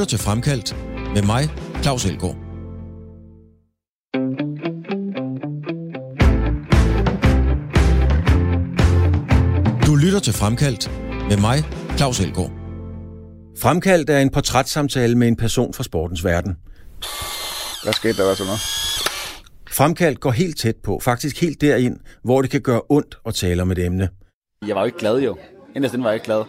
lytter 0.00 0.16
til 0.16 0.18
Fremkaldt 0.18 0.76
med 1.14 1.22
mig, 1.22 1.48
Claus 1.82 2.04
Elgaard. 2.04 2.36
Du 9.86 9.94
lytter 9.94 10.20
til 10.22 10.32
Fremkaldt 10.32 10.90
med 11.28 11.36
mig, 11.36 11.58
Claus 11.96 12.20
Elgaard. 12.20 12.50
Fremkaldt 13.62 14.10
er 14.10 14.18
en 14.18 14.30
portrætssamtale 14.30 15.14
med 15.18 15.28
en 15.28 15.36
person 15.36 15.74
fra 15.74 15.82
sportens 15.82 16.24
verden. 16.24 16.56
Hvad 17.82 17.92
skete 17.92 18.22
der 18.22 18.34
så 18.34 18.44
noget? 18.44 18.60
Fremkaldt 19.70 20.20
går 20.20 20.30
helt 20.30 20.58
tæt 20.58 20.76
på, 20.76 21.00
faktisk 21.02 21.40
helt 21.40 21.60
derind, 21.60 21.96
hvor 22.24 22.42
det 22.42 22.50
kan 22.50 22.60
gøre 22.60 22.80
ondt 22.88 23.18
at 23.26 23.34
tale 23.34 23.62
om 23.62 23.70
et 23.70 23.78
emne. 23.78 24.08
Jeg 24.66 24.74
var 24.74 24.80
jo 24.80 24.86
ikke 24.86 24.98
glad 24.98 25.18
jo. 25.18 25.36
Inderst 25.76 25.94
den 25.94 26.04
var 26.04 26.10
jeg 26.10 26.14
ikke 26.14 26.26
glad. 26.26 26.44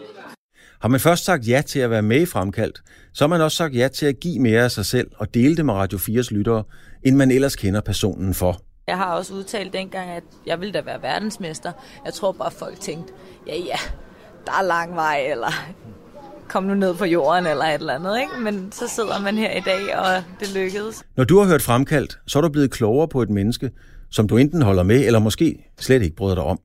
Har 0.82 0.88
man 0.88 1.00
først 1.00 1.26
sagt 1.26 1.48
ja 1.48 1.62
til 1.68 1.80
at 1.80 1.90
være 1.90 2.02
med 2.02 2.22
i 2.22 2.26
Fremkaldt, 2.26 2.82
så 3.14 3.24
har 3.24 3.28
man 3.30 3.42
også 3.42 3.58
sagt 3.58 3.76
ja 3.76 3.88
til 3.88 4.06
at 4.06 4.20
give 4.20 4.40
mere 4.40 4.64
af 4.64 4.72
sig 4.72 4.86
selv 4.86 5.08
og 5.18 5.34
dele 5.34 5.58
det 5.58 5.66
med 5.66 5.74
Radio 5.74 5.98
4's 5.98 6.34
lyttere, 6.34 6.64
end 7.04 7.16
man 7.16 7.32
ellers 7.32 7.56
kender 7.56 7.82
personen 7.82 8.34
for. 8.34 8.62
Jeg 8.88 8.98
har 8.98 9.14
også 9.16 9.34
udtalt 9.34 9.74
dengang, 9.74 10.10
at 10.10 10.24
jeg 10.46 10.60
ville 10.60 10.74
da 10.74 10.82
være 10.82 11.02
verdensmester. 11.02 11.72
Jeg 12.06 12.14
tror 12.14 12.32
bare, 12.32 12.52
folk 12.52 12.80
tænkte, 12.80 13.14
ja 13.48 13.56
ja, 13.56 13.78
der 14.46 14.52
er 14.52 14.62
lang 14.62 14.96
vej, 14.96 15.28
eller 15.32 15.52
kom 16.50 16.64
nu 16.64 16.74
ned 16.74 16.96
på 16.96 17.06
jorden, 17.06 17.48
eller 17.48 17.66
et 17.66 17.74
eller 17.74 17.94
andet. 17.94 18.20
Ikke? 18.20 18.32
Men 18.44 18.72
så 18.72 18.88
sidder 18.88 19.22
man 19.22 19.38
her 19.38 19.52
i 19.52 19.62
dag, 19.66 19.98
og 19.98 20.24
det 20.40 20.54
lykkedes. 20.54 21.04
Når 21.18 21.24
du 21.24 21.40
har 21.40 21.48
hørt 21.48 21.62
Fremkaldt, 21.62 22.20
så 22.28 22.40
er 22.40 22.42
du 22.42 22.50
blevet 22.50 22.72
klogere 22.72 23.08
på 23.08 23.22
et 23.22 23.30
menneske, 23.30 23.72
som 24.12 24.28
du 24.28 24.38
enten 24.38 24.62
holder 24.62 24.84
med, 24.84 25.06
eller 25.06 25.20
måske 25.20 25.72
slet 25.80 26.02
ikke 26.02 26.16
bryder 26.16 26.36
dig 26.36 26.44
om. 26.44 26.60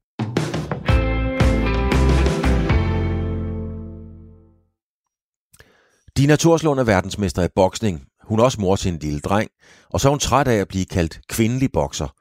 Dina 6.17 6.37
Torslund 6.37 6.81
er 6.81 6.85
verdensmester 6.85 7.43
i 7.43 7.49
boksning. 7.55 8.03
Hun 8.25 8.41
er 8.41 8.45
også 8.45 8.61
mor 8.61 8.77
til 8.77 8.93
en 8.93 8.99
lille 8.99 9.21
dreng, 9.21 9.51
og 9.91 10.01
så 10.01 10.09
er 10.09 10.11
hun 10.11 10.19
træt 10.19 10.49
af 10.49 10.55
at 10.57 10.69
blive 10.69 10.85
kaldt 10.85 11.21
kvindelig 11.29 11.73
bokser. 11.73 12.15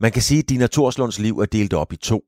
Man 0.00 0.12
kan 0.12 0.22
sige, 0.22 0.38
at 0.38 0.48
Dina 0.48 0.66
Torslunds 0.66 1.18
liv 1.18 1.38
er 1.38 1.46
delt 1.46 1.72
op 1.72 1.92
i 1.92 1.96
to. 1.96 2.22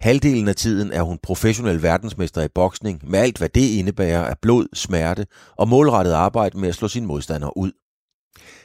Halvdelen 0.00 0.48
af 0.48 0.56
tiden 0.56 0.92
er 0.92 1.02
hun 1.02 1.18
professionel 1.22 1.82
verdensmester 1.82 2.42
i 2.42 2.48
boksning, 2.54 3.10
med 3.10 3.18
alt 3.18 3.38
hvad 3.38 3.48
det 3.48 3.68
indebærer 3.68 4.24
af 4.24 4.38
blod, 4.42 4.66
smerte 4.74 5.26
og 5.58 5.68
målrettet 5.68 6.12
arbejde 6.12 6.58
med 6.58 6.68
at 6.68 6.74
slå 6.74 6.88
sin 6.88 7.06
modstander 7.06 7.58
ud. 7.58 7.72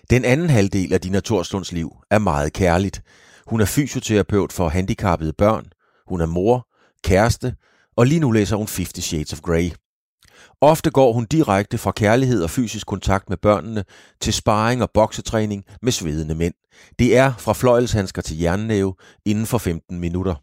Den 0.10 0.26
anden 0.26 0.50
halvdel 0.50 0.94
af 0.94 1.02
Dina 1.02 1.20
Torslunds 1.20 1.72
liv 1.72 1.92
er 2.12 2.20
meget 2.20 2.54
kærligt. 2.54 3.02
Hun 3.48 3.62
er 3.62 3.66
fysioterapeut 3.66 4.54
for 4.54 4.70
handicappede 4.70 5.34
børn, 5.34 5.66
hun 6.08 6.22
er 6.22 6.26
mor, 6.26 6.68
kæreste, 7.04 7.56
og 7.96 8.06
lige 8.06 8.20
nu 8.20 8.32
læser 8.32 8.56
hun 8.56 8.68
50 8.76 9.04
Shades 9.04 9.34
of 9.34 9.42
Grey. 9.42 9.72
Ofte 10.62 10.90
går 10.90 11.14
hun 11.14 11.26
direkte 11.26 11.78
fra 11.78 11.92
kærlighed 11.92 12.44
og 12.44 12.50
fysisk 12.50 12.88
kontakt 12.88 13.30
med 13.30 13.38
børnene 13.38 13.84
til 14.22 14.34
sparring 14.34 14.84
og 14.84 14.92
boksetræning 14.94 15.64
med 15.82 15.92
svedende 15.92 16.36
mænd. 16.36 16.54
Det 17.00 17.18
er 17.18 17.34
fra 17.38 17.54
fløjelshandsker 17.54 18.22
til 18.22 18.40
jernnæve 18.40 18.94
inden 19.26 19.46
for 19.46 19.58
15 19.58 20.00
minutter. 20.00 20.36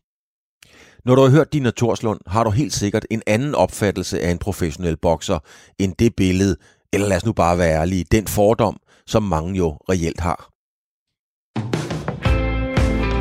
Når 1.04 1.14
du 1.14 1.22
har 1.22 1.28
hørt 1.28 1.52
Dina 1.52 1.70
Torslund, 1.70 2.20
har 2.26 2.44
du 2.44 2.50
helt 2.50 2.72
sikkert 2.72 3.06
en 3.10 3.22
anden 3.26 3.54
opfattelse 3.54 4.20
af 4.20 4.30
en 4.30 4.38
professionel 4.38 4.96
bokser 4.96 5.38
end 5.78 5.94
det 5.98 6.16
billede, 6.16 6.56
eller 6.92 7.08
lad 7.08 7.16
os 7.16 7.24
nu 7.24 7.32
bare 7.32 7.58
være 7.58 7.80
ærlige, 7.80 8.04
den 8.12 8.26
fordom, 8.26 8.76
som 9.06 9.22
mange 9.22 9.56
jo 9.56 9.78
reelt 9.88 10.20
har. 10.20 10.50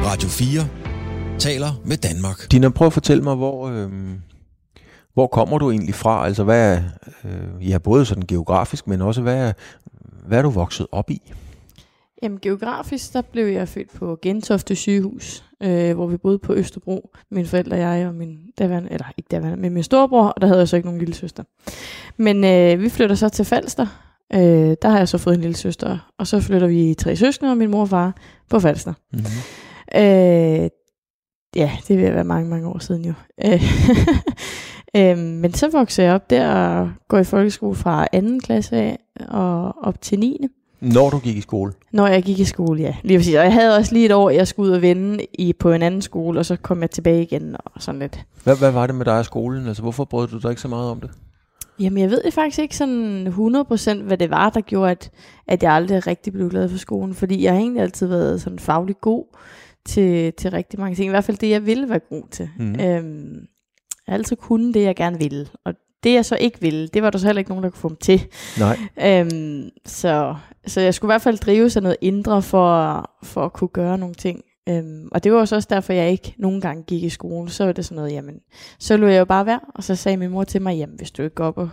Radio 0.06 0.30
4 0.30 1.40
taler 1.40 1.82
med 1.86 1.98
Danmark. 1.98 2.52
Dina, 2.52 2.70
prøv 2.70 2.88
at 2.88 2.94
fortælle 2.94 3.24
mig, 3.24 3.36
hvor, 3.36 3.68
øh, 3.68 3.92
hvor 5.14 5.28
kommer 5.28 5.58
du 5.58 5.72
egentlig 5.72 5.96
fra? 5.96 6.26
Altså, 6.26 6.44
hvad 6.44 6.82
øh, 7.24 7.70
ja, 7.70 7.78
både 7.78 8.06
sådan 8.06 8.24
geografisk, 8.28 8.88
men 8.88 9.02
også, 9.02 9.22
hvad 9.22 9.54
hvad 10.26 10.38
er 10.38 10.42
du 10.42 10.50
vokset 10.50 10.88
op 10.92 11.10
i? 11.10 11.22
Jamen 12.24 12.40
geografisk, 12.42 13.14
der 13.14 13.22
blev 13.22 13.46
jeg 13.46 13.68
født 13.68 13.94
på 13.94 14.18
Gentofte 14.22 14.76
sygehus, 14.76 15.44
øh, 15.64 15.96
hvor 15.96 16.08
vi 16.08 16.18
boede 16.18 16.40
på 16.40 16.54
Østerbro. 16.54 17.10
Mine 17.32 17.48
forældre, 17.48 17.78
jeg 17.78 18.08
og 18.08 18.16
min 18.16 18.38
daværende, 18.60 18.92
eller 18.92 19.06
ikke 19.18 19.28
daværende, 19.32 19.58
men 19.58 19.74
min 19.74 19.84
storebror, 19.84 20.28
og 20.28 20.42
der 20.42 20.48
havde 20.48 20.60
jeg 20.60 20.68
så 20.68 20.76
ikke 20.76 20.88
nogen 20.88 21.00
lille 21.00 21.14
søster. 21.14 21.44
Men 22.18 22.44
øh, 22.44 22.82
vi 22.82 22.90
flytter 22.90 23.16
så 23.16 23.30
til 23.30 23.46
Falster. 23.46 23.88
Øh, 24.34 24.76
der 24.82 24.90
har 24.90 24.98
jeg 24.98 25.08
så 25.08 25.18
fået 25.18 25.36
en 25.36 25.42
lille 25.42 25.58
søster, 25.58 26.12
og 26.18 26.28
så 26.28 26.40
flytter 26.40 26.68
vi 26.68 26.94
tre 26.94 27.16
søskende 27.16 27.52
og 27.52 27.58
min 27.58 27.72
mor 27.72 27.82
og 27.82 27.90
far 27.90 28.16
på 28.50 28.60
Falster. 28.60 28.94
Mm-hmm. 29.14 29.26
Øh, 30.02 30.70
ja, 31.56 31.72
det 31.88 31.98
vil 31.98 32.14
være 32.14 32.24
mange, 32.24 32.50
mange 32.50 32.68
år 32.68 32.80
siden 32.80 33.06
jo. 33.06 33.14
øh, 33.46 33.64
men 35.18 35.54
så 35.54 35.70
voksede 35.70 36.08
jeg 36.08 36.16
op 36.16 36.30
der 36.30 36.54
og 36.54 36.92
går 37.08 37.18
i 37.18 37.24
folkeskole 37.24 37.76
fra 37.76 38.08
2. 38.14 38.20
klasse 38.44 38.76
af 38.76 39.00
og 39.28 39.76
op 39.84 40.02
til 40.02 40.20
9. 40.20 40.48
Når 40.84 41.10
du 41.10 41.20
gik 41.20 41.38
i 41.38 41.42
skole? 41.42 41.74
Når 41.92 42.08
jeg 42.08 42.24
gik 42.24 42.40
i 42.40 42.44
skole, 42.44 42.82
ja. 42.82 42.96
Lige 43.04 43.18
præcis. 43.18 43.36
Og 43.36 43.44
jeg 43.44 43.54
havde 43.54 43.76
også 43.76 43.94
lige 43.94 44.06
et 44.06 44.12
år, 44.12 44.30
jeg 44.30 44.48
skulle 44.48 44.70
ud 44.70 44.76
og 44.76 44.82
vende 44.82 45.26
i, 45.34 45.54
på 45.54 45.72
en 45.72 45.82
anden 45.82 46.02
skole, 46.02 46.40
og 46.40 46.46
så 46.46 46.56
kom 46.56 46.82
jeg 46.82 46.92
tilbage 46.92 47.22
igen 47.22 47.56
og 47.66 47.82
sådan 47.82 48.00
lidt. 48.00 48.26
Hvad, 48.44 48.58
hvad 48.58 48.72
var 48.72 48.88
det 48.88 48.96
med 48.96 49.06
dig 49.06 49.22
i 49.22 49.24
skolen? 49.24 49.68
Altså, 49.68 49.82
hvorfor 49.82 50.06
brød 50.06 50.28
du 50.28 50.38
dig 50.38 50.50
ikke 50.50 50.62
så 50.62 50.68
meget 50.68 50.90
om 50.90 51.02
det? 51.02 51.10
Jamen, 51.80 52.02
jeg 52.02 52.10
ved 52.10 52.32
faktisk 52.32 52.60
ikke 52.60 52.78
sådan 52.78 53.28
100% 53.28 54.04
hvad 54.04 54.18
det 54.18 54.30
var, 54.30 54.50
der 54.50 54.62
gjorde, 54.62 54.92
at, 54.92 55.12
at 55.48 55.64
jeg 55.64 55.74
aldrig 55.74 56.08
rigtig 56.08 56.34
blev 56.34 56.50
glad 56.50 56.70
for 56.70 56.78
skolen. 56.78 57.14
Fordi 57.14 57.44
jeg 57.44 57.54
har 57.54 57.60
egentlig 57.60 57.82
altid 57.82 58.08
været 58.08 58.42
sådan 58.42 58.60
fagligt 58.60 59.02
god 59.02 59.26
til, 59.86 60.34
til 60.34 60.52
rigtig 60.52 60.80
mange 60.80 60.96
ting. 60.96 61.06
I 61.06 61.10
hvert 61.10 61.24
fald 61.24 61.38
det, 61.38 61.50
jeg 61.50 61.66
ville 61.66 61.90
være 61.90 62.00
god 62.00 62.24
til. 62.32 62.50
Mm. 62.60 62.80
Øhm, 62.80 63.48
jeg 64.08 64.14
har 64.14 64.18
altid 64.18 64.36
kunnet 64.36 64.74
det, 64.74 64.84
jeg 64.84 64.96
gerne 64.96 65.18
ville. 65.18 65.48
Og 65.66 65.74
det, 66.04 66.14
jeg 66.14 66.26
så 66.26 66.36
ikke 66.36 66.62
ville, 66.62 66.88
det 66.88 67.04
var 67.04 67.10
der 67.10 67.18
så 67.18 67.26
heller 67.26 67.40
ikke 67.40 67.52
nogen, 67.52 67.64
der 67.64 67.70
kunne 67.70 67.80
få 67.80 67.90
mig 67.90 68.00
til. 68.00 68.28
Nej. 68.60 68.78
Øhm, 69.02 69.70
så, 69.86 70.36
så 70.68 70.82
jeg 70.82 70.94
skulle 70.94 71.10
i 71.10 71.14
hvert 71.14 71.22
fald 71.22 71.38
drive 71.38 71.70
sig 71.70 71.82
noget 71.82 71.98
indre 72.02 72.42
for, 72.42 73.10
for 73.24 73.46
at 73.46 73.54
kunne 73.54 73.68
gøre 73.68 73.98
nogle 73.98 74.16
ting. 74.16 74.42
Øhm, 74.70 75.10
og 75.12 75.24
det 75.24 75.34
var 75.34 75.40
også 75.40 75.68
derfor, 75.70 75.94
jeg 75.94 76.12
ikke 76.12 76.36
nogen 76.38 76.62
gange 76.62 76.84
gik 76.84 77.04
i 77.04 77.10
skole. 77.10 77.50
Så 77.50 77.66
var 77.66 77.72
det 77.72 77.86
sådan 77.86 77.96
noget, 77.96 78.12
jamen, 78.12 78.36
så 78.80 78.98
lå 78.98 79.08
jeg 79.08 79.20
jo 79.20 79.26
bare 79.26 79.46
være. 79.46 79.60
Og 79.76 79.84
så 79.84 79.96
sagde 79.96 80.18
min 80.18 80.30
mor 80.32 80.44
til 80.44 80.62
mig, 80.62 80.78
jamen, 80.78 80.96
hvis 80.96 81.12
du 81.12 81.24
ikke 81.24 81.36
går 81.36 81.46
op 81.46 81.58
og 81.58 81.70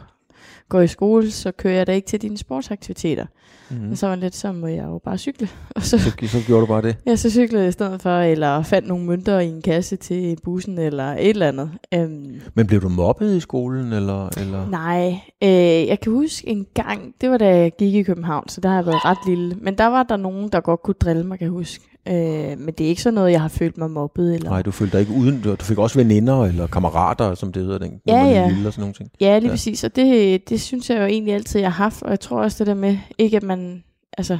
går 0.70 0.80
i 0.80 0.86
skole, 0.86 1.30
så 1.30 1.52
kører 1.52 1.74
jeg 1.74 1.86
da 1.86 1.92
ikke 1.92 2.06
til 2.06 2.22
dine 2.22 2.38
sportsaktiviteter. 2.38 3.26
Mm-hmm. 3.70 3.90
Og 3.90 3.98
så 3.98 4.06
var 4.06 4.14
det 4.14 4.22
lidt, 4.22 4.36
så 4.36 4.52
må 4.52 4.66
jeg 4.66 4.84
jo 4.84 5.00
bare 5.04 5.18
cykle. 5.18 5.48
Og 5.76 5.82
så, 5.82 5.98
så, 5.98 6.10
så 6.22 6.38
gjorde 6.46 6.60
du 6.60 6.66
bare 6.66 6.82
det? 6.82 6.96
Ja, 7.06 7.16
så 7.16 7.30
cyklede 7.30 7.62
jeg 7.62 7.68
i 7.68 7.72
stedet 7.72 8.02
for, 8.02 8.20
eller 8.20 8.62
fandt 8.62 8.88
nogle 8.88 9.06
mønter 9.06 9.38
i 9.38 9.46
en 9.46 9.62
kasse 9.62 9.96
til 9.96 10.36
bussen, 10.44 10.78
eller 10.78 11.04
et 11.04 11.28
eller 11.28 11.48
andet. 11.48 11.70
Øhm, 11.94 12.40
Men 12.54 12.66
blev 12.66 12.82
du 12.82 12.88
mobbet 12.88 13.36
i 13.36 13.40
skolen, 13.40 13.92
eller? 13.92 14.40
eller? 14.40 14.70
Nej, 14.70 15.20
øh, 15.42 15.88
jeg 15.88 16.00
kan 16.00 16.12
huske 16.12 16.48
en 16.48 16.66
gang, 16.74 17.14
det 17.20 17.30
var 17.30 17.38
da 17.38 17.56
jeg 17.56 17.72
gik 17.78 17.94
i 17.94 18.02
København, 18.02 18.48
så 18.48 18.60
der 18.60 18.68
har 18.68 18.76
jeg 18.76 18.86
været 18.86 19.04
ret 19.04 19.18
lille. 19.26 19.56
Men 19.60 19.78
der 19.78 19.86
var 19.86 20.02
der 20.02 20.16
nogen, 20.16 20.48
der 20.48 20.60
godt 20.60 20.82
kunne 20.82 20.94
drille 21.00 21.24
mig, 21.24 21.38
kan 21.38 21.44
jeg 21.44 21.52
huske. 21.52 21.84
Øh, 22.08 22.58
men 22.58 22.74
det 22.78 22.84
er 22.84 22.88
ikke 22.88 23.02
sådan 23.02 23.14
noget, 23.14 23.32
jeg 23.32 23.40
har 23.40 23.48
følt 23.48 23.78
mig 23.78 23.90
mobbet. 23.90 24.34
Eller... 24.34 24.50
Nej, 24.50 24.62
du 24.62 24.70
følte 24.70 24.92
dig 24.92 25.00
ikke 25.00 25.20
uden. 25.20 25.40
Du 25.42 25.56
fik 25.60 25.78
også 25.78 25.98
veninder 25.98 26.44
eller 26.44 26.66
kammerater, 26.66 27.34
som 27.34 27.52
det 27.52 27.62
hedder, 27.62 27.78
den, 27.78 28.00
ja, 28.06 28.24
ja. 28.24 28.48
lille 28.48 28.68
og 28.68 28.72
sådan 28.72 28.82
nogle 28.82 28.94
ting. 28.94 29.10
Ja, 29.20 29.38
lige 29.38 29.48
ja. 29.48 29.52
præcis. 29.52 29.84
Og 29.84 29.96
det, 29.96 30.48
det 30.48 30.60
synes 30.60 30.90
jeg 30.90 30.98
jo 30.98 31.04
egentlig 31.04 31.34
altid, 31.34 31.60
jeg 31.60 31.72
har 31.72 31.84
haft. 31.84 32.02
Og 32.02 32.10
jeg 32.10 32.20
tror 32.20 32.42
også 32.42 32.58
det 32.58 32.66
der 32.66 32.74
med, 32.74 32.98
ikke 33.18 33.36
at 33.36 33.42
man, 33.42 33.84
altså, 34.18 34.38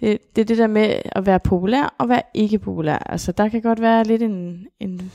det, 0.00 0.18
det 0.36 0.42
er 0.42 0.46
det 0.46 0.58
der 0.58 0.66
med 0.66 0.94
at 1.04 1.26
være 1.26 1.40
populær 1.40 1.94
og 1.98 2.08
være 2.08 2.22
ikke 2.34 2.58
populær. 2.58 2.98
Altså, 2.98 3.32
der 3.32 3.48
kan 3.48 3.62
godt 3.62 3.80
være 3.80 4.04
lidt 4.04 4.22
en, 4.22 4.66
en 4.80 5.12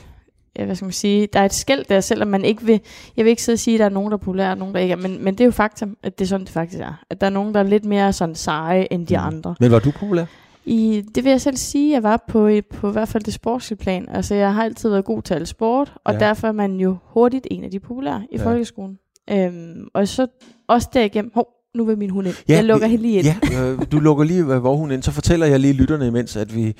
ja, 0.58 0.64
hvad 0.64 0.74
skal 0.74 0.86
man 0.86 0.92
sige, 0.92 1.28
der 1.32 1.40
er 1.40 1.44
et 1.44 1.54
skæld 1.54 1.84
der, 1.88 2.00
selvom 2.00 2.28
man 2.28 2.44
ikke 2.44 2.62
vil, 2.64 2.80
jeg 3.16 3.24
vil 3.24 3.30
ikke 3.30 3.42
sidde 3.42 3.56
og 3.56 3.60
sige, 3.60 3.74
at 3.74 3.78
der 3.78 3.84
er 3.84 3.90
nogen, 3.90 4.10
der 4.10 4.16
er 4.16 4.20
populære, 4.20 4.50
og 4.50 4.58
nogen, 4.58 4.74
der 4.74 4.80
ikke 4.80 4.92
er, 4.92 4.96
men, 4.96 5.24
men 5.24 5.34
det 5.34 5.40
er 5.40 5.44
jo 5.44 5.50
faktum, 5.50 5.96
at 6.02 6.18
det 6.18 6.24
er 6.24 6.28
sådan, 6.28 6.46
det 6.46 6.52
faktisk 6.52 6.80
er. 6.80 7.02
At 7.10 7.20
der 7.20 7.26
er 7.26 7.30
nogen, 7.30 7.54
der 7.54 7.60
er 7.60 7.64
lidt 7.64 7.84
mere 7.84 8.12
sådan 8.12 8.34
seje 8.34 8.86
end 8.90 9.06
de 9.06 9.16
mm. 9.16 9.24
andre. 9.24 9.54
Men 9.60 9.70
var 9.70 9.78
du 9.78 9.90
populær? 9.90 10.24
I, 10.68 11.02
det 11.14 11.24
vil 11.24 11.30
jeg 11.30 11.40
selv 11.40 11.56
sige, 11.56 11.92
jeg 11.92 12.02
var 12.02 12.24
på, 12.28 12.50
på 12.74 12.88
i 12.88 12.92
hvert 12.92 13.08
fald 13.08 13.22
det 13.22 13.34
sportslige 13.34 13.78
plan. 13.78 14.08
Altså, 14.08 14.34
jeg 14.34 14.54
har 14.54 14.64
altid 14.64 14.88
været 14.88 15.04
god 15.04 15.22
til 15.22 15.34
at 15.34 15.48
sport, 15.48 15.92
og 16.04 16.12
ja. 16.14 16.18
derfor 16.18 16.48
er 16.48 16.52
man 16.52 16.76
jo 16.76 16.96
hurtigt 17.04 17.46
en 17.50 17.64
af 17.64 17.70
de 17.70 17.80
populære 17.80 18.26
i 18.32 18.36
ja. 18.36 18.44
folkeskolen. 18.44 18.98
Øhm, 19.30 19.88
og 19.94 20.08
så 20.08 20.26
også 20.68 20.88
derigennem, 20.94 21.30
hov, 21.34 21.48
nu 21.74 21.84
vil 21.84 21.98
min 21.98 22.10
hund 22.10 22.26
ind. 22.26 22.36
Ja, 22.48 22.54
jeg 22.54 22.64
lukker 22.64 22.86
hende 22.86 23.02
lige 23.02 23.18
ind. 23.18 23.26
Ja, 23.26 23.62
øh, 23.62 23.78
du 23.92 23.98
lukker 23.98 24.24
lige 24.24 24.40
øh, 24.40 24.58
hvor 24.58 24.76
hun 24.76 24.90
ind. 24.90 25.02
Så 25.02 25.10
fortæller 25.10 25.46
jeg 25.46 25.60
lige 25.60 25.72
lytterne 25.72 26.06
imens, 26.06 26.36
at 26.36 26.56
vi, 26.56 26.74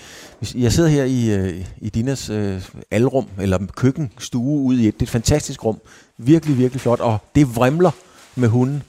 jeg 0.54 0.72
sidder 0.72 0.88
her 0.88 1.04
i, 1.04 1.34
øh, 1.34 1.64
i 1.78 1.88
Dinas 1.88 2.30
øh, 2.30 2.62
alrum, 2.90 3.26
eller 3.40 3.58
køkkenstue 3.76 4.62
ude 4.62 4.84
i 4.84 4.88
et. 4.88 4.94
Det 4.94 5.02
er 5.02 5.06
et 5.06 5.10
fantastisk 5.10 5.64
rum. 5.64 5.78
Virkelig, 6.18 6.58
virkelig 6.58 6.80
flot. 6.80 7.00
Og 7.00 7.18
det 7.34 7.56
vrimler 7.56 7.90
med 8.36 8.48
hunden. 8.48 8.82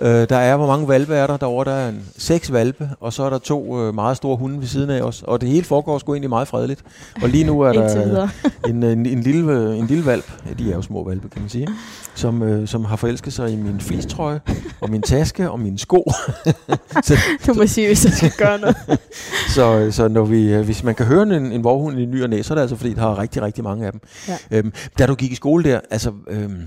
Øh, 0.00 0.28
der 0.28 0.36
er, 0.36 0.56
hvor 0.56 0.66
mange 0.66 0.88
valpe 0.88 1.14
er 1.14 1.26
der 1.26 1.36
derovre? 1.36 1.64
Der 1.70 1.76
er 1.76 1.88
en, 1.88 2.04
seks 2.18 2.52
valpe, 2.52 2.90
og 3.00 3.12
så 3.12 3.22
er 3.22 3.30
der 3.30 3.38
to 3.38 3.80
øh, 3.80 3.94
meget 3.94 4.16
store 4.16 4.36
hunde 4.36 4.60
ved 4.60 4.66
siden 4.66 4.90
af 4.90 5.02
os. 5.02 5.22
Og 5.22 5.40
det 5.40 5.48
hele 5.48 5.64
foregår 5.64 5.98
sgu 5.98 6.14
egentlig 6.14 6.28
meget 6.28 6.48
fredeligt. 6.48 6.84
Og 7.22 7.28
lige 7.28 7.44
nu 7.44 7.60
er 7.60 7.72
der 7.82 8.28
en, 8.68 8.82
en, 8.82 9.06
en, 9.06 9.20
lille, 9.20 9.76
en 9.76 9.86
lille 9.86 10.06
valp, 10.06 10.32
ja, 10.48 10.52
de 10.52 10.70
er 10.70 10.74
jo 10.74 10.82
små 10.82 11.08
valpe, 11.08 11.28
kan 11.28 11.42
man 11.42 11.48
sige, 11.48 11.68
som, 12.14 12.42
øh, 12.42 12.68
som 12.68 12.84
har 12.84 12.96
forelsket 12.96 13.32
sig 13.32 13.52
i 13.52 13.56
min 13.56 13.80
flistrøje, 13.80 14.40
og 14.80 14.90
min 14.90 15.02
taske, 15.02 15.50
og 15.50 15.60
mine 15.60 15.78
sko. 15.78 16.12
så, 17.06 17.18
du 17.46 17.54
må 17.54 17.66
sige, 17.66 17.86
hvis 17.86 18.04
jeg 18.04 18.12
skal 18.12 18.32
gøre 18.38 18.58
noget. 18.58 18.76
så, 19.48 19.88
så 19.90 20.08
når 20.08 20.24
vi, 20.24 20.54
øh, 20.54 20.64
hvis 20.64 20.84
man 20.84 20.94
kan 20.94 21.06
høre 21.06 21.22
en, 21.22 21.32
en 21.32 21.64
vorhund 21.64 21.98
i 21.98 22.04
ny 22.04 22.22
og 22.22 22.30
næ, 22.30 22.42
så 22.42 22.52
er 22.52 22.54
det 22.54 22.62
altså, 22.62 22.76
fordi 22.76 22.94
der 22.94 23.00
har 23.00 23.18
rigtig, 23.18 23.42
rigtig 23.42 23.64
mange 23.64 23.86
af 23.86 23.92
dem. 23.92 24.00
Ja. 24.28 24.36
Øhm, 24.50 24.72
da 24.98 25.06
du 25.06 25.14
gik 25.14 25.32
i 25.32 25.34
skole 25.34 25.64
der, 25.64 25.80
altså... 25.90 26.12
Øhm, 26.28 26.62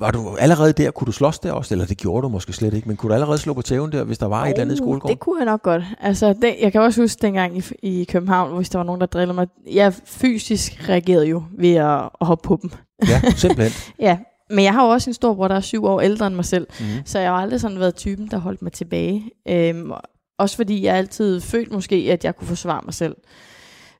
var 0.00 0.10
du 0.10 0.36
allerede 0.38 0.72
der, 0.72 0.90
kunne 0.90 1.06
du 1.06 1.12
slås 1.12 1.38
der 1.38 1.52
også, 1.52 1.74
eller 1.74 1.86
det 1.86 1.98
gjorde 1.98 2.22
du 2.22 2.28
måske 2.28 2.52
slet 2.52 2.74
ikke, 2.74 2.88
men 2.88 2.96
kunne 2.96 3.08
du 3.10 3.14
allerede 3.14 3.38
slå 3.38 3.54
på 3.54 3.62
tæven 3.62 3.92
der, 3.92 4.04
hvis 4.04 4.18
der 4.18 4.26
var 4.26 4.42
oh, 4.42 4.48
et 4.48 4.52
eller 4.52 4.62
andet 4.62 4.74
i 4.74 4.78
skolegården? 4.78 5.08
Det 5.16 5.20
kunne 5.20 5.38
jeg 5.38 5.46
nok 5.46 5.62
godt. 5.62 5.82
Altså, 6.00 6.32
det, 6.42 6.56
jeg 6.60 6.72
kan 6.72 6.80
også 6.80 7.00
huske 7.00 7.22
dengang 7.22 7.58
i, 7.58 7.62
i 7.82 8.04
København, 8.04 8.56
hvis 8.56 8.68
der 8.70 8.78
var 8.78 8.84
nogen, 8.84 9.00
der 9.00 9.06
drillede 9.06 9.34
mig. 9.34 9.46
Jeg 9.72 9.94
fysisk 10.04 10.88
reagerede 10.88 11.26
jo 11.26 11.42
ved 11.58 11.74
at, 11.74 12.00
at 12.20 12.26
hoppe 12.26 12.48
på 12.48 12.58
dem. 12.62 12.70
Ja, 13.08 13.20
simpelthen. 13.36 13.92
ja, 13.98 14.18
men 14.50 14.64
jeg 14.64 14.72
har 14.72 14.84
jo 14.84 14.90
også 14.90 15.10
en 15.10 15.14
stor 15.14 15.34
bror, 15.34 15.48
der 15.48 15.54
er 15.54 15.60
syv 15.60 15.84
år 15.84 16.00
ældre 16.00 16.26
end 16.26 16.34
mig 16.34 16.44
selv, 16.44 16.66
Mhm. 16.80 16.86
så 17.04 17.18
jeg 17.18 17.30
har 17.30 17.36
aldrig 17.36 17.60
sådan 17.60 17.78
været 17.80 17.94
typen, 17.94 18.28
der 18.30 18.38
holdt 18.38 18.62
mig 18.62 18.72
tilbage. 18.72 19.24
Øhm, 19.48 19.90
også 20.38 20.56
fordi 20.56 20.84
jeg 20.84 20.94
altid 20.96 21.40
følt 21.40 21.72
måske, 21.72 21.96
at 22.12 22.24
jeg 22.24 22.36
kunne 22.36 22.48
forsvare 22.48 22.80
mig 22.84 22.94
selv. 22.94 23.16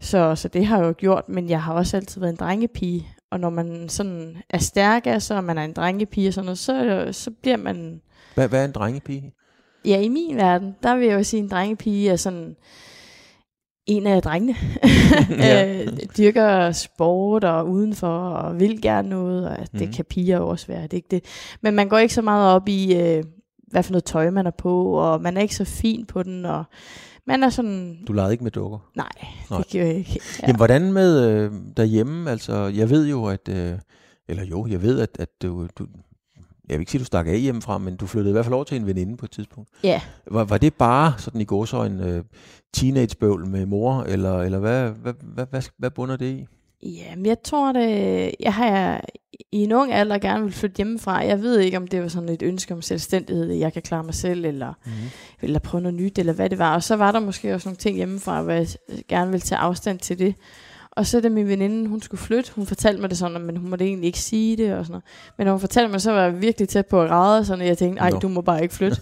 Så, 0.01 0.35
så 0.35 0.49
det 0.49 0.67
har 0.67 0.79
jeg 0.79 0.87
jo 0.87 0.95
gjort, 0.99 1.29
men 1.29 1.49
jeg 1.51 1.63
har 1.63 1.73
også 1.75 1.97
altid 1.97 2.21
været 2.21 2.31
en 2.33 2.37
drengepige. 2.37 3.09
Og 3.31 3.41
når 3.41 3.51
man 3.51 3.89
sådan 3.89 4.37
er 4.51 4.59
stærk 4.59 5.07
af 5.07 5.23
sig, 5.23 5.37
og 5.37 5.45
man 5.45 5.59
er 5.59 5.65
en 5.65 5.73
drengepige 5.73 6.29
og 6.29 6.35
sådan 6.35 6.45
noget, 6.45 6.59
så, 6.59 7.09
så 7.13 7.31
bliver 7.43 7.57
man... 7.57 8.01
Hvad, 8.35 8.49
hvad 8.49 8.61
er 8.61 8.65
en 8.65 8.73
drengepige? 8.73 9.35
Ja, 9.85 10.01
i 10.01 10.09
min 10.09 10.37
verden, 10.37 10.75
der 10.83 10.97
vil 10.97 11.07
jeg 11.07 11.15
jo 11.19 11.23
sige, 11.23 11.41
at 11.41 11.45
en 11.45 11.51
drengepige 11.51 12.11
er 12.11 12.17
sådan 12.17 12.57
en 13.87 14.07
af 14.07 14.23
drengene. 14.23 14.55
Ja. 15.39 15.83
øh, 15.83 15.89
dyrker 16.19 16.73
sport 16.73 17.45
og 17.45 17.69
udenfor 17.69 18.09
og 18.29 18.61
vil 18.61 18.83
gerne 18.83 19.09
noget, 19.09 19.49
og 19.49 19.57
det 19.73 19.81
Mhm. 19.81 19.93
kan 19.93 20.05
piger 20.05 20.37
jo 20.37 20.49
også 20.49 20.67
være, 20.67 20.83
det 20.83 20.93
er 20.93 20.97
ikke 20.97 21.09
det. 21.11 21.25
Men 21.61 21.75
man 21.75 21.89
går 21.89 21.99
ikke 21.99 22.15
så 22.15 22.23
meget 22.23 22.55
op 22.55 22.69
i, 22.69 22.97
øh, 22.97 23.25
hvad 23.71 23.83
for 23.83 23.93
noget 23.93 24.05
tøj 24.05 24.31
man 24.31 24.47
er 24.47 24.51
på, 24.51 24.93
og 24.93 25.23
man 25.23 25.37
er 25.37 25.41
ikke 25.41 25.55
så 25.55 25.65
fin 25.65 26.07
på 26.07 26.23
den, 26.23 26.45
og 26.45 26.65
man 27.29 27.43
er 27.43 27.49
sådan, 27.51 27.99
Du 28.07 28.13
legede 28.13 28.33
ikke 28.33 28.45
med 28.45 28.51
dukker. 28.51 28.79
nej, 28.97 29.09
Nej. 29.51 29.59
det 29.59 29.73
gør 29.73 29.85
jeg 29.85 29.95
ikke. 29.97 30.21
Ja. 30.43 30.47
Jamen, 30.47 30.57
hvordan 30.57 30.93
med 30.93 31.29
øh, 31.31 31.53
derhjemme? 31.77 32.31
Altså, 32.31 32.55
jeg 32.55 32.91
ved 32.91 33.09
jo, 33.09 33.25
at... 33.25 33.49
Øh, 33.49 33.79
eller 34.29 34.45
jo, 34.45 34.67
jeg 34.67 34.83
ved, 34.83 35.01
at, 35.01 35.17
at 35.19 35.43
du, 35.43 35.69
du... 35.79 35.87
Jeg 36.69 36.75
vil 36.79 36.81
ikke 36.81 36.91
sige, 36.91 36.99
at 36.99 37.03
du 37.03 37.05
stak 37.07 37.27
af 37.27 37.41
hjemmefra, 37.41 37.79
men 37.79 37.97
du 37.97 38.07
flyttede 38.07 38.31
i 38.31 38.33
hvert 38.33 38.45
fald 38.45 38.55
over 38.55 38.65
til 38.65 38.77
en 38.77 38.87
veninde 38.87 39.17
på 39.17 39.25
et 39.25 39.31
tidspunkt. 39.31 39.71
Ja. 39.85 40.01
Var, 40.31 40.45
var 40.45 40.59
det 40.59 40.75
bare 40.75 41.13
sådan 41.19 41.41
i 41.41 41.45
gåsøjne 41.45 42.07
øh, 42.07 42.23
teenagebøvl 42.75 43.47
med 43.47 43.67
mor, 43.67 44.03
eller, 44.03 44.41
eller 44.43 44.59
hvad, 44.59 44.91
hvad, 44.91 45.13
hvad, 45.35 45.47
hvad, 45.51 45.63
hvad 45.79 45.91
bunder 45.91 46.17
det 46.17 46.27
i? 46.27 46.47
Ja, 46.83 47.17
men 47.17 47.27
jeg 47.27 47.43
tror 47.43 47.73
det, 47.73 48.35
jeg 48.41 48.55
har 48.55 49.05
i 49.53 49.57
en 49.63 49.73
ung 49.73 49.93
alder 49.93 50.19
gerne 50.19 50.45
vil 50.45 50.53
flytte 50.53 50.77
hjemmefra. 50.77 51.17
Jeg 51.17 51.43
ved 51.43 51.59
ikke, 51.59 51.77
om 51.77 51.87
det 51.87 52.03
var 52.03 52.09
sådan 52.09 52.29
et 52.29 52.43
ønske 52.43 52.75
om 52.75 52.83
selvstændighed, 52.83 53.51
at 53.53 53.59
jeg 53.59 53.73
kan 53.73 53.83
klare 53.83 54.05
mig 54.05 54.15
selv, 54.15 54.45
eller, 54.45 54.73
Mm-hmm. 54.85 55.09
eller 55.43 55.59
prøve 55.59 55.81
noget 55.83 55.95
nyt, 55.95 56.19
eller 56.19 56.33
hvad 56.33 56.51
det 56.51 56.59
var. 56.59 56.75
Og 56.75 56.83
så 56.83 56.97
var 56.97 57.13
der 57.13 57.21
måske 57.21 57.55
også 57.55 57.69
nogle 57.69 57.77
ting 57.77 57.97
hjemmefra, 57.97 58.43
hvor 58.43 58.53
jeg 58.53 58.67
gerne 59.09 59.31
ville 59.31 59.41
tage 59.43 59.59
afstand 59.59 59.99
til 59.99 60.19
det. 60.19 60.35
Og 60.91 61.07
så 61.07 61.21
da 61.21 61.29
min 61.29 61.49
veninde, 61.49 61.89
hun 61.89 62.03
skulle 62.03 62.21
flytte, 62.21 62.53
hun 62.55 62.67
fortalte 62.67 63.01
mig 63.01 63.11
det 63.11 63.19
sådan, 63.19 63.41
men 63.41 63.57
hun 63.57 63.71
måtte 63.71 63.85
egentlig 63.85 64.07
ikke 64.07 64.21
sige 64.21 64.57
det 64.57 64.75
og 64.75 64.85
sådan 64.85 64.93
noget. 64.93 65.05
Men 65.39 65.45
når 65.45 65.53
hun 65.53 65.61
fortalte 65.61 65.91
mig, 65.91 66.01
så 66.01 66.13
var 66.13 66.23
jeg 66.23 66.41
virkelig 66.41 66.69
tæt 66.69 66.87
på 66.87 67.03
at 67.03 67.09
græde, 67.09 67.45
sådan 67.45 67.63
at 67.63 67.69
jeg 67.69 67.79
tænkte, 67.79 68.01
ej, 68.01 68.11
Nå. 68.11 68.19
du 68.19 68.29
må 68.29 68.41
bare 68.41 68.63
ikke 68.63 68.75
flytte. 68.75 69.01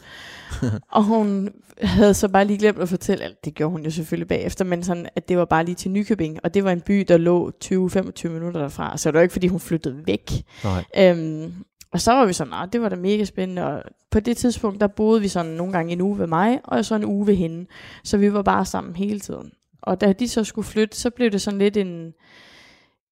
og 0.92 1.02
hun 1.04 1.50
havde 1.82 2.14
så 2.14 2.28
bare 2.28 2.44
lige 2.44 2.58
glemt 2.58 2.78
at 2.78 2.88
fortælle, 2.88 3.24
eller 3.24 3.36
det 3.44 3.54
gjorde 3.54 3.72
hun 3.72 3.84
jo 3.84 3.90
selvfølgelig 3.90 4.28
bagefter, 4.28 4.64
men 4.64 4.82
sådan, 4.82 5.08
at 5.16 5.28
det 5.28 5.38
var 5.38 5.44
bare 5.44 5.64
lige 5.64 5.74
til 5.74 5.90
Nykøbing, 5.90 6.38
og 6.44 6.54
det 6.54 6.64
var 6.64 6.70
en 6.70 6.80
by, 6.80 7.04
der 7.08 7.16
lå 7.16 7.52
20-25 7.64 8.28
minutter 8.28 8.60
derfra, 8.60 8.96
så 8.98 9.08
det 9.10 9.16
var 9.16 9.22
ikke, 9.22 9.32
fordi 9.32 9.46
hun 9.46 9.60
flyttede 9.60 10.02
væk. 10.06 10.32
Nej. 10.64 10.84
Øhm, 10.98 11.52
og 11.92 12.00
så 12.00 12.12
var 12.12 12.26
vi 12.26 12.32
sådan, 12.32 12.50
nah, 12.50 12.68
det 12.72 12.80
var 12.80 12.88
da 12.88 12.96
mega 12.96 13.24
spændende, 13.24 13.64
og 13.64 13.82
på 14.10 14.20
det 14.20 14.36
tidspunkt, 14.36 14.80
der 14.80 14.86
boede 14.86 15.20
vi 15.20 15.28
sådan 15.28 15.52
nogle 15.52 15.72
gange 15.72 15.92
en 15.92 16.00
uge 16.00 16.18
ved 16.18 16.26
mig, 16.26 16.60
og 16.64 16.84
så 16.84 16.94
en 16.94 17.04
uge 17.04 17.26
ved 17.26 17.34
hende. 17.34 17.66
Så 18.04 18.16
vi 18.16 18.32
var 18.32 18.42
bare 18.42 18.64
sammen 18.64 18.96
hele 18.96 19.20
tiden. 19.20 19.50
Og 19.82 20.00
da 20.00 20.12
de 20.12 20.28
så 20.28 20.44
skulle 20.44 20.66
flytte, 20.66 20.96
så 20.96 21.10
blev 21.10 21.30
det 21.30 21.40
sådan 21.40 21.58
lidt 21.58 21.76
en, 21.76 22.12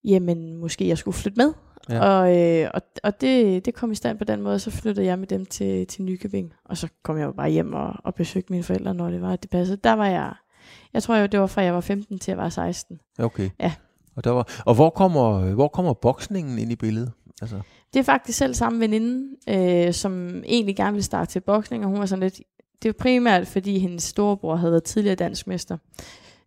jamen 0.05 0.57
måske 0.57 0.89
jeg 0.89 0.99
skulle 0.99 1.17
flytte 1.17 1.37
med. 1.37 1.53
Ja. 1.89 2.01
Og, 2.01 2.39
øh, 2.39 2.71
og, 2.75 2.83
og 3.03 3.21
det, 3.21 3.65
det 3.65 3.75
kom 3.75 3.93
i 3.93 3.95
stand 3.95 4.19
på 4.19 4.25
den 4.25 4.43
måde, 4.43 4.55
og 4.55 4.61
så 4.61 4.71
flyttede 4.71 5.07
jeg 5.07 5.19
med 5.19 5.27
dem 5.27 5.47
til, 5.47 5.87
til 5.87 6.05
Nykøbing. 6.05 6.53
Og 6.65 6.77
så 6.77 6.89
kom 7.03 7.19
jeg 7.19 7.25
jo 7.25 7.33
bare 7.33 7.51
hjem 7.51 7.73
og, 7.73 7.95
og 8.05 8.15
besøgte 8.15 8.53
mine 8.53 8.65
forældre, 8.65 8.95
når 8.95 9.11
det 9.11 9.23
var, 9.23 9.33
at 9.33 9.43
det 9.43 9.51
passede. 9.51 9.79
Der 9.85 9.93
var 9.93 10.07
jeg, 10.07 10.33
jeg 10.95 11.03
tror 11.03 11.17
jo, 11.17 11.27
det 11.27 11.41
var 11.41 11.47
fra 11.47 11.63
jeg 11.63 11.75
var 11.75 11.81
15 11.81 12.19
til 12.19 12.31
jeg 12.31 12.39
var 12.39 12.49
16. 12.49 13.01
Okay. 13.19 13.51
Ja. 13.61 13.73
Og, 14.17 14.25
der 14.25 14.31
var, 14.31 14.63
og 14.67 14.75
hvor, 14.75 14.91
kommer, 14.91 15.55
hvor 15.55 15.69
kommer 15.69 15.93
boksningen 15.93 16.59
ind 16.59 16.73
i 16.73 16.77
billedet? 16.77 17.13
Altså, 17.43 17.61
Det 17.93 17.99
er 18.01 18.05
faktisk 18.05 18.39
selv 18.39 18.55
samme 18.55 18.81
veninde, 18.81 19.37
øh, 19.49 19.93
som 19.93 20.43
egentlig 20.45 20.77
gerne 20.77 20.93
ville 20.93 21.05
starte 21.05 21.33
til 21.33 21.41
boksning, 21.41 21.85
og 21.85 21.91
hun 21.91 21.99
var 21.99 22.07
sådan 22.07 22.23
lidt, 22.23 22.41
det 22.83 22.89
jo 22.89 22.95
primært, 22.99 23.47
fordi 23.47 23.79
hendes 23.79 24.03
storebror 24.03 24.57
havde 24.57 24.73
været 24.73 24.85
tidligere 24.85 25.15
dansk 25.15 25.47
mester. 25.47 25.77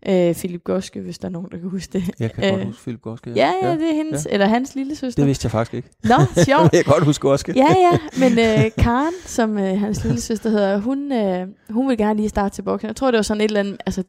Øh, 0.09 0.35
Philip 0.35 0.63
Goske, 0.63 1.01
hvis 1.01 1.19
der 1.19 1.27
er 1.27 1.31
nogen, 1.31 1.47
der 1.51 1.57
kan 1.57 1.69
huske 1.69 1.93
det. 1.93 2.09
jeg 2.19 2.31
kan 2.31 2.43
øh, 2.43 2.51
godt 2.51 2.65
huske 2.65 2.81
Philip 2.81 3.01
Goske. 3.01 3.31
Ja, 3.35 3.51
ja, 3.61 3.71
det 3.71 3.89
er 3.89 3.95
hendes, 3.95 4.25
ja. 4.25 4.33
eller 4.33 4.45
hans 4.47 4.75
lille 4.75 4.95
søster. 4.95 5.21
Det 5.21 5.27
vidste 5.27 5.45
jeg 5.45 5.51
faktisk 5.51 5.73
ikke. 5.73 5.89
Nå, 6.03 6.15
sjovt. 6.45 6.73
jeg 6.73 6.85
kan 6.85 6.93
godt 6.93 7.03
huske 7.03 7.21
Goske. 7.21 7.53
ja, 7.55 7.75
ja, 7.91 7.97
men 8.19 8.31
øh, 8.39 8.71
Karen, 8.83 9.13
som 9.25 9.57
øh, 9.57 9.79
hans 9.79 10.03
lille 10.03 10.21
søster 10.21 10.49
hedder, 10.49 10.77
hun, 10.77 11.11
øh, 11.11 11.47
hun 11.69 11.89
vil 11.89 11.97
gerne 11.97 12.19
lige 12.19 12.29
starte 12.29 12.55
til 12.55 12.61
boksning. 12.61 12.87
Jeg 12.87 12.95
tror, 12.95 13.11
det 13.11 13.17
var 13.17 13.21
sådan 13.21 13.41
et 13.41 13.45
eller 13.45 13.59
andet, 13.59 13.77
altså, 13.85 14.03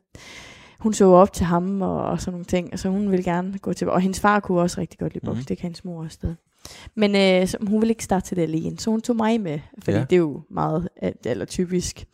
hun 0.79 0.95
så 0.95 1.05
op 1.07 1.33
til 1.33 1.47
ham 1.47 1.83
og, 1.83 2.03
og 2.05 2.21
sådan 2.21 2.33
nogle 2.33 2.45
ting, 2.45 2.79
så 2.79 2.89
hun 2.89 3.11
ville 3.11 3.25
gerne 3.25 3.59
gå 3.59 3.73
til, 3.73 3.89
og 3.89 4.01
hendes 4.01 4.21
far 4.21 4.41
kunne 4.41 4.61
også 4.61 4.81
rigtig 4.81 4.99
godt 4.99 5.15
lide 5.15 5.27
boks, 5.27 5.39
mm. 5.39 5.45
det 5.45 5.59
kan 5.59 5.63
hendes 5.63 5.85
mor 5.85 6.03
også 6.03 6.15
stadig. 6.15 6.37
Men 6.95 7.17
øh, 7.17 7.49
så, 7.49 7.57
hun 7.67 7.81
ville 7.81 7.93
ikke 7.93 8.05
starte 8.05 8.27
til 8.27 8.37
det 8.37 8.43
alene, 8.43 8.79
så 8.79 8.91
hun 8.91 9.01
tog 9.01 9.17
mig 9.17 9.41
med, 9.41 9.59
fordi 9.79 9.91
Ja. 9.91 9.99
ja. 9.99 10.05
det 10.11 10.17
er 10.17 10.21
jo 10.21 10.41
meget, 10.51 10.89
øh, 11.03 11.13
eller 11.25 11.45
typisk. 11.45 12.05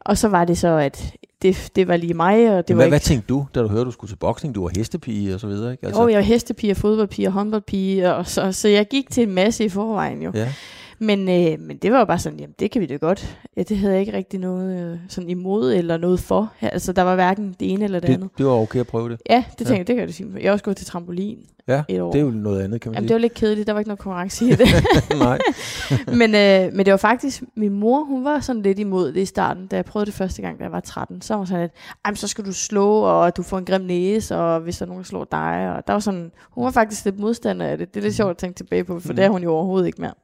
Og 0.00 0.18
så 0.18 0.28
var 0.28 0.44
det 0.44 0.58
så, 0.58 0.68
at 0.68 1.14
det, 1.42 1.70
det 1.76 1.88
var 1.88 1.96
lige 1.96 2.14
mig, 2.14 2.50
og 2.50 2.56
det 2.56 2.68
Det 2.68 2.76
var 2.76 2.82
hvad, 2.82 2.88
hvad 2.88 2.96
ikke... 2.96 3.04
tænkte 3.04 3.28
du, 3.28 3.46
da 3.54 3.60
du 3.60 3.68
hørte, 3.68 3.84
du 3.84 3.90
skulle 3.90 4.10
til 4.10 4.16
boksning? 4.16 4.54
Du 4.54 4.62
var 4.62 4.70
hestepige 4.76 5.34
og 5.34 5.40
så 5.40 5.46
videre, 5.46 5.72
ikke? 5.72 5.86
Altså, 5.86 6.02
jo, 6.02 6.08
jeg 6.08 6.16
var 6.16 6.22
hestepige, 6.22 6.74
fodboldpige, 6.74 7.30
håndboldpige, 7.30 8.14
og 8.14 8.26
så, 8.26 8.52
så 8.52 8.68
jeg 8.68 8.86
gik 8.90 9.10
til 9.10 9.22
en 9.22 9.34
masse 9.34 9.64
i 9.64 9.68
forvejen 9.68 10.22
jo. 10.22 10.30
Ja. 10.34 10.52
Men, 11.02 11.28
øh, 11.28 11.60
men 11.60 11.76
det 11.76 11.92
var 11.92 11.98
jo 11.98 12.04
bare 12.04 12.18
sådan, 12.18 12.40
jamen 12.40 12.54
det 12.58 12.70
kan 12.70 12.80
vi 12.80 12.86
da 12.86 12.96
godt. 12.96 13.38
Ja, 13.56 13.62
det 13.62 13.76
havde 13.78 13.92
jeg 13.92 14.00
ikke 14.00 14.12
rigtig 14.12 14.40
noget 14.40 14.92
øh, 14.92 14.98
sådan 15.08 15.30
imod 15.30 15.72
eller 15.72 15.96
noget 15.96 16.20
for. 16.20 16.52
Ja, 16.62 16.68
altså 16.68 16.92
der 16.92 17.02
var 17.02 17.14
hverken 17.14 17.56
det 17.60 17.72
ene 17.72 17.84
eller 17.84 18.00
det, 18.00 18.08
det 18.08 18.14
andet. 18.14 18.30
Det, 18.30 18.38
det 18.38 18.46
var 18.46 18.52
okay 18.52 18.80
at 18.80 18.86
prøve 18.86 19.08
det. 19.08 19.20
Ja, 19.30 19.44
det 19.58 19.66
tænkte 19.66 19.74
jeg, 19.78 19.86
det 19.86 19.96
kan 19.96 20.06
du 20.06 20.12
sige. 20.12 20.28
Jeg 20.40 20.48
har 20.48 20.52
også 20.52 20.64
gået 20.64 20.76
til 20.76 20.86
trampolin 20.86 21.38
Ja, 21.68 21.82
et 21.88 22.00
år. 22.00 22.12
det 22.12 22.18
er 22.20 22.22
jo 22.24 22.30
noget 22.30 22.62
andet, 22.62 22.80
kan 22.80 22.90
man 22.90 22.94
Jamen, 22.94 23.02
det 23.04 23.08
sige. 23.10 23.14
var 23.14 23.18
lidt 23.20 23.34
kedeligt, 23.34 23.66
der 23.66 23.72
var 23.72 23.80
ikke 23.80 23.88
noget 23.88 23.98
konkurrence 23.98 24.44
i 24.44 24.50
det. 24.50 24.66
Nej. 25.18 25.38
men, 26.20 26.34
øh, 26.34 26.72
men 26.76 26.86
det 26.86 26.90
var 26.90 26.96
faktisk, 26.96 27.42
min 27.56 27.72
mor, 27.72 28.04
hun 28.04 28.24
var 28.24 28.40
sådan 28.40 28.62
lidt 28.62 28.78
imod 28.78 29.12
det 29.12 29.20
i 29.20 29.24
starten, 29.24 29.66
da 29.66 29.76
jeg 29.76 29.84
prøvede 29.84 30.06
det 30.06 30.14
første 30.14 30.42
gang, 30.42 30.58
da 30.58 30.64
jeg 30.64 30.72
var 30.72 30.80
13. 30.80 31.22
Så 31.22 31.32
var 31.34 31.38
hun 31.38 31.46
sådan 31.46 31.60
lidt, 31.60 31.72
"Ej, 32.04 32.14
så 32.14 32.28
skal 32.28 32.44
du 32.44 32.52
slå, 32.52 32.86
og 33.00 33.36
du 33.36 33.42
får 33.42 33.58
en 33.58 33.64
grim 33.64 33.80
næse, 33.80 34.36
og 34.36 34.60
hvis 34.60 34.78
der 34.78 34.84
er 34.84 34.86
nogen, 34.86 35.02
der 35.02 35.06
slår 35.06 35.24
dig. 35.32 35.74
Og 35.76 35.86
der 35.86 35.92
var 35.92 36.00
sådan, 36.00 36.30
hun 36.50 36.64
var 36.64 36.70
faktisk 36.70 37.04
lidt 37.04 37.18
modstander 37.18 37.66
af 37.66 37.78
det. 37.78 37.94
Det 37.94 38.00
er 38.00 38.04
lidt 38.04 38.14
sjovt 38.14 38.30
at 38.30 38.36
tænke 38.36 38.56
tilbage 38.56 38.84
på, 38.84 39.00
for 39.00 39.08
Mhm. 39.08 39.16
det 39.16 39.24
er 39.24 39.28
hun 39.28 39.42
jo 39.42 39.52
overhovedet 39.52 39.86
ikke 39.86 40.00
mere. 40.00 40.14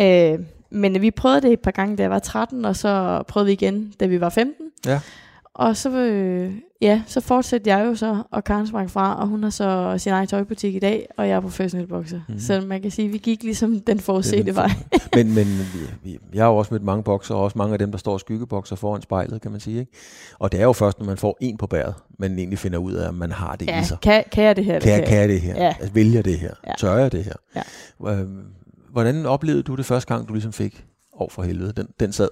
Øh, 0.00 0.38
men 0.70 1.02
vi 1.02 1.10
prøvede 1.10 1.40
det 1.40 1.52
et 1.52 1.60
par 1.60 1.70
gange, 1.70 1.96
da 1.96 2.02
jeg 2.02 2.10
var 2.10 2.18
13, 2.18 2.64
og 2.64 2.76
så 2.76 3.22
prøvede 3.28 3.46
vi 3.46 3.52
igen, 3.52 3.92
da 4.00 4.06
vi 4.06 4.20
var 4.20 4.28
15. 4.28 4.54
Ja. 4.86 5.00
Og 5.54 5.76
så, 5.76 5.90
øh, 5.90 6.52
ja, 6.80 7.02
så 7.06 7.20
fortsatte 7.20 7.70
jeg 7.70 7.86
jo 7.86 7.94
så, 7.94 8.22
og 8.30 8.44
Karen 8.44 8.66
sprang 8.66 8.90
fra, 8.90 9.20
og 9.20 9.26
hun 9.26 9.42
har 9.42 9.50
så 9.50 9.94
sin 9.98 10.12
egen 10.12 10.26
tøjbutik 10.26 10.74
i 10.74 10.78
dag, 10.78 11.06
og 11.18 11.28
jeg 11.28 11.36
er 11.36 11.40
professionel 11.40 11.86
bokser. 11.86 12.20
Mm. 12.28 12.38
Så 12.38 12.60
man 12.60 12.82
kan 12.82 12.90
sige, 12.90 13.06
at 13.06 13.12
vi 13.12 13.18
gik 13.18 13.42
ligesom 13.42 13.80
den 13.80 14.00
forudsete 14.00 14.54
vej. 14.54 14.70
men, 15.16 15.34
men 15.34 15.46
vi, 15.46 15.78
vi, 16.02 16.18
jeg 16.34 16.44
har 16.44 16.50
jo 16.50 16.56
også 16.56 16.74
mødt 16.74 16.82
mange 16.82 17.02
bokser, 17.02 17.34
og 17.34 17.42
også 17.42 17.58
mange 17.58 17.72
af 17.72 17.78
dem, 17.78 17.90
der 17.90 17.98
står 17.98 18.12
og 18.12 18.20
skyggebokser 18.20 18.76
foran 18.76 19.02
spejlet, 19.02 19.42
kan 19.42 19.50
man 19.50 19.60
sige. 19.60 19.80
Ikke? 19.80 19.92
Og 20.38 20.52
det 20.52 20.60
er 20.60 20.64
jo 20.64 20.72
først, 20.72 20.98
når 20.98 21.06
man 21.06 21.16
får 21.16 21.36
en 21.40 21.56
på 21.56 21.66
bæret, 21.66 21.94
man 22.18 22.38
egentlig 22.38 22.58
finder 22.58 22.78
ud 22.78 22.92
af, 22.92 23.08
at 23.08 23.14
man 23.14 23.32
har 23.32 23.56
det 23.56 23.68
Ja, 23.68 23.80
i 23.80 23.84
sig. 23.84 23.98
kan, 24.02 24.24
kan 24.32 24.44
jeg 24.44 24.56
det 24.56 24.64
her? 24.64 24.80
Kan, 24.80 24.90
jeg, 24.92 25.00
det 25.00 25.08
kan 25.08 25.18
jeg 25.18 25.28
det 25.28 25.40
her? 25.40 25.54
Ja. 25.64 25.74
Altså, 25.80 25.92
vælger 25.94 26.22
det 26.22 26.38
her? 26.38 26.54
Ja. 26.66 26.72
Tør 26.78 26.96
jeg 26.96 27.12
det 27.12 27.24
her? 27.24 27.62
Ja. 28.06 28.20
Øh, 28.20 28.28
Hvordan 28.96 29.26
oplevede 29.26 29.62
du 29.62 29.74
det 29.74 29.86
første 29.86 30.14
gang, 30.14 30.28
du 30.28 30.32
ligesom 30.32 30.52
fik 30.52 30.84
over 31.12 31.30
for 31.30 31.42
helvede? 31.42 31.72
Den, 31.76 31.86
den 32.00 32.12
sad. 32.12 32.28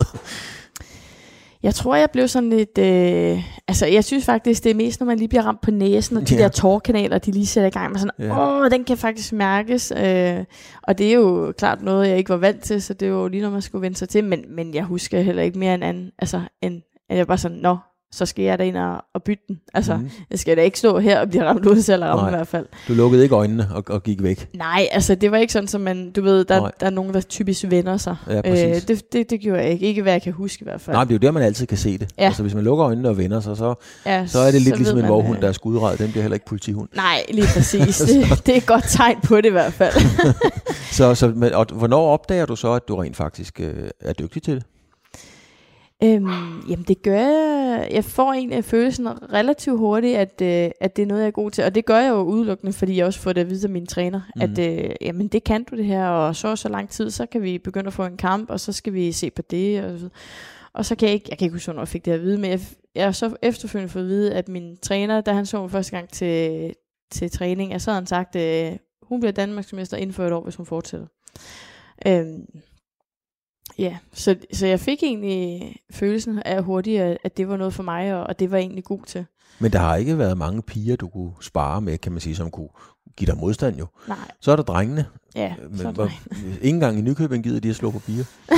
Jeg 1.62 1.75
tror, 1.75 1.94
jeg 1.94 2.09
blev 2.12 2.28
sådan 2.28 2.50
lidt... 2.50 2.78
Øh, 2.78 3.42
altså, 3.68 3.87
jeg 3.87 4.04
synes 4.04 4.25
faktisk, 4.25 4.64
det 4.64 4.71
er 4.71 4.75
mest, 4.75 5.00
når 5.00 5.06
man 5.06 5.18
lige 5.18 5.28
bliver 5.28 5.42
ramt 5.42 5.61
på 5.61 5.71
næsen, 5.71 6.16
og 6.16 6.28
de 6.28 6.35
Ja. 6.35 6.42
der 6.42 6.49
tårkanaler, 6.49 7.18
de 7.18 7.30
lige 7.33 7.47
sætter 7.47 7.68
i 7.68 7.71
gang 7.71 7.92
med 7.92 7.99
sådan, 8.00 8.12
Ja. 8.18 8.62
åh, 8.64 8.71
den 8.71 8.85
kan 8.85 8.97
faktisk 8.99 9.33
mærkes. 9.33 9.92
Øh, 9.97 10.44
og 10.83 10.99
det 10.99 11.09
er 11.09 11.12
jo 11.14 11.52
klart 11.59 11.83
noget, 11.83 12.09
jeg 12.09 12.18
ikke 12.18 12.30
var 12.30 12.37
vant 12.37 12.62
til, 12.62 12.83
så 12.83 12.94
det 12.94 13.12
var 13.12 13.18
jo 13.18 13.28
lige 13.28 13.40
noget, 13.40 13.52
man 13.52 13.62
skulle 13.62 13.83
vende 13.83 13.97
sig 13.97 14.09
til. 14.09 14.25
Men, 14.25 14.44
men 14.49 14.75
jeg 14.75 14.85
husker 14.85 15.21
heller 15.21 15.42
ikke 15.42 15.59
mere 15.59 15.75
end 15.75 15.85
anden, 15.85 16.11
altså, 16.18 16.40
end, 16.62 16.83
at 17.11 17.16
jeg 17.18 17.26
bare 17.26 17.38
sådan, 17.38 17.56
nå, 17.59 17.76
så 18.14 18.26
skal 18.26 18.44
jeg 18.44 18.59
da 18.59 18.64
ind 18.64 18.76
og, 18.76 19.04
og 19.14 19.23
bytte 19.23 19.44
den. 19.49 19.61
Altså, 19.75 19.97
mm. 19.97 20.11
Jeg 20.30 20.38
skal 20.38 20.56
da 20.56 20.62
ikke 20.62 20.78
stå 20.78 20.99
her 20.99 21.21
og 21.21 21.28
blive 21.28 21.44
ramt 21.44 21.66
ud 21.66 21.80
selv 21.80 22.04
ramme 22.04 22.28
i 22.28 22.30
hvert 22.30 22.49
fald. 22.49 22.66
Du 22.88 22.92
lukkede 22.92 23.23
ikke 23.23 23.35
øjnene 23.35 23.68
og, 23.75 23.85
og 23.88 24.02
gik 24.02 24.23
væk. 24.23 24.49
Nej, 24.54 24.88
altså 24.90 25.14
det 25.14 25.30
var 25.30 25.37
ikke 25.37 25.52
sådan, 25.52 25.68
som 25.68 25.80
man, 25.80 26.11
du 26.11 26.23
ved, 26.23 26.44
der, 26.44 26.61
Nej. 26.61 26.71
der 26.80 26.87
er 26.87 26.90
nogen, 26.90 27.14
der 27.14 27.21
typisk 27.21 27.64
vender 27.68 27.97
sig. 27.97 28.16
Ja, 28.28 28.40
præcis. 28.42 28.64
Øh, 28.64 28.88
det, 28.88 29.12
det, 29.12 29.30
det 29.30 29.40
gjorde 29.40 29.62
jeg 29.62 29.71
ikke. 29.71 29.87
Ikke 29.87 30.02
hvad 30.02 30.12
jeg 30.12 30.23
kan 30.23 30.33
huske 30.33 30.62
i 30.62 30.64
hvert 30.64 30.80
fald. 30.80 30.97
Nej, 30.97 31.04
det 31.04 31.11
er 31.11 31.14
jo 31.14 31.18
der, 31.18 31.30
man 31.30 31.42
altid 31.42 31.66
kan 31.66 31.78
se 31.78 31.99
det. 31.99 32.11
Ja. 32.18 32.25
Altså, 32.25 32.42
hvis 32.42 32.54
man 32.54 32.64
lukker 32.64 32.87
øjnene 32.87 33.09
og 33.09 33.18
vender 33.18 33.40
sig, 33.40 33.56
så, 33.56 33.75
ja, 34.06 34.26
så 34.26 34.38
er 34.38 34.50
det 34.50 34.62
lidt 34.62 34.76
ligesom 34.76 34.97
en 34.97 35.02
man, 35.02 35.11
vorhund, 35.11 35.37
øh, 35.37 35.42
der 35.42 35.49
er 35.49 35.52
skudret. 35.52 35.99
Den 35.99 36.11
bliver 36.11 36.23
heller 36.23 36.35
ikke 36.35 36.47
politihund. 36.47 36.88
Nej, 36.97 37.25
lige 37.30 37.47
præcis. 37.54 37.99
det, 38.09 38.47
det 38.47 38.52
er 38.52 38.56
et 38.56 38.66
godt 38.66 38.85
tegn 38.88 39.21
på 39.21 39.37
det 39.37 39.47
i 39.47 39.50
hvert 39.52 39.73
fald. 39.73 39.94
Så, 40.94 41.14
så, 41.14 41.50
og 41.54 41.66
hvornår 41.73 42.12
opdager 42.12 42.47
du 42.47 42.56
så, 42.56 42.73
at 42.73 42.88
du 42.88 42.97
rent 42.97 43.16
faktisk 43.16 43.61
øh, 43.61 43.88
er 44.00 44.12
dygtig 44.12 44.42
til 44.42 44.54
det? 44.54 44.62
Øhm, 46.03 46.61
jamen 46.69 46.85
det 46.89 47.03
gør 47.03 47.19
jeg 47.19 47.89
jeg, 47.91 48.05
får 48.05 48.33
egentlig 48.33 48.65
følelsen 48.65 49.33
relativt 49.33 49.79
hurtigt, 49.79 50.17
at, 50.17 50.41
øh, 50.43 50.71
at 50.81 50.97
det 50.97 51.03
er 51.03 51.07
noget, 51.07 51.21
jeg 51.21 51.27
er 51.27 51.31
god 51.33 51.51
til. 51.51 51.65
Og 51.65 51.75
det 51.75 51.85
gør 51.87 51.99
jeg 51.99 52.11
jo 52.11 52.23
udelukkende, 52.23 52.73
fordi 52.73 52.97
jeg 52.97 53.07
også 53.07 53.21
får 53.21 53.33
det 53.33 53.41
at 53.41 53.51
vide 53.51 53.65
af 53.67 53.71
min 53.71 53.87
træner, 53.87 54.21
mm. 54.37 54.43
at 54.43 54.59
øh, 54.59 54.91
jamen, 55.01 55.29
det 55.29 55.45
kan 55.45 55.65
du 55.65 55.77
det 55.77 55.85
her, 55.85 56.07
og 56.09 56.37
så 56.37 56.49
og 56.49 56.59
så 56.59 56.69
lang 56.69 56.89
tid, 56.91 57.11
så 57.11 57.27
kan 57.27 57.43
vi 57.43 57.59
begynde 57.59 57.87
at 57.87 57.93
få 57.93 58.05
en 58.05 58.17
kamp, 58.17 58.51
og 58.51 58.61
så 58.61 58.73
skal 58.73 58.93
vi 58.93 59.13
se 59.13 59.31
på 59.31 59.43
det. 59.43 59.85
Og, 59.85 59.99
så- 59.99 60.09
og 60.73 60.85
så 60.85 60.95
kan 60.95 61.07
jeg 61.09 61.15
ikke, 61.15 61.27
jeg 61.31 61.39
kan 61.39 61.45
ikke 61.47 61.53
huske, 61.55 61.67
hvornår 61.67 61.81
jeg 61.83 61.89
fik 61.89 62.05
det 62.05 62.13
at 62.13 62.23
vide, 62.23 62.39
men 62.39 62.51
jeg, 62.51 62.61
jeg 62.95 63.05
har 63.05 63.13
så 63.13 63.37
efterfølgende 63.43 63.93
fået 63.93 64.03
at 64.03 64.09
vide, 64.09 64.35
at 64.35 64.49
min 64.49 64.77
træner, 64.83 65.21
da 65.21 65.33
han 65.33 65.47
så 65.47 65.61
mig 65.61 65.71
første 65.71 65.93
gang 65.97 66.09
til, 66.09 66.75
til 67.11 67.31
træning, 67.31 67.73
jeg 67.73 67.81
så 67.81 67.91
havde 67.91 68.01
han 68.01 68.07
sagt, 68.07 68.37
øh, 68.37 68.73
hun 69.03 69.21
bliver 69.21 69.33
Danmarksmester 69.33 69.97
inden 69.97 70.13
for 70.15 70.27
et 70.27 70.33
år, 70.33 70.43
hvis 70.43 70.57
hun 70.57 70.67
fortsætter. 70.67 71.07
Øhm, 72.07 72.47
ja, 73.78 73.97
så, 74.12 74.37
så 74.52 74.66
jeg 74.66 74.81
fik 74.81 75.02
egentlig 75.02 75.76
følelsen 75.90 76.38
af 76.38 76.62
hurtigt, 76.62 77.02
at, 77.25 77.37
det 77.37 77.49
var 77.49 77.57
noget 77.57 77.75
for 77.75 77.83
mig, 77.83 78.14
og, 78.14 78.26
og 78.26 78.38
det 78.38 78.50
var 78.50 78.57
jeg 78.57 78.62
egentlig 78.62 78.85
god 78.85 79.00
til. 79.07 79.26
Men 79.59 79.73
der 79.73 79.78
har 79.78 79.97
ikke 79.97 80.19
været 80.19 80.38
mange 80.38 80.62
piger, 80.62 80.97
du 80.97 81.09
kunne 81.09 81.33
spare 81.40 81.81
med, 81.81 81.99
kan 81.99 82.12
man 82.12 82.21
sige, 82.21 82.37
som 82.37 82.50
kunne 82.50 82.69
give 83.16 83.31
dig 83.31 83.38
modstand 83.38 83.76
jo. 83.78 83.87
Nej, 84.09 84.16
Så 84.40 84.52
er 84.52 84.57
der 84.57 84.62
drengene. 84.62 85.07
ja, 85.35 85.54
Men 85.69 85.78
så 85.78 85.90
hvor, 85.90 86.11
ikke 86.62 86.69
engang 86.69 86.99
i 86.99 87.02
Nykøbing 87.02 87.45
gider 87.45 87.61
de 87.61 87.71
at 87.71 87.76
slå 87.76 87.90
på 87.90 87.99
piger. 87.99 88.25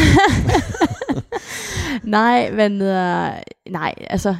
Nej, 2.05 2.51
men 2.51 2.83
øh, 2.83 3.33
nej, 3.71 3.95
altså 4.11 4.37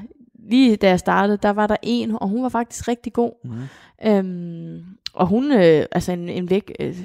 lige 0.49 0.77
da 0.77 0.89
jeg 0.89 0.99
startede, 0.99 1.39
der 1.43 1.51
var 1.51 1.67
der 1.67 1.77
en, 1.83 2.11
og 2.21 2.29
hun 2.29 2.43
var 2.43 2.49
faktisk 2.49 2.89
rigtig 2.89 3.13
god. 3.13 3.33
Mm. 3.45 4.09
Øhm, 4.09 4.85
og 5.13 5.27
hun, 5.27 5.53
øh, 5.53 5.87
altså 5.93 6.13
en, 6.13 6.29
en 6.29 6.51
væk, 6.51 6.73
øh, 6.81 6.97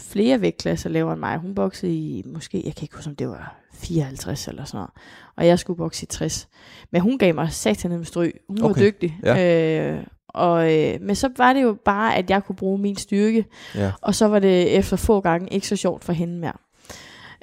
flere 0.00 0.40
vægtklasser 0.40 0.90
lavere 0.90 1.12
end 1.12 1.20
mig. 1.20 1.38
Hun 1.38 1.54
boksede 1.54 1.92
i, 1.94 2.22
måske, 2.26 2.62
jeg 2.64 2.74
kan 2.74 2.84
ikke 2.84 2.96
huske, 2.96 3.10
om 3.10 3.16
det 3.16 3.28
var 3.28 3.56
54 3.72 4.48
eller 4.48 4.64
sådan 4.64 4.78
noget. 4.78 4.90
Og 5.36 5.46
jeg 5.46 5.58
skulle 5.58 5.76
bokse 5.76 6.02
i 6.02 6.06
60. 6.06 6.48
Men 6.90 7.00
hun 7.00 7.18
gav 7.18 7.34
mig 7.34 7.52
satan 7.52 7.90
med 7.90 8.04
stryg. 8.04 8.40
Hun 8.48 8.62
var 8.62 8.68
Okay, 8.68 8.86
dygtig. 8.86 9.18
Øh, 9.26 10.04
og, 10.28 10.74
øh, 10.74 11.00
men 11.00 11.16
så 11.16 11.30
var 11.36 11.52
det 11.52 11.62
jo 11.62 11.76
bare, 11.84 12.16
at 12.16 12.30
jeg 12.30 12.44
kunne 12.44 12.56
bruge 12.56 12.78
min 12.78 12.96
styrke. 12.96 13.44
Ja. 13.74 13.92
Og 14.00 14.14
så 14.14 14.26
var 14.28 14.38
det 14.38 14.76
efter 14.76 14.96
få 14.96 15.20
gange 15.20 15.48
ikke 15.52 15.68
så 15.68 15.76
sjovt 15.76 16.04
for 16.04 16.12
hende 16.12 16.38
mere. 16.38 16.52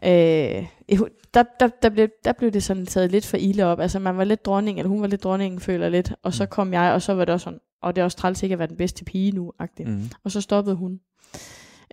Øh, 0.03 0.65
der, 1.33 1.43
der, 1.59 1.67
der, 1.81 1.89
blev, 1.89 2.07
der 2.25 2.33
blev 2.33 2.51
det 2.51 2.63
sådan 2.63 2.85
taget 2.85 3.11
lidt 3.11 3.25
for 3.25 3.37
ilde 3.37 3.63
op. 3.63 3.79
Altså 3.79 3.99
man 3.99 4.17
var 4.17 4.23
lidt 4.23 4.45
dronning, 4.45 4.79
eller 4.79 4.89
hun 4.89 5.01
var 5.01 5.07
lidt 5.07 5.23
dronningen, 5.23 5.59
føler 5.59 5.89
lidt. 5.89 6.13
Og 6.23 6.33
så 6.33 6.45
kom 6.45 6.73
jeg, 6.73 6.91
og 6.93 7.01
så 7.01 7.13
var 7.13 7.25
det 7.25 7.33
også 7.33 7.43
sådan, 7.43 7.59
og 7.81 7.95
det 7.95 8.01
er 8.01 8.05
også 8.05 8.17
træls 8.17 8.43
ikke 8.43 8.53
at 8.53 8.59
være 8.59 8.67
den 8.67 8.77
bedste 8.77 9.05
pige 9.05 9.31
nu, 9.31 9.51
agtigt. 9.59 9.89
Mm. 9.89 10.09
Og 10.23 10.31
så 10.31 10.41
stoppede 10.41 10.75
hun. 10.75 10.99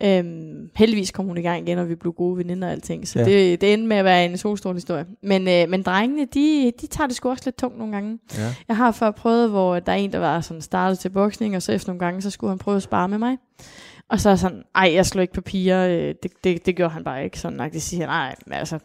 Øhm, 0.03 0.71
heldigvis 0.77 1.11
kom 1.11 1.27
hun 1.27 1.39
i 1.39 1.43
gang 1.43 1.69
igen, 1.69 1.79
og 1.79 1.89
vi 1.89 1.95
blev 1.95 2.13
gode 2.13 2.39
veninder 2.39 2.69
og 2.69 2.73
alting. 2.73 3.09
Så 3.09 3.19
Ja. 3.19 3.25
det, 3.25 3.61
det 3.61 3.73
endte 3.73 3.89
med 3.89 3.97
at 3.97 4.05
være 4.05 4.25
en 4.25 4.39
solstrål 4.39 4.75
historie. 4.75 5.05
Men, 5.23 5.49
øh, 5.49 5.69
men 5.69 5.83
drengene, 5.83 6.25
de, 6.35 6.73
de 6.81 6.87
tager 6.87 7.07
det 7.09 7.17
sgu 7.17 7.31
også 7.31 7.43
lidt 7.47 7.57
tungt 7.59 7.79
nogle 7.79 7.93
gange. 7.93 8.19
Ja. 8.39 8.55
Jeg 8.69 8.77
har 8.77 8.93
før 8.93 9.11
prøvet, 9.11 9.51
hvor 9.51 9.79
der 9.81 9.93
er 9.93 9.97
en, 9.97 10.13
der 10.13 10.19
var 10.19 10.41
sådan 10.41 10.63
startet 10.63 10.99
til 10.99 11.09
boksning, 11.09 11.57
og 11.57 11.63
så 11.63 11.73
efter 11.73 11.89
nogle 11.89 12.01
gange, 12.01 12.23
så 12.23 12.31
skulle 12.31 12.51
han 12.51 12.59
prøve 12.59 12.77
at 12.77 12.83
spare 12.83 13.09
med 13.09 13.19
mig. 13.19 13.37
Og 14.09 14.21
så 14.21 14.31
er 14.31 14.37
sådan, 14.37 14.63
ej, 14.75 14.91
jeg 14.95 15.07
slår 15.07 15.23
ikke 15.23 15.35
på 15.35 15.41
piger. 15.41 15.87
øh, 15.87 16.15
Det, 16.23 16.31
det, 16.45 16.67
det 16.67 16.77
gjorde 16.77 16.93
han 16.95 17.05
bare 17.05 17.25
ikke. 17.25 17.39
Sådan, 17.41 17.71
det 17.73 17.83
siger 17.83 18.07
nej, 18.07 18.35
men 18.47 18.53
altså, 18.55 18.79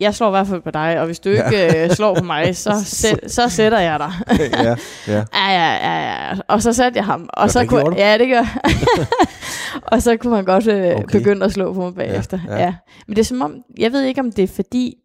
jeg 0.00 0.14
slår 0.14 0.26
i 0.28 0.30
hvert 0.30 0.46
fald 0.46 0.60
på 0.60 0.70
dig, 0.70 1.00
og 1.00 1.06
hvis 1.06 1.20
du 1.20 1.28
ikke 1.28 1.42
ja. 1.52 1.84
øh, 1.84 1.90
slår 1.90 2.14
på 2.18 2.24
mig, 2.24 2.56
så, 2.56 2.72
sæt, 2.84 3.32
så 3.32 3.48
sætter 3.48 3.78
jeg 3.80 3.98
dig. 3.98 4.12
ja, 4.38 4.62
ja. 4.62 4.74
Ja, 5.34 5.48
ja, 5.50 5.74
ja, 5.74 6.28
ja. 6.28 6.34
Og 6.48 6.62
så 6.62 6.72
satte 6.72 6.96
jeg 6.96 7.04
ham. 7.04 7.28
Og 7.32 7.44
Nå, 7.44 7.48
så 7.48 7.60
det 7.60 7.68
kunne? 7.68 7.96
Ja, 7.96 8.18
det 8.18 8.28
gør. 8.28 8.58
Og 9.92 10.02
så 10.02 10.16
kunne 10.16 10.36
han 10.36 10.44
godt 10.44 10.66
øh, 10.66 10.96
Okay. 10.96 11.18
begynde 11.18 11.44
at 11.46 11.52
slå 11.52 11.72
på 11.72 11.80
mig 11.80 11.94
bagefter. 11.94 12.38
Ja, 12.46 12.54
Ja, 12.54 12.62
ja. 12.62 12.74
Men 13.06 13.16
det 13.16 13.22
er 13.22 13.26
som 13.26 13.42
om, 13.42 13.56
jeg 13.78 13.92
ved 13.92 14.02
ikke 14.02 14.20
om 14.20 14.32
det 14.32 14.42
er 14.42 14.46
fordi, 14.48 14.96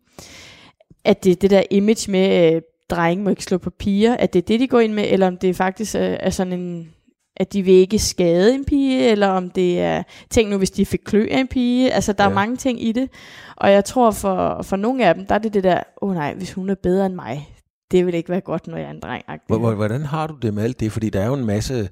at 1.05 1.24
det 1.24 1.31
er 1.31 1.36
det 1.36 1.50
der 1.50 1.63
image 1.72 2.12
med, 2.12 2.53
øh, 2.55 2.62
drenge 2.89 3.24
må 3.24 3.29
ikke 3.29 3.43
slå 3.43 3.57
på 3.57 3.69
piger, 3.69 4.17
at 4.17 4.34
det 4.34 4.39
er 4.41 4.46
det, 4.46 4.60
de 4.60 4.67
går 4.67 4.79
ind 4.79 4.93
med, 4.93 5.05
eller 5.07 5.27
om 5.27 5.38
det 5.38 5.55
faktisk 5.55 5.96
øh, 5.96 6.01
er 6.19 6.29
sådan 6.29 6.53
en, 6.53 6.89
at 7.38 7.53
de 7.53 7.62
vil 7.62 7.74
ikke 7.74 8.00
skade 8.00 8.53
en 8.55 8.65
pige, 8.65 9.10
eller 9.10 9.27
om 9.27 9.50
det 9.50 9.79
er, 9.79 10.03
tænk 10.29 10.50
nu, 10.50 10.57
hvis 10.57 10.72
de 10.72 10.86
fik 10.86 11.00
klø 11.05 11.27
af 11.31 11.39
en 11.39 11.48
pige, 11.48 11.91
altså 11.93 12.13
der 12.13 12.24
ja. 12.24 12.29
Er 12.29 12.34
mange 12.34 12.55
ting 12.57 12.84
i 12.84 12.91
det, 12.91 13.10
og 13.55 13.72
jeg 13.72 13.86
tror 13.86 14.12
for, 14.12 14.62
for 14.63 14.75
nogle 14.75 15.05
af 15.05 15.15
dem, 15.15 15.25
der 15.25 15.36
er 15.36 15.39
det 15.39 15.53
det 15.53 15.63
der, 15.63 15.79
åh 16.01 16.10
oh, 16.10 16.15
nej, 16.15 16.34
hvis 16.34 16.53
hun 16.53 16.69
er 16.69 16.75
bedre 16.75 17.05
end 17.05 17.13
mig, 17.15 17.50
det 17.91 18.05
vil 18.05 18.13
ikke 18.13 18.29
være 18.29 18.41
godt, 18.41 18.67
når 18.67 18.77
jeg 18.77 18.86
er 18.88 18.91
en 18.91 19.00
dreng. 19.00 19.24
Hvor- 19.48 19.57
hvor- 19.57 19.74
Hvordan 19.74 20.01
har 20.01 20.27
du 20.27 20.36
det 20.41 20.53
med 20.53 20.63
alt 20.63 20.79
det? 20.79 20.91
Fordi 20.91 21.10
der 21.10 21.19
er 21.22 21.27
jo 21.27 21.34
en 21.34 21.46
masse 21.46 21.89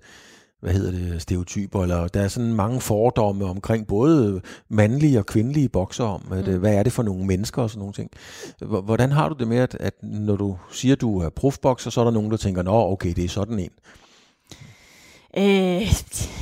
hvad 0.65 0.73
hedder 0.73 0.91
det, 0.91 1.21
stereotyper, 1.21 1.81
eller 1.83 2.07
der 2.07 2.21
er 2.21 2.27
sådan 2.27 2.53
mange 2.53 2.81
fordomme 2.81 3.45
omkring 3.45 3.87
både 3.87 4.41
mandlige 4.69 5.19
og 5.19 5.25
kvindelige 5.25 5.69
bokser 5.69 6.03
om, 6.03 6.21
at, 6.31 6.47
Mm. 6.47 6.59
hvad 6.59 6.73
er 6.75 6.83
det 6.83 6.93
for 6.93 7.03
nogle 7.03 7.25
mennesker 7.25 7.61
og 7.61 7.69
sådan 7.69 7.79
nogle 7.79 7.93
ting. 7.93 8.09
Hvor- 8.61 8.81
Hvordan 8.81 9.11
har 9.11 9.29
du 9.29 9.35
det 9.39 9.47
med, 9.47 9.57
at, 9.57 9.77
at 9.79 9.93
når 10.03 10.35
du 10.35 10.57
siger, 10.71 10.95
at 10.95 11.01
du 11.01 11.19
er 11.19 11.29
profbokser, 11.29 11.89
så 11.89 11.99
er 12.01 12.03
der 12.05 12.11
nogen, 12.11 12.31
der 12.31 12.37
tænker, 12.37 12.61
nå 12.61 12.91
okay, 12.91 13.13
det 13.15 13.23
er 13.23 13.29
sådan 13.29 13.59
en. 13.59 13.69
Øh, 15.37 15.81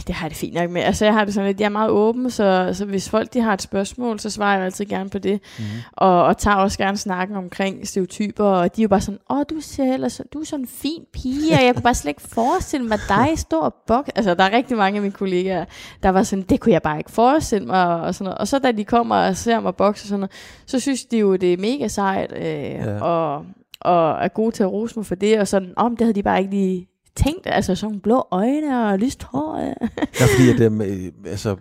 det 0.08 0.16
har 0.16 0.26
jeg 0.26 0.30
det 0.30 0.38
fint 0.38 0.54
nok 0.54 0.70
med. 0.70 0.82
Altså, 0.82 1.06
jeg 1.06 1.14
har 1.14 1.26
det 1.26 1.34
sådan 1.34 1.48
lidt, 1.48 1.60
jeg 1.60 1.66
er 1.66 1.70
meget 1.70 1.90
åben, 1.90 2.32
så, 2.32 2.70
så 2.74 2.86
hvis 2.86 3.10
folk 3.10 3.34
de 3.34 3.42
har 3.42 3.54
et 3.54 3.62
spørgsmål, 3.62 4.20
så 4.20 4.30
svarer 4.30 4.56
jeg 4.56 4.66
altid 4.66 4.86
gerne 4.86 5.10
på 5.10 5.20
det. 5.20 5.42
Mm. 5.60 5.64
Og, 5.94 6.24
og 6.24 6.38
tager 6.38 6.58
også 6.58 6.78
gerne 6.78 6.98
snakken 6.98 7.38
omkring 7.38 7.88
stereotyper, 7.88 8.46
og 8.46 8.76
de 8.76 8.82
er 8.82 8.84
jo 8.84 8.90
bare 8.90 9.02
sådan, 9.02 9.20
åh, 9.30 9.44
du 9.50 9.60
ser 9.62 9.94
ellers, 9.94 10.22
du 10.34 10.40
er 10.40 10.46
sådan 10.46 10.64
en 10.64 10.68
fin 10.68 11.04
pige, 11.14 11.54
og 11.54 11.66
jeg 11.66 11.74
kunne 11.76 11.84
bare 11.84 11.94
slet 11.94 12.10
ikke 12.10 12.22
forestille 12.22 12.88
mig 12.88 13.00
dig 13.10 13.40
stå 13.40 13.60
og 13.60 13.74
bok. 13.88 14.10
Altså, 14.16 14.34
der 14.34 14.44
er 14.44 14.52
rigtig 14.52 14.78
mange 14.78 14.96
af 14.96 15.02
mine 15.02 15.14
kollegaer, 15.14 15.66
der 16.04 16.10
var 16.10 16.24
sådan, 16.24 16.46
det 16.50 16.60
kunne 16.60 16.74
jeg 16.74 16.82
bare 16.82 16.98
ikke 16.98 17.12
forestille 17.12 17.68
mig, 17.68 18.02
og 18.02 18.16
sådan 18.16 18.26
noget. 18.26 18.38
Og 18.38 18.48
så 18.48 18.60
da 18.60 18.72
de 18.72 18.86
kommer 18.86 19.16
og 19.16 19.38
ser 19.38 19.60
mig 19.60 19.76
bokse 19.76 20.04
og 20.04 20.08
sådan 20.08 20.20
noget, 20.20 20.32
så 20.66 20.80
synes 20.80 21.06
de 21.06 21.18
jo, 21.18 21.36
det 21.36 21.54
er 21.54 21.58
mega 21.58 21.88
sejt, 21.88 22.34
øh, 22.36 22.46
ja. 22.46 23.02
og, 23.02 23.46
og 23.80 24.24
er 24.24 24.28
gode 24.28 24.52
til 24.52 24.64
at 24.64 24.72
rose 24.72 24.94
mig 24.96 25.06
for 25.06 25.16
det, 25.16 25.40
og 25.40 25.48
sådan, 25.48 25.74
om 25.76 25.98
det 25.98 26.06
havde 26.06 26.16
de 26.16 26.24
bare 26.24 26.40
ikke 26.40 26.52
lige 26.52 26.88
tænkt, 27.18 27.42
altså 27.46 27.76
sådan 27.76 28.00
blå 28.00 28.28
øjne 28.32 28.88
og 28.88 29.00
lyst 29.00 29.24
hår. 29.24 29.56
øh. 29.56 29.88
Ja, 30.20 30.26
fordi 30.36 30.50
at, 30.50 30.60
øhm, 30.60 30.82
øh, 30.82 31.12
altså, 31.26 31.56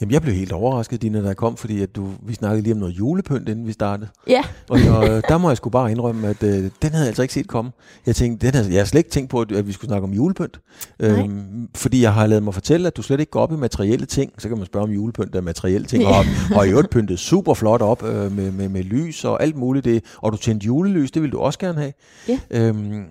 jamen, 0.00 0.12
jeg 0.12 0.22
blev 0.22 0.34
helt 0.34 0.52
overrasket, 0.52 1.02
Dina, 1.02 1.20
da 1.22 1.26
jeg 1.26 1.36
kom, 1.36 1.56
fordi 1.56 1.82
at 1.82 1.96
du, 1.96 2.08
vi 2.22 2.34
snakkede 2.34 2.62
lige 2.62 2.72
om 2.72 2.78
noget 2.78 2.98
julepynt, 2.98 3.48
inden 3.48 3.66
vi 3.66 3.72
startede. 3.72 4.08
Ja, 4.28 4.42
Og, 4.70 4.78
og 4.96 5.08
øh, 5.08 5.22
der 5.28 5.38
må 5.38 5.50
jeg 5.50 5.56
sgu 5.56 5.70
bare 5.70 5.90
indrømme, 5.90 6.28
at 6.28 6.42
øh, 6.42 6.50
den 6.82 6.90
havde 6.90 7.00
jeg 7.00 7.06
altså 7.06 7.22
ikke 7.22 7.34
set 7.34 7.48
komme. 7.48 7.70
Jeg 8.06 8.16
tænkte, 8.16 8.46
den 8.46 8.54
havde, 8.54 8.68
jeg 8.68 8.74
havde 8.76 8.86
slet 8.86 8.98
ikke 8.98 9.10
tænkt 9.10 9.30
på, 9.30 9.40
at, 9.40 9.52
at 9.52 9.66
vi 9.66 9.72
skulle 9.72 9.88
snakke 9.88 10.04
om 10.04 10.12
julepynt. 10.12 10.60
Øhm, 11.00 11.68
fordi 11.76 12.02
jeg 12.02 12.12
har 12.14 12.26
lavet 12.26 12.42
mig 12.42 12.54
fortælle, 12.54 12.86
at 12.86 12.96
du 12.96 13.02
slet 13.02 13.20
ikke 13.20 13.30
går 13.32 13.40
op 13.40 13.52
i 13.52 13.56
materielle 13.56 14.06
ting. 14.06 14.32
Så 14.38 14.48
kan 14.48 14.56
man 14.58 14.66
spørge 14.66 14.84
om 14.84 14.90
julepynt 14.90 15.34
er 15.36 15.40
materielle 15.40 15.86
ting. 15.86 16.02
Ja. 16.02 16.18
Og, 16.18 16.24
og 16.56 16.66
i 16.66 16.70
øvrigt 16.70 16.90
pyntet 16.90 17.18
super 17.18 17.54
flot 17.54 17.82
op 17.82 18.02
øh, 18.04 18.32
med, 18.32 18.50
med, 18.52 18.68
med 18.68 18.82
lys 18.82 19.24
og 19.24 19.42
alt 19.42 19.56
muligt. 19.56 19.84
Det. 19.84 20.04
Og 20.16 20.32
du 20.32 20.36
tændte 20.36 20.66
julelys, 20.66 21.10
det 21.10 21.22
ville 21.22 21.32
du 21.32 21.38
også 21.38 21.58
gerne 21.58 21.78
have. 21.80 21.92
Ja. 22.28 22.38
Øhm, 22.50 23.04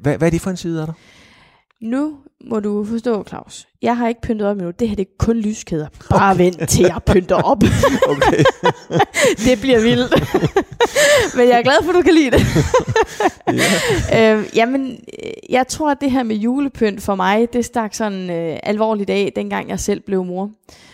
hvad, 0.00 0.18
hvad 0.18 0.28
er 0.28 0.30
det 0.30 0.40
for 0.40 0.50
en 0.50 0.56
side 0.56 0.80
af 0.80 0.86
dig? 0.86 0.94
Nu 1.80 2.16
må 2.46 2.60
du 2.60 2.84
forstå, 2.84 3.24
Claus. 3.24 3.66
Jeg 3.82 3.96
har 3.96 4.08
ikke 4.08 4.20
pyntet 4.20 4.46
op 4.46 4.56
endnu. 4.56 4.70
Det 4.70 4.88
her 4.88 4.96
det 4.96 5.06
er 5.06 5.10
kun 5.18 5.36
lyskæder. 5.36 5.86
Bare 6.10 6.34
okay. 6.34 6.44
vent 6.44 6.68
til 6.68 6.82
jeg 6.82 7.00
pynter 7.06 7.36
op. 7.36 7.62
Okay. 8.08 8.44
det 9.46 9.60
bliver 9.60 9.80
vildt. 9.80 10.14
Men 11.36 11.48
jeg 11.48 11.58
er 11.58 11.62
glad 11.62 11.74
for, 11.82 11.90
at 11.90 11.94
du 11.96 12.02
kan 12.02 12.14
lide 12.14 12.30
det. 12.30 12.42
ja. 14.12 14.36
øh, 14.36 14.44
jamen, 14.56 14.90
øh, 14.90 15.30
jeg 15.50 15.68
tror, 15.68 15.90
at 15.90 16.00
det 16.00 16.10
her 16.10 16.22
med 16.22 16.36
julepynt 16.36 17.02
for 17.02 17.14
mig, 17.14 17.52
det 17.52 17.64
stak 17.64 17.94
sådan 17.94 18.30
øh, 18.30 18.58
alvorligt 18.62 19.10
af, 19.10 19.32
dengang 19.36 19.68
jeg 19.68 19.80
selv 19.80 20.00
blev 20.00 20.24
mor. 20.24 20.44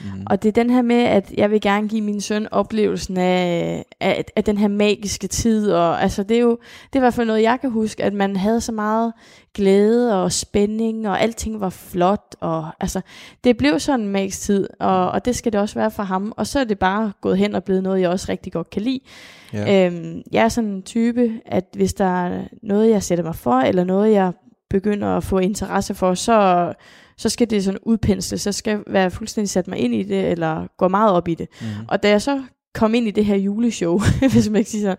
Mm. 0.01 0.23
Og 0.27 0.43
det 0.43 0.49
er 0.49 0.63
den 0.63 0.71
her 0.71 0.83
med, 0.83 1.03
at 1.03 1.33
jeg 1.37 1.51
vil 1.51 1.61
gerne 1.61 1.89
give 1.89 2.03
min 2.03 2.21
søn 2.21 2.49
oplevelsen 2.51 3.17
af, 3.17 3.85
af, 4.01 4.25
af 4.37 4.45
den 4.45 4.59
her 4.59 4.69
magiske 4.69 5.27
tid. 5.27 5.73
Og 5.73 6.03
altså, 6.03 6.23
det 6.23 6.37
er 6.37 6.41
jo 6.41 6.51
det 6.83 6.93
er 6.93 6.99
i 6.99 7.01
hvert 7.01 7.15
fald 7.15 7.27
noget, 7.27 7.43
jeg 7.43 7.59
kan 7.61 7.71
huske, 7.71 8.05
at 8.05 8.13
man 8.13 8.37
havde 8.37 8.61
så 8.61 8.73
meget 8.73 9.13
glæde 9.55 10.23
og 10.23 10.33
spænding, 10.33 11.09
og 11.09 11.21
alting 11.21 11.61
var 11.61 11.71
flot. 11.71 12.37
Og 12.41 12.69
altså, 12.81 13.01
det 13.45 13.57
blev 13.57 13.81
sådan 13.81 14.01
en 14.01 14.09
magisk 14.09 14.41
tid, 14.41 14.69
og, 14.81 15.11
og 15.11 15.25
det 15.25 15.37
skal 15.37 15.53
det 15.53 15.61
også 15.61 15.75
være 15.75 15.91
for 15.91 16.03
ham. 16.03 16.33
Og 16.37 16.47
så 16.47 16.61
er 16.61 16.65
det 16.65 16.79
bare 16.79 17.13
gået 17.21 17.39
hen 17.39 17.55
og 17.55 17.65
blevet 17.65 17.83
noget, 17.83 18.01
jeg 18.01 18.11
også 18.11 18.27
rigtig 18.29 18.53
godt 18.53 18.71
kan 18.71 18.83
lide. 18.83 19.01
Ja. 19.53 19.87
Øhm, 19.87 20.23
jeg 20.33 20.45
er 20.45 20.49
sådan 20.49 20.71
en 20.71 20.83
type, 20.83 21.41
at 21.47 21.65
hvis 21.73 21.95
der 21.95 22.25
er 22.25 22.45
noget, 22.63 22.91
jeg 22.91 23.03
sætter 23.03 23.25
mig 23.25 23.35
for, 23.35 23.61
eller 23.61 23.85
noget, 23.85 24.13
jeg 24.13 24.33
begynder 24.71 25.09
at 25.09 25.25
få 25.25 25.39
interesse 25.39 25.95
for, 25.95 26.15
så, 26.15 26.73
så 27.17 27.29
skal 27.29 27.51
det 27.51 27.65
sådan 27.65 27.81
udpensle, 27.83 28.39
så 28.39 28.53
skal 28.53 28.71
jeg 28.71 28.81
være 28.87 29.11
fuldstændig 29.11 29.51
sat 29.51 29.69
mig 29.69 29.79
ind 29.79 29.95
i 29.95 30.03
det, 30.03 30.31
eller 30.31 30.67
gå 30.77 30.89
meget 30.89 31.13
op 31.13 31.29
i 31.29 31.35
det. 31.35 31.49
Mm. 31.61 31.67
Og 31.89 32.03
da 32.03 32.09
jeg 32.09 32.23
så 32.23 32.43
kom 32.75 32.95
ind 32.95 33.09
i 33.09 33.11
det 33.11 33.25
her 33.25 33.37
juleshow, 33.37 34.01
hvis 34.33 34.49
man 34.51 34.59
ikke 34.59 34.71
siger 34.71 34.83
sådan, 34.83 34.97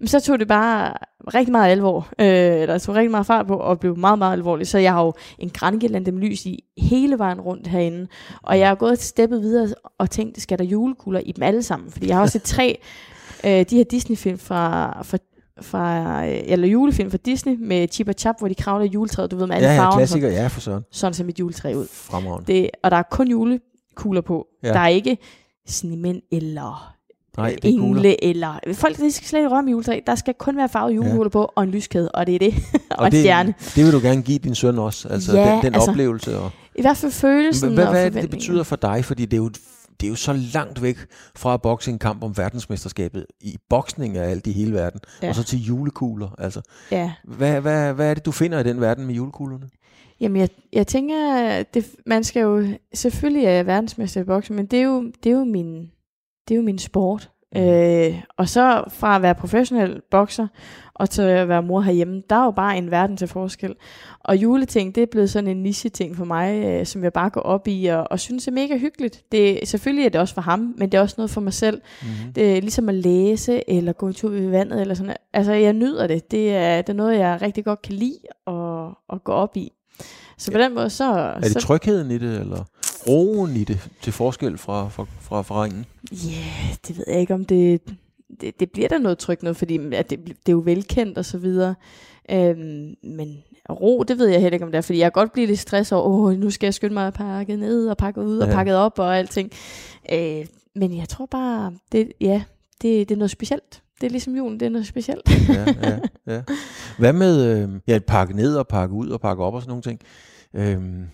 jamen, 0.00 0.08
så 0.08 0.20
tog 0.20 0.38
det 0.38 0.48
bare 0.48 0.92
rigtig 1.34 1.52
meget 1.52 1.70
alvor, 1.70 2.08
øh, 2.18 2.26
eller 2.62 2.78
tog 2.78 2.94
rigtig 2.94 3.10
meget 3.10 3.26
fart 3.26 3.46
på, 3.46 3.56
og 3.56 3.80
blev 3.80 3.96
meget, 3.98 4.18
meget 4.18 4.32
alvorligt. 4.32 4.68
Så 4.68 4.78
jeg 4.78 4.92
har 4.92 5.04
jo 5.04 5.12
en 5.38 5.50
grænkirlande 5.50 6.12
med 6.12 6.22
lys 6.22 6.46
i 6.46 6.64
hele 6.78 7.18
vejen 7.18 7.40
rundt 7.40 7.66
herinde, 7.66 8.06
og 8.42 8.58
jeg 8.58 8.68
har 8.68 8.74
gået 8.74 8.92
et 8.92 9.02
steppet 9.02 9.42
videre 9.42 9.74
og 9.98 10.10
tænkt, 10.10 10.40
skal 10.40 10.58
der 10.58 10.64
julekugler 10.64 11.20
i 11.20 11.32
dem 11.32 11.42
alle 11.42 11.62
sammen? 11.62 11.90
Fordi 11.90 12.08
jeg 12.08 12.16
har 12.16 12.22
også 12.22 12.32
set 12.32 12.42
tre, 12.42 12.78
øh, 13.46 13.64
de 13.70 13.76
her 13.76 13.84
Disney-film 13.84 14.38
fra, 14.38 14.92
fra 15.02 15.18
fra, 15.62 16.26
øh, 16.26 16.40
eller 16.44 16.68
julefilm 16.68 17.10
fra 17.10 17.18
Disney 17.18 17.56
med 17.60 17.88
Chip 17.92 18.08
og 18.08 18.14
Chap, 18.18 18.38
hvor 18.38 18.48
de 18.48 18.54
kravler 18.54 18.84
i 18.84 18.88
juletræet, 18.88 19.30
du 19.30 19.36
ved, 19.36 19.46
med 19.46 19.56
alle 19.56 19.68
Ja, 19.68 19.74
ja, 19.74 19.80
farverne. 19.80 19.98
klassiker, 19.98 20.28
ja, 20.28 20.46
for. 20.46 20.60
Sådan, 20.60 20.82
sådan 20.90 21.14
ser 21.14 21.24
mit 21.24 21.40
juletræ 21.40 21.74
ud. 21.74 21.86
Fremragende. 21.92 22.52
Det, 22.52 22.70
og 22.82 22.90
der 22.90 22.96
er 22.96 23.02
kun 23.02 23.28
julekugler 23.28 24.20
på. 24.20 24.46
Ja. 24.62 24.68
Der 24.68 24.80
er 24.80 24.88
ikke 24.88 25.18
snemænd 25.66 26.22
eller 26.32 26.93
Nej, 27.36 27.56
det 27.62 27.74
er 27.74 27.78
kugler. 27.78 27.96
engle, 27.96 28.24
eller 28.24 28.58
folk 28.72 28.96
de 28.96 29.12
skal 29.12 29.26
slet 29.28 29.38
ikke 29.40 29.48
røre 29.48 29.62
med 29.62 29.70
juletræ. 29.70 30.00
Der 30.06 30.14
skal 30.14 30.34
kun 30.34 30.56
være 30.56 30.68
farvet 30.68 30.94
julekugler 30.96 31.30
på, 31.30 31.52
og 31.56 31.62
en 31.62 31.70
lyskæde, 31.70 32.12
og 32.12 32.26
det 32.26 32.34
er 32.34 32.38
det. 32.38 32.54
og, 32.90 32.98
og 32.98 33.06
en 33.06 33.12
det, 33.12 33.20
stjerne. 33.20 33.54
det 33.76 33.84
vil 33.84 33.92
du 33.92 34.00
gerne 34.00 34.22
give 34.22 34.38
din 34.38 34.54
søn 34.54 34.78
også, 34.78 35.08
altså 35.08 35.38
Ja, 35.38 35.52
den, 35.54 35.62
den 35.62 35.74
altså, 35.74 35.90
oplevelse. 35.90 36.38
Og, 36.38 36.50
I 36.74 36.80
hvert 36.80 36.96
fald 36.96 37.12
følelsen 37.12 37.74
hvad, 37.74 37.86
er 37.86 38.08
det, 38.10 38.30
betyder 38.30 38.62
for 38.62 38.76
dig? 38.76 39.04
Fordi 39.04 39.24
det 39.24 39.32
er 39.32 39.36
jo, 39.42 39.48
det 40.00 40.06
er 40.06 40.08
jo 40.08 40.14
så 40.14 40.32
langt 40.54 40.82
væk 40.82 40.96
fra 41.36 41.54
at 41.54 41.62
bokse 41.62 41.90
en 41.90 41.98
kamp 41.98 42.22
om 42.22 42.36
verdensmesterskabet 42.36 43.26
i 43.40 43.56
boksning 43.70 44.16
af 44.16 44.30
alt 44.30 44.46
i 44.46 44.52
hele 44.52 44.72
verden, 44.72 45.00
Ja. 45.22 45.26
ja. 45.26 45.30
og 45.30 45.34
så 45.34 45.44
til 45.44 45.58
julekugler. 45.64 46.28
Altså, 46.38 46.60
Ja. 46.90 47.12
hvad, 47.24 47.60
hvad, 47.60 47.92
hvad 47.94 48.10
er 48.10 48.14
det, 48.14 48.26
du 48.26 48.32
finder 48.32 48.58
i 48.60 48.62
den 48.62 48.80
verden 48.80 49.06
med 49.06 49.14
julekuglerne? 49.14 49.68
Jamen, 50.20 50.40
jeg, 50.40 50.48
jeg 50.72 50.86
tænker, 50.86 51.62
det, 51.74 51.86
man 52.06 52.24
skal 52.24 52.40
jo... 52.40 52.66
Selvfølgelig 52.94 53.44
er 53.44 53.50
jeg 53.50 53.66
verdensmester 53.66 54.20
i 54.20 54.24
boksning, 54.24 54.56
men 54.56 54.66
det 54.66 54.78
er 54.78 54.82
jo, 54.82 55.02
det 55.24 55.32
er 55.32 55.36
jo, 55.36 55.44
min, 55.44 55.90
det 56.48 56.54
er 56.54 56.56
jo 56.56 56.62
min 56.62 56.78
sport. 56.78 57.30
Mhm. 57.54 57.62
Øh, 57.62 58.22
og 58.36 58.48
så 58.48 58.84
fra 58.88 59.16
at 59.16 59.22
være 59.22 59.34
professionel 59.34 60.00
bokser 60.10 60.46
og 60.94 61.10
til 61.10 61.22
at 61.22 61.48
være 61.48 61.62
mor 61.62 61.80
herhjemme, 61.80 62.22
der 62.30 62.36
er 62.36 62.44
jo 62.44 62.50
bare 62.50 62.78
en 62.78 62.90
verden 62.90 63.16
til 63.16 63.28
forskel. 63.28 63.74
Og 64.20 64.36
juleting, 64.36 64.94
det 64.94 65.02
er 65.02 65.06
blevet 65.06 65.30
sådan 65.30 65.50
en 65.50 65.62
niche-ting 65.62 66.16
for 66.16 66.24
mig, 66.24 66.64
øh, 66.64 66.86
som 66.86 67.04
jeg 67.04 67.12
bare 67.12 67.30
går 67.30 67.40
op 67.40 67.68
i 67.68 67.86
og, 67.86 68.06
og 68.10 68.20
synes 68.20 68.48
er 68.48 68.52
mega 68.52 68.78
hyggeligt. 68.78 69.22
Det, 69.32 69.68
selvfølgelig 69.68 70.06
er 70.06 70.08
det 70.08 70.20
også 70.20 70.34
for 70.34 70.40
ham, 70.40 70.74
men 70.78 70.92
det 70.92 70.98
er 70.98 71.02
også 71.02 71.14
noget 71.18 71.30
for 71.30 71.40
mig 71.40 71.52
selv. 71.52 71.80
Mm-hmm. 72.02 72.32
Det 72.32 72.56
er 72.56 72.60
ligesom 72.60 72.88
at 72.88 72.94
læse, 72.94 73.70
eller 73.70 73.92
gå 73.92 74.06
en 74.06 74.14
tur 74.14 74.28
ved 74.28 74.48
vandet, 74.48 74.80
eller 74.80 74.94
sådan 74.94 75.16
Altså, 75.32 75.52
jeg 75.52 75.72
nyder 75.72 76.06
det. 76.06 76.30
Det 76.30 76.54
er, 76.54 76.76
det 76.76 76.88
er 76.88 76.96
noget, 76.96 77.18
jeg 77.18 77.38
rigtig 77.42 77.64
godt 77.64 77.82
kan 77.82 77.94
lide 77.94 78.18
at, 78.46 78.54
at 79.12 79.24
gå 79.24 79.32
op 79.32 79.56
i. 79.56 79.72
Så 80.38 80.52
på 80.52 80.58
den 80.58 80.74
måde, 80.74 80.90
så... 80.90 81.04
Er 81.04 81.40
det 81.40 81.52
så, 81.52 81.60
trygheden 81.60 82.10
i 82.10 82.18
det, 82.18 82.40
eller 82.40 82.64
roen 83.08 83.56
i 83.56 83.64
det, 83.64 83.88
til 84.02 84.12
forskel 84.12 84.58
fra, 84.58 84.88
fra, 84.88 85.06
fra, 85.20 85.42
fra 85.42 85.62
ringen? 85.64 85.86
Ja, 86.12 86.16
yeah, 86.28 86.74
det 86.88 86.98
ved 86.98 87.04
jeg 87.08 87.20
ikke, 87.20 87.34
om 87.34 87.44
det... 87.44 87.80
Det, 88.40 88.60
det 88.60 88.70
bliver 88.72 88.88
da 88.88 88.98
noget 88.98 89.18
trygt 89.18 89.42
noget, 89.42 89.56
fordi 89.56 89.94
at 89.94 90.10
det, 90.10 90.18
det 90.26 90.32
er 90.48 90.52
jo 90.52 90.62
velkendt 90.64 91.18
og 91.18 91.24
så 91.24 91.38
videre. 91.38 91.74
Øhm, 92.30 92.94
men 93.02 93.36
ro, 93.70 94.02
det 94.02 94.18
ved 94.18 94.26
jeg 94.28 94.40
heller 94.40 94.54
ikke, 94.54 94.64
om 94.64 94.70
det 94.72 94.78
er, 94.78 94.82
fordi 94.82 94.98
jeg 94.98 95.12
kan 95.12 95.20
godt 95.20 95.32
blive 95.32 95.46
lidt 95.46 95.58
stresset 95.58 95.98
over, 95.98 96.08
åh, 96.32 96.38
nu 96.38 96.50
skal 96.50 96.66
jeg 96.66 96.74
skynde 96.74 96.94
mig 96.94 97.06
at 97.06 97.14
pakke 97.14 97.56
ned 97.56 97.88
og 97.88 97.96
pakke 97.96 98.20
ud 98.20 98.38
og 98.38 98.48
Ja. 98.48 98.54
pakke 98.54 98.74
op 98.74 98.98
og 98.98 99.18
alting. 99.18 99.50
Øh, 100.12 100.46
men 100.74 100.96
jeg 100.96 101.08
tror 101.08 101.26
bare, 101.26 101.72
det, 101.92 102.12
ja, 102.20 102.42
det, 102.82 103.08
det 103.08 103.14
er 103.14 103.18
noget 103.18 103.30
specielt. 103.30 103.82
Det 104.00 104.06
er 104.06 104.10
ligesom 104.10 104.36
julen, 104.36 104.60
det 104.60 104.66
er 104.66 104.70
noget 104.70 104.86
specielt. 104.86 105.30
ja, 105.48 105.74
ja, 105.82 105.98
ja. 106.34 106.42
Hvad 106.98 107.12
med 107.12 107.44
øh, 107.62 107.68
ja, 107.88 107.94
at 107.94 108.04
pakke 108.04 108.36
ned 108.36 108.56
og 108.56 108.68
pakke 108.68 108.94
ud 108.94 109.08
og 109.08 109.20
pakke 109.20 109.42
op 109.44 109.54
og 109.54 109.62
sådan 109.62 109.70
nogle 109.70 109.82
ting? 109.82 110.00
Øhm, 110.54 111.04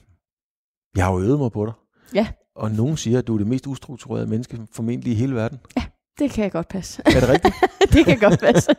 jeg 0.96 1.04
har 1.04 1.12
jo 1.12 1.20
øvet 1.20 1.38
mig 1.38 1.52
på 1.52 1.64
dig. 1.66 1.72
Ja. 2.14 2.26
Og 2.56 2.70
nogen 2.70 2.96
siger, 2.96 3.18
at 3.18 3.26
du 3.26 3.34
er 3.34 3.38
det 3.38 3.46
mest 3.46 3.66
ustrukturerede 3.66 4.26
menneske 4.26 4.58
formentlig 4.74 5.12
i 5.12 5.16
hele 5.16 5.34
verden. 5.34 5.58
Det 6.18 6.30
kan 6.30 6.44
jeg 6.44 6.52
godt 6.52 6.68
passe. 6.68 7.02
Er 7.06 7.10
det 7.20 7.28
rigtigt? 7.28 7.54
det 7.92 8.04
kan 8.06 8.18
godt 8.18 8.40
passe. 8.40 8.74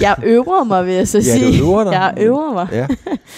Jeg 0.00 0.16
øver 0.24 0.64
mig, 0.64 0.86
vil 0.86 0.94
jeg 0.94 1.08
så 1.08 1.18
Ja, 1.18 1.22
sige. 1.22 1.58
du 1.58 1.64
øver 1.64 1.84
dig. 1.84 1.92
Jeg 1.92 2.14
øver 2.20 2.52
mig. 2.52 2.68
ja. 2.72 2.86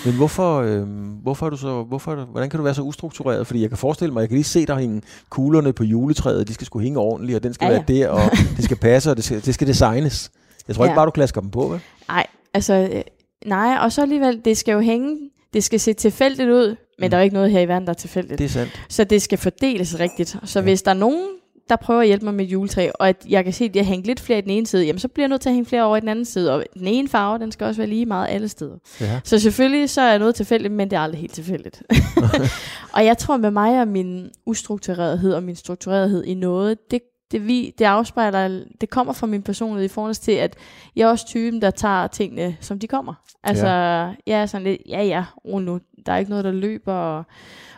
Men 0.05 0.15
hvorfor, 0.15 0.61
øh, 0.61 0.83
hvorfor 1.23 1.47
er 1.47 1.51
du 1.51 1.57
så, 1.57 1.83
hvorfor, 1.83 2.15
hvordan 2.25 2.51
kan 2.51 2.59
du 2.59 2.65
være 2.65 2.75
så 2.75 2.83
ustruktureret? 2.83 3.47
Fordi 3.47 3.61
jeg 3.63 3.69
kan 3.69 3.79
forestille 3.79 4.13
mig, 4.15 4.21
jeg 4.21 4.29
kan 4.29 4.37
lige 4.37 4.45
se 4.45 4.67
dig 4.67 4.77
hænge 4.77 5.03
kuglerne 5.31 5.73
på 5.73 5.85
juletræet. 5.85 6.49
De 6.49 6.55
skal 6.55 6.67
skulle 6.67 6.83
hænge 6.83 6.99
ordentligt, 6.99 7.37
og 7.37 7.43
den 7.43 7.55
skal 7.55 7.65
Ja, 7.67 7.71
ja, 7.73 7.85
ja. 7.89 7.95
være 7.95 7.99
der, 7.99 8.09
og 8.09 8.31
det 8.57 8.65
skal 8.65 8.77
passe, 8.77 9.11
og 9.11 9.17
det 9.17 9.25
skal, 9.25 9.45
det 9.45 9.55
skal 9.55 9.67
designes. 9.67 10.31
Jeg 10.69 10.77
tror 10.77 10.85
ikke 10.85 10.93
Ja. 10.93 10.97
bare, 10.99 11.07
du 11.07 11.11
klasker 11.11 11.41
dem 11.41 11.51
på, 11.51 11.61
vel? 11.69 11.81
Nej, 12.09 12.27
altså, 12.55 12.75
øh, 12.93 13.03
nej, 13.47 13.77
og 13.83 13.93
så 13.93 14.03
alligevel, 14.03 14.41
det 14.45 14.57
skal 14.57 14.73
jo 14.73 14.81
hænge, 14.81 15.17
det 15.53 15.65
skal 15.65 15.81
se 15.81 15.93
tilfældigt 15.93 16.51
ud, 16.51 16.77
men 17.01 17.07
Mm. 17.07 17.11
der 17.11 17.17
er 17.17 17.21
jo 17.21 17.25
ikke 17.25 17.35
noget 17.35 17.51
her 17.51 17.61
i 17.61 17.69
verden, 17.69 17.87
der 17.87 17.93
er 17.93 17.95
tilfældigt. 17.95 18.39
Det 18.39 18.45
er 18.45 18.49
sandt. 18.49 18.81
Så 18.89 19.05
det 19.05 19.23
skal 19.23 19.39
fordeles 19.39 19.99
rigtigt. 20.01 20.37
Så 20.45 20.59
Ja. 20.59 20.63
hvis 20.63 20.83
der 20.83 20.91
er 20.91 20.95
nogen, 20.95 21.29
der 21.69 21.77
prøver 21.77 22.01
at 22.01 22.07
hjælpe 22.07 22.25
mig 22.25 22.35
med 22.35 22.45
et 22.45 22.53
juletræ, 22.53 22.91
og 22.95 23.09
at 23.09 23.17
jeg 23.29 23.45
kan 23.45 23.53
se, 23.53 23.65
at 23.65 23.77
jeg 23.77 23.87
hængt 23.87 24.07
lidt 24.07 24.21
flere 24.21 24.39
i 24.39 24.43
den 24.43 24.51
ene 24.51 24.67
side, 24.67 24.85
jamen 24.85 24.99
så 25.01 25.09
bliver 25.09 25.25
jeg 25.25 25.29
nødt 25.29 25.41
til 25.41 25.49
at 25.49 25.55
hænge 25.55 25.67
flere 25.67 25.83
over 25.85 25.97
i 25.97 26.01
den 26.01 26.09
anden 26.09 26.25
side, 26.25 26.55
og 26.55 26.65
den 26.75 26.87
ene 26.87 27.09
farve, 27.09 27.39
den 27.39 27.53
skal 27.53 27.65
også 27.67 27.81
være 27.81 27.89
lige 27.89 28.07
meget 28.07 28.29
alle 28.29 28.49
steder. 28.49 28.77
Ja. 29.01 29.21
Så 29.25 29.39
selvfølgelig 29.39 29.91
så 29.91 30.01
er 30.01 30.19
noget 30.19 30.35
tilfældigt, 30.35 30.73
men 30.75 30.91
det 30.91 30.97
er 30.97 31.01
aldrig 31.01 31.21
helt 31.21 31.35
tilfældigt. 31.35 31.83
og 32.95 33.05
jeg 33.05 33.19
tror 33.19 33.37
med 33.37 33.51
mig 33.51 33.81
og 33.81 33.89
min 33.89 34.31
ustrukturerethed 34.47 35.33
og 35.35 35.43
min 35.43 35.57
strukturerethed 35.57 36.25
i 36.25 36.35
noget, 36.35 36.91
det, 36.91 37.01
det, 37.33 37.47
vi, 37.47 37.75
det 37.79 37.85
afspejler, 37.85 38.61
det 38.81 38.91
kommer 38.91 39.13
fra 39.13 39.27
min 39.27 39.43
personlighed 39.43 39.85
i 39.85 39.93
forhold 39.93 40.15
til, 40.15 40.33
at 40.33 40.57
jeg 40.97 41.03
er 41.03 41.09
også 41.09 41.27
typen, 41.27 41.63
der 41.63 41.71
tager 41.71 42.07
tingene, 42.07 42.57
som 42.61 42.79
de 42.79 42.87
kommer. 42.87 43.15
Altså, 43.45 43.67
ja. 43.67 44.13
jeg 44.27 44.41
er 44.43 44.47
sådan 44.47 44.65
lidt, 44.67 44.81
ja 44.89 45.03
ja, 45.03 45.25
ro 45.45 45.59
nu, 45.59 45.81
der 46.07 46.13
er 46.13 46.17
ikke 46.19 46.31
noget, 46.31 46.45
der 46.45 46.53
løber, 46.53 46.93
og, 46.93 47.25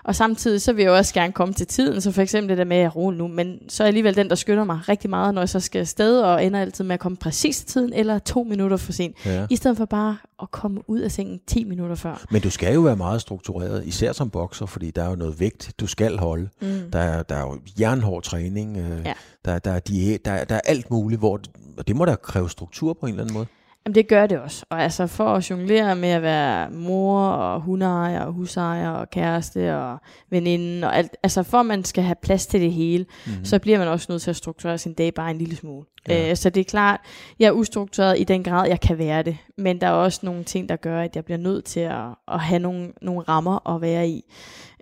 og 0.04 0.14
samtidig 0.14 0.62
så 0.62 0.72
vil 0.72 0.82
jeg 0.82 0.92
også 0.92 1.14
gerne 1.14 1.32
komme 1.32 1.54
til 1.54 1.66
tiden, 1.66 2.00
så 2.00 2.12
for 2.12 2.22
eksempel 2.22 2.48
det 2.48 2.58
der 2.58 2.64
med 2.64 2.76
at 2.76 2.96
ro 2.96 3.10
nu, 3.10 3.28
men 3.28 3.58
så 3.68 3.82
er 3.82 3.86
jeg 3.86 3.88
alligevel 3.88 4.16
den, 4.16 4.28
der 4.28 4.34
skynder 4.34 4.64
mig 4.64 4.80
rigtig 4.88 5.10
meget, 5.10 5.34
når 5.34 5.42
jeg 5.42 5.48
så 5.48 5.60
skal 5.60 5.78
afsted, 5.80 6.20
og 6.20 6.44
ender 6.44 6.60
altid 6.60 6.84
med 6.84 6.94
at 6.94 7.00
komme 7.00 7.16
præcis 7.16 7.56
til 7.58 7.66
tiden, 7.66 7.92
eller 7.92 8.18
to 8.18 8.42
minutter 8.42 8.76
for 8.76 8.92
sent, 8.92 9.16
ja. 9.26 9.46
i 9.50 9.56
stedet 9.56 9.76
for 9.76 9.84
bare 9.84 10.16
at 10.42 10.50
komme 10.50 10.90
ud 10.90 11.00
af 11.00 11.12
sengen 11.12 11.40
10 11.46 11.64
minutter 11.64 11.96
før. 11.96 12.24
Men 12.30 12.42
du 12.42 12.50
skal 12.50 12.74
jo 12.74 12.80
være 12.80 12.96
meget 12.96 13.20
struktureret, 13.20 13.84
især 13.86 14.12
som 14.12 14.30
bokser, 14.30 14.66
fordi 14.66 14.90
der 14.90 15.02
er 15.04 15.08
jo 15.10 15.16
noget 15.16 15.40
vægt, 15.40 15.72
du 15.80 15.86
skal 15.86 16.18
holde. 16.18 16.48
Mm. 16.62 16.68
Der 16.92 16.98
er, 16.98 17.22
der 17.22 17.34
er 17.36 17.40
jo 17.42 17.58
jernhård 17.80 18.22
træning, 18.22 18.76
øh, 18.76 19.00
Ja. 19.06 19.12
der, 19.44 19.58
der, 19.58 19.70
er 19.72 19.78
diæt, 19.80 20.24
der, 20.24 20.32
er- 20.32 20.44
der 20.44 20.54
er 20.54 20.60
alt 20.64 20.90
muligt, 20.90 21.18
hvor, 21.18 21.40
og 21.78 21.88
det 21.88 21.96
må 21.96 22.04
da 22.04 22.14
kræve 22.14 22.50
struktur 22.50 22.92
på 23.00 23.06
en 23.06 23.10
eller 23.12 23.22
anden 23.22 23.34
måde. 23.34 23.46
Jamen 23.86 23.94
det 23.94 24.08
gør 24.08 24.26
det 24.26 24.40
også. 24.40 24.64
Og 24.70 24.82
altså 24.82 25.06
for 25.06 25.24
at 25.24 25.50
jonglere 25.50 25.96
med 25.96 26.08
at 26.08 26.22
være 26.22 26.70
mor 26.70 27.20
og 27.20 27.60
hundeejer 27.60 28.20
og 28.20 28.32
husejer 28.32 28.90
og 28.90 29.10
kæreste 29.10 29.76
og 29.76 29.98
veninde 30.30 30.86
og 30.86 30.96
alt, 30.96 31.16
altså 31.22 31.42
for 31.42 31.58
at 31.58 31.66
man 31.66 31.84
skal 31.84 32.04
have 32.04 32.16
plads 32.22 32.46
til 32.46 32.60
det 32.60 32.72
hele, 32.72 33.04
Mm-hmm. 33.26 33.38
mm. 33.38 33.44
så 33.44 33.58
bliver 33.58 33.78
man 33.78 33.88
også 33.88 34.06
nødt 34.08 34.22
til 34.22 34.30
at 34.30 34.36
strukturere 34.36 34.78
sin 34.78 34.92
dag 34.94 35.14
bare 35.14 35.30
en 35.30 35.38
lille 35.38 35.56
smule. 35.56 35.86
Ja. 36.08 36.30
Øh, 36.30 36.36
så 36.36 36.50
det 36.50 36.60
er 36.60 36.64
klart, 36.64 37.00
jeg 37.38 37.46
er 37.46 37.52
ustruktureret 37.52 38.20
i 38.20 38.24
den 38.24 38.44
grad, 38.44 38.68
jeg 38.68 38.80
kan 38.80 38.98
være 38.98 39.22
det. 39.22 39.36
Men 39.58 39.80
der 39.80 39.86
er 39.86 39.90
også 39.90 40.20
nogle 40.22 40.44
ting, 40.44 40.68
der 40.68 40.76
gør, 40.76 41.00
at 41.00 41.16
jeg 41.16 41.24
bliver 41.24 41.38
nødt 41.38 41.64
til 41.64 41.80
at, 41.80 42.04
at 42.28 42.40
have 42.40 42.58
nogle, 42.58 42.92
nogle 43.02 43.20
rammer 43.22 43.74
at 43.74 43.80
være 43.80 44.08
i. 44.08 44.32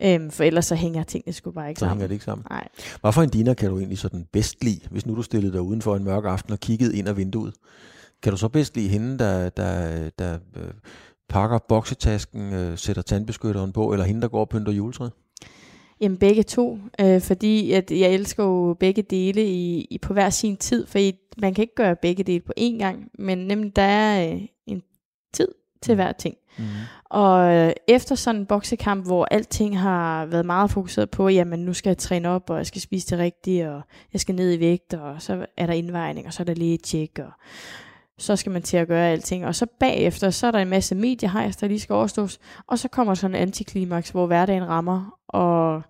Øhm, 0.04 0.30
for 0.30 0.44
ellers 0.44 0.66
så 0.66 0.74
hænger 0.74 1.02
tingene 1.02 1.32
sgu 1.32 1.50
bare 1.50 1.68
ikke 1.68 1.78
så 1.78 1.84
hænger 1.84 1.92
sammen. 1.94 2.08
det 2.08 2.14
ikke 2.14 2.24
sammen. 2.24 2.46
Nej. 2.50 2.68
Hvad 3.00 3.12
for 3.12 3.22
en 3.22 3.28
diner 3.28 3.54
kan 3.54 3.70
du 3.70 3.78
egentlig 3.78 3.98
sådan 3.98 4.26
bedst 4.32 4.64
lide, 4.64 4.80
hvis 4.90 5.06
nu 5.06 5.16
du 5.16 5.22
stillede 5.22 5.52
dig 5.52 5.60
udenfor 5.60 5.96
en 5.96 6.04
mørk 6.04 6.24
aften 6.24 6.52
og 6.52 6.60
kiggede 6.60 6.96
ind 6.96 7.08
ad 7.08 7.14
vinduet? 7.14 7.54
Kan 8.22 8.32
du 8.32 8.36
så 8.36 8.48
bedst 8.48 8.76
lide 8.76 8.88
hende, 8.88 9.18
der, 9.18 9.48
der, 9.48 10.10
der 10.18 10.38
øh, 10.56 10.72
pakker 11.28 11.58
boksetasken, 11.58 12.54
øh, 12.54 12.78
sætter 12.78 13.02
tandbeskytteren 13.02 13.72
på, 13.72 13.92
eller 13.92 14.06
hende, 14.06 14.22
der 14.22 14.28
går 14.28 14.40
og 14.40 14.48
pynter 14.48 14.72
juletræet? 14.72 15.12
Jamen 16.00 16.18
begge 16.18 16.42
to, 16.42 16.78
øh, 17.00 17.20
fordi 17.20 17.72
at 17.72 17.90
jeg 17.90 18.10
elsker 18.10 18.44
jo 18.44 18.76
begge 18.80 19.02
dele 19.02 19.44
i, 19.46 19.86
i 19.90 19.98
på 19.98 20.12
hver 20.12 20.30
sin 20.30 20.56
tid, 20.56 20.86
for 20.86 20.98
man 21.40 21.54
kan 21.54 21.62
ikke 21.62 21.74
gøre 21.74 21.96
begge 21.96 22.24
dele 22.24 22.40
på 22.40 22.52
én 22.58 22.78
gang, 22.78 23.08
men 23.18 23.38
nemlig 23.38 23.76
der 23.76 23.82
er 23.82 24.32
øh, 24.32 24.40
en 24.66 24.82
tid 25.32 25.48
til 25.82 25.94
hver 25.94 26.12
ting. 26.12 26.36
Mm. 26.58 26.64
Og 27.04 27.54
øh, 27.54 27.72
efter 27.88 28.14
sådan 28.14 28.40
en 28.40 28.46
boksekamp, 28.46 29.06
hvor 29.06 29.24
alting 29.30 29.78
har 29.80 30.26
været 30.26 30.46
meget 30.46 30.70
fokuseret 30.70 31.10
på, 31.10 31.28
jamen 31.28 31.58
nu 31.58 31.72
skal 31.72 31.90
jeg 31.90 31.98
træne 31.98 32.28
op, 32.28 32.50
og 32.50 32.56
jeg 32.56 32.66
skal 32.66 32.80
spise 32.80 33.10
det 33.10 33.18
rigtige, 33.18 33.70
og 33.70 33.82
jeg 34.12 34.20
skal 34.20 34.34
ned 34.34 34.52
i 34.52 34.60
vægt, 34.60 34.94
og 34.94 35.22
så 35.22 35.46
er 35.56 35.66
der 35.66 35.72
indvejning, 35.72 36.26
og 36.26 36.32
så 36.32 36.42
er 36.42 36.44
der 36.44 36.54
lige 36.54 36.74
et 36.74 36.82
tjek, 36.82 37.18
og 37.18 37.32
så 38.20 38.36
skal 38.36 38.52
man 38.52 38.62
til 38.62 38.76
at 38.76 38.88
gøre 38.88 39.08
alting. 39.08 39.46
Og 39.46 39.54
så 39.54 39.66
bagefter, 39.80 40.30
så 40.30 40.46
er 40.46 40.50
der 40.50 40.58
en 40.58 40.68
masse 40.68 40.94
mediehejs, 40.94 41.56
der 41.56 41.68
lige 41.68 41.80
skal 41.80 41.94
overstås, 41.94 42.38
og 42.66 42.78
så 42.78 42.88
kommer 42.88 43.14
sådan 43.14 43.36
en 43.36 43.42
antiklimaks, 43.42 44.10
hvor 44.10 44.26
hverdagen 44.26 44.68
rammer, 44.68 45.18
og 45.28 45.82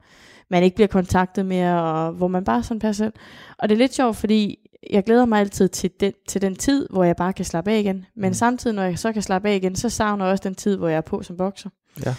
man 0.51 0.63
ikke 0.63 0.75
bliver 0.75 0.89
kontaktet 0.89 1.47
mere, 1.47 1.83
og 1.83 2.13
hvor 2.13 2.29
man 2.29 2.45
bare 2.45 2.63
sådan 2.63 2.81
passer 2.81 3.05
ind. 3.05 3.13
Og 3.59 3.69
det 3.69 3.75
er 3.75 3.79
lidt 3.79 3.95
sjovt, 3.95 4.17
fordi 4.17 4.59
jeg 4.91 5.05
glæder 5.05 5.25
mig 5.25 5.41
altid 5.41 5.69
til 5.69 5.91
den, 6.01 6.13
til 6.29 6.43
den 6.43 6.57
tid, 6.57 6.87
hvor 6.91 7.05
jeg 7.05 7.17
bare 7.17 7.33
kan 7.33 7.45
slappe 7.45 7.71
af 7.71 7.79
igen. 7.79 8.07
Men 8.17 8.31
mm. 8.31 8.35
samtidig, 8.35 8.77
når 8.77 8.83
jeg 8.83 8.99
så 8.99 9.13
kan 9.13 9.23
slappe 9.23 9.49
af 9.49 9.57
igen, 9.57 9.77
så 9.77 9.89
savner 9.89 10.25
jeg 10.25 10.33
også 10.33 10.45
den 10.45 10.55
tid, 10.55 10.77
hvor 10.77 10.89
jeg 10.89 10.97
er 10.97 11.01
på 11.01 11.23
som 11.23 11.37
bokser. 11.37 11.71
Ja. 12.07 12.15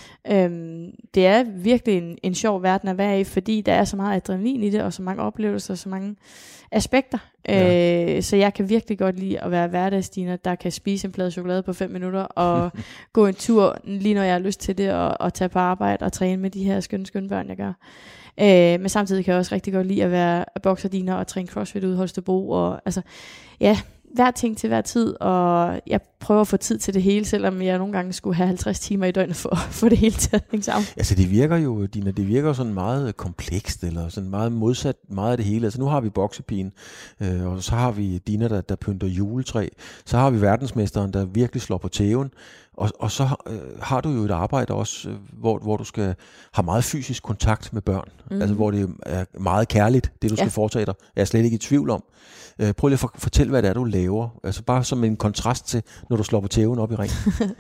Øhm, 0.46 0.92
det 1.14 1.26
er 1.26 1.44
virkelig 1.44 1.98
en, 1.98 2.18
en 2.24 2.36
sjov 2.36 2.64
verden 2.64 2.90
at 2.90 2.98
være 2.98 3.20
i, 3.20 3.24
fordi 3.24 3.62
der 3.62 3.74
er 3.74 3.84
så 3.84 3.96
meget 3.96 4.16
adrenalin 4.16 4.64
i 4.64 4.70
det, 4.70 4.82
og 4.82 4.94
så 4.94 5.02
mange 5.02 5.24
oplevelser, 5.24 5.74
og 5.74 5.78
så 5.78 5.90
mange 5.90 6.16
aspekter. 6.72 7.18
Ja. 7.48 8.16
Øh, 8.16 8.24
så 8.24 8.36
jeg 8.36 8.54
kan 8.54 8.70
virkelig 8.70 8.98
godt 8.98 9.20
lide 9.20 9.40
at 9.40 9.52
være 9.52 9.68
hverdagsdiner, 9.68 10.36
der 10.36 10.56
kan 10.56 10.72
spise 10.72 11.08
en 11.08 11.12
plade 11.12 11.32
chokolade 11.32 11.64
på 11.64 11.74
5 11.74 11.92
minutter, 11.92 12.22
og 12.22 12.72
gå 13.14 13.26
en 13.26 13.34
tur, 13.34 13.78
lige 13.84 14.16
når 14.16 14.24
jeg 14.24 14.34
har 14.34 14.40
lyst 14.40 14.60
til 14.60 14.78
det, 14.78 14.94
og, 14.94 15.22
og 15.22 15.34
tage 15.34 15.50
på 15.50 15.60
arbejde 15.60 16.06
og 16.06 16.14
træne 16.14 16.42
med 16.42 16.50
de 16.50 16.64
her 16.64 16.80
skønne, 16.80 17.06
skønne 17.06 17.30
børn, 17.30 17.50
jeg 17.50 17.58
gør. 17.58 17.74
Øh, 18.40 18.80
men 18.80 18.90
samtidig 18.90 19.26
kan 19.26 19.32
jeg 19.32 19.40
også 19.40 19.56
rigtig 19.56 19.74
godt 19.74 19.88
lide 19.88 20.04
at 20.04 20.12
være 20.12 20.46
bokserdiner 20.64 21.16
og 21.16 21.28
træne 21.28 21.48
crossfit 21.48 21.84
ude 21.84 21.94
i 21.94 21.98
Holstebro. 21.98 22.50
Og, 22.50 22.82
altså, 22.86 23.02
ja, 23.60 23.78
hver 24.14 24.32
ting 24.32 24.58
til 24.58 24.68
hver 24.68 24.82
tid, 24.82 25.22
og 25.22 25.82
jeg 25.88 26.00
prøver 26.22 26.42
at 26.42 26.48
få 26.48 26.58
tid 26.58 26.78
til 26.78 26.94
det 26.94 27.04
hele, 27.04 27.26
selvom 27.26 27.62
jeg 27.62 27.78
nogle 27.78 27.94
gange 27.94 28.14
skulle 28.14 28.36
have 28.36 28.48
50 28.48 28.80
timer 28.80 29.06
i 29.06 29.12
døgnet 29.12 29.36
for 29.36 29.50
at 29.50 29.58
få 29.58 29.90
det 29.90 29.98
hele 29.98 30.16
til 30.16 30.30
at 30.36 30.44
hænge 30.52 30.64
sammen. 30.64 30.86
Altså 30.98 31.16
det 31.16 31.32
virker 31.32 31.58
jo, 31.58 31.86
Dina, 31.86 32.12
det 32.12 32.28
virker 32.28 32.48
jo 32.48 32.54
sådan 32.54 32.74
meget 32.74 33.18
komplekst, 33.18 33.84
eller 33.84 34.10
sådan 34.10 34.30
meget 34.30 34.52
modsat 34.52 34.96
meget 35.10 35.32
af 35.32 35.38
det 35.38 35.46
hele. 35.46 35.66
Altså 35.66 35.80
nu 35.80 35.86
har 35.86 36.02
vi 36.02 36.10
boksepigen, 36.10 36.72
øh, 37.22 37.48
og 37.48 37.64
så 37.64 37.76
har 37.76 37.92
vi 37.92 38.18
Dina, 38.18 38.48
der, 38.48 38.62
der 38.62 38.76
pynter 38.76 39.08
juletræ. 39.08 39.68
Så 40.06 40.18
har 40.18 40.30
vi 40.30 40.42
verdensmesteren, 40.42 41.14
der 41.14 41.26
virkelig 41.26 41.62
slår 41.62 41.78
på 41.78 41.88
tæven. 41.88 42.30
Og, 42.74 42.90
og 43.00 43.12
så 43.12 43.24
øh, 43.50 43.60
har 43.82 44.02
du 44.02 44.10
jo 44.10 44.24
et 44.24 44.32
arbejde 44.32 44.74
også, 44.74 45.10
øh, 45.10 45.16
hvor, 45.40 45.60
hvor 45.60 45.78
du 45.78 45.84
skal 45.84 46.16
have 46.54 46.66
meget 46.66 46.84
fysisk 46.84 47.24
kontakt 47.24 47.74
med 47.74 47.82
børn. 47.82 48.10
Mm. 48.32 48.42
Altså 48.42 48.56
hvor 48.56 48.72
det 48.72 48.90
er 49.06 49.26
meget 49.40 49.68
kærligt, 49.68 50.12
det 50.22 50.30
du 50.30 50.36
Ja. 50.36 50.44
skal 50.44 50.52
foretage 50.52 50.86
dig. 50.86 50.94
Jeg 51.16 51.22
er 51.22 51.26
slet 51.26 51.44
ikke 51.46 51.56
i 51.56 51.58
tvivl 51.58 51.90
om. 51.90 52.04
Øh, 52.60 52.74
prøv 52.74 52.88
lige 52.88 52.96
at 52.96 53.00
for, 53.00 53.12
fortælle, 53.16 53.50
hvad 53.50 53.62
det 53.62 53.70
er, 53.70 53.74
du 53.74 53.84
laver. 53.84 54.30
Altså 54.44 54.64
bare 54.64 54.84
som 54.84 55.04
en 55.04 55.16
kontrast 55.18 55.68
til, 55.68 55.84
når 56.12 56.18
du 56.18 56.24
slår 56.24 56.40
på 56.40 56.48
tæven 56.48 56.80
op 56.80 56.92
i 56.92 56.96
ringen. 56.96 57.18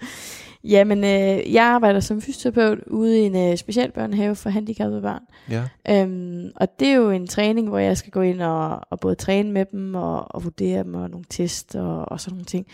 Jamen, 0.63 1.03
øh, 1.03 1.53
jeg 1.53 1.63
arbejder 1.63 1.99
som 1.99 2.21
fysioterapeut 2.21 2.79
ude 2.87 3.19
i 3.19 3.21
en 3.21 3.35
øh, 3.35 3.57
specialbørnehave 3.57 4.35
for 4.35 4.49
handicappede 4.49 5.01
børn. 5.01 5.21
ja. 5.49 5.63
Øhm, 5.89 6.51
og 6.55 6.79
det 6.79 6.87
er 6.87 6.95
jo 6.95 7.09
en 7.09 7.27
træning, 7.27 7.69
hvor 7.69 7.77
jeg 7.77 7.97
skal 7.97 8.11
gå 8.11 8.21
ind 8.21 8.41
og, 8.41 8.79
og 8.89 8.99
både 8.99 9.15
træne 9.15 9.51
med 9.51 9.65
dem 9.71 9.95
og, 9.95 10.35
og 10.35 10.43
vurdere 10.43 10.83
dem 10.83 10.93
og 10.95 11.09
nogle 11.09 11.25
test 11.29 11.75
og, 11.75 12.11
og 12.11 12.19
sådan 12.21 12.33
nogle 12.35 12.45
ting. 12.45 12.65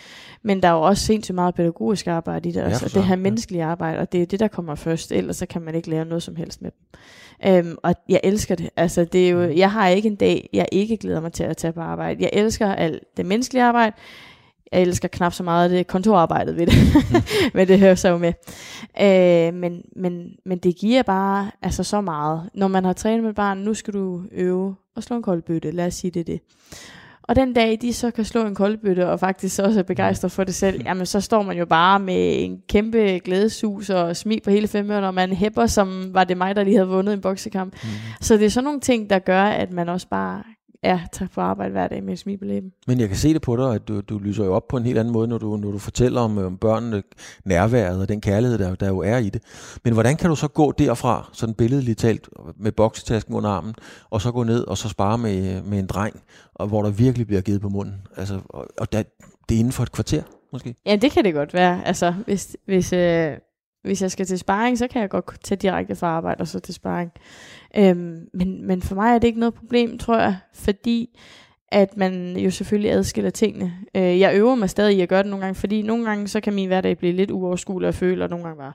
Men 0.43 0.61
der 0.61 0.67
er 0.67 0.71
jo 0.71 0.81
også 0.81 1.05
sindssygt 1.05 1.35
meget 1.35 1.55
pædagogisk 1.55 2.07
arbejde 2.07 2.49
i 2.49 2.51
det, 2.51 2.61
Ja, 2.61 2.77
for 2.77 2.89
det 2.89 3.03
her 3.03 3.15
ja. 3.15 3.21
menneskelige 3.21 3.63
arbejde, 3.63 3.99
og 3.99 4.11
det 4.11 4.21
er 4.21 4.25
det, 4.25 4.39
der 4.39 4.47
kommer 4.47 4.75
først, 4.75 5.11
ellers 5.11 5.37
så 5.37 5.45
kan 5.45 5.61
man 5.61 5.75
ikke 5.75 5.89
lave 5.89 6.05
noget 6.05 6.23
som 6.23 6.35
helst 6.35 6.61
med 6.61 6.71
dem. 6.71 6.99
Øhm, 7.45 7.77
og 7.83 7.95
jeg 8.09 8.19
elsker 8.23 8.55
det. 8.55 8.69
Altså, 8.75 9.05
det 9.05 9.25
er 9.27 9.29
jo, 9.29 9.41
jeg 9.41 9.71
har 9.71 9.87
ikke 9.87 10.09
en 10.09 10.15
dag, 10.15 10.49
jeg 10.53 10.67
ikke 10.71 10.97
glæder 10.97 11.19
mig 11.21 11.33
til 11.33 11.43
at 11.43 11.57
tage 11.57 11.73
på 11.73 11.81
arbejde. 11.81 12.23
Jeg 12.23 12.29
elsker 12.33 12.73
alt 12.73 13.03
det 13.17 13.25
menneskelige 13.25 13.63
arbejde. 13.63 13.95
Jeg 14.71 14.81
elsker 14.81 15.07
knap 15.07 15.33
så 15.33 15.43
meget 15.43 15.71
det 15.71 15.87
kontorarbejdet 15.87 16.57
ved 16.57 16.67
det. 16.67 16.75
men 17.55 17.67
det 17.67 17.79
hører 17.79 17.95
så 17.95 18.09
jo 18.09 18.17
med. 18.17 18.33
Øh, 19.01 19.53
men, 19.53 19.81
men, 19.95 20.29
men 20.45 20.57
det 20.57 20.75
giver 20.75 21.03
bare 21.03 21.51
altså 21.61 21.83
så 21.83 22.01
meget. 22.01 22.49
Når 22.53 22.67
man 22.67 22.85
har 22.85 22.93
trænet 22.93 23.23
med 23.23 23.33
barn, 23.33 23.57
nu 23.57 23.73
skal 23.73 23.93
du 23.93 24.23
øve 24.31 24.75
og 24.95 25.03
slå 25.03 25.15
en 25.15 25.23
koldbøtte. 25.23 25.71
Lad 25.71 25.87
os 25.87 25.93
sige 25.93 26.11
det 26.11 26.27
det. 26.27 26.41
Og 27.27 27.35
den 27.35 27.53
dag, 27.53 27.77
de 27.81 27.93
så 27.93 28.11
kan 28.11 28.25
slå 28.25 28.45
en 28.45 28.55
koldbøtte, 28.55 29.09
og 29.09 29.19
faktisk 29.19 29.59
også 29.59 29.79
er 29.79 29.83
begejstret 29.83 30.31
for 30.31 30.43
det 30.43 30.55
selv, 30.55 30.81
jamen 30.85 31.05
så 31.05 31.21
står 31.21 31.41
man 31.41 31.57
jo 31.57 31.65
bare 31.65 31.99
med 31.99 32.43
en 32.43 32.61
kæmpe 32.69 32.99
glædesus 32.99 33.89
og 33.89 34.15
smil 34.15 34.41
på 34.43 34.49
hele 34.49 34.67
fem 34.67 34.89
og 34.89 35.13
man 35.13 35.31
hæpper, 35.31 35.65
som 35.65 36.13
var 36.13 36.23
det 36.23 36.37
mig, 36.37 36.55
der 36.55 36.63
lige 36.63 36.75
havde 36.75 36.89
vundet 36.89 37.13
en 37.13 37.21
boksekamp. 37.21 37.73
Mm. 37.83 37.89
Så 38.21 38.33
det 38.33 38.45
er 38.45 38.49
sådan 38.49 38.63
nogle 38.63 38.79
ting, 38.79 39.09
der 39.09 39.19
gør, 39.19 39.43
at 39.43 39.71
man 39.71 39.89
også 39.89 40.07
bare 40.07 40.43
ja, 40.83 41.01
tager 41.11 41.29
på 41.35 41.41
arbejde 41.41 41.71
hver 41.71 41.87
dag 41.87 42.03
med 42.03 42.13
et 42.13 42.19
smil 42.19 42.37
på 42.37 42.45
læben. 42.45 42.71
Men 42.87 42.99
jeg 42.99 43.07
kan 43.07 43.17
se 43.17 43.33
det 43.33 43.41
på 43.41 43.55
dig, 43.55 43.75
at 43.75 43.87
du, 43.87 44.01
du 44.01 44.17
lyser 44.17 44.45
jo 44.45 44.53
op 44.53 44.67
på 44.67 44.77
en 44.77 44.85
helt 44.85 44.97
anden 44.97 45.13
måde, 45.13 45.27
når 45.27 45.37
du, 45.37 45.57
når 45.57 45.71
du 45.71 45.77
fortæller 45.77 46.21
om, 46.21 46.37
om 46.37 46.57
børnene, 46.57 47.03
nærværet 47.45 48.01
og 48.01 48.09
den 48.09 48.21
kærlighed, 48.21 48.57
der, 48.57 48.75
der 48.75 48.87
jo 48.87 48.99
er 48.99 49.17
i 49.17 49.29
det. 49.29 49.41
Men 49.83 49.93
hvordan 49.93 50.17
kan 50.17 50.29
du 50.29 50.35
så 50.35 50.47
gå 50.47 50.71
derfra, 50.71 51.29
sådan 51.33 51.55
billedligt 51.55 51.99
talt, 51.99 52.29
med 52.55 52.71
boksetasken 52.71 53.33
under 53.33 53.49
armen, 53.49 53.73
og 54.09 54.21
så 54.21 54.31
gå 54.31 54.43
ned 54.43 54.63
og 54.63 54.77
så 54.77 54.89
spare 54.89 55.17
med, 55.17 55.61
med 55.61 55.79
en 55.79 55.87
dreng, 55.87 56.21
og 56.55 56.67
hvor 56.67 56.81
der 56.81 56.89
virkelig 56.89 57.27
bliver 57.27 57.41
givet 57.41 57.61
på 57.61 57.69
munden? 57.69 57.95
Altså, 58.17 58.39
og, 58.49 58.67
og 58.77 58.91
der, 58.91 59.03
det 59.49 59.55
er 59.55 59.59
inden 59.59 59.73
for 59.73 59.83
et 59.83 59.91
kvarter, 59.91 60.23
måske? 60.51 60.75
Ja, 60.85 60.95
det 60.95 61.11
kan 61.11 61.23
det 61.23 61.33
godt 61.33 61.53
være. 61.53 61.85
Altså, 61.85 62.13
hvis, 62.25 62.57
hvis, 62.65 62.93
øh, 62.93 63.37
hvis 63.87 64.01
jeg 64.01 64.11
skal 64.11 64.25
til 64.25 64.39
sparring, 64.39 64.77
så 64.77 64.87
kan 64.87 65.01
jeg 65.01 65.09
godt 65.09 65.43
tage 65.43 65.57
direkte 65.57 65.95
fra 65.95 66.07
arbejde 66.07 66.41
og 66.41 66.47
så 66.47 66.59
til 66.59 66.73
sparring. 66.73 67.11
Øhm, 67.77 68.27
men, 68.33 68.67
men 68.67 68.81
for 68.81 68.95
mig 68.95 69.15
er 69.15 69.19
det 69.19 69.27
ikke 69.27 69.39
noget 69.39 69.53
problem, 69.53 69.97
tror 69.97 70.17
jeg, 70.19 70.35
fordi 70.53 71.19
at 71.71 71.97
man 71.97 72.37
jo 72.37 72.51
selvfølgelig 72.51 72.91
adskiller 72.91 73.29
tingene. 73.29 73.73
Øh, 73.95 74.19
jeg 74.19 74.35
øver 74.35 74.55
mig 74.55 74.69
stadig 74.69 74.97
i 74.97 75.01
at 75.01 75.09
gøre 75.09 75.23
det 75.23 75.29
nogle 75.29 75.45
gange, 75.45 75.59
fordi 75.59 75.81
nogle 75.81 76.05
gange 76.05 76.27
så 76.27 76.39
kan 76.39 76.53
min 76.53 76.67
hverdag 76.67 76.97
blive 76.97 77.13
lidt 77.13 77.31
uoverskuelig 77.31 77.87
og 77.87 77.93
føle, 77.93 78.23
og 78.23 78.29
nogle 78.29 78.45
gange 78.45 78.57
bare, 78.59 78.73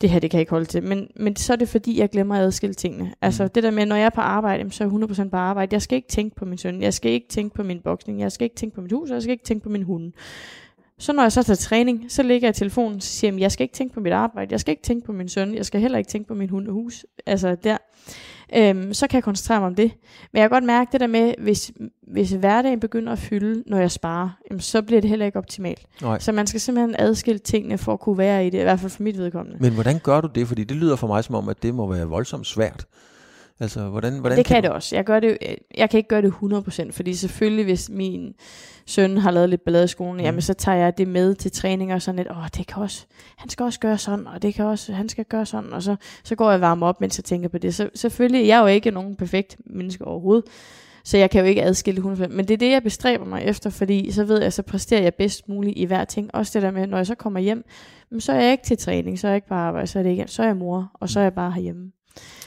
det 0.00 0.10
her 0.10 0.20
det 0.20 0.30
kan 0.30 0.38
jeg 0.38 0.42
ikke 0.42 0.50
holde 0.50 0.64
til. 0.64 0.82
Men, 0.82 1.08
men 1.16 1.36
så 1.36 1.52
er 1.52 1.56
det 1.56 1.68
fordi, 1.68 2.00
jeg 2.00 2.10
glemmer 2.10 2.34
at 2.34 2.40
adskille 2.40 2.74
tingene. 2.74 3.14
Altså 3.22 3.42
Mm. 3.42 3.48
det 3.50 3.62
der 3.62 3.70
med, 3.70 3.86
når 3.86 3.96
jeg 3.96 4.04
er 4.06 4.10
på 4.10 4.20
arbejde, 4.20 4.70
så 4.70 4.84
er 4.84 4.88
jeg 4.88 5.26
100% 5.26 5.28
på 5.28 5.36
arbejde. 5.36 5.74
Jeg 5.74 5.82
skal 5.82 5.96
ikke 5.96 6.08
tænke 6.08 6.36
på 6.36 6.44
min 6.44 6.58
søn, 6.58 6.82
jeg 6.82 6.94
skal 6.94 7.10
ikke 7.10 7.28
tænke 7.28 7.54
på 7.54 7.62
min 7.62 7.80
boksning, 7.80 8.20
jeg 8.20 8.32
skal 8.32 8.44
ikke 8.44 8.56
tænke 8.56 8.74
på 8.74 8.80
mit 8.80 8.92
hus, 8.92 9.10
jeg 9.10 9.22
skal 9.22 9.32
ikke 9.32 9.44
tænke 9.44 9.62
på 9.62 9.68
min 9.68 9.82
hund. 9.82 10.12
Så 10.98 11.12
når 11.12 11.22
jeg 11.22 11.32
så 11.32 11.42
tager 11.42 11.56
træning, 11.56 12.04
så 12.08 12.22
ligger 12.22 12.48
jeg 12.48 12.56
i 12.56 12.58
telefonen 12.58 12.96
og 12.96 13.02
siger, 13.02 13.32
jeg, 13.32 13.40
jeg 13.40 13.52
skal 13.52 13.64
ikke 13.64 13.74
tænke 13.74 13.94
på 13.94 14.00
mit 14.00 14.12
arbejde, 14.12 14.52
jeg 14.52 14.60
skal 14.60 14.72
ikke 14.72 14.82
tænke 14.82 15.06
på 15.06 15.12
min 15.12 15.28
søn, 15.28 15.54
jeg 15.54 15.66
skal 15.66 15.80
heller 15.80 15.98
ikke 15.98 16.10
tænke 16.10 16.28
på 16.28 16.34
min 16.34 16.50
hund 16.50 16.68
og 16.68 16.72
hus. 16.72 17.06
Altså 17.26 17.56
der. 17.64 17.76
Øhm, 18.56 18.94
så 18.94 19.06
kan 19.06 19.16
jeg 19.16 19.24
koncentrere 19.24 19.60
mig 19.60 19.66
om 19.66 19.74
det. 19.74 19.92
Men 20.32 20.40
jeg 20.40 20.42
kan 20.42 20.50
godt 20.50 20.64
mærke 20.64 20.92
det 20.92 21.00
der 21.00 21.06
med, 21.06 21.34
hvis, 21.38 21.72
hvis 22.12 22.30
hverdagen 22.30 22.80
begynder 22.80 23.12
at 23.12 23.18
fylde, 23.18 23.62
når 23.66 23.78
jeg 23.78 23.90
sparer, 23.90 24.28
jamen, 24.50 24.60
så 24.60 24.82
bliver 24.82 25.00
det 25.00 25.10
heller 25.10 25.26
ikke 25.26 25.38
optimalt. 25.38 25.86
Nej. 26.02 26.18
Så 26.18 26.32
man 26.32 26.46
skal 26.46 26.60
simpelthen 26.60 26.96
adskille 26.98 27.38
tingene 27.38 27.78
for 27.78 27.92
at 27.92 28.00
kunne 28.00 28.18
være 28.18 28.46
i 28.46 28.50
det, 28.50 28.58
i 28.58 28.62
hvert 28.62 28.80
fald 28.80 28.90
for 28.90 29.02
mit 29.02 29.18
vedkommende. 29.18 29.58
Men 29.60 29.72
hvordan 29.72 29.98
gør 29.98 30.20
du 30.20 30.28
det? 30.34 30.48
Fordi 30.48 30.64
det 30.64 30.76
lyder 30.76 30.96
for 30.96 31.06
mig 31.06 31.24
som 31.24 31.34
om, 31.34 31.48
at 31.48 31.62
det 31.62 31.74
må 31.74 31.92
være 31.92 32.06
voldsomt 32.06 32.46
svært. 32.46 32.86
Altså, 33.60 33.88
hvordan, 33.88 34.18
hvordan 34.18 34.38
det 34.38 34.46
kan 34.46 34.62
du... 34.62 34.66
det 34.66 34.74
også. 34.74 34.96
Jeg, 34.96 35.04
gør 35.04 35.20
det, 35.20 35.38
jeg 35.76 35.90
kan 35.90 35.98
ikke 35.98 36.08
gøre 36.08 36.22
det 36.22 36.32
100%, 36.88 36.90
fordi 36.92 37.14
selvfølgelig, 37.14 37.64
hvis 37.64 37.90
min 37.90 38.34
søn 38.86 39.16
har 39.16 39.30
lavet 39.30 39.48
lidt 39.48 39.64
ballade 39.64 39.84
i 39.84 39.88
skolen, 39.88 40.16
mm. 40.16 40.24
jamen 40.24 40.40
så 40.40 40.54
tager 40.54 40.78
jeg 40.78 40.98
det 40.98 41.08
med 41.08 41.34
til 41.34 41.50
træning 41.50 41.94
og 41.94 42.02
sådan 42.02 42.16
lidt, 42.16 42.30
åh, 42.30 42.48
det 42.56 42.66
kan 42.66 42.82
også, 42.82 43.06
han 43.36 43.50
skal 43.50 43.64
også 43.64 43.80
gøre 43.80 43.98
sådan, 43.98 44.26
og 44.26 44.42
det 44.42 44.54
kan 44.54 44.64
også, 44.64 44.92
han 44.92 45.08
skal 45.08 45.24
gøre 45.24 45.46
sådan, 45.46 45.72
og 45.72 45.82
så, 45.82 45.96
så 46.24 46.34
går 46.34 46.50
jeg 46.50 46.60
varme 46.60 46.86
op, 46.86 47.00
mens 47.00 47.18
jeg 47.18 47.24
tænker 47.24 47.48
på 47.48 47.58
det. 47.58 47.74
Så 47.74 47.90
selvfølgelig, 47.94 48.46
jeg 48.46 48.56
er 48.56 48.60
jo 48.60 48.66
ikke 48.66 48.90
nogen 48.90 49.16
perfekt 49.16 49.56
menneske 49.66 50.04
overhovedet, 50.04 50.44
så 51.04 51.18
jeg 51.18 51.30
kan 51.30 51.40
jo 51.40 51.46
ikke 51.46 51.62
adskille 51.62 52.02
100%, 52.12 52.28
men 52.28 52.48
det 52.48 52.50
er 52.50 52.58
det, 52.58 52.70
jeg 52.70 52.82
bestræber 52.82 53.24
mig 53.24 53.42
efter, 53.42 53.70
fordi 53.70 54.12
så 54.12 54.24
ved 54.24 54.42
jeg, 54.42 54.52
så 54.52 54.62
præsterer 54.62 55.02
jeg 55.02 55.14
bedst 55.14 55.48
muligt 55.48 55.78
i 55.78 55.84
hver 55.84 56.04
ting. 56.04 56.34
Også 56.34 56.50
det 56.54 56.62
der 56.62 56.70
med, 56.70 56.86
når 56.86 56.96
jeg 56.96 57.06
så 57.06 57.14
kommer 57.14 57.40
hjem, 57.40 57.64
så 58.18 58.32
er 58.32 58.40
jeg 58.40 58.52
ikke 58.52 58.64
til 58.64 58.78
træning, 58.78 59.18
så 59.18 59.26
er 59.26 59.30
jeg 59.30 59.36
ikke 59.36 59.48
på 59.48 59.54
arbejde, 59.54 59.86
så 59.86 59.98
er, 59.98 60.02
det 60.02 60.10
ikke, 60.10 60.24
så 60.26 60.42
er 60.42 60.46
jeg 60.46 60.56
mor, 60.56 60.90
og 60.94 61.08
så 61.08 61.20
er 61.20 61.24
jeg 61.24 61.34
bare 61.34 61.52
herhjemme. 61.52 61.92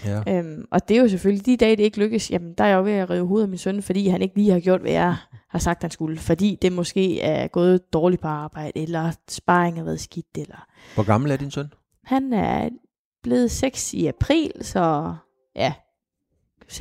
Ja. 0.06 0.22
Øhm, 0.38 0.66
og 0.72 0.90
det 0.90 0.98
er 0.98 1.02
jo 1.02 1.08
selvfølgelig, 1.08 1.46
de 1.46 1.58
dage, 1.58 1.76
det 1.76 1.84
ikke 1.84 2.00
lykkes, 2.00 2.32
jamen 2.32 2.54
der 2.54 2.64
er 2.64 2.68
jeg 2.68 2.76
jo 2.78 2.84
ved 2.84 2.92
at 2.92 3.10
rive 3.10 3.28
hovedet 3.28 3.46
af 3.46 3.50
min 3.50 3.58
søn, 3.58 3.82
fordi 3.82 4.08
han 4.08 4.22
ikke 4.22 4.36
lige 4.36 4.52
har 4.52 4.60
gjort, 4.60 4.82
hvad 4.82 4.92
jeg 4.92 5.16
har 5.50 5.60
sagt, 5.60 5.82
han 5.82 5.92
skulle. 5.92 6.18
Fordi 6.18 6.58
det 6.62 6.72
måske 6.72 7.22
er 7.22 7.48
gået 7.48 7.94
dårligt 7.94 8.22
på 8.22 8.28
arbejde, 8.28 8.80
eller 8.82 9.12
sparring 9.30 9.78
har 9.78 9.84
været 9.84 10.00
skidt, 10.00 10.26
eller... 10.38 10.66
Hvor 10.96 11.04
gammel 11.04 11.32
er 11.32 11.38
din 11.38 11.52
søn? 11.52 11.68
Han 12.04 12.34
er 12.34 12.70
blevet 13.24 13.52
6 13.52 13.94
i 13.94 14.08
april, 14.08 14.52
så 14.62 15.16
ja, 15.56 15.74
6,8. 16.72 16.78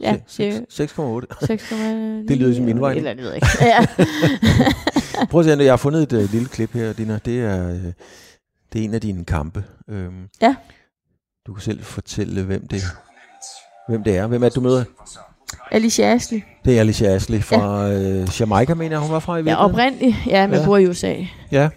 Ja, 0.00 0.16
Se- 0.26 0.44
det 0.50 0.66
seks- 0.68 1.00
6,8. 1.00 1.46
6, 1.46 1.70
Det 2.28 2.36
lyder 2.36 2.54
som 2.54 2.68
indvejning. 2.68 3.06
Eller 3.06 3.14
det 3.14 3.22
ved 3.24 3.30
jeg 3.32 3.36
ikke. 3.36 3.48
Ja. 3.60 3.86
Prøv 5.30 5.40
at 5.40 5.46
se, 5.46 5.52
jeg 5.64 5.72
har 5.72 5.76
fundet 5.76 6.02
et 6.12 6.12
uh, 6.24 6.32
lille 6.32 6.48
klip 6.48 6.72
her, 6.72 6.92
Dina. 6.92 7.18
Det 7.24 7.40
er, 7.40 7.72
uh, 7.74 7.78
det 8.76 8.82
er 8.84 8.88
en 8.88 8.94
af 8.94 9.00
dine 9.00 9.24
kampe. 9.24 9.64
Øhm, 9.88 10.28
Ja. 10.42 10.54
Du 11.46 11.54
kan 11.54 11.62
selv 11.62 11.82
fortælle, 11.84 12.42
hvem 12.42 12.68
det, 12.68 12.82
hvem 13.88 14.02
det 14.04 14.16
er. 14.16 14.26
Hvem 14.26 14.42
er 14.42 14.48
det, 14.48 14.56
du 14.56 14.60
møder? 14.60 14.84
Alicia 15.70 16.04
Ashley. 16.14 16.42
Det 16.64 16.76
er 16.76 16.80
Alicia 16.80 17.08
Ashley 17.14 17.40
fra 17.42 17.86
ja. 17.86 18.22
uh, 18.22 18.40
Jamaica, 18.40 18.74
mener 18.74 18.90
jeg, 18.90 19.00
hun 19.00 19.10
var 19.12 19.18
fra 19.18 19.32
i 19.32 19.38
Ja, 19.38 19.42
virkeligheden. 19.42 19.70
oprindeligt. 19.72 20.16
Ja, 20.26 20.46
men 20.46 20.54
Ja. 20.54 20.60
ja. 20.60 20.66
bor 20.66 20.76
i 20.76 20.86
USA. 20.88 21.14
Ja. 21.52 21.68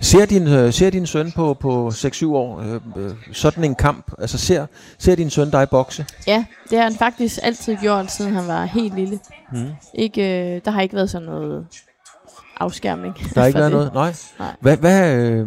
Ser 0.00 0.26
din, 0.26 0.46
øh, 0.48 0.72
ser 0.72 0.90
din 0.90 1.06
søn 1.06 1.32
på, 1.32 1.54
på 1.54 1.88
6-7 1.88 2.26
år 2.26 2.60
øh, 2.60 2.80
øh, 3.04 3.14
sådan 3.32 3.64
en 3.64 3.74
kamp? 3.74 4.12
Altså 4.18 4.38
ser, 4.38 4.66
ser 4.98 5.14
din 5.14 5.30
søn 5.30 5.50
dig 5.50 5.68
bokse? 5.70 6.06
Ja, 6.26 6.44
det 6.70 6.78
har 6.78 6.84
han 6.84 6.94
faktisk 6.94 7.38
altid 7.42 7.76
gjort, 7.76 8.10
siden 8.12 8.32
han 8.34 8.48
var 8.48 8.64
helt 8.64 8.94
lille. 8.94 9.18
Mm. 9.52 9.70
Ikke, 9.94 10.22
øh, 10.56 10.60
der 10.64 10.70
har 10.70 10.80
ikke 10.80 10.94
været 10.94 11.10
sådan 11.10 11.26
noget 11.28 11.66
afskærmning. 12.60 13.14
Der 13.34 13.40
har 13.40 13.46
ikke 13.46 13.58
været 13.58 13.72
det. 13.72 13.78
noget? 13.78 13.94
Nej. 13.94 14.14
Nej. 14.38 14.56
Hvad, 14.60 14.76
hvad 14.76 15.14
øh, 15.16 15.46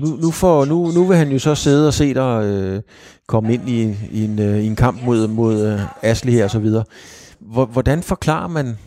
nu, 0.00 0.06
nu, 0.16 0.30
får, 0.30 0.64
nu, 0.64 0.86
nu 0.94 1.04
vil 1.04 1.16
han 1.16 1.28
jo 1.32 1.38
så 1.38 1.54
sidde 1.54 1.86
og 1.88 1.94
se 1.94 2.14
dig 2.14 2.44
øh, 2.44 2.82
komme 3.28 3.54
ind 3.54 3.68
i, 3.68 3.94
i, 4.12 4.24
en, 4.24 4.38
øh, 4.38 4.58
i 4.58 4.66
en 4.66 4.76
kamp 4.76 5.02
mod, 5.04 5.28
mod 5.28 5.66
øh, 5.72 5.80
Ashley 6.02 6.32
her 6.32 6.44
og 6.44 6.50
så 6.50 6.58
videre. 6.58 6.84
Hvor- 7.40 7.66
Hvordan 7.66 8.02
forklarer 8.02 8.48
man 8.48 8.78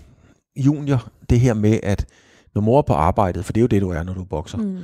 junior 0.56 1.08
det 1.30 1.40
her 1.40 1.54
med, 1.54 1.80
at 1.84 2.06
når 2.56 2.62
mor 2.62 2.78
er 2.78 2.82
på 2.82 2.94
arbejdet, 2.94 3.46
for 3.46 3.54
det 3.54 3.60
er 3.60 3.64
jo 3.64 3.68
det, 3.68 3.82
du 3.82 3.90
er, 3.90 4.04
når 4.04 4.14
du 4.14 4.24
bokser. 4.24 4.58
Mm. 4.58 4.78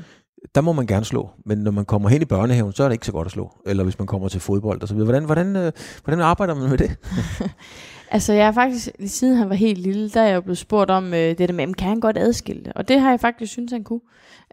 der 0.55 0.61
må 0.61 0.71
man 0.73 0.87
gerne 0.87 1.05
slå. 1.05 1.29
Men 1.45 1.57
når 1.57 1.71
man 1.71 1.85
kommer 1.85 2.09
hen 2.09 2.21
i 2.21 2.25
børnehaven, 2.25 2.73
så 2.73 2.83
er 2.83 2.87
det 2.87 2.93
ikke 2.93 3.05
så 3.05 3.11
godt 3.11 3.25
at 3.25 3.31
slå. 3.31 3.51
Eller 3.65 3.83
hvis 3.83 3.99
man 3.99 4.07
kommer 4.07 4.27
til 4.29 4.41
fodbold 4.41 4.81
og 4.81 4.87
så 4.87 4.93
videre. 4.93 5.05
Hvordan, 5.05 5.25
hvordan, 5.25 5.55
øh, 5.55 5.71
hvordan 6.03 6.19
arbejder 6.21 6.55
man 6.55 6.69
med 6.69 6.77
det? 6.77 6.91
Altså, 8.11 8.33
jeg 8.33 8.47
er 8.47 8.51
faktisk, 8.51 8.89
siden 9.05 9.35
han 9.37 9.49
var 9.49 9.55
helt 9.55 9.77
lille, 9.79 10.09
der 10.09 10.21
er 10.21 10.27
jeg 10.27 10.35
jo 10.35 10.41
blevet 10.41 10.57
spurgt 10.57 10.91
om 10.91 11.13
øh, 11.13 11.19
det 11.19 11.39
der 11.39 11.51
med, 11.53 11.65
"Men 11.65 11.73
kan 11.73 11.87
han 11.87 11.99
godt 11.99 12.17
adskille 12.17 12.63
det? 12.63 12.73
Og 12.75 12.87
det 12.87 12.99
har 12.99 13.09
jeg 13.09 13.19
faktisk 13.19 13.51
synes 13.51 13.71
han 13.71 13.83
kunne. 13.83 14.01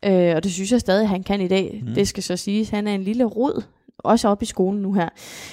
Øh, 0.05 0.37
og 0.37 0.45
det 0.45 0.53
synes 0.53 0.73
jeg 0.73 0.81
stadig, 0.81 1.09
han 1.09 1.23
kan 1.23 1.41
i 1.41 1.49
dag. 1.49 1.83
Mm. 1.87 1.95
Det 1.95 2.09
skal 2.09 2.23
så 2.23 2.37
siges, 2.37 2.69
han 2.69 2.87
er 2.87 2.95
en 2.95 3.03
lille 3.03 3.25
rod, 3.25 3.63
også 3.99 4.29
op 4.29 4.43
i 4.43 4.45
skolen 4.45 4.83
nu 4.83 4.93
her. 4.93 5.09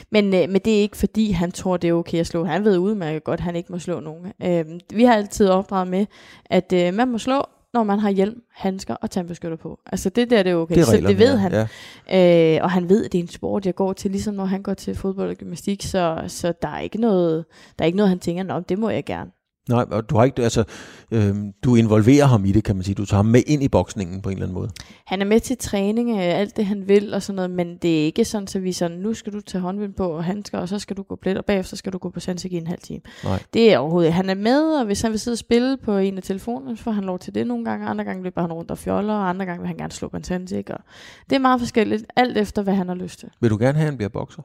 Men, 0.10 0.26
øh, 0.26 0.50
men 0.50 0.62
det 0.66 0.78
er 0.78 0.82
ikke 0.82 0.98
fordi, 0.98 1.32
han 1.32 1.52
tror, 1.52 1.78
det 1.78 1.88
er 1.88 1.94
okay 1.94 2.18
at 2.20 2.28
slå. 2.28 2.44
Han 2.44 2.64
ved 2.66 2.78
udmærket 2.78 3.24
godt, 3.24 3.40
at 3.40 3.44
han 3.44 3.56
ikke 3.56 3.72
må 3.72 3.80
slå 3.80 4.00
nogen. 4.00 4.26
Øh, 4.44 4.66
vi 4.94 5.04
har 5.04 5.14
altid 5.14 5.50
opdraget 5.50 5.88
med, 5.88 6.06
at 6.46 6.74
øh, 6.76 6.94
man 6.94 7.08
må 7.08 7.18
slå, 7.18 7.46
når 7.74 7.84
man 7.84 8.00
har 8.00 8.10
hjelm, 8.10 8.42
handsker 8.52 8.96
og 8.96 9.12
tandbeskytter 9.12 9.58
på. 9.58 9.80
Altså 9.86 10.10
det 10.10 10.30
der, 10.30 10.44
det 10.44 10.52
er 10.52 10.56
okay. 10.56 10.76
Det 10.76 10.82
er 10.82 10.86
så 10.86 10.92
reglerne, 10.92 11.18
det 11.18 11.20
ved 11.20 11.38
han. 11.38 11.68
Ja. 12.10 12.56
Øh, 12.58 12.64
og 12.64 12.72
han 12.72 12.90
ved, 12.90 13.06
at 13.06 13.12
det 13.12 13.18
er 13.18 13.24
en 13.24 13.28
sport, 13.28 13.66
jeg 13.66 13.76
går 13.76 13.94
til, 13.94 14.12
ligesom 14.12 14.36
når 14.36 14.46
han 14.46 14.64
går 14.64 14.74
til 14.74 14.96
fodbold 14.96 15.30
og 15.30 15.36
gymnastik, 15.36 15.84
så, 15.84 16.24
så 16.28 16.54
der, 16.62 16.68
er 16.68 16.80
ikke 16.80 17.02
noget, 17.02 17.46
der 17.80 17.84
er 17.84 17.86
ikke 17.86 17.98
noget, 17.98 18.10
han 18.10 18.20
tænker, 18.20 18.44
Nå, 18.44 18.60
det 18.60 18.80
må 18.80 18.90
jeg 18.90 19.06
gerne. 19.06 19.32
Nej, 19.70 19.86
og 19.92 20.10
du 20.10 20.18
har 20.18 20.24
ikke, 20.24 20.44
altså, 20.44 20.64
øh, 21.12 21.36
du 21.64 21.76
involverer 21.76 22.26
ham 22.26 22.46
i 22.46 22.52
det, 22.52 22.64
kan 22.64 22.76
man 22.76 22.84
sige. 22.84 22.96
Du 22.96 23.06
tager 23.06 23.18
ham 23.18 23.26
med 23.26 23.42
ind 23.48 23.64
i 23.64 23.68
boksningen 23.68 24.22
på 24.22 24.30
en 24.30 24.34
eller 24.34 24.46
anden 24.46 24.54
måde. 24.54 24.70
Han 25.06 25.22
er 25.22 25.26
med 25.26 25.40
til 25.40 25.58
træning, 25.58 26.10
øh, 26.10 26.40
alt 26.40 26.58
det 26.58 26.66
han 26.66 26.88
vil 26.88 27.14
og 27.14 27.22
sådan 27.22 27.36
noget, 27.36 27.52
men 27.52 27.78
det 27.78 28.02
er 28.02 28.06
ikke 28.06 28.26
sådan, 28.26 28.48
at 28.56 28.64
vi 28.64 28.72
sådan, 28.72 28.98
nu 28.98 29.14
skal 29.14 29.34
du 29.34 29.42
tage 29.42 29.62
håndvind 29.62 29.94
på 29.94 30.08
og 30.10 30.24
handsker, 30.24 30.58
og 30.58 30.70
så 30.70 30.80
skal 30.80 30.98
du 30.98 31.04
gå 31.04 31.16
blæt, 31.16 31.38
og 31.38 31.46
bagefter 31.46 31.78
skal 31.78 31.94
du 31.94 31.98
gå 31.98 32.10
på 32.10 32.20
sandsæk 32.20 32.52
i 32.52 32.58
en 32.58 32.68
halv 32.68 32.82
time. 32.82 33.02
Nej. 33.24 33.44
Det 33.54 33.74
er 33.74 33.78
overhovedet. 33.78 34.14
Han 34.14 34.30
er 34.30 34.36
med, 34.36 34.62
og 34.80 34.86
hvis 34.86 35.02
han 35.02 35.12
vil 35.12 35.20
sidde 35.20 35.36
og 35.36 35.40
spille 35.40 35.78
på 35.78 35.98
en 35.98 36.18
af 36.18 36.24
telefonerne, 36.24 36.78
så 36.78 36.84
får 36.84 36.92
han 36.92 37.04
lov 37.04 37.20
til 37.20 37.36
det 37.36 37.48
nogle 37.48 37.66
gange. 37.66 37.88
Andre 37.88 38.04
gange 38.04 38.24
løber 38.24 38.42
han 38.42 38.54
rundt 38.54 38.72
og 38.72 38.78
fjoller, 38.78 39.14
og 39.14 39.30
andre 39.30 39.46
gange 39.46 39.60
vil 39.60 39.68
han 39.68 39.78
gerne 39.78 39.92
slå 39.92 40.08
på 40.08 40.18
en 40.18 40.24
sandsæk. 40.24 40.70
Og 40.70 40.80
det 41.30 41.36
er 41.36 41.40
meget 41.40 41.60
forskelligt, 41.60 42.06
alt 42.16 42.38
efter 42.38 42.62
hvad 42.62 42.74
han 42.74 42.88
har 42.88 42.96
lyst 42.96 43.20
til. 43.20 43.30
Vil 43.42 43.50
du 43.50 43.58
gerne 43.58 43.78
have, 43.78 43.86
at 43.86 43.92
han 43.92 43.98
bliver 43.98 44.10
bokser? 44.10 44.42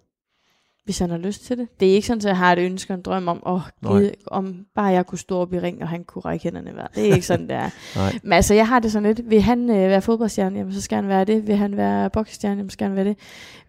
Hvis 0.89 0.99
han 0.99 1.11
har 1.11 1.19
lyst 1.19 1.45
til 1.45 1.59
det. 1.59 1.69
Det 1.81 1.91
er 1.91 1.95
ikke 1.95 2.07
sådan, 2.07 2.19
at 2.19 2.25
jeg 2.25 2.37
har 2.37 2.53
et 2.53 2.59
ønske 2.59 2.93
og 2.93 2.95
en 2.95 3.03
drøm 3.03 3.29
om, 3.29 3.43
åh, 3.47 3.61
Nej. 3.83 4.01
gid, 4.01 4.11
om 4.27 4.67
bare 4.75 4.87
jeg 4.87 5.07
kunne 5.07 5.19
stå 5.19 5.39
op 5.39 5.53
i 5.53 5.61
ring, 5.61 5.83
og 5.83 5.89
han 5.89 6.05
kunne 6.05 6.23
række 6.23 6.43
hænderne 6.43 6.71
hver. 6.71 6.87
Det 6.95 7.11
er 7.11 7.15
ikke 7.15 7.27
sådan, 7.27 7.49
det 7.49 7.57
er. 7.57 7.71
Men 8.23 8.33
altså, 8.33 8.55
jeg 8.55 8.69
har 8.69 8.79
det 8.79 8.93
sådan 8.93 9.15
lidt, 9.15 9.31
vil 9.31 9.43
han 9.43 9.71
øh, 9.71 9.77
være 9.77 10.03
fodboldstjerne, 10.03 10.59
jamen 10.59 10.73
så 10.73 10.81
skal 10.81 10.97
han 10.97 11.09
være 11.09 11.25
det. 11.25 11.47
Vil 11.47 11.57
han 11.57 11.77
være 11.77 12.11
boksestjerne, 12.11 12.57
jamen 12.57 12.71
så 12.71 12.73
skal 12.73 12.87
han 12.87 12.97
være 12.97 13.05
det. 13.05 13.17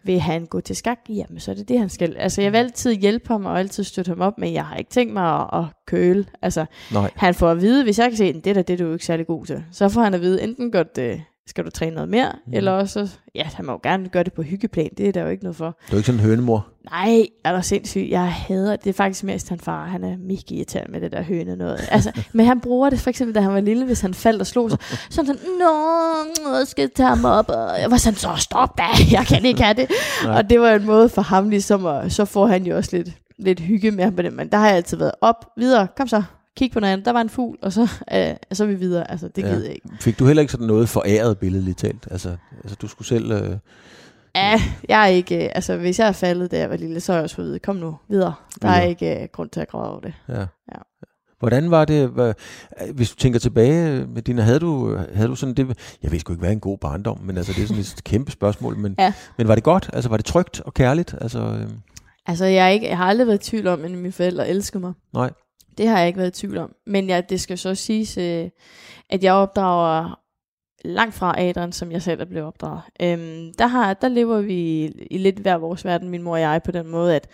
Vil 0.02 0.20
han 0.20 0.46
gå 0.46 0.60
til 0.60 0.76
skak, 0.76 0.98
jamen 1.08 1.40
så 1.40 1.50
er 1.50 1.54
det 1.54 1.68
det, 1.68 1.78
han 1.78 1.88
skal. 1.88 2.16
Altså, 2.16 2.42
jeg 2.42 2.52
vil 2.52 2.58
altid 2.58 2.92
hjælpe 2.92 3.28
ham 3.28 3.46
og 3.46 3.58
altid 3.58 3.84
støtte 3.84 4.08
ham 4.08 4.20
op, 4.20 4.38
men 4.38 4.52
jeg 4.54 4.64
har 4.64 4.76
ikke 4.76 4.90
tænkt 4.90 5.12
mig 5.12 5.40
at, 5.40 5.46
at 5.52 5.64
køle. 5.86 6.26
Altså, 6.42 6.64
Nej. 6.92 7.10
han 7.16 7.34
får 7.34 7.50
at 7.50 7.60
vide, 7.60 7.84
hvis 7.84 7.98
jeg 7.98 8.08
kan 8.10 8.16
se, 8.16 8.32
det 8.32 8.44
der, 8.44 8.62
det 8.62 8.70
er 8.70 8.76
du 8.76 8.84
jo 8.84 8.92
ikke 8.92 9.06
særlig 9.06 9.26
god 9.26 9.46
til. 9.46 9.64
Så 9.72 9.88
får 9.88 10.00
han 10.02 10.14
at 10.14 10.20
vide, 10.20 10.42
enten 10.42 10.72
godt, 10.72 10.98
øh, 10.98 11.20
skal 11.50 11.64
du 11.64 11.70
træne 11.70 11.94
noget 11.94 12.08
mere, 12.08 12.32
mm. 12.46 12.52
eller 12.54 12.72
også, 12.72 13.10
ja, 13.34 13.44
han 13.54 13.66
må 13.66 13.72
jo 13.72 13.80
gerne 13.82 14.08
gøre 14.08 14.22
det 14.22 14.32
på 14.32 14.42
hyggeplan, 14.42 14.90
det 14.98 15.08
er 15.08 15.12
der 15.12 15.22
jo 15.22 15.28
ikke 15.28 15.42
noget 15.42 15.56
for. 15.56 15.76
Du 15.90 15.92
er 15.92 15.96
ikke 15.96 16.06
sådan 16.06 16.20
en 16.20 16.26
hønemor. 16.26 16.66
Nej, 16.90 17.26
er 17.44 17.52
der 17.52 17.60
sindssygt. 17.60 18.10
Jeg 18.10 18.32
hader 18.32 18.76
det. 18.76 18.90
er 18.90 18.92
faktisk 18.92 19.24
mest 19.24 19.48
han 19.48 19.60
far. 19.60 19.86
Han 19.86 20.04
er 20.04 20.16
mega 20.16 20.42
irriterende 20.50 20.92
med 20.92 21.00
det 21.00 21.12
der 21.12 21.22
høne 21.22 21.56
noget. 21.56 21.88
Altså, 21.90 22.12
men 22.32 22.46
han 22.46 22.60
bruger 22.60 22.90
det 22.90 23.00
for 23.00 23.10
eksempel, 23.10 23.34
da 23.34 23.40
han 23.40 23.52
var 23.52 23.60
lille, 23.60 23.84
hvis 23.84 24.00
han 24.00 24.14
faldt 24.14 24.40
og 24.40 24.46
slog 24.46 24.70
sig. 24.70 24.78
Så 24.82 25.22
han 25.22 25.26
sådan, 25.26 25.40
nå, 25.58 26.56
jeg 26.58 26.66
skal 26.66 26.90
tage 26.94 27.08
ham 27.08 27.24
op. 27.24 27.48
Og 27.48 27.80
jeg 27.80 27.90
var 27.90 27.96
sådan, 27.96 28.16
så 28.16 28.28
stop 28.36 28.78
da, 28.78 28.82
jeg 29.10 29.26
kan 29.26 29.44
ikke 29.44 29.62
have 29.62 29.74
det. 29.74 29.90
Nej. 30.24 30.36
og 30.36 30.50
det 30.50 30.60
var 30.60 30.70
en 30.70 30.86
måde 30.86 31.08
for 31.08 31.22
ham 31.22 31.48
ligesom, 31.48 31.84
og 31.84 32.12
så 32.12 32.24
får 32.24 32.46
han 32.46 32.66
jo 32.66 32.76
også 32.76 32.96
lidt, 32.96 33.08
lidt 33.38 33.60
hygge 33.60 33.90
med 33.90 34.04
ham 34.04 34.16
på 34.16 34.22
det. 34.22 34.32
Men 34.32 34.48
der 34.48 34.58
har 34.58 34.66
jeg 34.66 34.76
altid 34.76 34.96
været 34.96 35.12
op, 35.20 35.46
videre, 35.56 35.86
kom 35.96 36.08
så, 36.08 36.22
kig 36.56 36.70
på 36.72 36.80
noget 36.80 36.92
andet. 36.92 37.06
Der 37.06 37.12
var 37.12 37.20
en 37.20 37.28
fugl, 37.30 37.58
og 37.62 37.72
så, 37.72 37.82
øh, 38.14 38.34
så 38.52 38.64
er 38.64 38.68
vi 38.68 38.74
videre. 38.74 39.10
Altså, 39.10 39.28
det 39.28 39.42
Ja. 39.42 39.48
gider 39.48 39.64
jeg 39.64 39.74
ikke. 39.74 39.88
Fik 40.00 40.18
du 40.18 40.26
heller 40.26 40.40
ikke 40.40 40.52
sådan 40.52 40.66
noget 40.66 40.88
foræret 40.88 41.38
billedligt 41.38 41.78
talt? 41.78 42.08
Altså, 42.10 42.36
altså 42.62 42.76
du 42.82 42.88
skulle 42.88 43.08
selv... 43.08 43.32
Øh, 43.32 43.56
Ja, 44.34 44.60
jeg 44.88 45.02
er 45.02 45.06
ikke, 45.06 45.44
øh, 45.44 45.50
altså 45.54 45.76
hvis 45.76 45.98
jeg 45.98 46.08
er 46.08 46.12
faldet, 46.12 46.50
da 46.50 46.58
jeg 46.58 46.70
var 46.70 46.76
lille, 46.76 47.00
så 47.00 47.12
er 47.12 47.16
jeg 47.16 47.22
også 47.24 47.36
vide, 47.42 47.58
kom 47.58 47.76
nu, 47.76 47.96
videre. 48.08 48.34
Der 48.62 48.68
er 48.68 48.72
Videre. 48.74 48.88
ikke 48.88 49.22
øh, 49.22 49.28
grund 49.32 49.50
til 49.50 49.60
at 49.60 49.68
græde 49.68 49.90
over 49.90 50.00
det. 50.00 50.14
ja. 50.28 50.38
Ja. 50.40 50.78
Hvordan 51.38 51.70
var 51.70 51.84
det, 51.84 52.08
hvad, 52.08 52.34
hvis 52.94 53.10
du 53.10 53.16
tænker 53.16 53.38
tilbage, 53.38 54.06
Medina, 54.06 54.42
havde 54.42 54.60
du, 54.60 54.96
havde 55.14 55.28
du 55.28 55.34
sådan 55.34 55.54
det, 55.54 55.78
jeg 56.02 56.12
ved 56.12 56.18
sgu 56.18 56.32
ikke, 56.32 56.40
hvad 56.40 56.52
en 56.52 56.60
god 56.60 56.78
barndom, 56.78 57.18
men 57.22 57.36
altså, 57.36 57.52
det 57.52 57.62
er 57.62 57.66
sådan 57.66 57.80
et 57.80 57.94
kæmpe 58.04 58.30
spørgsmål, 58.30 58.76
men, 58.76 58.94
Ja. 58.98 59.12
men 59.38 59.48
var 59.48 59.54
det 59.54 59.64
godt? 59.64 59.90
Altså, 59.92 60.10
var 60.10 60.16
det 60.16 60.26
trygt 60.26 60.60
og 60.60 60.74
kærligt? 60.74 61.14
Altså, 61.20 61.38
øh, 61.38 61.68
Altså, 62.26 62.44
jeg, 62.44 62.64
er 62.64 62.68
ikke, 62.68 62.88
jeg 62.88 62.96
har 62.96 63.04
aldrig 63.04 63.26
været 63.26 63.46
i 63.46 63.50
tvivl 63.50 63.66
om, 63.66 63.84
at 63.84 63.90
mine 63.90 64.12
forældre 64.12 64.48
elskede 64.48 64.80
mig. 64.80 64.92
nej. 65.14 65.30
Det 65.80 65.88
har 65.88 65.98
jeg 65.98 66.06
ikke 66.06 66.18
været 66.18 66.36
i 66.38 66.40
tvivl 66.40 66.58
om. 66.58 66.72
Men 66.86 67.06
ja, 67.06 67.20
det 67.20 67.40
skal 67.40 67.58
så 67.58 67.74
siges, 67.74 68.18
øh, 68.18 68.48
at 69.10 69.24
jeg 69.24 69.32
opdrager 69.32 70.20
langt 70.84 71.14
fra 71.14 71.40
Adrian, 71.40 71.72
som 71.72 71.92
jeg 71.92 72.02
selv 72.02 72.20
er 72.20 72.24
blevet 72.24 72.46
opdraget. 72.46 72.82
Øhm, 73.02 73.52
der, 73.58 73.66
har, 73.66 73.94
der 73.94 74.08
lever 74.08 74.40
vi 74.40 74.54
i, 74.54 74.90
i 75.10 75.18
lidt 75.18 75.38
hver 75.38 75.56
vores 75.56 75.84
verden, 75.84 76.08
min 76.08 76.22
mor 76.22 76.32
og 76.32 76.40
jeg, 76.40 76.60
på 76.64 76.72
den 76.72 76.88
måde, 76.88 77.16
at, 77.16 77.28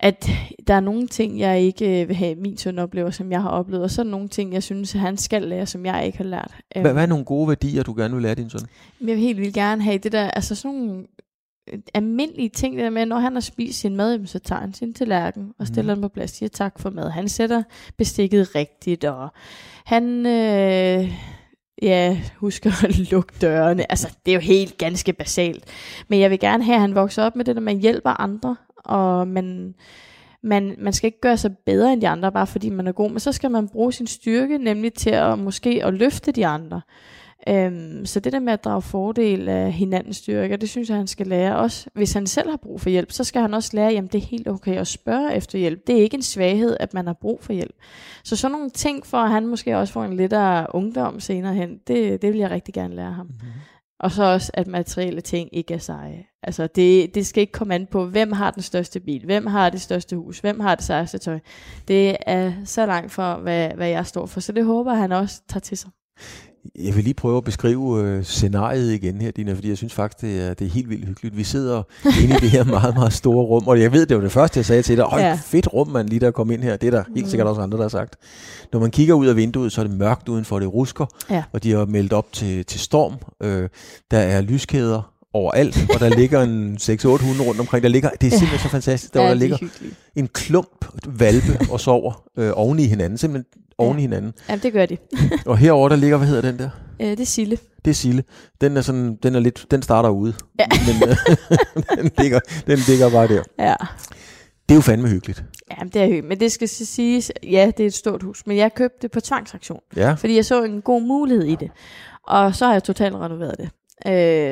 at 0.00 0.30
der 0.66 0.74
er 0.74 0.80
nogle 0.80 1.06
ting, 1.06 1.38
jeg 1.38 1.60
ikke 1.60 2.02
øh, 2.02 2.08
vil 2.08 2.16
have, 2.16 2.34
min 2.34 2.56
søn 2.56 2.78
oplever, 2.78 3.10
som 3.10 3.32
jeg 3.32 3.42
har 3.42 3.50
oplevet, 3.50 3.84
og 3.84 3.90
så 3.90 4.02
er 4.02 4.04
der 4.04 4.10
nogle 4.10 4.28
ting, 4.28 4.52
jeg 4.52 4.62
synes, 4.62 4.94
at 4.94 5.00
han 5.00 5.16
skal 5.16 5.42
lære, 5.42 5.66
som 5.66 5.86
jeg 5.86 6.06
ikke 6.06 6.18
har 6.18 6.24
lært. 6.24 6.54
Øhm, 6.76 6.82
Hvad, 6.82 6.92
hvad 6.92 7.02
er 7.02 7.06
nogle 7.06 7.24
gode 7.24 7.48
værdier, 7.48 7.82
du 7.82 7.94
gerne 7.96 8.14
vil 8.14 8.22
lære 8.22 8.34
din 8.34 8.50
søn? 8.50 8.60
Jeg 9.00 9.06
vil 9.06 9.18
helt 9.18 9.40
vildt 9.40 9.54
gerne 9.54 9.82
have 9.82 9.98
det 9.98 10.12
der, 10.12 10.30
altså 10.30 10.54
sådan 10.54 10.78
nogle 10.78 11.06
almindelige 11.94 12.48
ting, 12.48 12.74
det 12.76 12.82
der 12.84 12.90
med, 12.90 13.06
når 13.06 13.18
han 13.18 13.32
har 13.32 13.40
spist 13.40 13.80
sin 13.80 13.96
mad, 13.96 14.26
så 14.26 14.38
tager 14.38 14.60
han 14.60 14.74
sin 14.74 14.94
tallerken 14.94 15.52
og 15.58 15.66
stiller 15.66 15.94
Mhm. 15.94 16.02
den 16.02 16.08
på 16.10 16.14
plads, 16.14 16.30
siger 16.30 16.48
tak 16.48 16.78
for 16.80 16.90
mad. 16.90 17.10
Han 17.10 17.28
sætter 17.28 17.62
bestikket 17.96 18.54
rigtigt, 18.54 19.04
og 19.04 19.28
han 19.84 20.26
øh, 20.26 21.12
ja, 21.82 22.20
husker 22.36 22.70
at 22.84 22.98
lukke 23.10 23.32
dørene. 23.40 23.90
Altså, 23.90 24.16
det 24.26 24.32
er 24.32 24.36
jo 24.36 24.40
helt 24.40 24.78
ganske 24.78 25.12
basalt. 25.12 25.64
Men 26.08 26.20
jeg 26.20 26.30
vil 26.30 26.38
gerne 26.38 26.64
have, 26.64 26.74
at 26.74 26.80
han 26.80 26.94
vokser 26.94 27.22
op 27.22 27.36
med 27.36 27.44
det, 27.44 27.56
at 27.56 27.62
man 27.62 27.78
hjælper 27.78 28.20
andre, 28.20 28.56
og 28.76 29.28
man, 29.28 29.74
man, 30.42 30.74
man 30.78 30.92
skal 30.92 31.06
ikke 31.08 31.20
gøre 31.20 31.36
sig 31.36 31.56
bedre 31.66 31.92
end 31.92 32.00
de 32.00 32.08
andre, 32.08 32.32
bare 32.32 32.46
fordi 32.46 32.70
man 32.70 32.86
er 32.86 32.92
god, 32.92 33.10
men 33.10 33.20
så 33.20 33.32
skal 33.32 33.50
man 33.50 33.68
bruge 33.68 33.92
sin 33.92 34.06
styrke, 34.06 34.58
nemlig 34.58 34.92
til 34.94 35.10
at 35.10 35.38
måske 35.38 35.80
at 35.84 35.94
løfte 35.94 36.32
de 36.32 36.46
andre. 36.46 36.80
Øhm, 37.48 38.06
så 38.06 38.20
det 38.20 38.32
der 38.32 38.38
med 38.38 38.52
at 38.52 38.64
drage 38.64 38.82
fordel 38.82 39.48
af 39.48 39.72
hinandens 39.72 40.16
styrker, 40.16 40.56
det 40.56 40.68
synes 40.68 40.88
jeg, 40.88 40.96
han 40.96 41.06
skal 41.06 41.26
lære 41.26 41.56
også. 41.56 41.90
Hvis 41.94 42.12
han 42.12 42.26
selv 42.26 42.50
har 42.50 42.56
brug 42.56 42.80
for 42.80 42.90
hjælp, 42.90 43.12
så 43.12 43.24
skal 43.24 43.42
han 43.42 43.54
også 43.54 43.70
lære, 43.72 43.92
at 43.92 44.12
det 44.12 44.22
er 44.22 44.26
helt 44.26 44.48
okay 44.48 44.76
at 44.76 44.86
spørge 44.86 45.34
efter 45.34 45.58
hjælp. 45.58 45.86
Det 45.86 45.98
er 45.98 46.02
ikke 46.02 46.14
en 46.14 46.22
svaghed, 46.22 46.76
at 46.80 46.94
man 46.94 47.06
har 47.06 47.14
brug 47.20 47.42
for 47.42 47.52
hjælp. 47.52 47.74
Så 48.24 48.36
sådan 48.36 48.52
nogle 48.52 48.70
ting, 48.70 49.06
for 49.06 49.18
at 49.18 49.30
han 49.30 49.46
måske 49.46 49.78
også 49.78 49.92
får 49.92 50.04
en 50.04 50.16
lidt 50.16 50.32
af 50.32 50.66
ungdom 50.70 51.20
senere 51.20 51.54
hen, 51.54 51.78
det, 51.86 52.22
det 52.22 52.32
vil 52.32 52.38
jeg 52.38 52.50
rigtig 52.50 52.74
gerne 52.74 52.96
lære 52.96 53.12
ham. 53.12 53.26
Mm-hmm. 53.26 53.52
Og 54.00 54.10
så 54.10 54.24
også, 54.24 54.50
at 54.54 54.66
materielle 54.66 55.20
ting 55.20 55.48
ikke 55.52 55.74
er 55.74 55.78
seje. 55.78 56.24
Altså, 56.42 56.66
det, 56.66 57.14
det 57.14 57.26
skal 57.26 57.40
ikke 57.40 57.52
komme 57.52 57.74
an 57.74 57.86
på, 57.90 58.06
hvem 58.06 58.32
har 58.32 58.50
den 58.50 58.62
største 58.62 59.00
bil, 59.00 59.24
hvem 59.24 59.46
har 59.46 59.70
det 59.70 59.80
største 59.80 60.16
hus, 60.16 60.38
hvem 60.38 60.60
har 60.60 60.74
det 60.74 60.84
sejeste 60.84 61.18
tøj. 61.18 61.38
Det 61.88 62.16
er 62.26 62.52
så 62.64 62.86
langt 62.86 63.12
fra, 63.12 63.38
hvad, 63.38 63.68
hvad 63.68 63.88
jeg 63.88 64.06
står 64.06 64.26
for. 64.26 64.40
Så 64.40 64.52
det 64.52 64.64
håber 64.64 64.94
han 64.94 65.12
også 65.12 65.42
tager 65.48 65.60
til 65.60 65.78
sig. 65.78 65.90
Jeg 66.84 66.96
vil 66.96 67.04
lige 67.04 67.14
prøve 67.14 67.36
at 67.36 67.44
beskrive 67.44 68.02
øh, 68.04 68.24
scenariet 68.24 68.92
igen 68.92 69.20
her, 69.20 69.30
Dina, 69.30 69.52
fordi 69.52 69.68
jeg 69.68 69.76
synes 69.76 69.94
faktisk, 69.94 70.20
det 70.20 70.42
er, 70.42 70.54
det 70.54 70.66
er 70.66 70.70
helt 70.70 70.90
vildt 70.90 71.06
hyggeligt. 71.08 71.36
Vi 71.36 71.44
sidder 71.44 71.82
inde 72.22 72.34
i 72.36 72.38
det 72.40 72.50
her 72.50 72.64
meget, 72.64 72.94
meget 72.94 73.12
store 73.12 73.44
rum, 73.44 73.66
og 73.66 73.80
jeg 73.80 73.92
ved, 73.92 74.06
det 74.06 74.16
var 74.16 74.22
det 74.22 74.32
første, 74.32 74.58
jeg 74.58 74.64
sagde 74.66 74.82
til 74.82 74.96
dig. 74.96 75.04
Høj, 75.04 75.20
ja. 75.20 75.28
Ja. 75.28 75.38
fedt 75.44 75.72
rum, 75.72 75.88
man 75.88 76.06
lige 76.06 76.20
der 76.20 76.30
kom 76.30 76.50
ind 76.50 76.62
her. 76.62 76.76
Det 76.76 76.86
er 76.86 76.90
der 76.90 77.04
helt 77.14 77.30
sikkert 77.30 77.48
også 77.48 77.60
andre, 77.60 77.76
der 77.78 77.84
har 77.84 77.88
sagt. 77.88 78.16
Når 78.72 78.80
man 78.80 78.90
kigger 78.90 79.14
ud 79.14 79.26
af 79.26 79.36
vinduet, 79.36 79.72
så 79.72 79.80
er 79.80 79.86
det 79.86 79.96
mørkt 79.98 80.28
udenfor, 80.28 80.58
det 80.58 80.72
rusker, 80.74 81.06
Ja. 81.30 81.42
og 81.52 81.62
de 81.62 81.72
har 81.72 81.84
meldt 81.86 82.12
op 82.12 82.32
til, 82.32 82.64
til 82.64 82.80
storm. 82.80 83.14
Øh, 83.42 83.68
der 84.10 84.18
er 84.18 84.40
lyskæder 84.40 85.12
overalt, 85.34 85.86
og 85.94 86.00
der 86.00 86.08
ligger 86.08 86.42
en 86.42 86.76
6-8 86.80 87.06
hunde 87.06 87.42
rundt 87.42 87.60
omkring. 87.60 87.82
Der 87.82 87.88
ligger, 87.88 88.10
det 88.20 88.26
er 88.26 88.30
simpelthen 88.30 88.58
så 88.58 88.68
fantastisk, 88.68 89.14
der, 89.14 89.20
ja, 89.20 89.26
der 89.28 89.34
de 89.34 89.36
er 89.36 89.40
ligger 89.40 89.56
hyggelige. 89.60 89.94
en 90.16 90.28
klump 90.28 90.86
valpe 91.06 91.58
og 91.70 91.80
sover 91.80 92.22
øh, 92.38 92.50
oven 92.54 92.78
i 92.78 92.84
hinanden, 92.84 93.18
simpelthen 93.18 93.62
oven 93.78 93.98
i 93.98 94.00
hinanden. 94.00 94.32
Ja, 94.48 94.56
det 94.56 94.72
gør 94.72 94.86
de. 94.86 94.96
Og 95.46 95.58
herover 95.58 95.88
der 95.88 95.96
ligger, 95.96 96.16
hvad 96.16 96.28
hedder 96.28 96.42
den 96.50 96.58
der? 96.58 96.70
Øh, 97.00 97.06
det 97.10 97.20
er 97.20 97.24
Sille. 97.26 97.58
Det 97.84 97.90
er 97.90 97.94
Sille. 97.94 98.24
Den 98.60 98.76
er 98.76 98.80
sådan, 98.80 99.16
den 99.22 99.34
er 99.34 99.40
lidt, 99.40 99.66
den 99.70 99.82
starter 99.82 100.08
ude. 100.08 100.34
Ja. 100.58 100.64
Men 100.86 101.08
øh, 101.08 101.16
den, 102.02 102.10
ligger, 102.18 102.40
den 102.66 102.78
ligger 102.88 103.10
bare 103.10 103.28
der. 103.28 103.42
Ja. 103.58 103.74
Det 104.68 104.74
er 104.74 104.76
jo 104.76 104.80
fandme 104.80 105.08
hyggeligt. 105.08 105.44
ja, 105.70 105.84
det 105.84 105.96
er 105.96 106.04
hyggeligt. 106.06 106.26
Men 106.28 106.40
det 106.40 106.52
skal 106.52 106.68
så 106.68 106.86
siges, 106.86 107.32
ja, 107.42 107.70
det 107.76 107.82
er 107.82 107.86
et 107.86 107.94
stort 107.94 108.22
hus, 108.22 108.42
men 108.46 108.56
jeg 108.56 108.74
købte 108.74 108.98
det 109.02 109.10
på 109.10 109.20
tvangsaktion, 109.20 109.80
Ja. 109.96 110.12
fordi 110.12 110.36
jeg 110.36 110.44
så 110.44 110.62
en 110.64 110.82
god 110.82 111.02
mulighed 111.02 111.44
i 111.44 111.54
det. 111.54 111.70
Og 112.28 112.54
så 112.54 112.66
har 112.66 112.72
jeg 112.72 112.82
totalt 112.84 113.14
renoveret 113.14 113.54
det. 113.58 113.68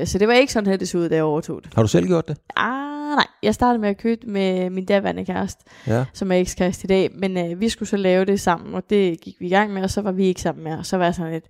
Øh, 0.01 0.07
så 0.07 0.19
det 0.19 0.29
var 0.29 0.35
ikke 0.35 0.53
sådan 0.53 0.71
her, 0.71 0.77
det 0.77 0.89
så 0.89 0.99
ud, 0.99 1.09
da 1.09 1.15
jeg 1.15 1.25
overtog 1.25 1.61
det. 1.65 1.71
Har 1.75 1.83
du 1.83 1.89
selv 1.89 2.07
gjort 2.07 2.29
det? 2.29 2.37
Ah, 2.57 2.84
nej. 3.15 3.27
Jeg 3.43 3.55
startede 3.55 3.79
med 3.81 3.89
at 3.89 3.99
købe 3.99 4.27
med 4.27 4.71
min 4.71 4.85
daværende 4.85 5.25
kæreste, 5.25 5.65
Ja. 5.87 6.05
som 6.13 6.33
er 6.33 6.37
ekskæreste 6.37 6.85
i 6.85 6.89
dag, 6.89 7.11
men 7.15 7.37
øh, 7.39 7.61
vi 7.61 7.69
skulle 7.69 7.89
så 7.89 7.97
lave 7.97 8.25
det 8.25 8.41
sammen, 8.41 8.75
og 8.75 8.83
det 8.91 9.21
gik 9.21 9.35
vi 9.41 9.47
i 9.47 9.51
gang 9.51 9.73
med, 9.73 9.83
og 9.83 9.91
så 9.91 10.01
var 10.01 10.13
vi 10.13 10.25
ikke 10.25 10.41
sammen 10.41 10.65
mere. 10.65 10.79
Og 10.79 10.87
så 10.87 10.97
var 10.97 11.05
jeg 11.05 11.15
sådan 11.15 11.33
lidt, 11.33 11.45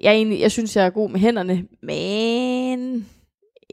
jeg, 0.00 0.12
egentlig, 0.12 0.40
jeg 0.40 0.50
synes, 0.50 0.76
jeg 0.76 0.86
er 0.86 0.90
god 0.90 1.10
med 1.10 1.20
hænderne, 1.20 1.64
men 1.82 3.06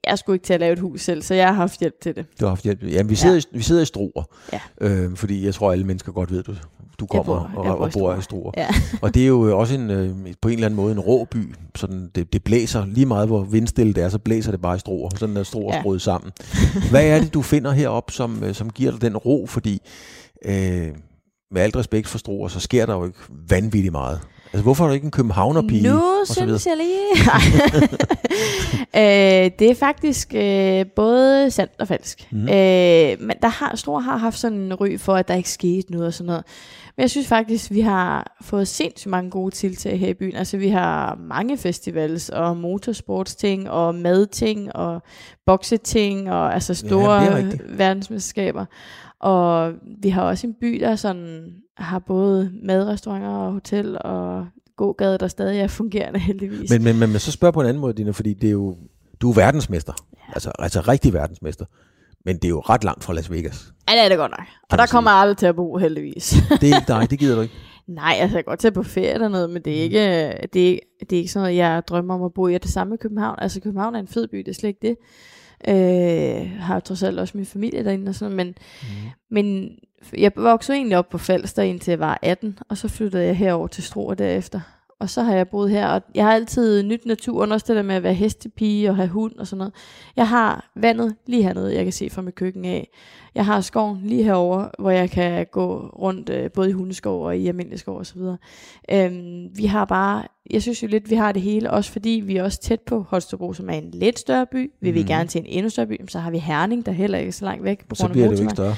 jeg 0.07 0.17
skulle 0.19 0.35
ikke 0.35 0.45
til 0.45 0.53
at 0.53 0.59
lave 0.59 0.73
et 0.73 0.79
hus 0.79 1.01
selv, 1.01 1.21
så 1.21 1.33
jeg 1.33 1.47
har 1.47 1.53
haft 1.53 1.79
hjælp 1.79 2.01
til 2.01 2.15
det. 2.15 2.25
Du 2.39 2.45
har 2.45 2.49
haft 2.49 2.63
hjælp. 2.63 2.83
Jamen, 2.83 3.09
vi 3.09 3.15
sidder, 3.15 3.35
ja. 3.35 3.41
i, 3.53 3.57
vi 3.57 3.63
sidder 3.63 3.81
i 3.81 3.85
Struer. 3.85 4.23
Ja. 4.53 4.59
Øh, 4.81 5.15
fordi 5.15 5.45
jeg 5.45 5.53
tror, 5.53 5.71
alle 5.71 5.85
mennesker 5.85 6.11
godt 6.11 6.31
ved, 6.31 6.43
du, 6.43 6.55
du 6.99 7.05
kommer 7.05 7.23
bor- 7.23 7.51
og, 7.59 7.65
jeg 7.65 7.73
og, 7.73 7.91
bor 7.91 8.15
i 8.15 8.21
Struer. 8.21 8.51
Ja. 8.57 8.67
Og 9.01 9.13
det 9.13 9.23
er 9.23 9.27
jo 9.27 9.59
også 9.59 9.75
en, 9.75 9.89
øh, 9.91 10.09
på 10.41 10.47
en 10.47 10.53
eller 10.53 10.65
anden 10.65 10.75
måde 10.75 10.91
en 10.91 10.99
rå 10.99 11.25
by. 11.31 11.55
Sådan, 11.75 12.09
det, 12.15 12.33
det 12.33 12.43
blæser 12.43 12.85
lige 12.85 13.05
meget, 13.05 13.27
hvor 13.27 13.43
vindstille 13.43 13.93
det 13.93 14.03
er, 14.03 14.09
så 14.09 14.19
blæser 14.19 14.51
det 14.51 14.61
bare 14.61 14.75
i 14.75 14.79
Struer. 14.79 15.09
Sådan 15.15 15.37
er 15.37 15.43
Struer 15.43 15.75
Ja. 15.75 15.81
skruet 15.81 16.01
sammen. 16.01 16.31
Hvad 16.89 17.05
er 17.07 17.19
det, 17.19 17.33
du 17.33 17.41
finder 17.41 17.71
heroppe, 17.71 18.13
som, 18.13 18.43
øh, 18.43 18.53
som 18.55 18.69
giver 18.69 18.91
dig 18.91 19.01
den 19.01 19.17
ro? 19.17 19.45
Fordi 19.49 19.81
øh, 20.45 20.87
med 21.51 21.61
alt 21.61 21.75
respekt 21.75 22.07
for 22.07 22.17
Struer, 22.17 22.47
så 22.47 22.59
sker 22.59 22.85
der 22.85 22.93
jo 22.93 23.05
ikke 23.05 23.19
vanvittigt 23.49 23.91
meget. 23.91 24.19
Altså, 24.53 24.63
hvorfor 24.63 24.83
er 24.83 24.87
du 24.87 24.93
ikke 24.93 25.05
en 25.05 25.11
københavnerpige? 25.11 25.83
Nu 25.89 25.95
og 25.97 26.27
synes 26.27 26.65
jeg 26.65 26.77
lige... 26.77 27.31
øh, 29.45 29.51
det 29.59 29.71
er 29.71 29.75
faktisk 29.79 30.33
øh, 30.35 30.85
både 30.95 31.51
sandt 31.51 31.71
og 31.79 31.87
falsk. 31.87 32.27
Mm. 32.31 32.41
Øh, 32.41 32.47
men 33.19 33.35
der 33.41 33.47
har, 33.47 33.75
Struer 33.75 33.99
har 33.99 34.17
haft 34.17 34.39
sådan 34.39 34.57
en 34.57 34.73
ry 34.73 34.97
for, 34.97 35.15
at 35.15 35.27
der 35.27 35.33
ikke 35.35 35.49
skete 35.51 35.91
noget 35.91 36.07
og 36.07 36.13
sådan 36.13 36.27
noget. 36.27 36.43
Men 36.97 37.01
jeg 37.01 37.09
synes 37.09 37.27
faktisk, 37.27 37.71
vi 37.71 37.81
har 37.81 38.37
fået 38.41 38.67
sindssygt 38.67 39.11
mange 39.11 39.31
gode 39.31 39.55
tiltag 39.55 39.99
her 39.99 40.07
i 40.07 40.13
byen. 40.13 40.35
Altså 40.35 40.57
vi 40.57 40.67
har 40.67 41.15
mange 41.15 41.57
festivals 41.57 42.29
og 42.29 42.57
motorsportsting 42.57 43.69
og 43.69 43.95
madting 43.95 44.75
og 44.75 45.01
bokseting 45.45 46.31
og 46.31 46.53
altså 46.53 46.73
store 46.73 47.23
ja, 47.23 47.49
verdensmesterskaber. 47.69 48.65
Og 49.19 49.73
vi 50.01 50.09
har 50.09 50.21
også 50.21 50.47
en 50.47 50.53
by, 50.61 50.79
der 50.79 50.95
sådan 50.95 51.53
har 51.77 51.99
både 51.99 52.51
madrestauranter 52.63 53.29
og 53.29 53.51
hotel 53.51 53.97
og 54.01 54.47
gågade, 54.77 55.17
der 55.17 55.27
stadig 55.27 55.59
er 55.59 55.67
fungerende 55.67 56.19
heldigvis. 56.29 56.69
Men, 56.69 56.83
men, 56.83 56.99
men, 56.99 57.09
men 57.09 57.19
så 57.19 57.31
spørg 57.31 57.53
på 57.53 57.61
en 57.61 57.67
anden 57.67 57.81
måde, 57.81 57.93
Dina, 57.93 58.11
fordi 58.11 58.33
det 58.33 58.47
er 58.47 58.51
jo, 58.51 58.77
du 59.21 59.29
er 59.29 59.35
verdensmester. 59.35 59.93
Ja. 60.13 60.33
Altså, 60.33 60.51
altså 60.59 60.81
rigtig 60.81 61.13
verdensmester. 61.13 61.65
Men 62.27 62.35
det 62.35 62.45
er 62.45 62.49
jo 62.49 62.59
ret 62.59 62.83
langt 62.83 63.03
fra 63.03 63.13
Las 63.13 63.31
Vegas. 63.31 63.73
Ja, 63.89 63.93
det 63.93 64.05
er 64.05 64.09
det 64.09 64.17
godt 64.17 64.31
nok. 64.31 64.47
Og 64.71 64.77
der 64.77 64.85
sige. 64.85 64.91
kommer 64.91 65.11
jeg 65.11 65.19
aldrig 65.19 65.37
til 65.37 65.45
at 65.45 65.55
bo, 65.55 65.77
heldigvis. 65.77 66.35
Det 66.61 66.71
er 66.71 66.75
ikke 66.75 66.87
dig, 66.87 67.09
det 67.09 67.19
gider 67.19 67.35
du 67.35 67.41
ikke. 67.41 67.53
Nej, 67.87 68.15
altså 68.19 68.37
jeg 68.37 68.45
kan 68.45 68.51
godt 68.51 68.59
tage 68.59 68.71
på 68.71 68.83
ferie 68.83 69.19
dernede, 69.19 69.47
men 69.47 69.61
det 69.61 69.77
er 69.77 69.81
ikke, 69.81 69.99
det 70.53 70.73
er, 70.73 70.79
det 70.99 71.15
er 71.15 71.17
ikke 71.17 71.31
sådan 71.31 71.43
noget, 71.43 71.57
jeg 71.57 71.83
drømmer 71.87 72.15
om 72.15 72.23
at 72.23 72.33
bo 72.33 72.47
i. 72.47 72.55
Og 72.55 72.63
det 72.63 72.71
samme 72.71 72.89
med 72.89 72.97
København. 72.97 73.35
Altså 73.41 73.61
København 73.61 73.95
er 73.95 73.99
en 73.99 74.07
fed 74.07 74.27
by, 74.27 74.37
det 74.37 74.47
er 74.47 74.53
slet 74.53 74.69
ikke 74.69 74.87
det. 74.87 74.97
Øh, 75.67 76.51
har 76.59 76.73
jo 76.73 76.79
trods 76.79 77.03
alt 77.03 77.19
også 77.19 77.37
min 77.37 77.45
familie 77.45 77.83
derinde 77.83 78.09
og 78.09 78.15
sådan 78.15 78.35
noget, 78.35 78.47
men, 78.47 78.55
mm. 78.81 79.09
men 79.31 79.69
jeg 80.17 80.31
voksede 80.35 80.77
egentlig 80.77 80.97
op 80.97 81.09
på 81.09 81.17
Falster 81.17 81.63
indtil 81.63 81.91
jeg 81.91 81.99
var 81.99 82.19
18, 82.21 82.59
og 82.69 82.77
så 82.77 82.87
flyttede 82.87 83.23
jeg 83.23 83.37
herover 83.37 83.67
til 83.67 83.83
Struer 83.83 84.13
derefter. 84.13 84.59
Og 84.99 85.09
så 85.09 85.21
har 85.23 85.33
jeg 85.35 85.47
boet 85.47 85.69
her, 85.71 85.87
og 85.87 86.01
jeg 86.15 86.25
har 86.25 86.31
altid 86.33 86.83
nyt 86.83 87.05
naturen, 87.05 87.51
også 87.51 87.65
det 87.67 87.75
der 87.75 87.81
med 87.81 87.95
at 87.95 88.03
være 88.03 88.13
hestepige 88.13 88.89
og 88.89 88.95
have 88.95 89.07
hund 89.09 89.35
og 89.35 89.47
sådan 89.47 89.57
noget. 89.57 89.73
Jeg 90.15 90.27
har 90.27 90.71
vandet 90.75 91.15
lige 91.27 91.43
hernede, 91.43 91.75
jeg 91.75 91.83
kan 91.83 91.93
se 91.93 92.09
fra 92.09 92.21
mit 92.21 92.35
køkken 92.35 92.65
af. 92.65 92.89
Jeg 93.35 93.45
har 93.45 93.61
skoven 93.61 93.99
lige 94.03 94.23
herover, 94.23 94.67
hvor 94.79 94.89
jeg 94.91 95.09
kan 95.11 95.45
gå 95.51 95.87
rundt 95.99 96.29
øh, 96.29 96.51
både 96.51 96.69
i 96.69 96.73
hundeskov 96.73 97.25
og 97.25 97.37
i 97.37 97.47
almindelig 97.47 97.79
skov 97.79 97.97
osv. 97.99 98.19
Øhm, 98.91 99.47
vi 99.57 99.65
har 99.65 99.85
bare, 99.85 100.23
jeg 100.51 100.61
synes 100.61 100.83
jo 100.83 100.87
lidt, 100.87 101.09
vi 101.09 101.15
har 101.15 101.31
det 101.31 101.41
hele, 101.41 101.71
også 101.71 101.91
fordi 101.91 102.23
vi 102.25 102.37
er 102.37 102.43
også 102.43 102.59
tæt 102.61 102.81
på 102.81 103.05
Holstebro, 103.09 103.53
som 103.53 103.69
er 103.69 103.73
en 103.73 103.91
lidt 103.93 104.19
større 104.19 104.45
by. 104.51 104.71
Vil 104.81 104.93
vi 104.93 104.99
Mhm. 104.99 105.07
gerne 105.07 105.27
til 105.29 105.39
en 105.39 105.45
endnu 105.47 105.69
større 105.69 105.87
by, 105.87 106.01
så 106.07 106.19
har 106.19 106.31
vi 106.31 106.37
Herning, 106.37 106.85
der 106.85 106.91
heller 106.91 107.17
ikke 107.17 107.27
er 107.29 107.33
så 107.33 107.45
langt 107.45 107.63
væk. 107.63 107.87
På 107.87 107.95
Så 107.95 108.03
grund 108.03 108.11
af 108.11 108.13
bliver 108.13 108.27
det 108.29 108.37
jo 108.37 108.41
ikke 108.43 108.51
større. 108.55 108.75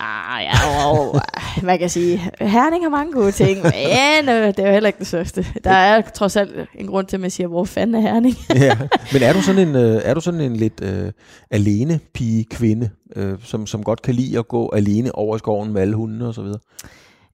Ah, 0.00 0.44
ja, 0.44 0.52
wow. 0.66 1.14
man 1.62 1.78
kan 1.78 1.90
sige, 1.90 2.30
Herning 2.40 2.84
har 2.84 2.90
mange 2.90 3.12
gode 3.12 3.32
ting, 3.32 3.62
men 3.62 4.28
øh, 4.28 4.46
det 4.46 4.58
er 4.58 4.66
jo 4.66 4.72
heller 4.72 4.86
ikke 4.86 4.98
det 4.98 5.06
største. 5.06 5.46
Der 5.64 5.70
er 5.70 6.00
trods 6.00 6.36
alt 6.36 6.68
en 6.74 6.86
grund 6.86 7.06
til, 7.06 7.16
at 7.16 7.20
man 7.20 7.30
siger, 7.30 7.46
hvor 7.46 7.64
fanden 7.64 7.94
er 7.94 8.00
Herning? 8.00 8.34
ja. 8.54 8.78
Men 9.12 9.22
er 9.22 9.32
du 9.32 9.42
sådan 9.42 9.68
en, 9.68 9.76
øh, 9.76 10.00
er 10.04 10.14
du 10.14 10.20
sådan 10.20 10.40
en 10.40 10.56
lidt 10.56 10.80
øh, 10.82 11.12
alene 11.50 12.00
pige 12.14 12.44
kvinde, 12.44 12.90
øh, 13.16 13.34
som, 13.42 13.66
som 13.66 13.82
godt 13.84 14.02
kan 14.02 14.14
lide 14.14 14.38
at 14.38 14.48
gå 14.48 14.70
alene 14.74 15.14
over 15.14 15.38
skoven 15.38 15.72
med 15.72 15.82
alle 15.82 15.94
hundene 15.96 16.26
og 16.28 16.34
så 16.34 16.42
videre? 16.42 16.58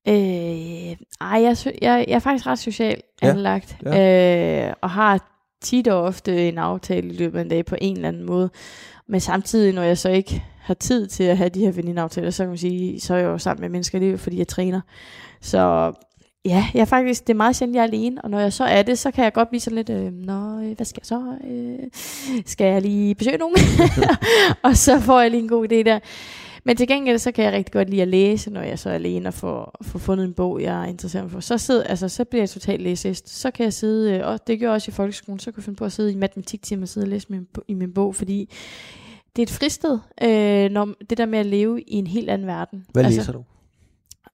Øh, 0.09 0.97
ej, 1.21 1.43
jeg, 1.43 1.57
jeg, 1.67 2.05
jeg 2.09 2.15
er 2.15 2.19
faktisk 2.19 2.47
ret 2.47 2.59
socialt 2.59 3.05
Ja, 3.23 3.29
anlagt, 3.31 3.77
ja. 3.85 4.67
øh, 4.69 4.75
og 4.83 4.91
har 4.91 5.29
tit 5.63 5.89
og 5.89 6.03
ofte 6.03 6.49
en 6.49 6.59
aftale 6.59 7.09
i 7.09 7.17
løbet 7.17 7.39
af 7.39 7.43
en 7.43 7.49
dag 7.49 7.65
på 7.65 7.77
en 7.81 7.97
eller 7.97 8.09
anden 8.09 8.27
måde. 8.27 8.51
Men 9.09 9.21
samtidig, 9.21 9.75
når 9.75 9.83
jeg 9.83 9.99
så 9.99 10.09
ikke 10.09 10.45
har 10.63 10.75
tid 10.75 11.07
til 11.07 11.25
at 11.25 11.37
have 11.37 11.49
de 11.49 11.61
her 11.61 11.73
venindeaftaler, 11.73 12.31
så 12.31 12.43
kan 12.43 12.49
man 12.49 12.59
sige, 12.59 13.01
så 13.01 13.15
er 13.15 13.19
jeg 13.19 13.27
jo 13.27 13.39
sammen 13.39 13.61
med 13.61 13.69
mennesker 13.69 13.99
alligevel, 13.99 14.19
fordi 14.19 14.39
jeg 14.39 14.49
træner. 14.49 14.81
Så 15.41 15.93
ja, 16.45 16.67
jeg 16.75 16.89
faktisk, 16.89 17.27
det 17.27 17.33
er 17.33 17.37
meget 17.37 17.57
sjældent, 17.57 17.77
jeg 17.77 17.83
er 17.83 17.87
alene, 17.87 18.23
og 18.25 18.31
når 18.31 18.41
jeg 18.41 18.53
så 18.53 18.65
er 18.65 18.83
det, 18.83 18.99
så 18.99 19.11
kan 19.11 19.25
jeg 19.25 19.33
godt 19.33 19.49
blive 19.49 19.61
sådan 19.61 19.77
lidt, 19.77 19.91
øh, 19.91 20.13
nå, 20.13 20.61
øh, 20.61 20.77
hvad 20.77 20.87
skal 20.87 21.01
jeg 21.01 21.07
så? 21.07 21.23
Øh, 21.51 21.79
skal 22.47 22.67
jeg 22.67 22.83
lige 22.83 23.15
besøge 23.15 23.39
nogen? 23.39 23.57
og 24.63 24.77
så 24.77 25.01
får 25.01 25.21
jeg 25.21 25.31
lige 25.31 25.43
en 25.43 25.49
god 25.49 25.73
idé 25.73 25.83
der. 25.83 25.99
Men 26.65 26.77
til 26.77 26.89
gengæld, 26.89 27.19
så 27.19 27.33
kan 27.33 27.45
jeg 27.45 27.53
rigtig 27.53 27.73
godt 27.73 27.91
lide 27.91 28.03
at 28.03 28.09
læse, 28.09 28.51
når 28.51 28.63
jeg 28.63 28.79
så 28.79 28.91
er 28.91 28.95
alene 28.95 29.29
og 29.29 29.35
får, 29.35 29.79
får 29.83 29.99
fundet 29.99 30.25
en 30.25 30.33
bog, 30.33 30.63
jeg 30.63 30.81
er 30.81 30.85
interesseret 30.85 31.31
for. 31.31 31.41
Så, 31.41 31.59
sidder, 31.59 31.83
altså, 31.83 32.09
så 32.09 32.25
bliver 32.25 32.43
jeg 32.43 32.51
totalt 32.51 32.83
læsest. 32.83 33.41
Så 33.41 33.51
kan 33.51 33.65
jeg 33.65 33.73
sidde, 33.73 34.13
øh, 34.13 34.27
og 34.27 34.47
det 34.47 34.61
gør 34.61 34.67
jeg 34.67 34.75
også 34.75 34.91
i 34.91 34.93
folkeskolen, 34.93 35.39
så 35.39 35.51
kan 35.51 35.59
jeg 35.59 35.65
finde 35.65 35.77
på 35.77 35.85
at 35.85 35.93
sidde 35.93 36.13
i 36.13 36.17
matematiktimer 36.17 36.83
og 36.83 36.89
sidde 36.89 37.05
og 37.05 37.09
læse 37.09 37.27
min, 37.31 37.47
i 37.69 37.75
min 37.75 37.95
bog, 37.95 38.15
fordi 38.15 38.49
det 39.37 39.43
er 39.43 39.47
et 39.47 39.51
fristed, 39.51 39.99
øh, 40.23 40.71
når, 40.71 40.89
det 41.11 41.19
der 41.19 41.27
med 41.27 41.39
at 41.39 41.47
leve 41.47 41.81
i 41.81 41.95
en 41.95 42.07
helt 42.07 42.31
anden 42.31 42.47
verden. 42.47 42.85
Hvad 42.93 43.05
altså, 43.05 43.21
læser 43.21 43.33
du? 43.33 43.45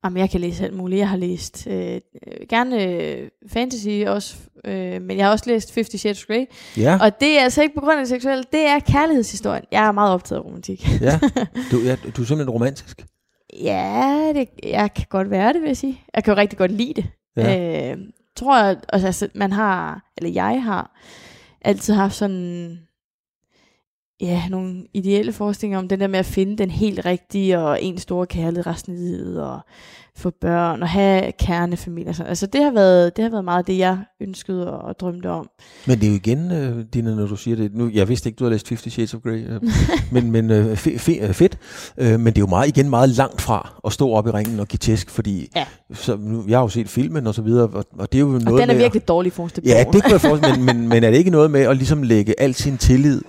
Jamen, 0.05 0.17
jeg 0.17 0.31
kan 0.31 0.41
læse 0.41 0.65
alt 0.65 0.77
muligt. 0.77 0.99
Jeg 0.99 1.09
har 1.09 1.17
læst 1.17 1.67
øh, 1.71 2.01
gerne 2.49 2.85
øh, 2.85 3.29
fantasy 3.47 3.89
også, 4.07 4.37
øh, 4.65 5.03
men 5.03 5.17
jeg 5.17 5.27
har 5.27 5.33
også 5.33 5.45
læst 5.51 5.73
Fifty 5.73 5.97
Shades 5.97 6.27
Grey. 6.27 6.45
Ja, 6.77 6.99
Og 7.01 7.21
det 7.21 7.39
er 7.39 7.43
altså 7.43 7.63
ikke 7.63 7.75
på 7.75 7.81
grund 7.81 7.93
af 7.93 7.99
det 7.99 8.09
seksuelle, 8.09 8.45
det 8.53 8.67
er 8.67 8.79
kærlighedshistorien. 8.79 9.65
Jeg 9.73 9.87
er 9.87 9.93
meget 9.93 10.13
optaget 10.13 10.41
af 10.41 10.45
romantik. 10.45 11.01
ja. 11.01 11.19
Du, 11.71 11.79
ja, 11.79 11.97
du 12.17 12.23
er 12.23 12.27
simpelthen 12.27 12.51
romantisk. 12.51 13.05
Ja, 13.63 14.33
det, 14.35 14.49
jeg 14.63 14.95
kan 14.95 15.07
godt 15.11 15.31
være 15.31 15.53
det, 15.53 15.61
vil 15.61 15.69
jeg 15.69 15.77
sige. 15.77 16.03
Jeg 16.15 16.25
kan 16.25 16.35
jo 16.35 16.41
rigtig 16.41 16.59
godt 16.59 16.73
lide 16.73 16.95
det. 16.95 17.07
Ja. 17.37 17.93
Øh, 17.93 17.99
tror 18.37 18.65
jeg, 18.65 18.77
altså, 18.89 19.29
man 19.35 19.53
har, 19.53 20.11
eller 20.17 20.31
jeg 20.31 20.63
har, 20.63 20.97
altid 21.61 21.95
haft 21.95 22.15
sådan, 22.15 22.79
ja, 24.21 24.43
nogle 24.51 24.85
ideelle 24.95 25.33
forestillinger 25.33 25.79
om 25.79 25.89
den 25.89 26.01
der 26.01 26.07
med 26.07 26.19
at 26.19 26.27
finde 26.27 26.57
den 26.57 26.71
helt 26.71 27.05
rigtige, 27.07 27.59
og 27.59 27.83
en 27.83 27.99
store 27.99 28.27
kærlighed 28.27 28.67
resten 28.67 28.93
af 28.95 29.01
livet, 29.01 29.43
og 29.43 29.61
få 30.17 30.31
børn, 30.41 30.83
og 30.83 30.89
have 30.89 31.33
kernefamilie. 31.39 32.09
og 32.09 32.15
sådan. 32.15 32.29
Altså 32.29 32.47
det 32.47 32.63
har, 32.63 32.71
været, 32.71 33.17
det 33.17 33.23
har 33.23 33.31
været 33.31 33.45
meget 33.45 33.67
det, 33.67 33.79
jeg 33.79 33.99
ønskede 34.21 34.71
og, 34.73 34.79
og 34.89 34.99
drømte 35.01 35.31
om. 35.31 35.49
Men 35.87 35.99
det 36.01 36.07
er 36.07 36.11
jo 36.11 36.15
igen, 36.17 36.53
øh, 36.53 36.85
Dina, 36.95 37.15
når 37.15 37.27
du 37.27 37.37
siger 37.37 37.57
det. 37.57 37.75
Nu, 37.75 37.91
jeg 37.95 38.09
vidste 38.09 38.29
ikke, 38.29 38.37
du 38.37 38.45
har 38.45 38.51
læst 38.51 38.69
Fifty 38.69 38.89
Shades 38.89 39.15
of 39.15 39.21
Grey. 39.23 39.47
Øh, 39.49 39.61
men 40.13 40.31
men 40.31 40.51
øh, 40.51 40.77
fe, 40.77 40.99
fe, 40.99 41.13
øh, 41.13 41.33
fedt. 41.35 41.59
Øh, 41.99 42.21
men 42.21 42.27
det 42.27 42.39
er 42.39 42.43
jo 42.43 42.47
meget, 42.47 42.69
igen 42.69 42.91
meget 42.91 43.09
langt 43.09 43.41
fra 43.41 43.81
at 43.87 43.93
stå 43.93 44.11
op 44.11 44.27
i 44.27 44.31
ringen 44.31 44.61
og 44.61 44.69
give 44.69 44.79
tæsk, 44.79 45.11
fordi 45.11 45.49
Ja. 45.57 45.65
så, 45.95 46.17
nu, 46.21 46.45
jeg 46.49 46.59
har 46.59 46.63
jo 46.63 46.69
set 46.69 46.89
filmen 46.89 47.27
og 47.27 47.35
så 47.35 47.43
videre, 47.43 47.69
og, 47.73 47.85
og 47.99 48.13
det 48.13 48.19
er 48.19 48.23
jo 48.23 48.27
noget 48.29 48.47
Og 48.49 48.53
den 48.53 48.61
er 48.63 48.67
med 48.67 48.75
at- 48.75 48.79
virkelig 48.81 49.09
dårlig 49.09 49.33
forestillet 49.33 49.71
Ja, 49.71 49.85
det 49.93 50.03
kunne 50.03 50.13
jeg 50.13 50.21
forestille 50.21 50.57
men, 50.65 50.77
men, 50.77 50.89
men 50.89 51.05
er 51.05 51.11
det 51.11 51.19
ikke 51.19 51.31
noget 51.31 51.51
med 51.51 51.61
at 51.61 51.77
ligesom 51.77 52.03
lægge 52.03 52.41
al 52.41 52.55
sin 52.55 52.79
tillid 52.79 53.23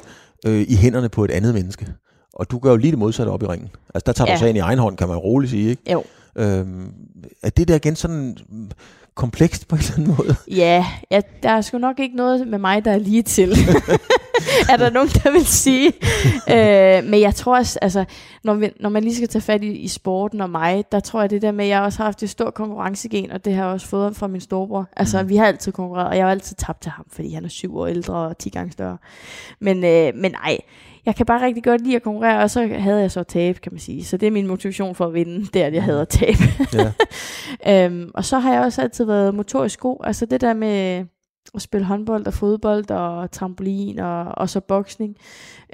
øh, 0.46 0.66
i 0.68 0.76
hænderne 0.76 1.10
på 1.10 1.24
et 1.26 1.32
andet 1.32 1.54
menneske? 1.54 1.88
Og 2.34 2.52
du 2.52 2.60
gør 2.60 2.70
jo 2.70 2.78
lige 2.78 2.92
det 2.92 3.00
modsatte 3.00 3.30
op 3.30 3.44
i 3.44 3.46
ringen. 3.46 3.70
Altså 3.94 4.04
der 4.06 4.12
tager 4.12 4.30
ja. 4.32 4.36
Du 4.36 4.40
sagen 4.40 4.56
i 4.56 4.60
egen 4.60 4.80
hånd, 4.80 4.98
kan 4.98 5.08
man 5.08 5.18
roligt 5.18 5.50
sige, 5.52 5.70
ikke? 5.70 5.92
Jo. 5.92 6.04
Øhm, 6.36 6.94
er 7.44 7.50
det 7.50 7.68
der 7.68 7.76
igen 7.76 7.96
sådan 7.96 8.38
komplekst 9.20 9.68
på 9.68 9.76
en 9.76 9.82
eller 9.82 9.94
anden 9.98 10.16
måde? 10.18 10.36
Ja, 10.52 10.86
ja, 11.12 11.22
der 11.44 11.50
er 11.50 11.62
sgu 11.62 11.78
nok 11.78 12.00
ikke 12.00 12.16
noget 12.16 12.48
med 12.48 12.60
mig, 12.60 12.86
der 12.86 12.92
er 12.92 12.98
lige 12.98 13.22
til. 13.24 13.52
er 14.72 14.78
der 14.78 14.90
nogen, 14.90 15.10
der 15.10 15.32
vil 15.32 15.46
sige. 15.46 15.88
øh, 16.56 17.04
men 17.10 17.22
jeg 17.22 17.36
tror 17.36 17.58
også, 17.58 17.80
altså, 17.82 18.06
når, 18.44 18.54
vi, 18.54 18.70
når 18.80 18.90
man 18.90 19.04
lige 19.04 19.16
skal 19.16 19.28
tage 19.28 19.42
fat 19.42 19.64
i, 19.64 19.68
i 19.72 19.88
sporten 19.88 20.42
og 20.42 20.50
mig, 20.50 20.84
der 20.92 21.00
tror 21.00 21.22
jeg 21.22 21.30
det 21.30 21.42
der 21.42 21.52
med, 21.52 21.66
at 21.66 21.70
jeg 21.70 21.82
også 21.82 21.98
har 22.00 22.06
haft 22.06 22.24
et 22.24 22.30
stort 22.30 22.54
konkurrencegen, 22.54 23.32
og 23.32 23.46
det 23.46 23.54
har 23.54 23.64
jeg 23.64 23.74
også 23.74 23.88
fået 23.88 24.16
fra 24.16 24.28
min 24.28 24.42
storebror. 24.42 24.90
Altså, 24.98 25.20
Mhm. 25.22 25.30
vi 25.30 25.36
har 25.36 25.46
altid 25.46 25.72
konkurreret, 25.72 26.08
og 26.10 26.18
jeg 26.18 26.26
har 26.26 26.32
altid 26.32 26.56
tabt 26.56 26.82
til 26.82 26.92
ham, 26.92 27.06
fordi 27.12 27.34
han 27.34 27.46
er 27.46 27.50
syv 27.50 27.78
år 27.78 27.88
ældre 27.88 28.14
og 28.14 28.38
10 28.38 28.50
gange 28.50 28.72
større. 28.72 28.98
Men, 29.62 29.84
øh, 29.84 30.12
men 30.16 30.32
nej, 30.32 30.58
jeg 31.06 31.16
kan 31.16 31.26
bare 31.26 31.46
rigtig 31.46 31.64
godt 31.64 31.82
lide 31.82 31.96
at 31.96 32.04
konkurrere, 32.04 32.44
og 32.44 32.50
så 32.50 32.68
havde 32.68 33.02
jeg 33.02 33.12
så 33.12 33.24
tab, 33.24 33.56
kan 33.56 33.72
man 33.74 33.80
sige. 33.80 34.04
Så 34.04 34.18
det 34.18 34.28
er 34.28 34.32
min 34.32 34.48
motivation 34.48 34.96
for 34.96 35.06
at 35.06 35.14
vinde, 35.14 35.46
det 35.46 35.62
er, 35.62 35.68
at 35.68 35.74
jeg 35.74 35.84
havde 35.84 36.02
at 36.02 36.10
tabe. 36.10 36.44
Ja. 36.74 36.92
Øhm, 37.86 38.12
og 38.14 38.26
så 38.26 38.40
har 38.40 38.54
jeg 38.54 38.62
også 38.62 38.82
altid 38.82 39.06
været 39.06 39.36
motorisk 39.36 39.80
god. 39.80 39.98
Altså 40.04 40.26
det 40.26 40.42
der 40.42 40.54
med 40.54 41.06
at 41.56 41.62
spille 41.62 41.86
håndbold 41.86 42.28
og 42.28 42.34
fodbold 42.34 42.92
og 42.92 43.32
trampolin 43.32 44.00
og, 44.00 44.26
og 44.26 44.50
så 44.50 44.60
boksning. 44.60 45.16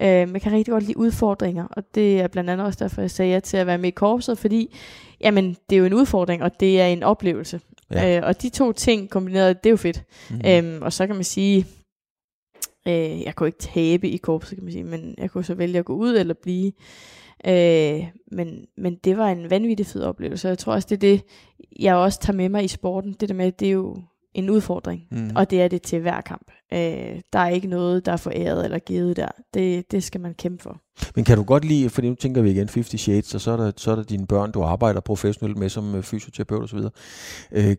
Øhm, 0.01 0.33
jeg 0.33 0.41
kan 0.41 0.51
rigtig 0.51 0.71
godt 0.71 0.83
lide 0.83 0.97
udfordringer, 0.97 1.65
og 1.71 1.83
det 1.95 2.21
er 2.21 2.27
blandt 2.27 2.49
andet 2.49 2.65
også 2.65 2.79
derfor, 2.83 3.01
jeg 3.01 3.11
sagde 3.11 3.31
ja 3.31 3.39
til 3.39 3.57
at 3.57 3.67
være 3.67 3.77
med 3.77 3.88
i 3.88 3.91
korpset, 3.91 4.38
fordi 4.38 4.75
jamen, 5.21 5.57
det 5.69 5.75
er 5.75 5.79
jo 5.79 5.85
en 5.85 5.93
udfordring, 5.93 6.43
og 6.43 6.59
det 6.59 6.81
er 6.81 6.85
en 6.85 7.03
oplevelse. 7.03 7.59
Ja. 7.91 8.17
Øh, 8.17 8.27
og 8.27 8.41
de 8.41 8.49
to 8.49 8.71
ting 8.71 9.09
kombineret, 9.09 9.63
det 9.63 9.69
er 9.69 9.71
jo 9.71 9.77
fedt. 9.77 10.03
Mm. 10.29 10.41
Øhm, 10.47 10.81
og 10.81 10.93
så 10.93 11.07
kan 11.07 11.15
man 11.15 11.23
sige, 11.23 11.65
øh, 12.88 13.21
jeg 13.21 13.36
kunne 13.36 13.48
ikke 13.48 13.60
tabe 13.60 14.10
i 14.10 14.17
korpset, 14.17 14.58
kan 14.58 14.63
man 14.63 14.71
sige, 14.74 14.84
men 14.84 15.15
jeg 15.17 15.32
kunne 15.32 15.43
så 15.43 15.54
vælge 15.56 15.80
at 15.80 15.86
gå 15.86 15.93
ud 15.95 16.15
eller 16.17 16.34
blive. 16.34 16.71
Øh, 17.48 18.06
men, 18.32 18.65
men 18.78 18.95
det 19.04 19.17
var 19.17 19.28
en 19.30 19.50
vanvittig 19.50 19.86
fed 19.86 20.02
oplevelse, 20.04 20.48
jeg 20.48 20.58
tror 20.58 20.74
også, 20.74 20.88
det 20.89 20.95
er 20.95 21.00
det, 21.12 21.21
jeg 21.80 21.95
også 21.95 22.19
tager 22.19 22.38
med 22.38 22.50
mig 22.50 22.63
i 22.63 22.67
sporten. 22.67 23.15
Det 23.19 23.30
der 23.30 23.36
med, 23.36 23.52
det 23.52 23.67
er 23.67 23.71
jo 23.71 23.98
en 24.34 24.50
udfordring, 24.50 25.02
Mm. 25.12 25.32
og 25.36 25.50
det 25.52 25.62
er 25.62 25.67
det 25.67 25.82
til 25.82 26.00
hver 26.00 26.21
kamp. 26.21 26.52
Øh, 26.74 27.21
der 27.34 27.39
er 27.39 27.48
ikke 27.50 27.67
noget, 27.67 28.06
der 28.06 28.12
er 28.12 28.17
foræret 28.17 28.65
eller 28.65 28.80
givet 28.80 29.17
der. 29.17 29.28
Det, 29.54 29.91
det 29.91 30.04
skal 30.04 30.21
man 30.21 30.34
kæmpe 30.34 30.63
for. 30.63 30.82
Men 31.15 31.26
kan 31.26 31.38
du 31.38 31.43
godt 31.43 31.65
lide, 31.65 31.89
fordi 31.89 32.10
nu 32.10 32.15
tænker 32.15 32.41
vi 32.41 32.50
igen 32.52 32.69
50 32.74 33.02
Shades, 33.02 33.36
og 33.36 33.41
så 33.41 33.52
er 33.52 33.58
der, 33.58 33.71
så 33.78 33.91
er 33.91 33.95
der 33.95 34.04
dine 34.04 34.28
børn, 34.28 34.52
du 34.52 34.62
arbejder 34.62 35.00
professionelt 35.02 35.58
med 35.58 35.69
som 35.69 35.95
øh, 35.95 36.04
fysioterapeut 36.04 36.63
osv. 36.63 36.80
Øh, 37.52 37.76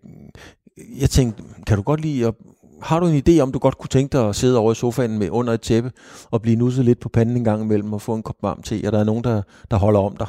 jeg 1.00 1.10
tænkte, 1.10 1.42
kan 1.66 1.76
du 1.76 1.82
godt 1.82 2.00
lide 2.00 2.26
at 2.26 2.34
har 2.82 3.00
du 3.00 3.06
en 3.06 3.22
idé 3.28 3.40
om, 3.40 3.52
du 3.52 3.58
godt 3.58 3.78
kunne 3.78 3.88
tænke 3.88 4.18
dig 4.18 4.28
at 4.28 4.36
sidde 4.36 4.58
over 4.58 4.72
i 4.72 4.74
sofaen 4.74 5.18
med 5.18 5.30
under 5.30 5.52
et 5.52 5.60
tæppe 5.60 5.92
og 6.30 6.42
blive 6.42 6.56
nusset 6.56 6.84
lidt 6.84 7.00
på 7.00 7.08
panden 7.08 7.36
en 7.36 7.44
gang 7.44 7.62
imellem 7.62 7.92
og 7.92 8.02
få 8.02 8.14
en 8.14 8.22
kop 8.22 8.36
varm 8.42 8.62
te, 8.62 8.82
og 8.86 8.92
der 8.92 8.98
er 9.00 9.04
nogen, 9.04 9.24
der, 9.24 9.42
der 9.70 9.76
holder 9.76 10.00
om 10.00 10.16
dig? 10.16 10.26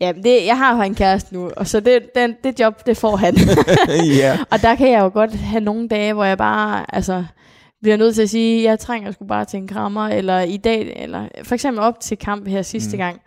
Ja, 0.00 0.12
det, 0.24 0.46
jeg 0.46 0.58
har 0.58 0.76
jo 0.76 0.82
en 0.82 0.94
kæreste 0.94 1.34
nu, 1.34 1.50
og 1.56 1.66
så 1.66 1.80
det, 1.80 2.02
den, 2.14 2.34
det 2.44 2.60
job, 2.60 2.86
det 2.86 2.96
får 2.96 3.16
han. 3.16 3.34
ja. 4.22 4.38
Og 4.50 4.62
der 4.62 4.74
kan 4.74 4.90
jeg 4.90 5.00
jo 5.00 5.10
godt 5.14 5.34
have 5.34 5.60
nogle 5.60 5.88
dage, 5.88 6.12
hvor 6.12 6.24
jeg 6.24 6.38
bare, 6.38 6.94
altså, 6.94 7.24
bliver 7.82 7.96
nødt 7.96 8.14
til 8.14 8.22
at 8.22 8.30
sige, 8.30 8.64
jeg 8.64 8.78
trænger 8.78 9.12
sgu 9.12 9.24
bare 9.24 9.44
til 9.44 9.56
en 9.56 9.68
krammer, 9.68 10.08
eller 10.08 10.40
i 10.40 10.56
dag, 10.56 10.92
eller 10.96 11.28
for 11.42 11.54
eksempel 11.54 11.82
op 11.82 12.00
til 12.00 12.18
kamp 12.18 12.48
her 12.48 12.62
sidste 12.62 12.90
Mm. 12.90 12.94
mm. 12.94 12.98
gang. 12.98 13.20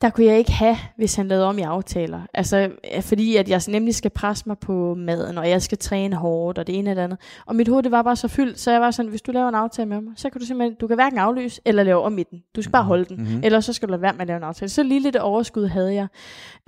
Der 0.00 0.10
kunne 0.10 0.26
jeg 0.26 0.38
ikke 0.38 0.52
have, 0.52 0.76
hvis 0.96 1.14
han 1.14 1.28
lavede 1.28 1.46
om 1.46 1.58
i 1.58 1.62
aftaler. 1.62 2.20
Altså, 2.34 2.70
øh, 2.96 3.02
fordi 3.02 3.36
at 3.36 3.48
jeg 3.48 3.62
nemlig 3.68 3.94
skal 3.94 4.10
presse 4.10 4.44
mig 4.46 4.58
på 4.58 4.94
maden, 4.94 5.38
og 5.38 5.48
jeg 5.48 5.62
skal 5.62 5.78
træne 5.78 6.16
hårdt, 6.16 6.58
og 6.58 6.66
det 6.66 6.78
ene 6.78 6.90
eller 6.90 7.04
andet. 7.04 7.18
Og 7.46 7.56
mit 7.56 7.68
hoved, 7.68 7.82
det 7.82 7.92
var 7.92 8.02
bare 8.02 8.16
så 8.16 8.28
fyldt, 8.28 8.60
så 8.60 8.70
jeg 8.70 8.80
var 8.80 8.90
sådan, 8.90 9.10
hvis 9.10 9.22
du 9.22 9.32
laver 9.32 9.48
en 9.48 9.54
aftale 9.54 9.88
med 9.88 10.00
mig, 10.00 10.12
så 10.16 10.30
kan 10.30 10.40
du 10.40 10.46
simpelthen, 10.46 10.76
du 10.80 10.86
kan 10.86 10.96
hverken 10.96 11.18
aflyse 11.18 11.60
eller 11.64 11.82
lave 11.82 12.02
om 12.02 12.18
i 12.18 12.22
den. 12.22 12.42
Du 12.56 12.62
skal 12.62 12.72
bare 12.72 12.84
holde 12.84 13.04
den. 13.04 13.16
Mm-hmm. 13.16 13.40
Eller 13.44 13.60
så 13.60 13.72
skal 13.72 13.88
du 13.88 13.90
lade 13.90 14.02
være 14.02 14.12
med 14.12 14.20
at 14.20 14.26
lave 14.26 14.36
en 14.36 14.42
aftale. 14.42 14.68
Så 14.68 14.82
lige 14.82 15.00
lidt 15.00 15.16
overskud 15.16 15.66
havde 15.66 15.94
jeg. 15.94 16.06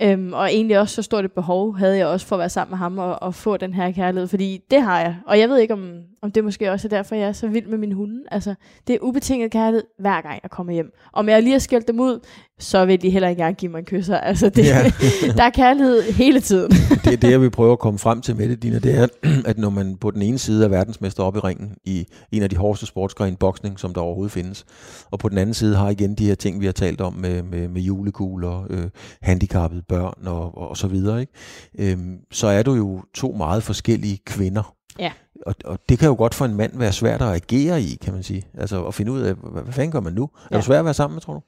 Øhm, 0.01 0.33
og 0.33 0.53
egentlig 0.53 0.79
også 0.79 0.95
så 0.95 1.01
stort 1.01 1.25
et 1.25 1.31
behov 1.31 1.77
havde 1.77 1.97
jeg 1.97 2.07
også 2.07 2.25
for 2.25 2.35
at 2.35 2.39
være 2.39 2.49
sammen 2.49 2.71
med 2.71 2.77
ham 2.77 2.97
og, 2.97 3.23
og 3.23 3.35
få 3.35 3.57
den 3.57 3.73
her 3.73 3.91
kærlighed, 3.91 4.27
fordi 4.27 4.59
det 4.71 4.81
har 4.81 4.99
jeg. 4.99 5.15
Og 5.27 5.39
jeg 5.39 5.49
ved 5.49 5.57
ikke, 5.57 5.73
om, 5.73 6.01
om 6.23 6.31
det 6.31 6.43
måske 6.43 6.71
også 6.71 6.87
er 6.87 6.89
derfor, 6.89 7.15
jeg 7.15 7.27
er 7.27 7.31
så 7.31 7.47
vild 7.47 7.67
med 7.67 7.77
min 7.77 7.91
hunde. 7.91 8.23
Altså, 8.31 8.55
det 8.87 8.95
er 8.95 8.99
ubetinget 9.01 9.51
kærlighed 9.51 9.83
hver 9.99 10.21
gang 10.21 10.39
jeg 10.43 10.51
kommer 10.51 10.73
hjem. 10.73 10.91
Om 11.13 11.29
jeg 11.29 11.43
lige 11.43 11.51
har 11.51 11.59
skældt 11.59 11.87
dem 11.87 11.99
ud, 11.99 12.19
så 12.59 12.85
vil 12.85 13.01
de 13.01 13.09
heller 13.09 13.29
ikke 13.29 13.39
engang 13.39 13.57
give 13.57 13.71
mig 13.71 13.79
en 13.79 13.85
kysser. 13.85 14.17
Altså, 14.17 14.49
det, 14.49 14.65
ja. 14.65 14.91
der 15.37 15.43
er 15.43 15.49
kærlighed 15.49 16.01
hele 16.01 16.39
tiden. 16.39 16.71
det 17.05 17.13
er 17.13 17.17
det, 17.17 17.31
jeg 17.31 17.41
vil 17.41 17.49
prøve 17.49 17.71
at 17.71 17.79
komme 17.79 17.99
frem 17.99 18.21
til 18.21 18.35
med 18.35 18.49
det, 18.49 18.63
Dina. 18.63 18.79
Det 18.79 18.97
er, 18.97 19.07
at 19.49 19.57
når 19.57 19.69
man 19.69 19.97
på 19.97 20.11
den 20.11 20.21
ene 20.21 20.37
side 20.37 20.65
er 20.65 20.69
verdensmester 20.69 21.23
op 21.23 21.35
i 21.35 21.39
ringen 21.39 21.75
i 21.85 22.05
en 22.31 22.43
af 22.43 22.49
de 22.49 22.57
hårdeste 22.57 22.85
sportsgrene, 22.85 23.37
boksning, 23.37 23.79
som 23.79 23.93
der 23.93 24.01
overhovedet 24.01 24.31
findes, 24.31 24.65
og 25.11 25.19
på 25.19 25.29
den 25.29 25.37
anden 25.37 25.53
side 25.53 25.75
har 25.75 25.89
igen 25.89 26.15
de 26.15 26.25
her 26.25 26.35
ting, 26.35 26.61
vi 26.61 26.65
har 26.65 26.73
talt 26.73 27.01
om 27.01 27.13
med, 27.13 27.43
med, 27.43 27.67
med 27.67 27.81
julekugler, 27.81 28.67
øh, 28.69 28.89
handicappede 29.21 29.81
børn 29.89 30.27
og, 30.27 30.57
og, 30.57 30.69
og 30.69 30.77
så 30.77 30.87
videre, 30.87 31.21
ikke? 31.21 31.33
Øhm, 31.79 32.17
så 32.31 32.47
er 32.47 32.63
du 32.63 32.73
jo 32.73 33.01
to 33.13 33.31
meget 33.31 33.63
forskellige 33.63 34.19
kvinder. 34.25 34.75
Ja. 34.99 35.11
Og, 35.45 35.55
og 35.65 35.79
det 35.89 35.99
kan 35.99 36.07
jo 36.07 36.15
godt 36.15 36.35
for 36.35 36.45
en 36.45 36.55
mand 36.55 36.77
være 36.77 36.93
svært 36.93 37.21
at 37.21 37.27
agere 37.33 37.81
i, 37.81 37.97
kan 38.01 38.13
man 38.13 38.23
sige. 38.23 38.43
Altså 38.57 38.85
at 38.85 38.93
finde 38.93 39.11
ud 39.11 39.21
af, 39.21 39.33
hvad, 39.33 39.63
hvad 39.63 39.73
fanden 39.73 39.91
gør 39.91 39.99
man 39.99 40.13
nu? 40.13 40.23
Er 40.23 40.47
ja. 40.51 40.57
det 40.57 40.65
svært 40.65 40.79
at 40.79 40.85
være 40.85 40.93
sammen 40.93 41.15
med, 41.15 41.21
tror 41.21 41.33
du? 41.33 41.41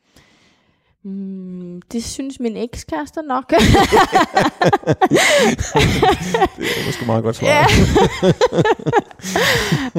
Mm, 1.06 1.82
det 1.92 2.04
synes 2.04 2.40
min 2.40 2.58
ekskæreste 2.58 3.22
nok. 3.28 3.50
det 3.50 3.60
er 6.60 6.86
måske 6.86 7.06
meget 7.06 7.24
godt 7.24 7.36
svar. 7.36 7.48
Ja. 7.48 7.66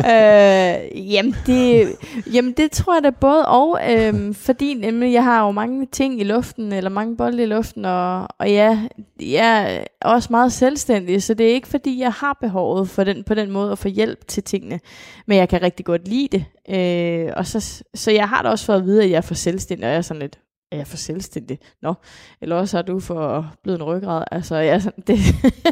øh, 0.84 1.12
jamen, 1.14 1.36
det, 1.46 1.92
jamen, 2.32 2.52
det 2.52 2.70
tror 2.70 2.94
jeg 2.94 3.04
da 3.04 3.10
både 3.10 3.46
og. 3.48 3.80
Øh, 3.90 4.34
fordi 4.34 4.74
nemlig, 4.74 5.12
jeg 5.12 5.24
har 5.24 5.46
jo 5.46 5.50
mange 5.50 5.86
ting 5.86 6.20
i 6.20 6.24
luften, 6.24 6.72
eller 6.72 6.90
mange 6.90 7.16
bolde 7.16 7.42
i 7.42 7.46
luften, 7.46 7.84
og, 7.84 8.28
og 8.38 8.50
ja, 8.50 8.80
jeg 9.20 9.76
er 10.00 10.08
også 10.08 10.28
meget 10.30 10.52
selvstændig, 10.52 11.22
så 11.22 11.34
det 11.34 11.50
er 11.50 11.54
ikke 11.54 11.68
fordi, 11.68 12.00
jeg 12.00 12.12
har 12.12 12.38
behovet 12.40 12.88
for 12.90 13.04
den, 13.04 13.24
på 13.24 13.34
den 13.34 13.50
måde 13.50 13.72
at 13.72 13.78
få 13.78 13.88
hjælp 13.88 14.28
til 14.28 14.42
tingene. 14.42 14.80
Men 15.26 15.38
jeg 15.38 15.48
kan 15.48 15.62
rigtig 15.62 15.86
godt 15.86 16.08
lide 16.08 16.28
det. 16.28 16.44
Øh, 16.70 17.32
og 17.36 17.46
så, 17.46 17.84
så 17.94 18.10
jeg 18.10 18.28
har 18.28 18.42
da 18.42 18.48
også 18.48 18.64
fået 18.64 18.76
at 18.76 18.84
vide, 18.84 19.04
at 19.04 19.10
jeg 19.10 19.16
er 19.16 19.20
for 19.20 19.34
selvstændig, 19.34 19.86
og 19.86 19.90
jeg 19.90 19.98
er 19.98 20.02
sådan 20.02 20.22
lidt, 20.22 20.38
er 20.74 20.78
jeg 20.78 20.86
for 20.86 20.96
selvstændig? 20.96 21.58
Nå, 21.82 21.94
eller 22.40 22.56
også 22.56 22.76
har 22.76 22.82
du 22.82 23.00
for 23.00 23.54
blevet 23.62 23.78
en 23.78 23.84
ryggrad. 23.84 24.24
Altså, 24.30 24.56
ja, 24.56 24.80
det, 25.06 25.18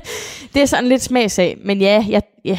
det 0.54 0.62
er 0.62 0.66
sådan 0.66 0.88
lidt 0.88 1.02
smagsag. 1.02 1.58
Men 1.64 1.80
ja, 1.80 2.06
jeg, 2.08 2.22
ja, 2.44 2.58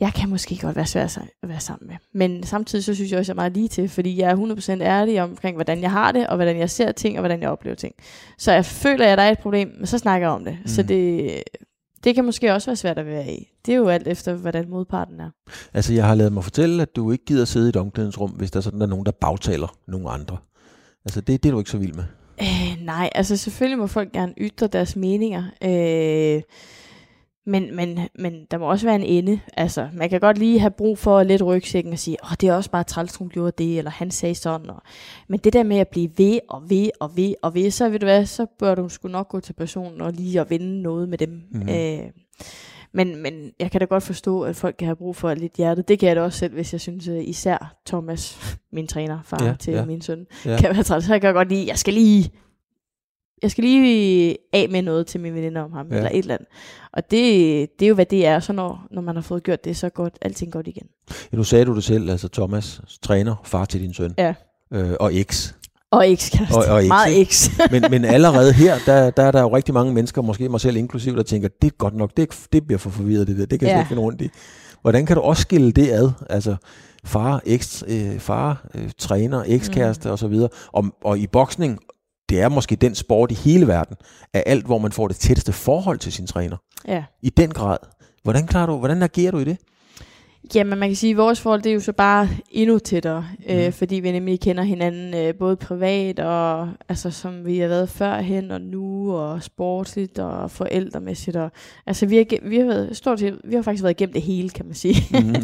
jeg 0.00 0.12
kan 0.14 0.28
måske 0.28 0.58
godt 0.62 0.76
være 0.76 0.86
svær 0.86 1.04
at 1.42 1.48
være 1.48 1.60
sammen 1.60 1.88
med. 1.88 1.96
Men 2.14 2.42
samtidig 2.42 2.84
så 2.84 2.94
synes 2.94 3.10
jeg 3.10 3.18
også, 3.18 3.32
at 3.32 3.36
jeg 3.36 3.42
er 3.42 3.42
meget 3.42 3.52
lige 3.52 3.68
til, 3.68 3.88
fordi 3.88 4.18
jeg 4.18 4.30
er 4.30 4.76
100% 4.78 4.82
ærlig 4.82 5.22
omkring, 5.22 5.56
hvordan 5.56 5.82
jeg 5.82 5.90
har 5.90 6.12
det, 6.12 6.26
og 6.26 6.36
hvordan 6.36 6.58
jeg 6.58 6.70
ser 6.70 6.92
ting, 6.92 7.16
og 7.16 7.20
hvordan 7.20 7.40
jeg 7.40 7.50
oplever 7.50 7.76
ting. 7.76 7.94
Så 8.38 8.52
jeg 8.52 8.64
føler, 8.64 9.06
at 9.06 9.18
der 9.18 9.24
er 9.24 9.30
et 9.30 9.38
problem, 9.38 9.72
men 9.76 9.86
så 9.86 9.98
snakker 9.98 10.26
jeg 10.28 10.34
om 10.34 10.44
det. 10.44 10.58
Mm. 10.60 10.68
Så 10.68 10.82
det, 10.82 11.42
det 12.04 12.14
kan 12.14 12.24
måske 12.24 12.54
også 12.54 12.66
være 12.70 12.76
svært 12.76 12.98
at 12.98 13.06
være 13.06 13.32
i. 13.32 13.48
Det 13.66 13.72
er 13.72 13.76
jo 13.76 13.88
alt 13.88 14.08
efter, 14.08 14.34
hvordan 14.34 14.70
modparten 14.70 15.20
er. 15.20 15.30
Altså, 15.74 15.94
jeg 15.94 16.06
har 16.06 16.14
lavet 16.14 16.32
mig 16.32 16.44
fortælle, 16.44 16.82
at 16.82 16.96
du 16.96 17.12
ikke 17.12 17.24
gider 17.24 17.44
sidde 17.44 17.66
i 17.66 17.68
et 17.68 17.76
omklædningsrum, 17.76 18.30
hvis 18.30 18.50
der 18.50 18.56
er 18.56 18.62
sådan, 18.62 18.80
der 18.80 18.86
er 18.86 18.90
nogen, 18.90 19.06
der 19.06 19.12
bagtaler 19.12 19.76
nogle 19.86 20.10
andre. 20.10 20.36
Altså, 21.04 21.20
det, 21.20 21.42
det 21.42 21.48
er 21.48 21.52
du 21.52 21.58
ikke 21.58 21.70
så 21.70 21.78
vild 21.78 21.94
med. 21.94 22.04
Øh, 22.42 22.84
nej, 22.84 23.10
altså 23.14 23.36
selvfølgelig 23.36 23.78
må 23.78 23.86
folk 23.86 24.12
gerne 24.12 24.34
ytre 24.38 24.66
deres 24.66 24.96
meninger. 24.96 25.44
Øh, 25.64 26.42
men, 27.46 27.76
men, 27.76 27.98
men 28.14 28.46
der 28.50 28.58
må 28.58 28.70
også 28.70 28.86
være 28.86 28.96
en 28.96 29.02
ende. 29.02 29.40
Altså, 29.56 29.88
man 29.92 30.10
kan 30.10 30.20
godt 30.20 30.38
lige 30.38 30.60
have 30.60 30.70
brug 30.70 30.98
for 30.98 31.22
lidt 31.22 31.42
rygsækken 31.42 31.92
og 31.92 31.98
sige, 31.98 32.16
åh, 32.24 32.34
det 32.40 32.48
er 32.48 32.54
også 32.54 32.70
bare 32.70 32.84
træls, 32.84 33.16
hun 33.16 33.28
gjorde 33.28 33.64
det, 33.64 33.78
eller 33.78 33.90
han 33.90 34.10
sagde 34.10 34.34
sådan. 34.34 34.70
Og, 34.70 34.82
men 35.28 35.38
det 35.38 35.52
der 35.52 35.62
med 35.62 35.76
at 35.76 35.88
blive 35.88 36.10
ved 36.16 36.38
og 36.48 36.70
ved 36.70 36.90
og 37.00 37.16
ved 37.16 37.34
og 37.42 37.54
ved, 37.54 37.70
så 37.70 37.88
ved 37.88 37.98
du 37.98 38.06
hvad, 38.06 38.26
så 38.26 38.46
bør 38.58 38.74
du 38.74 38.88
sgu 38.88 39.08
nok 39.08 39.28
gå 39.28 39.40
til 39.40 39.52
personen 39.52 40.00
og 40.00 40.12
lige 40.12 40.40
at 40.40 40.50
vinde 40.50 40.82
noget 40.82 41.08
med 41.08 41.18
dem. 41.18 41.42
Mm-hmm. 41.50 41.68
Øh, 41.68 42.10
men, 42.92 43.22
men 43.22 43.50
jeg 43.60 43.70
kan 43.70 43.80
da 43.80 43.84
godt 43.84 44.02
forstå, 44.02 44.42
at 44.42 44.56
folk 44.56 44.76
kan 44.78 44.86
have 44.86 44.96
brug 44.96 45.16
for 45.16 45.34
lidt 45.34 45.56
hjerte. 45.56 45.82
Det 45.82 45.98
kan 45.98 46.08
jeg 46.08 46.16
da 46.16 46.22
også 46.22 46.38
selv, 46.38 46.54
hvis 46.54 46.72
jeg 46.72 46.80
synes, 46.80 47.08
at 47.08 47.22
især 47.22 47.76
Thomas, 47.86 48.56
min 48.72 48.86
træner, 48.86 49.18
far 49.24 49.44
ja, 49.44 49.54
til 49.60 49.72
ja. 49.72 49.84
min 49.84 50.00
søn, 50.00 50.26
ja. 50.44 50.56
kan 50.60 50.74
være 50.74 50.82
træt. 50.82 51.04
Så 51.04 51.12
jeg 51.12 51.20
kan 51.20 51.34
godt 51.34 51.48
lide, 51.48 51.68
jeg 51.68 51.78
skal 51.78 51.94
lige 51.94 52.30
jeg 53.42 53.50
skal 53.50 53.64
lige 53.64 54.36
af 54.52 54.68
med 54.70 54.82
noget 54.82 55.06
til 55.06 55.20
min 55.20 55.34
veninde 55.34 55.60
om 55.60 55.72
ham, 55.72 55.86
ja. 55.90 55.96
eller 55.96 56.10
et 56.10 56.18
eller 56.18 56.34
andet. 56.34 56.48
Og 56.92 57.10
det, 57.10 57.68
det 57.78 57.84
er 57.84 57.88
jo, 57.88 57.94
hvad 57.94 58.06
det 58.06 58.26
er. 58.26 58.40
Så 58.40 58.52
når, 58.52 58.86
når 58.90 59.02
man 59.02 59.14
har 59.14 59.22
fået 59.22 59.42
gjort 59.42 59.64
det, 59.64 59.76
så 59.76 59.88
går 59.88 60.10
alting 60.22 60.52
godt 60.52 60.66
igen. 60.66 60.86
Ja, 61.32 61.36
nu 61.36 61.44
sagde 61.44 61.64
du 61.64 61.74
det 61.74 61.84
selv, 61.84 62.10
altså 62.10 62.28
Thomas, 62.28 62.80
træner, 63.02 63.34
far 63.44 63.64
til 63.64 63.80
din 63.80 63.94
søn. 63.94 64.14
Ja. 64.18 64.34
Øh, 64.72 64.92
og 65.00 65.14
eks. 65.14 65.54
Og 65.90 66.10
ekskæreste. 66.10 66.54
Og, 66.54 66.64
og 66.74 66.84
Meget 66.84 67.20
eks. 67.20 67.50
men, 67.72 67.84
men 67.90 68.04
allerede 68.04 68.52
her, 68.52 68.74
der, 68.86 69.10
der 69.10 69.22
er 69.22 69.30
der 69.30 69.40
jo 69.40 69.56
rigtig 69.56 69.74
mange 69.74 69.92
mennesker, 69.92 70.22
måske 70.22 70.48
mig 70.48 70.60
selv 70.60 70.76
inklusiv, 70.76 71.16
der 71.16 71.22
tænker, 71.22 71.48
det 71.62 71.68
er 71.72 71.76
godt 71.78 71.96
nok, 71.96 72.10
det, 72.16 72.46
det 72.52 72.66
bliver 72.66 72.78
for 72.78 72.90
forvirret 72.90 73.26
det 73.26 73.38
der, 73.38 73.46
det 73.46 73.58
kan 73.58 73.68
jeg 73.68 73.74
ja. 73.74 73.80
ikke 73.80 73.88
finde 73.88 74.02
rundt 74.02 74.20
i. 74.20 74.28
Hvordan 74.82 75.06
kan 75.06 75.16
du 75.16 75.22
også 75.22 75.42
skille 75.42 75.72
det 75.72 75.90
ad? 75.90 76.10
Altså, 76.30 76.56
far, 77.04 77.40
eks, 77.46 77.84
øh, 77.88 78.18
far 78.18 78.66
øh, 78.74 78.90
træner, 78.98 79.42
ekskæreste 79.46 80.08
mm. 80.08 80.12
og 80.12 80.18
så 80.18 80.28
videre. 80.28 80.48
Og, 80.72 80.84
og 81.04 81.18
i 81.18 81.26
boksning, 81.26 81.78
det 82.30 82.40
er 82.40 82.48
måske 82.48 82.76
den 82.76 82.94
sport 82.94 83.30
i 83.30 83.34
hele 83.34 83.66
verden, 83.66 83.96
af 84.34 84.42
alt, 84.46 84.66
hvor 84.66 84.78
man 84.78 84.92
får 84.92 85.08
det 85.08 85.16
tætteste 85.16 85.52
forhold 85.52 85.98
til 85.98 86.12
sin 86.12 86.26
træner. 86.26 86.56
Ja. 86.88 87.04
I 87.22 87.30
den 87.30 87.50
grad. 87.50 87.78
Hvordan 88.22 88.46
klarer 88.46 88.66
du, 88.66 88.76
hvordan 88.76 89.02
agerer 89.02 89.30
du 89.30 89.38
i 89.38 89.44
det? 89.44 89.58
Jamen, 90.54 90.78
man 90.78 90.88
kan 90.88 90.96
sige, 90.96 91.10
at 91.10 91.16
vores 91.16 91.40
forhold 91.40 91.62
det 91.62 91.70
er 91.70 91.74
jo 91.74 91.80
så 91.80 91.92
bare 91.92 92.28
endnu 92.50 92.78
tættere, 92.78 93.26
mm. 93.38 93.54
øh, 93.54 93.72
fordi 93.72 93.94
vi 93.94 94.12
nemlig 94.12 94.40
kender 94.40 94.62
hinanden 94.62 95.14
øh, 95.14 95.34
både 95.34 95.56
privat 95.56 96.20
og 96.20 96.68
altså 96.88 97.10
som 97.10 97.46
vi 97.46 97.58
har 97.58 97.68
været 97.68 97.88
førhen 97.88 98.50
og 98.50 98.60
nu 98.60 99.16
og 99.16 99.42
sportsligt 99.42 100.18
og 100.18 100.50
forældremæssigt. 100.50 101.36
Og, 101.36 101.50
altså 101.86 102.06
vi 102.06 102.16
har, 102.16 102.48
vi 102.48 102.58
har 102.58 102.64
været 102.64 102.96
stort 102.96 103.20
set, 103.20 103.38
vi 103.44 103.54
har 103.54 103.62
faktisk 103.62 103.82
været 103.82 104.00
igennem 104.00 104.12
det 104.12 104.22
hele, 104.22 104.48
kan 104.48 104.66
man 104.66 104.74
sige. 104.74 104.96
Mm, 105.20 105.34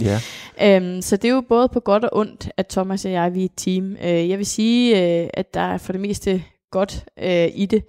yeah. 0.63 0.83
øhm, 0.93 1.03
så 1.03 1.17
det 1.17 1.29
er 1.29 1.35
jo 1.35 1.43
både 1.49 1.69
på 1.69 1.81
godt 1.81 2.05
og 2.05 2.11
ondt, 2.13 2.51
at 2.57 2.67
Thomas 2.67 3.05
og 3.05 3.13
jeg 3.13 3.35
vi 3.35 3.41
er 3.41 3.45
et 3.45 3.51
team. 3.57 3.97
Øh, 4.05 4.29
jeg 4.29 4.39
vil 4.39 4.47
sige, 4.47 5.23
øh, 5.23 5.29
at 5.35 5.55
der 5.55 5.61
er 5.61 5.79
for 5.79 5.93
det 5.93 6.01
meste 6.01 6.43
godt 6.71 7.05
øh, 7.23 7.49
i 7.55 7.67
det. 7.67 7.85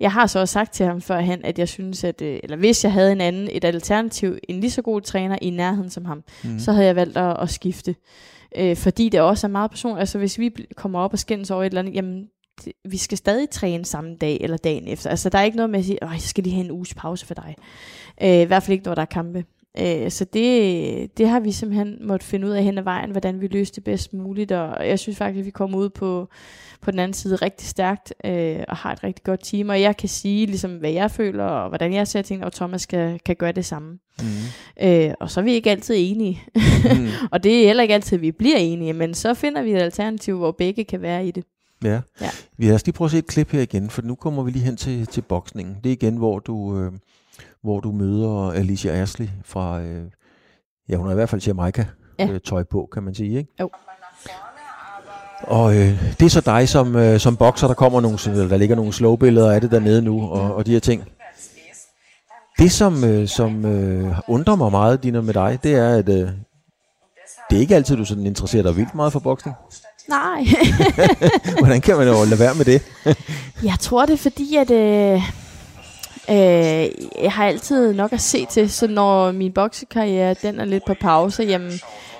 Jeg 0.00 0.12
har 0.12 0.26
så 0.26 0.38
også 0.38 0.52
sagt 0.52 0.72
til 0.72 0.86
ham 0.86 1.00
førhen, 1.00 1.44
at 1.44 1.58
jeg 1.58 1.68
synes, 1.68 2.04
at 2.04 2.22
øh, 2.22 2.40
eller 2.42 2.56
hvis 2.56 2.84
jeg 2.84 2.92
havde 2.92 3.12
en 3.12 3.20
anden, 3.20 3.48
et 3.52 3.64
alternativ, 3.64 4.38
en 4.48 4.60
lige 4.60 4.70
så 4.70 4.82
god 4.82 5.00
træner 5.00 5.38
i 5.42 5.50
nærheden 5.50 5.90
som 5.90 6.04
ham, 6.04 6.24
mm. 6.44 6.58
så 6.58 6.72
havde 6.72 6.86
jeg 6.86 6.96
valgt 6.96 7.16
at, 7.16 7.40
at 7.40 7.50
skifte. 7.50 7.94
Øh, 8.56 8.76
fordi 8.76 9.08
det 9.08 9.20
også 9.20 9.46
er 9.46 9.50
meget 9.50 9.70
personligt. 9.70 10.00
Altså 10.00 10.18
hvis 10.18 10.38
vi 10.38 10.50
kommer 10.76 11.00
op 11.00 11.12
og 11.12 11.18
skændes 11.18 11.50
over 11.50 11.62
et 11.62 11.66
eller 11.66 11.80
andet, 11.80 11.94
jamen 11.94 12.26
det, 12.64 12.72
vi 12.84 12.96
skal 12.96 13.18
stadig 13.18 13.50
træne 13.50 13.84
samme 13.84 14.16
dag 14.16 14.38
eller 14.40 14.56
dagen 14.56 14.88
efter. 14.88 15.10
Altså 15.10 15.28
der 15.28 15.38
er 15.38 15.42
ikke 15.42 15.56
noget 15.56 15.70
med 15.70 15.78
at 15.78 15.84
sige, 15.84 16.04
at 16.04 16.10
jeg 16.10 16.20
skal 16.20 16.44
lige 16.44 16.54
have 16.54 16.64
en 16.64 16.70
uges 16.70 16.94
pause 16.94 17.26
for 17.26 17.34
dig. 17.34 17.54
Øh, 18.22 18.40
I 18.40 18.44
hvert 18.44 18.62
fald 18.62 18.72
ikke, 18.72 18.84
når 18.84 18.94
der 18.94 19.02
er 19.02 19.06
kampe. 19.06 19.44
Øh, 19.80 20.10
så 20.10 20.24
det, 20.24 21.18
det 21.18 21.28
har 21.28 21.40
vi 21.40 21.52
simpelthen 21.52 21.96
måtte 22.00 22.26
finde 22.26 22.46
ud 22.46 22.52
af 22.52 22.64
hen 22.64 22.78
ad 22.78 22.82
vejen, 22.82 23.10
hvordan 23.10 23.40
vi 23.40 23.46
løste 23.46 23.76
det 23.76 23.84
bedst 23.84 24.14
muligt, 24.14 24.52
og 24.52 24.88
jeg 24.88 24.98
synes 24.98 25.18
faktisk, 25.18 25.40
at 25.40 25.46
vi 25.46 25.50
kommer 25.50 25.78
ud 25.78 25.88
på, 25.88 26.28
på 26.80 26.90
den 26.90 26.98
anden 26.98 27.14
side 27.14 27.36
rigtig 27.36 27.68
stærkt, 27.68 28.14
øh, 28.24 28.64
og 28.68 28.76
har 28.76 28.92
et 28.92 29.04
rigtig 29.04 29.24
godt 29.24 29.40
team, 29.44 29.68
og 29.68 29.80
jeg 29.80 29.96
kan 29.96 30.08
sige, 30.08 30.46
ligesom, 30.46 30.76
hvad 30.76 30.90
jeg 30.90 31.10
føler, 31.10 31.44
og 31.44 31.68
hvordan 31.68 31.92
jeg 31.92 32.08
ser 32.08 32.22
ting, 32.22 32.44
og 32.44 32.52
Thomas 32.52 32.86
kan, 32.86 33.20
kan 33.26 33.36
gøre 33.36 33.52
det 33.52 33.64
samme. 33.64 33.98
Mm. 34.20 34.26
Øh, 34.82 35.14
og 35.20 35.30
så 35.30 35.40
er 35.40 35.44
vi 35.44 35.52
ikke 35.52 35.70
altid 35.70 35.94
enige, 35.98 36.42
mm. 36.54 37.08
og 37.32 37.44
det 37.44 37.62
er 37.62 37.66
heller 37.66 37.82
ikke 37.82 37.94
altid, 37.94 38.16
at 38.16 38.22
vi 38.22 38.32
bliver 38.32 38.56
enige, 38.56 38.92
men 38.92 39.14
så 39.14 39.34
finder 39.34 39.62
vi 39.62 39.72
et 39.72 39.78
alternativ, 39.78 40.36
hvor 40.36 40.52
begge 40.52 40.84
kan 40.84 41.02
være 41.02 41.26
i 41.26 41.30
det. 41.30 41.44
Ja. 41.84 42.00
ja. 42.20 42.30
Vi 42.56 42.66
har 42.66 42.82
lige 42.84 42.92
prøve 42.92 43.06
at 43.06 43.10
se 43.12 43.18
et 43.18 43.26
klip 43.26 43.50
her 43.52 43.60
igen, 43.60 43.90
for 43.90 44.02
nu 44.02 44.14
kommer 44.14 44.42
vi 44.42 44.50
lige 44.50 44.64
hen 44.64 44.76
til, 44.76 45.06
til 45.06 45.20
boksningen. 45.20 45.76
Det 45.84 45.90
er 45.90 45.92
igen, 45.92 46.16
hvor 46.16 46.38
du... 46.38 46.78
Øh 46.78 46.92
hvor 47.62 47.80
du 47.80 47.92
møder 47.92 48.50
Alicia 48.50 48.92
Ashley 48.92 49.28
fra, 49.44 49.80
øh, 49.80 50.04
ja 50.88 50.96
hun 50.96 51.06
har 51.06 51.12
i 51.12 51.14
hvert 51.14 51.28
fald 51.28 51.42
Jamaica 51.42 51.86
ja. 52.18 52.28
øh, 52.28 52.40
tøj 52.40 52.62
på, 52.62 52.88
kan 52.92 53.02
man 53.02 53.14
sige, 53.14 53.38
ikke? 53.38 53.52
Jo. 53.60 53.70
Og 55.42 55.76
øh, 55.76 56.14
det 56.20 56.22
er 56.22 56.30
så 56.30 56.40
dig 56.40 56.68
som, 56.68 56.96
øh, 56.96 57.20
som 57.20 57.36
bokser, 57.36 57.66
der 57.66 57.74
kommer 57.74 58.00
nogle, 58.00 58.18
der 58.50 58.56
ligger 58.56 58.76
nogle 58.76 58.92
slow-billeder 58.92 59.52
af 59.52 59.60
det 59.60 59.70
dernede 59.70 60.02
nu, 60.02 60.30
og, 60.30 60.54
og 60.54 60.66
de 60.66 60.72
her 60.72 60.80
ting. 60.80 61.04
Det, 62.58 62.72
som, 62.72 63.04
øh, 63.04 63.28
som 63.28 63.64
øh, 63.64 64.18
undrer 64.28 64.56
mig 64.56 64.70
meget, 64.70 65.02
Dina, 65.02 65.20
med 65.20 65.34
dig, 65.34 65.58
det 65.62 65.74
er, 65.74 65.88
at 65.88 66.08
øh, 66.08 66.28
det 67.50 67.56
er 67.56 67.60
ikke 67.60 67.74
altid, 67.74 67.96
du 67.96 68.04
sådan 68.04 68.26
interesserer 68.26 68.62
dig 68.62 68.76
vildt 68.76 68.94
meget 68.94 69.12
for 69.12 69.20
boksning. 69.20 69.56
Nej. 70.08 70.46
Hvordan 71.58 71.80
kan 71.80 71.96
man 71.96 72.08
jo 72.08 72.24
lade 72.24 72.40
være 72.40 72.54
med 72.54 72.64
det? 72.64 72.82
jeg 73.70 73.76
tror, 73.80 74.06
det 74.06 74.12
er 74.12 74.16
fordi, 74.16 74.56
at... 74.56 74.70
Øh 74.70 75.47
Øh, 76.30 76.88
jeg 77.22 77.32
har 77.32 77.46
altid 77.46 77.94
nok 77.94 78.12
at 78.12 78.20
se 78.20 78.46
til, 78.46 78.70
så 78.70 78.86
når 78.86 79.32
min 79.32 79.52
boksekarriere 79.52 80.34
den 80.42 80.60
er 80.60 80.64
lidt 80.64 80.84
på 80.86 80.94
pause, 81.00 81.42
jamen, 81.42 81.72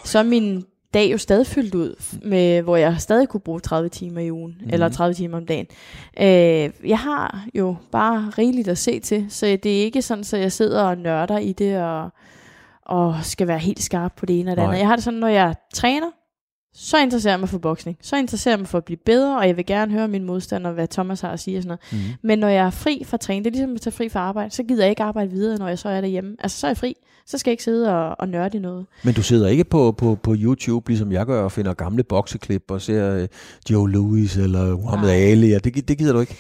så 0.05 0.19
er 0.19 0.23
min 0.23 0.65
dag 0.95 1.13
jo 1.13 1.19
stadig 1.19 1.47
fyldt 1.47 1.75
ud, 1.75 2.19
med, 2.23 2.63
hvor 2.63 2.77
jeg 2.77 2.97
stadig 2.99 3.29
kunne 3.29 3.41
bruge 3.41 3.61
30 3.61 3.89
timer 3.89 4.21
i 4.21 4.33
ugen, 4.33 4.57
mm. 4.61 4.71
eller 4.73 4.89
30 4.89 5.15
timer 5.15 5.37
om 5.37 5.47
dagen. 5.47 5.67
Øh, 6.21 6.89
jeg 6.91 6.99
har 6.99 7.47
jo 7.55 7.77
bare 7.93 8.33
rigeligt 8.39 8.69
at 8.69 8.79
se 8.79 9.01
til, 9.01 9.27
så 9.29 9.47
det 9.47 9.79
er 9.79 9.85
ikke 9.85 10.03
sådan, 10.03 10.25
at 10.33 10.41
jeg 10.41 10.53
sidder 10.53 10.83
og 10.83 10.99
nørder 10.99 11.39
i 11.39 11.53
det, 11.53 11.83
og, 11.83 12.11
og 12.83 13.17
skal 13.23 13.49
være 13.49 13.59
helt 13.59 13.83
skarp 13.83 14.13
på 14.17 14.27
det 14.27 14.41
ene 14.41 14.51
og 14.51 14.57
det 14.57 14.63
Nej. 14.63 14.67
andet. 14.67 14.79
Jeg 14.79 14.89
har 14.89 14.97
det 14.97 15.05
sådan, 15.05 15.19
når 15.21 15.29
jeg 15.29 15.55
træner, 15.75 16.07
så 16.81 16.99
interesserer 16.99 17.33
jeg 17.33 17.41
mig 17.41 17.49
for 17.49 17.59
boksning. 17.59 17.99
Så 18.01 18.17
interesserer 18.17 18.53
jeg 18.53 18.59
mig 18.59 18.69
for 18.69 18.79
at 18.79 18.85
blive 18.85 18.97
bedre, 18.97 19.39
og 19.39 19.47
jeg 19.47 19.57
vil 19.57 19.67
gerne 19.67 19.93
høre 19.93 20.09
min 20.09 20.25
modstander, 20.25 20.73
hvad 20.73 20.89
Thomas 20.89 21.21
har 21.21 21.31
at 21.31 21.41
sige 21.41 21.59
og 21.59 21.63
sådan 21.63 21.79
noget. 21.93 22.07
Mm. 22.07 22.15
Men 22.23 22.39
når 22.39 22.49
jeg 22.49 22.67
er 22.67 22.71
fri 22.71 23.03
fra 23.07 23.17
træning, 23.17 23.45
det 23.45 23.51
er 23.51 23.53
ligesom 23.53 23.75
at 23.75 23.81
tage 23.81 23.93
fri 23.93 24.09
fra 24.09 24.21
arbejde, 24.21 24.55
så 24.55 24.63
gider 24.63 24.83
jeg 24.83 24.91
ikke 24.91 25.03
arbejde 25.03 25.31
videre, 25.31 25.59
når 25.59 25.69
jeg 25.69 25.79
så 25.79 25.89
er 25.89 26.01
derhjemme. 26.01 26.37
Altså, 26.39 26.59
så 26.59 26.67
er 26.67 26.69
jeg 26.69 26.77
fri. 26.77 26.95
Så 27.27 27.39
skal 27.39 27.51
jeg 27.51 27.53
ikke 27.53 27.65
sidde 27.65 27.97
og, 27.97 28.17
og 28.19 28.29
nørde 28.29 28.57
i 28.59 28.61
noget. 28.61 28.87
Men 29.05 29.15
du 29.15 29.23
sidder 29.23 29.49
ikke 29.49 29.65
på, 29.65 29.93
på, 29.93 30.19
på 30.23 30.35
YouTube, 30.39 30.89
ligesom 30.89 31.13
jeg 31.13 31.27
gør, 31.27 31.43
og 31.43 31.53
finder 31.53 31.75
gamle 31.75 32.03
bokseklip 32.03 32.71
og 32.71 32.81
ser 32.81 33.15
øh, 33.15 33.29
Joe 33.71 33.91
Louis 33.91 34.37
eller 34.37 34.77
Muhammad 34.77 35.09
Nej. 35.09 35.31
Ali, 35.31 35.53
og 35.53 35.65
det, 35.65 35.89
det 35.89 35.99
gider 35.99 36.13
du 36.13 36.21
ikke? 36.21 36.37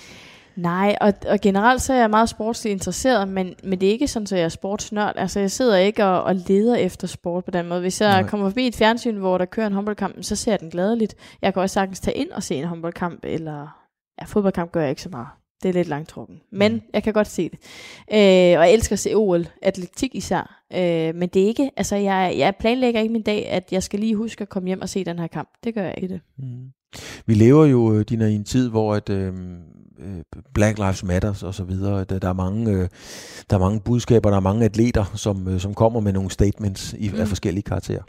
Nej, 0.58 0.96
og, 1.00 1.12
og 1.28 1.40
generelt 1.40 1.82
så 1.82 1.92
er 1.92 1.98
jeg 1.98 2.10
meget 2.10 2.28
sportsligt 2.28 2.72
interesseret, 2.72 3.28
men, 3.28 3.54
men 3.64 3.80
det 3.80 3.88
er 3.88 3.92
ikke 3.92 4.08
sådan, 4.08 4.24
at 4.24 4.32
jeg 4.32 4.40
er 4.42 4.48
sportsnørd. 4.48 5.12
Altså, 5.16 5.40
jeg 5.40 5.50
sidder 5.50 5.76
ikke 5.76 6.04
og, 6.04 6.22
og 6.22 6.34
leder 6.34 6.76
efter 6.76 7.06
sport 7.06 7.44
på 7.44 7.50
den 7.50 7.68
måde. 7.68 7.80
Hvis 7.80 8.00
jeg 8.00 8.20
Nej. 8.22 8.28
Kommer 8.30 8.48
forbi 8.48 8.66
et 8.66 8.76
fjernsyn, 8.76 9.16
hvor 9.16 9.38
der 9.38 9.44
kører 9.44 9.66
en 9.66 9.72
håndboldkamp, 9.72 10.16
så 10.20 10.36
ser 10.36 10.52
jeg 10.52 10.60
den 10.60 10.70
gladeligt. 10.70 11.14
Jeg 11.42 11.52
kan 11.54 11.62
også 11.62 11.74
sagtens 11.74 12.00
tage 12.00 12.16
ind 12.16 12.30
og 12.30 12.42
se 12.42 12.54
en 12.54 12.64
håndboldkamp, 12.64 13.20
eller 13.24 13.84
ja, 14.20 14.24
fodboldkamp 14.24 14.72
gør 14.72 14.80
jeg 14.80 14.90
ikke 14.90 15.02
så 15.02 15.08
meget. 15.08 15.26
Det 15.62 15.68
er 15.68 15.72
lidt 15.72 15.88
langtrukken. 15.88 16.40
Men 16.52 16.72
Mm. 16.72 16.80
jeg 16.86 16.94
jeg 16.94 17.02
kan 17.02 17.12
godt 17.12 17.26
se 17.28 17.42
det. 17.48 17.58
Øh, 18.12 18.58
og 18.58 18.64
jeg 18.66 18.72
elsker 18.72 18.92
at 18.92 18.98
se 18.98 19.14
OL, 19.14 19.46
atletik 19.62 20.14
især. 20.14 20.62
Øh, 20.72 21.14
men 21.14 21.28
det 21.28 21.42
er 21.42 21.46
ikke, 21.46 21.70
altså 21.76 21.96
jeg, 21.96 22.34
jeg 22.38 22.54
planlægger 22.60 23.00
ikke 23.00 23.12
min 23.12 23.22
dag, 23.22 23.48
at 23.48 23.68
jeg 23.72 23.82
skal 23.82 24.00
lige 24.00 24.14
huske 24.16 24.42
at 24.42 24.48
komme 24.48 24.66
hjem 24.66 24.82
og 24.82 24.88
se 24.88 25.04
den 25.04 25.18
her 25.18 25.26
kamp. 25.26 25.48
Det 25.64 25.74
gør 25.74 25.82
jeg 25.82 25.94
ikke 25.96 26.08
det. 26.14 26.20
Mm. 26.38 26.72
Vi 27.26 27.34
lever 27.34 27.64
jo, 27.66 27.94
øh, 27.94 28.04
Dina, 28.08 28.26
i 28.26 28.34
en 28.34 28.44
tid, 28.44 28.70
hvor 28.70 28.94
at, 28.94 29.10
øh, 29.10 29.32
øh, 29.98 30.40
Black 30.54 30.78
Lives 30.78 31.04
Matter 31.04 31.42
og 31.42 31.54
så 31.54 31.64
videre, 31.64 32.04
der, 32.04 32.18
der, 32.18 32.28
er 32.28 32.32
mange, 32.32 32.72
øh, 32.72 32.88
der 33.50 33.56
er 33.56 33.60
mange 33.60 33.80
budskaber, 33.80 34.30
der 34.30 34.36
er 34.36 34.40
mange 34.40 34.64
atleter, 34.64 35.04
som, 35.14 35.48
øh, 35.48 35.60
som 35.60 35.74
kommer 35.74 36.00
med 36.00 36.12
nogle 36.12 36.30
statements 36.30 36.94
i, 36.98 37.08
mm. 37.08 37.20
af 37.20 37.28
forskellige 37.28 37.62
karakterer. 37.62 38.02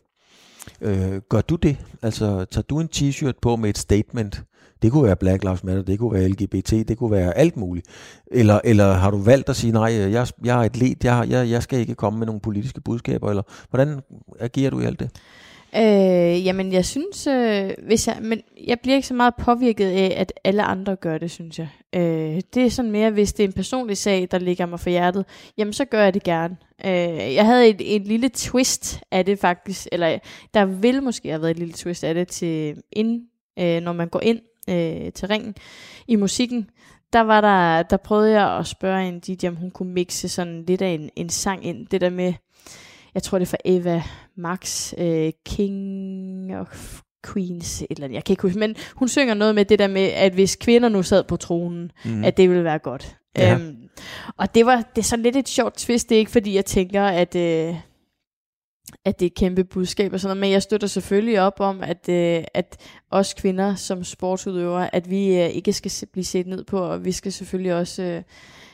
Øh, 0.82 1.22
gør 1.30 1.42
du 1.42 1.56
det? 1.56 1.78
Altså, 2.02 2.46
tager 2.46 2.66
du 2.70 2.80
en 2.80 2.90
t-shirt 2.96 3.40
på 3.42 3.56
med 3.56 3.70
et 3.70 3.78
statement? 3.78 4.44
Det 4.82 4.92
kunne 4.92 5.04
være 5.04 5.16
Black 5.16 5.44
Lives 5.44 5.64
Matter, 5.64 5.84
det 5.84 6.00
kunne 6.00 6.14
være 6.14 6.30
LGBT, 6.30 6.72
det 6.72 6.98
kunne 6.98 7.12
være 7.12 7.38
alt 7.38 7.58
muligt. 7.58 7.88
Eller, 8.32 8.60
eller 8.64 8.94
har 8.94 9.12
du 9.12 9.18
valgt 9.18 9.50
at 9.50 9.56
sige, 9.56 9.72
nej, 9.72 9.94
jeg, 9.94 10.28
jeg 10.44 10.60
er 10.60 10.64
atlet, 10.64 11.04
jeg, 11.04 11.28
jeg, 11.30 11.50
jeg 11.50 11.64
skal 11.64 11.80
ikke 11.80 11.96
komme 11.96 12.20
med 12.20 12.26
nogle 12.26 12.42
politiske 12.42 12.82
budskaber, 12.82 13.30
eller 13.30 13.44
hvordan 13.70 14.00
agerer 14.40 14.70
du 14.70 14.80
i 14.80 14.86
alt 14.86 15.00
det? 15.00 15.10
Øh, 15.76 16.46
jamen, 16.46 16.74
jeg 16.74 16.86
synes, 16.86 17.28
øh, 17.28 17.72
hvis 17.88 18.08
jeg, 18.08 18.18
men 18.22 18.42
jeg 18.68 18.80
bliver 18.80 18.96
ikke 18.96 19.08
så 19.08 19.14
meget 19.14 19.34
påvirket 19.36 19.86
af, 19.86 20.14
at 20.18 20.34
alle 20.44 20.64
andre 20.64 20.96
gør 20.96 21.18
det, 21.18 21.32
synes 21.32 21.60
jeg. 21.60 21.70
Øh, 21.96 22.42
det 22.54 22.66
er 22.66 22.70
sådan 22.70 22.92
mere, 22.92 23.12
hvis 23.12 23.34
det 23.34 23.44
er 23.44 23.48
en 23.48 23.54
personlig 23.54 23.98
sag, 23.98 24.28
der 24.32 24.40
ligger 24.40 24.66
mig 24.66 24.80
for 24.80 24.90
hjertet, 24.90 25.26
jamen 25.58 25.74
så 25.74 25.86
gør 25.86 26.04
jeg 26.04 26.14
det 26.14 26.24
gerne. 26.24 26.58
Øh, 26.86 27.34
jeg 27.34 27.46
havde 27.46 27.68
et, 27.68 27.96
et 27.96 28.08
lille 28.08 28.30
twist 28.30 29.02
af 29.12 29.26
det 29.26 29.40
faktisk, 29.40 29.88
eller 29.92 30.20
der 30.54 30.66
vil 30.66 31.04
måske 31.04 31.30
have 31.30 31.42
været 31.42 31.52
et 31.52 31.60
lille 31.60 31.74
twist 31.74 32.04
af 32.04 32.14
det 32.14 32.28
til 32.28 32.82
ind, 32.92 33.22
øh, 33.60 33.82
når 33.82 33.94
man 33.94 34.10
går 34.10 34.22
ind 34.22 34.40
øh, 34.70 35.12
til 35.12 35.28
ringen 35.28 35.56
i 36.08 36.16
musikken. 36.16 36.70
Der 37.14 37.22
var 37.22 37.42
der, 37.42 37.84
der 37.84 37.98
prøvede 37.98 38.32
jeg 38.32 38.58
at 38.58 38.68
spørge 38.68 39.08
en 39.08 39.20
DJ, 39.20 39.48
om 39.48 39.56
hun 39.56 39.72
kunne 39.72 39.94
mixe 39.94 40.30
sådan 40.30 40.64
lidt 40.68 40.82
af 40.82 40.90
en, 40.90 41.10
en 41.16 41.30
sang 41.30 41.66
ind. 41.66 41.88
Det 41.88 42.02
der 42.02 42.10
med, 42.10 42.34
jeg 43.14 43.24
tror 43.24 43.40
det 43.40 43.46
er 43.46 43.50
fra 43.50 43.58
Eva 43.66 44.04
Max, 44.38 44.94
øh, 44.98 45.32
King 45.46 46.56
of 46.56 47.02
Queens, 47.26 47.82
et 47.82 47.88
eller 47.90 48.04
andet, 48.04 48.16
jeg 48.16 48.24
kan 48.24 48.34
ikke 48.34 48.42
huske, 48.42 48.60
men 48.60 48.76
hun 48.96 49.08
synger 49.08 49.34
noget 49.34 49.56
med 49.56 49.66
det 49.66 49.80
der 49.80 49.88
med, 49.88 50.02
at 50.02 50.34
hvis 50.34 50.56
kvinder 50.56 50.90
nu 50.90 51.04
sad 51.04 51.24
på 51.24 51.38
tronen, 51.38 51.92
mm. 52.06 52.24
at 52.24 52.38
det 52.38 52.50
ville 52.50 52.64
være 52.64 52.80
godt. 52.80 53.16
Ja. 53.38 53.54
Øhm, 53.54 53.76
og 54.38 54.56
det 54.56 54.66
var 54.66 54.76
det 54.96 55.02
er 55.02 55.06
sådan 55.06 55.24
lidt 55.24 55.36
et 55.36 55.50
sjovt 55.50 55.78
twist, 55.78 56.10
det 56.10 56.16
er 56.16 56.20
ikke 56.20 56.32
fordi, 56.32 56.56
jeg 56.56 56.66
tænker, 56.66 57.04
at, 57.04 57.36
øh, 57.36 57.76
at 59.06 59.20
det 59.20 59.26
er 59.26 59.30
et 59.30 59.36
kæmpe 59.36 59.64
budskab 59.64 60.14
og 60.14 60.20
sådan 60.20 60.30
noget, 60.30 60.42
men 60.42 60.52
jeg 60.52 60.62
støtter 60.62 60.88
selvfølgelig 60.88 61.42
op 61.42 61.60
om, 61.60 61.84
at, 61.84 62.10
øh, 62.10 62.44
at 62.54 62.78
os 63.12 63.34
kvinder 63.34 63.76
som 63.76 64.04
sportsudøvere, 64.04 64.96
at 64.96 65.10
vi 65.10 65.42
øh, 65.42 65.50
ikke 65.50 65.74
skal 65.74 65.92
se- 65.92 66.06
blive 66.06 66.26
set 66.26 66.48
ned 66.48 66.64
på, 66.64 66.80
og 66.80 67.06
vi 67.06 67.12
skal 67.12 67.32
selvfølgelig 67.32 67.74
også 67.74 68.04
øh, 68.04 68.22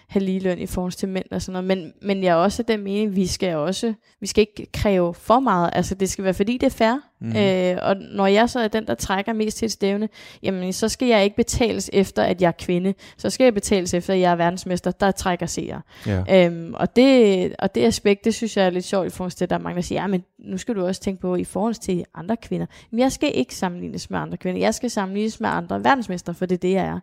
have 0.07 0.23
lige 0.23 0.39
løn 0.39 0.59
i 0.59 0.65
forhold 0.65 0.91
til 0.91 1.09
mænd 1.09 1.25
og 1.31 1.41
sådan 1.41 1.63
noget. 1.63 1.67
Men, 1.67 1.93
men 2.01 2.23
jeg 2.23 2.31
er 2.31 2.35
også 2.35 2.63
den 2.63 2.83
mening, 2.83 3.15
vi 3.15 3.27
skal 3.27 3.55
også, 3.55 3.93
vi 4.19 4.27
skal 4.27 4.41
ikke 4.41 4.71
kræve 4.73 5.13
for 5.13 5.39
meget. 5.39 5.69
Altså 5.73 5.95
det 5.95 6.09
skal 6.09 6.23
være, 6.23 6.33
fordi 6.33 6.57
det 6.57 6.65
er 6.65 6.69
fair. 6.69 6.99
Mm. 7.19 7.35
Øh, 7.37 7.77
og 7.81 7.95
når 7.97 8.27
jeg 8.27 8.49
så 8.49 8.59
er 8.59 8.67
den, 8.67 8.87
der 8.87 8.95
trækker 8.95 9.33
mest 9.33 9.57
til 9.57 9.65
et 9.65 9.71
stævne, 9.71 10.09
jamen 10.43 10.73
så 10.73 10.89
skal 10.89 11.07
jeg 11.07 11.23
ikke 11.23 11.35
betales 11.35 11.89
efter, 11.93 12.23
at 12.23 12.41
jeg 12.41 12.47
er 12.47 12.65
kvinde. 12.65 12.93
Så 13.17 13.29
skal 13.29 13.43
jeg 13.43 13.53
betales 13.53 13.93
efter, 13.93 14.13
at 14.13 14.19
jeg 14.19 14.31
er 14.31 14.35
verdensmester, 14.35 14.91
der 14.91 15.11
trækker 15.11 15.45
seere. 15.45 15.81
Ja. 16.05 16.45
Øhm, 16.45 16.73
og, 16.73 16.95
det, 16.95 17.55
og 17.59 17.75
det 17.75 17.83
aspekt, 17.83 18.25
det 18.25 18.35
synes 18.35 18.57
jeg 18.57 18.65
er 18.65 18.69
lidt 18.69 18.85
sjovt 18.85 19.07
i 19.07 19.09
forhold 19.09 19.31
til, 19.31 19.45
at 19.45 19.49
der 19.49 19.55
er 19.55 19.59
mange, 19.59 19.75
der 19.75 19.81
siger, 19.81 20.01
ja, 20.01 20.07
men 20.07 20.23
nu 20.39 20.57
skal 20.57 20.75
du 20.75 20.85
også 20.85 21.01
tænke 21.01 21.21
på 21.21 21.35
i 21.35 21.43
forhold 21.43 21.75
til 21.75 22.05
andre 22.15 22.37
kvinder. 22.37 22.65
Men 22.91 22.99
jeg 22.99 23.11
skal 23.11 23.31
ikke 23.33 23.55
sammenlignes 23.55 24.09
med 24.09 24.19
andre 24.19 24.37
kvinder. 24.37 24.61
Jeg 24.61 24.73
skal 24.73 24.89
sammenlignes 24.89 25.39
med 25.39 25.49
andre 25.49 25.83
verdensmester, 25.83 26.33
for 26.33 26.45
det 26.45 26.55
er 26.55 26.59
det, 26.59 26.71
jeg 26.71 26.85
er. 26.85 26.99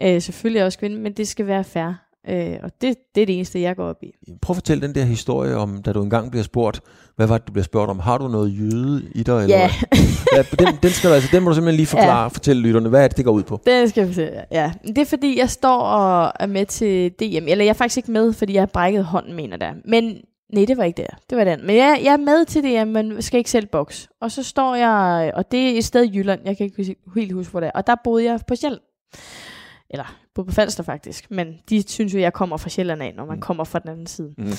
Ja. 0.00 0.14
Øh, 0.14 0.22
selvfølgelig 0.22 0.58
er 0.58 0.62
jeg 0.62 0.66
også 0.66 0.78
kvinde, 0.78 0.96
men 0.96 1.12
det 1.12 1.28
skal 1.28 1.46
være 1.46 1.64
fair. 1.64 2.03
Øh, 2.28 2.56
og 2.62 2.70
det, 2.80 2.96
det 3.14 3.22
er 3.22 3.26
det 3.26 3.34
eneste, 3.36 3.60
jeg 3.60 3.76
går 3.76 3.84
op 3.84 4.02
i. 4.02 4.12
Prøv 4.42 4.52
at 4.54 4.56
fortælle 4.56 4.86
den 4.86 4.94
der 4.94 5.04
historie 5.04 5.56
om, 5.56 5.82
da 5.82 5.92
du 5.92 6.02
engang 6.02 6.30
bliver 6.30 6.44
spurgt, 6.44 6.80
hvad 7.16 7.26
var 7.26 7.38
det, 7.38 7.46
du 7.48 7.52
bliver 7.52 7.64
spurgt 7.64 7.90
om? 7.90 7.98
Har 7.98 8.18
du 8.18 8.28
noget 8.28 8.58
jøde 8.60 9.02
i 9.14 9.22
dig? 9.22 9.42
Eller 9.42 9.56
Ja, 9.56 9.70
ja 10.36 10.42
den, 10.58 10.68
den, 10.82 10.90
skal 10.90 11.10
du, 11.10 11.14
altså, 11.14 11.28
den 11.32 11.42
må 11.42 11.48
du 11.50 11.54
simpelthen 11.54 11.76
lige 11.76 11.86
forklare, 11.86 12.20
ja. 12.22 12.26
fortælle 12.28 12.62
lytterne. 12.62 12.88
Hvad 12.88 13.04
er 13.04 13.08
det, 13.08 13.16
det 13.16 13.24
går 13.24 13.32
ud 13.32 13.42
på? 13.42 13.60
det 13.66 13.88
skal 13.88 14.00
jeg 14.00 14.08
fortælle. 14.08 14.44
Ja. 14.50 14.72
Det 14.86 14.98
er 14.98 15.04
fordi, 15.04 15.38
jeg 15.38 15.50
står 15.50 15.78
og 15.78 16.32
er 16.40 16.46
med 16.46 16.66
til 16.66 17.10
DM. 17.10 17.22
Eller 17.48 17.64
jeg 17.64 17.68
er 17.70 17.72
faktisk 17.74 17.96
ikke 17.96 18.12
med, 18.12 18.32
fordi 18.32 18.54
jeg 18.54 18.60
har 18.62 18.66
brækket 18.66 19.04
hånden, 19.04 19.34
mener 19.36 19.56
der. 19.56 19.72
Men 19.84 20.16
Nej, 20.54 20.64
det 20.64 20.76
var 20.76 20.84
ikke 20.84 21.02
der. 21.02 21.16
Det 21.30 21.38
var 21.38 21.44
den. 21.44 21.66
Men 21.66 21.76
jeg, 21.76 22.00
jeg 22.04 22.12
er 22.12 22.16
med 22.16 22.44
til 22.44 22.62
det, 22.62 22.88
men 22.88 23.22
skal 23.22 23.38
ikke 23.38 23.50
selv 23.50 23.66
boks. 23.66 24.08
Og 24.20 24.30
så 24.30 24.42
står 24.42 24.74
jeg, 24.74 25.32
og 25.34 25.50
det 25.52 25.60
er 25.74 25.78
et 25.78 25.84
sted 25.84 26.04
i 26.04 26.16
Jylland, 26.18 26.40
jeg 26.44 26.56
kan 26.56 26.64
ikke 26.66 26.76
huske- 26.76 26.96
helt 27.14 27.32
huske, 27.32 27.50
hvor 27.50 27.60
det 27.60 27.66
er. 27.66 27.70
Og 27.74 27.86
der 27.86 27.94
boede 28.04 28.24
jeg 28.24 28.40
på 28.48 28.54
Sjælland. 28.56 28.80
Eller 29.94 30.16
på 30.34 30.46
Falster 30.50 30.82
faktisk. 30.82 31.30
Men 31.30 31.54
de 31.68 31.84
synes 31.90 32.14
jo, 32.14 32.18
jeg 32.18 32.32
kommer 32.32 32.56
fra 32.56 32.68
Sjælland 32.68 33.02
af, 33.02 33.12
når 33.16 33.24
man 33.26 33.36
Mm. 33.36 33.40
kommer 33.40 33.64
fra 33.64 33.78
den 33.78 33.88
anden 33.90 34.06
side. 34.06 34.34
Mm. 34.38 34.52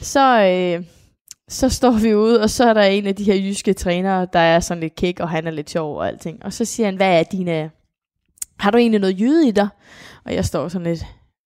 Så, 0.00 0.42
øh, 0.42 0.84
så 1.48 1.68
står 1.68 1.90
vi 1.90 2.14
ude, 2.14 2.42
og 2.42 2.50
så 2.50 2.64
er 2.68 2.74
der 2.74 2.82
en 2.82 3.06
af 3.06 3.14
de 3.16 3.24
her 3.24 3.34
jyske 3.34 3.72
trænere, 3.72 4.26
der 4.32 4.38
er 4.38 4.60
sådan 4.60 4.80
lidt 4.80 4.94
kæk, 4.94 5.20
og 5.20 5.28
han 5.28 5.46
er 5.46 5.50
lidt 5.50 5.70
sjov 5.70 5.96
og 5.96 6.08
alting. 6.08 6.44
Og 6.44 6.52
så 6.52 6.64
siger 6.64 6.86
han, 6.86 6.96
hvad 6.96 7.18
er 7.18 7.22
dine... 7.22 7.70
Har 8.58 8.70
du 8.70 8.78
egentlig 8.78 9.00
noget 9.00 9.20
jyde 9.20 9.48
i 9.48 9.50
dig? 9.50 9.68
Og 10.24 10.34
jeg 10.34 10.44
står 10.44 10.68
sådan 10.68 10.86
lidt, 10.86 11.04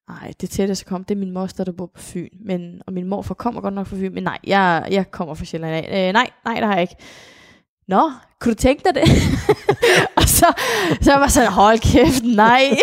nej, 0.08 0.32
det 0.40 0.50
tætteste 0.50 0.84
kom, 0.84 1.04
det 1.04 1.14
er 1.14 1.18
min 1.18 1.30
moster, 1.30 1.64
der 1.64 1.72
bor 1.72 1.86
på 1.86 2.00
Fyn. 2.00 2.28
Men, 2.44 2.82
og 2.86 2.92
min 2.92 3.06
morfar 3.06 3.34
kommer 3.34 3.60
godt 3.60 3.74
nok 3.74 3.86
fra 3.86 3.96
Fyn, 3.96 4.14
men 4.14 4.22
nej, 4.22 4.38
jeg, 4.46 4.88
jeg 4.90 5.10
kommer 5.10 5.34
fra 5.34 5.44
Sjælland 5.44 5.74
af. 5.86 6.08
Øh, 6.08 6.12
nej, 6.12 6.30
nej, 6.44 6.54
det 6.54 6.64
har 6.64 6.72
jeg 6.72 6.82
ikke. 6.82 6.94
Nå, 7.88 8.10
kunne 8.40 8.54
du 8.54 8.58
tænke 8.58 8.82
dig 8.84 8.94
det? 8.94 9.02
og 10.16 10.22
så, 10.22 10.46
så 11.00 11.12
var 11.12 11.20
jeg 11.20 11.30
sådan, 11.30 11.52
hold 11.52 11.78
kæft, 11.78 12.24
nej. 12.24 12.76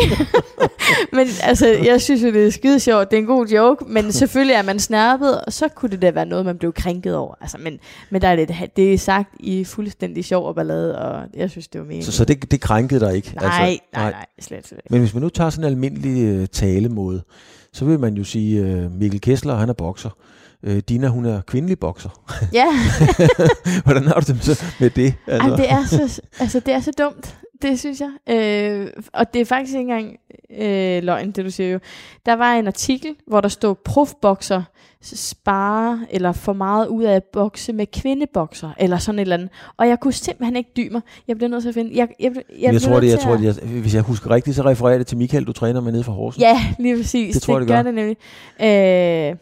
men 1.17 1.27
altså, 1.43 1.67
jeg 1.67 2.01
synes 2.01 2.23
jo, 2.23 2.27
det 2.27 2.47
er 2.47 2.51
skide 2.51 2.79
sjovt. 2.79 3.11
Det 3.11 3.17
er 3.17 3.21
en 3.21 3.27
god 3.27 3.47
joke, 3.47 3.85
men 3.87 4.11
selvfølgelig 4.21 4.53
er 4.53 4.61
man 4.61 4.79
snærpet, 4.79 5.41
og 5.41 5.53
så 5.53 5.67
kunne 5.67 5.91
det 5.91 6.01
da 6.01 6.11
være 6.11 6.25
noget, 6.25 6.45
man 6.45 6.57
blev 6.57 6.73
krænket 6.73 7.15
over. 7.15 7.35
Altså, 7.41 7.57
men, 7.57 7.79
men 8.09 8.21
der 8.21 8.27
er 8.27 8.35
det, 8.35 8.55
det 8.75 8.93
er 8.93 8.97
sagt 8.97 9.29
i 9.39 9.63
fuldstændig 9.63 10.25
sjov 10.25 10.47
og 10.47 10.55
ballade, 10.55 10.99
og 10.99 11.23
jeg 11.33 11.49
synes, 11.49 11.67
det 11.67 11.81
var 11.81 11.87
mega. 11.87 12.01
Så, 12.01 12.11
så 12.11 12.25
det, 12.25 12.51
det 12.51 12.61
krænkede 12.61 12.99
dig 12.99 13.15
ikke? 13.15 13.33
nej, 13.35 13.45
altså, 13.45 13.79
nej, 13.93 14.11
nej, 14.11 14.25
slet, 14.39 14.67
slet 14.67 14.77
ikke. 14.77 14.87
Men 14.89 14.99
hvis 14.99 15.13
man 15.13 15.23
nu 15.23 15.29
tager 15.29 15.49
sådan 15.49 15.65
en 15.65 15.71
almindelig 15.71 16.23
øh, 16.23 16.47
talemåde, 16.47 17.23
så 17.73 17.85
vil 17.85 17.99
man 17.99 18.13
jo 18.13 18.23
sige, 18.23 18.61
øh, 18.61 18.91
Mikkel 18.91 19.21
Kessler, 19.21 19.55
han 19.55 19.69
er 19.69 19.73
bokser. 19.73 20.09
Øh, 20.63 20.77
Dina, 20.89 21.07
hun 21.07 21.25
er 21.25 21.41
kvindelig 21.41 21.79
bokser. 21.79 22.09
Ja, 22.53 22.65
Hvordan 23.85 24.03
har 24.03 24.13
du 24.19 24.31
det 24.33 24.43
så 24.43 24.65
med 24.79 24.89
det? 24.89 25.13
altså. 25.27 25.49
Ej, 25.49 25.55
det, 25.55 25.71
er 25.71 25.85
så, 25.85 26.21
altså, 26.39 26.59
det 26.59 26.73
er 26.73 26.79
så 26.79 26.91
dumt. 26.97 27.35
Det 27.61 27.79
synes 27.79 28.01
jeg. 28.01 28.35
Øh, 28.35 28.87
og 29.13 29.33
det 29.33 29.41
er 29.41 29.45
faktisk 29.45 29.77
ikke 29.77 29.91
engang 29.91 30.15
øh, 30.59 31.03
løgn, 31.03 31.31
det 31.31 31.45
du 31.45 31.51
siger 31.51 31.69
jo. 31.69 31.79
Der 32.25 32.33
var 32.35 32.53
en 32.53 32.67
artikel, 32.67 33.15
hvor 33.27 33.41
der 33.41 33.47
stod, 33.49 33.75
profbokser 33.85 34.63
sparer 35.01 35.99
eller 36.09 36.31
får 36.31 36.53
meget 36.53 36.87
ud 36.87 37.03
af 37.03 37.15
at 37.15 37.23
bokse 37.33 37.73
med 37.73 37.85
kvindebokser, 37.93 38.69
eller 38.77 38.97
sådan 38.97 39.19
et 39.19 39.21
eller 39.21 39.35
andet. 39.35 39.49
Og 39.77 39.87
jeg 39.87 39.99
kunne 39.99 40.13
simpelthen 40.13 40.55
ikke 40.55 40.69
dybe 40.77 40.91
mig. 40.93 41.01
Jeg 41.27 41.35
bliver 41.35 41.49
nødt 41.49 41.61
til 41.61 41.69
at 41.69 41.73
finde... 41.75 41.91
Jeg, 41.95 42.07
jeg, 42.19 42.31
jeg, 42.59 42.73
Jeg, 42.73 42.81
tror 42.81 42.99
det, 42.99 43.09
jeg 43.09 43.19
tror 43.19 43.33
at- 43.33 43.39
det, 43.39 43.45
jeg, 43.61 43.69
hvis 43.81 43.95
jeg 43.95 44.01
husker 44.01 44.29
rigtigt, 44.31 44.55
så 44.55 44.63
refererer 44.65 44.97
det 44.97 45.07
til 45.07 45.17
Michael, 45.17 45.43
du 45.43 45.53
træner 45.53 45.81
med 45.81 45.91
nede 45.91 46.03
fra 46.03 46.11
Horsens. 46.13 46.41
Ja, 46.41 46.65
lige 46.79 46.97
præcis. 46.97 47.33
Det 47.33 47.41
tror 47.43 47.53
jeg, 47.53 47.59
det 47.61 47.67
gør 47.67 47.75
gør. 47.75 47.83
det 47.83 47.93
nemlig. 47.93 49.29
Øh, 49.31 49.35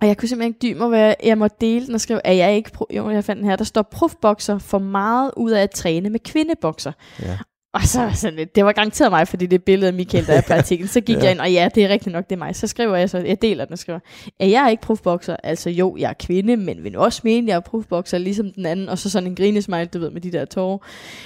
og 0.00 0.06
jeg 0.06 0.16
kunne 0.16 0.28
simpelthen 0.28 0.50
ikke 0.50 0.58
dybe 0.62 0.78
mig, 0.78 0.88
hvad 0.88 1.14
jeg 1.24 1.38
måtte 1.38 1.56
dele 1.60 1.86
den 1.86 1.94
og 1.94 2.00
skrive, 2.00 2.26
at 2.26 2.36
jeg 2.36 2.56
ikke... 2.56 2.70
Jo, 2.96 3.10
jeg 3.10 3.24
fandt 3.24 3.40
den 3.40 3.48
her. 3.48 3.56
Der 3.56 3.64
står, 3.64 3.82
profbokser 3.82 4.58
får 4.58 4.78
meget 4.78 5.30
ud 5.36 5.50
af 5.50 5.62
at 5.62 5.70
træne 5.70 6.10
med 6.10 6.20
kvindebokser. 6.20 6.92
Ja. 7.22 7.38
Og 7.74 7.82
så 7.82 8.00
var 8.00 8.12
sådan 8.12 8.36
lidt, 8.36 8.54
det 8.54 8.64
var 8.64 8.72
garanteret 8.72 9.10
mig, 9.10 9.28
fordi 9.28 9.46
det 9.46 9.54
er 9.54 9.64
billedet 9.66 9.86
af 9.86 9.94
Michael, 9.94 10.26
der 10.26 10.32
er 10.32 10.40
på 10.48 10.52
artiklen. 10.52 10.88
Så 10.88 11.00
gik 11.00 11.16
ja. 11.16 11.22
jeg 11.22 11.30
ind, 11.30 11.40
og 11.40 11.52
ja, 11.52 11.68
det 11.74 11.84
er 11.84 11.88
rigtigt 11.88 12.12
nok, 12.12 12.24
det 12.30 12.36
er 12.36 12.38
mig. 12.38 12.56
Så 12.56 12.66
skriver 12.66 12.96
jeg 12.96 13.10
så, 13.10 13.18
jeg 13.18 13.42
deler 13.42 13.64
den 13.64 13.72
og 13.72 13.78
skriver, 13.78 13.98
at 14.40 14.50
jeg 14.50 14.64
er 14.64 14.68
ikke 14.68 14.82
proofboxer. 14.82 15.36
Altså 15.42 15.70
jo, 15.70 15.96
jeg 15.98 16.08
er 16.08 16.14
kvinde, 16.26 16.56
men 16.56 16.84
vil 16.84 16.98
også 16.98 17.20
mene, 17.24 17.46
at 17.46 17.48
jeg 17.48 17.56
er 17.56 17.60
proofboxer, 17.60 18.18
ligesom 18.18 18.52
den 18.52 18.66
anden. 18.66 18.88
Og 18.88 18.98
så 18.98 19.10
sådan 19.10 19.26
en 19.26 19.34
grinesmile, 19.34 19.84
du 19.84 19.98
ved, 19.98 20.10
med 20.10 20.20
de 20.20 20.32
der 20.32 20.44
tårer. 20.44 20.78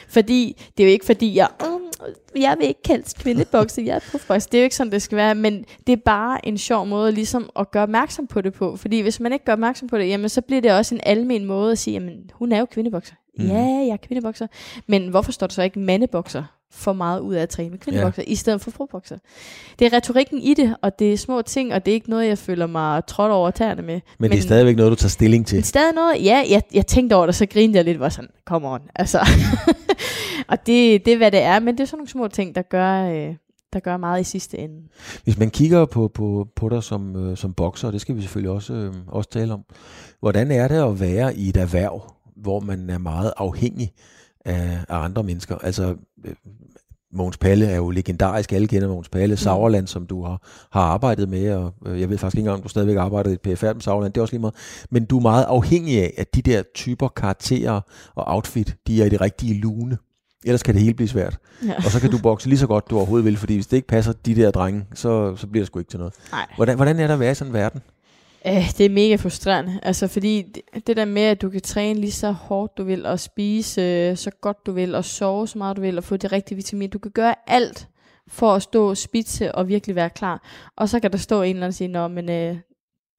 Fordi, 0.09 0.62
det 0.77 0.83
er 0.85 0.89
jo 0.89 0.93
ikke 0.93 1.07
fordi, 1.07 1.37
jeg, 1.37 1.49
jeg 2.37 2.57
vil 2.59 2.69
ikke 2.69 2.83
kaldes 2.83 3.13
kvindebokser, 3.13 3.83
jeg 3.83 3.97
er 3.97 4.01
proofboxer. 4.11 4.49
Det 4.51 4.59
er 4.59 4.63
jo 4.63 4.65
ikke 4.65 4.77
sådan, 4.77 4.93
det 4.93 5.03
skal 5.03 5.17
være, 5.17 5.35
men 5.35 5.65
det 5.87 5.93
er 5.93 5.97
bare 6.05 6.47
en 6.47 6.59
sjov 6.59 6.87
måde 6.87 7.13
ligesom 7.13 7.51
at 7.59 7.71
gøre 7.71 7.83
opmærksom 7.83 8.27
på 8.27 8.41
det 8.41 8.53
på. 8.53 8.77
Fordi 8.77 9.01
hvis 9.01 9.21
man 9.21 9.33
ikke 9.33 9.45
gør 9.45 9.53
opmærksom 9.53 9.89
på 9.89 9.99
det, 9.99 10.09
jamen 10.09 10.29
så 10.29 10.41
bliver 10.41 10.61
det 10.61 10.73
også 10.73 10.95
en 10.95 11.01
almen 11.05 11.45
måde 11.45 11.73
at 11.73 11.79
sige, 11.79 11.95
jamen 11.95 12.31
hun 12.33 12.53
er 12.53 12.59
jo 12.59 12.65
kvindebokser. 12.65 13.15
Mm. 13.39 13.47
Ja, 13.47 13.63
jeg 13.63 13.89
er 13.89 13.97
kvindebokser. 13.97 14.47
Men 14.87 15.09
hvorfor 15.09 15.33
står 15.33 15.47
der 15.47 15.55
så 15.55 15.63
ikke 15.63 15.79
mandebokser? 15.79 16.45
for 16.75 16.93
meget 16.93 17.21
ud 17.21 17.35
af 17.35 17.43
at 17.43 17.49
træne 17.49 17.71
med 17.71 17.79
kvindebokser, 17.79 18.23
ja. 18.27 18.33
i 18.33 18.35
stedet 18.35 18.61
for 18.61 18.71
frobokser. 18.71 19.19
Det 19.79 19.87
er 19.87 19.93
retorikken 19.93 20.39
i 20.39 20.55
det, 20.55 20.77
og 20.83 20.99
det 20.99 21.13
er 21.13 21.17
små 21.17 21.43
ting, 21.43 21.75
og 21.75 21.87
det 21.87 21.91
er 21.91 21.95
ikke 21.95 22.11
noget, 22.11 22.29
jeg 22.29 22.39
føler 22.39 22.67
mig 22.67 23.07
trådt 23.07 23.33
over 23.33 23.51
tæerne 23.51 23.83
med. 23.83 23.95
Men, 23.95 24.03
men 24.19 24.31
det 24.31 24.39
er 24.39 24.43
stadigvæk 24.43 24.77
noget, 24.77 24.91
du 24.91 24.97
tager 24.97 25.09
stilling 25.09 25.47
til? 25.47 25.57
Det 25.57 25.63
er 25.63 25.67
stadig 25.67 25.95
noget, 25.95 26.25
ja, 26.25 26.45
jeg, 26.51 26.63
jeg 26.75 26.87
tænkte 26.87 27.15
over 27.15 27.27
det, 27.27 27.35
så 27.35 27.47
grinede 27.47 27.77
jeg 27.77 27.85
lidt, 27.85 28.01
var 28.01 28.09
sådan, 28.09 28.31
come 28.45 28.69
on, 28.69 28.81
altså. 28.95 29.19
og 30.51 30.67
det, 30.67 31.05
det 31.05 31.13
er, 31.13 31.17
hvad 31.17 31.31
det 31.31 31.41
er, 31.41 31.59
men 31.59 31.75
det 31.75 31.83
er 31.83 31.87
sådan 31.87 31.99
nogle 31.99 32.09
små 32.09 32.29
ting, 32.29 32.55
der 32.55 32.63
gør, 32.63 33.09
øh, 33.09 33.35
der 33.73 33.81
gør 33.81 33.97
meget 33.97 34.21
i 34.21 34.25
sidste 34.25 34.59
ende. 34.59 34.89
Hvis 35.25 35.39
man 35.39 35.51
kigger 35.51 35.85
på, 35.85 36.09
på, 36.09 36.49
på 36.57 36.69
dig 36.69 36.83
som, 36.83 37.17
øh, 37.17 37.37
som 37.37 37.53
bokser, 37.53 37.87
og 37.87 37.93
det 37.93 38.01
skal 38.01 38.17
vi 38.17 38.21
selvfølgelig 38.21 38.51
også, 38.51 38.75
øh, 38.75 38.95
også 39.07 39.31
tale 39.31 39.53
om, 39.53 39.65
hvordan 40.21 40.51
er 40.51 40.69
det 40.69 40.83
at 40.83 41.01
være 41.01 41.37
i 41.37 41.49
et 41.49 41.57
erhverv, 41.57 42.15
hvor 42.37 42.61
man 42.61 42.91
er 42.91 42.99
meget 42.99 43.33
afhængig 43.37 43.93
af, 44.45 44.79
af 44.89 44.97
andre 44.97 45.23
mennesker? 45.23 45.57
Altså, 45.57 45.97
øh, 46.25 46.35
Mogens 47.15 47.39
Palle 47.39 47.67
er 47.67 47.77
jo 47.77 47.91
legendarisk, 47.91 48.53
alle 48.53 48.69
kender 48.69 48.89
Mogens 48.89 49.09
Palle, 49.09 49.33
mm. 49.33 49.37
Sauerland, 49.37 49.87
som 49.87 50.07
du 50.07 50.25
har, 50.25 50.43
har 50.73 50.81
arbejdet 50.81 51.29
med, 51.29 51.53
og 51.53 51.75
øh, 51.87 52.01
jeg 52.01 52.11
ved 52.11 52.19
faktisk 52.19 52.37
ikke 52.37 52.41
engang, 52.41 52.57
om 52.57 52.62
du 52.62 52.69
stadigvæk 52.69 52.97
arbejder 52.97 53.31
i 53.31 53.37
PFR 53.37 53.73
med 53.73 53.81
Sauerland, 53.81 54.12
det 54.12 54.21
er 54.21 54.23
også 54.23 54.33
lige 54.33 54.41
meget. 54.41 54.55
Men 54.91 55.05
du 55.05 55.17
er 55.17 55.23
meget 55.23 55.45
afhængig 55.45 56.03
af, 56.03 56.15
at 56.19 56.35
de 56.35 56.43
der 56.43 56.62
typer 56.75 57.09
karakterer 57.09 57.81
og 58.15 58.25
outfit, 58.27 58.77
de 58.87 59.03
er 59.03 59.07
i 59.07 59.09
det 59.09 59.21
rigtige 59.21 59.61
lune. 59.61 59.99
Ellers 60.45 60.62
kan 60.62 60.75
det 60.75 60.83
hele 60.83 60.95
blive 60.95 61.09
svært. 61.09 61.39
Ja. 61.67 61.77
Og 61.77 61.83
så 61.83 62.01
kan 62.01 62.11
du 62.11 62.19
bokse 62.19 62.49
lige 62.49 62.59
så 62.59 62.67
godt, 62.67 62.91
du 62.91 62.97
overhovedet 62.97 63.25
vil, 63.25 63.37
fordi 63.37 63.55
hvis 63.55 63.67
det 63.67 63.77
ikke 63.77 63.89
passer 63.89 64.12
de 64.12 64.35
der 64.35 64.51
drenge, 64.51 64.85
så, 64.95 65.37
så 65.37 65.47
bliver 65.47 65.62
det 65.62 65.67
sgu 65.67 65.79
ikke 65.79 65.91
til 65.91 65.99
noget. 65.99 66.15
Nej. 66.33 66.47
Hvordan, 66.57 66.77
hvordan 66.77 67.01
er 67.01 67.07
der 67.07 67.15
at 67.15 67.21
være 67.21 67.31
i 67.31 67.35
sådan 67.35 67.51
en 67.51 67.55
verden? 67.55 67.81
Æh, 68.47 68.73
det 68.79 68.87
er 68.87 68.91
mega 68.91 69.17
frustrerende. 69.17 69.81
Altså 69.83 70.09
fordi 70.09 70.43
det, 70.43 70.87
det 70.87 70.97
der 70.97 71.05
med, 71.05 71.23
at 71.23 71.43
du 71.43 71.51
kan 71.51 71.61
træne 71.61 72.01
lige 72.01 72.13
så 72.13 72.31
hårdt 72.31 72.79
du 72.79 72.85
vil, 72.85 73.07
og 73.07 73.21
spise 73.21 73.81
øh, 73.81 74.17
så 74.17 74.31
godt 74.41 74.67
du 74.67 74.73
vil, 74.73 74.95
og 74.95 75.05
sove 75.05 75.49
så 75.49 75.59
meget 75.59 75.77
du 75.77 75.81
vil, 75.81 75.99
og 75.99 76.05
få 76.05 76.17
det 76.17 76.33
rigtige 76.33 76.57
vitamin. 76.57 76.91
Du 76.91 76.99
kan 76.99 77.11
gøre 77.11 77.35
alt 77.47 77.89
for 78.29 78.53
at 78.53 78.63
stå 78.63 78.95
spidse 78.95 79.55
og 79.55 79.69
virkelig 79.69 79.97
være 79.97 80.11
klar. 80.11 80.49
Og 80.77 80.89
så 80.89 81.01
kan 81.01 81.13
der 81.13 81.19
stå 81.19 81.43
en 81.43 81.43
eller 81.43 81.57
anden 81.57 81.69
og 81.69 81.75
sige, 81.75 81.89
Nå, 81.89 82.09
men 82.09 82.31
øh, 82.31 82.57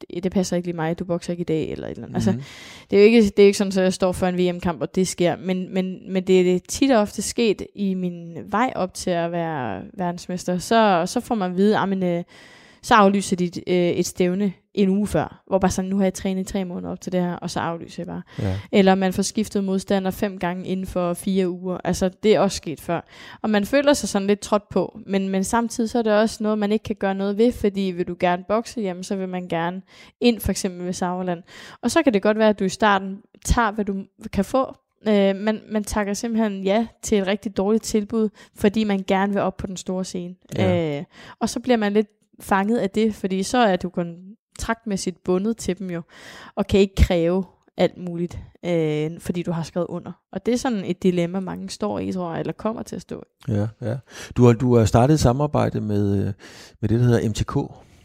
det, 0.01 0.23
det 0.23 0.31
passer 0.31 0.55
ikke 0.55 0.67
lige 0.67 0.75
mig, 0.75 0.99
du 0.99 1.05
bokser 1.05 1.33
ikke 1.33 1.41
i 1.41 1.43
dag, 1.43 1.71
eller 1.71 1.87
et 1.87 1.91
eller 1.91 2.07
andet. 2.07 2.09
Mm-hmm. 2.09 2.15
Altså, 2.15 2.31
mhm. 2.31 2.41
det 2.89 2.97
er 2.97 3.01
jo 3.01 3.05
ikke, 3.05 3.21
det 3.21 3.39
er 3.39 3.45
ikke 3.45 3.57
sådan, 3.57 3.71
at 3.77 3.83
jeg 3.83 3.93
står 3.93 4.11
for 4.11 4.27
en 4.27 4.37
VM-kamp, 4.37 4.81
og 4.81 4.95
det 4.95 5.07
sker, 5.07 5.35
men, 5.35 5.73
men, 5.73 6.13
men 6.13 6.23
det 6.23 6.55
er 6.55 6.59
tit 6.69 6.91
og 6.91 7.01
ofte 7.01 7.21
sket 7.21 7.61
i 7.75 7.93
min 7.93 8.37
vej 8.45 8.73
op 8.75 8.93
til 8.93 9.09
at 9.09 9.31
være 9.31 9.83
verdensmester. 9.93 10.57
Så, 10.57 11.03
så 11.05 11.19
får 11.19 11.35
man 11.35 11.51
at 11.51 11.57
vide, 11.57 11.79
at 11.79 12.03
øh, 12.03 12.23
så 12.85 12.95
aflyser 12.95 13.35
de 13.35 13.45
et, 13.45 13.59
øh, 13.67 13.75
et 13.75 14.05
stævne 14.05 14.53
en 14.73 14.89
uge 14.89 15.07
før, 15.07 15.43
hvor 15.47 15.59
bare 15.59 15.71
sådan, 15.71 15.89
nu 15.89 15.97
har 15.97 16.03
jeg 16.03 16.13
trænet 16.13 16.41
i 16.41 16.51
tre 16.53 16.65
måneder 16.65 16.91
op 16.91 17.01
til 17.01 17.11
det 17.11 17.21
her, 17.21 17.33
og 17.33 17.49
så 17.49 17.59
aflyser 17.59 18.03
jeg 18.03 18.07
bare. 18.07 18.21
Ja. 18.39 18.59
Eller 18.71 18.95
man 18.95 19.13
får 19.13 19.21
skiftet 19.21 19.63
modstander 19.63 20.11
fem 20.11 20.39
gange 20.39 20.65
inden 20.65 20.85
for 20.85 21.13
fire 21.13 21.49
uger. 21.49 21.77
Altså, 21.83 22.09
det 22.23 22.35
er 22.35 22.39
også 22.39 22.57
sket 22.57 22.81
før. 22.81 23.01
Og 23.41 23.49
man 23.49 23.65
føler 23.65 23.93
sig 23.93 24.09
sådan 24.09 24.27
lidt 24.27 24.39
trådt 24.39 24.69
på, 24.69 24.99
men, 25.05 25.29
men 25.29 25.43
samtidig 25.43 25.89
så 25.89 25.97
er 25.97 26.01
det 26.01 26.13
også 26.13 26.43
noget, 26.43 26.57
man 26.57 26.71
ikke 26.71 26.83
kan 26.83 26.95
gøre 26.95 27.15
noget 27.15 27.37
ved, 27.37 27.51
fordi 27.51 27.81
vil 27.81 28.07
du 28.07 28.15
gerne 28.19 28.43
bokse, 28.47 28.81
jamen 28.81 29.03
så 29.03 29.15
vil 29.15 29.29
man 29.29 29.47
gerne 29.47 29.81
ind 30.21 30.39
for 30.39 30.51
eksempel 30.51 30.85
ved 30.85 30.93
Sauerland. 30.93 31.43
Og 31.81 31.91
så 31.91 32.03
kan 32.03 32.13
det 32.13 32.21
godt 32.21 32.37
være, 32.37 32.49
at 32.49 32.59
du 32.59 32.63
i 32.63 32.69
starten 32.69 33.17
tager, 33.45 33.71
hvad 33.71 33.85
du 33.85 33.95
kan 34.33 34.45
få, 34.45 34.75
Øh, 35.07 35.35
man, 35.35 35.61
man 35.71 35.83
takker 35.83 36.13
simpelthen 36.13 36.63
ja 36.63 36.87
til 37.01 37.17
et 37.17 37.27
rigtig 37.27 37.57
dårligt 37.57 37.83
tilbud, 37.83 38.29
fordi 38.55 38.83
man 38.83 39.03
gerne 39.07 39.33
vil 39.33 39.41
op 39.41 39.57
på 39.57 39.67
den 39.67 39.77
store 39.77 40.05
scene. 40.05 40.35
Ja. 40.55 40.97
Øh, 40.97 41.03
og 41.39 41.49
så 41.49 41.59
bliver 41.59 41.77
man 41.77 41.93
lidt 41.93 42.07
fanget 42.39 42.77
af 42.77 42.89
det, 42.89 43.15
fordi 43.15 43.43
så 43.43 43.57
er 43.57 43.75
du 43.75 43.89
kontraktmæssigt 43.89 45.23
bundet 45.23 45.57
til 45.57 45.79
dem 45.79 45.89
jo, 45.89 46.01
og 46.55 46.67
kan 46.67 46.79
ikke 46.79 46.95
kræve 46.95 47.43
alt 47.77 47.97
muligt, 47.97 48.39
øh, 48.65 49.19
fordi 49.19 49.43
du 49.43 49.51
har 49.51 49.63
skrevet 49.63 49.87
under. 49.87 50.11
Og 50.31 50.45
det 50.45 50.53
er 50.53 50.57
sådan 50.57 50.85
et 50.85 51.03
dilemma, 51.03 51.39
mange 51.39 51.69
står 51.69 51.99
i, 51.99 52.11
tror 52.11 52.31
jeg, 52.31 52.39
eller 52.39 52.53
kommer 52.53 52.83
til 52.83 52.95
at 52.95 53.01
stå 53.01 53.23
i. 53.47 53.51
Ja, 53.51 53.67
ja. 53.81 53.97
Du 54.37 54.45
har, 54.45 54.53
du 54.53 54.75
har 54.75 54.85
startet 54.85 55.13
et 55.13 55.19
samarbejde 55.19 55.81
med, 55.81 56.17
øh, 56.17 56.33
med 56.81 56.89
det, 56.89 56.99
der 56.99 57.05
hedder 57.05 57.29
MTK. 57.29 57.55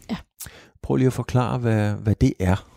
Ja. 0.09 0.17
Prøv 0.81 0.95
lige 0.95 1.07
at 1.07 1.13
forklare, 1.13 1.57
hvad, 1.57 1.93
hvad 1.93 2.15
det 2.15 2.33
er. 2.39 2.67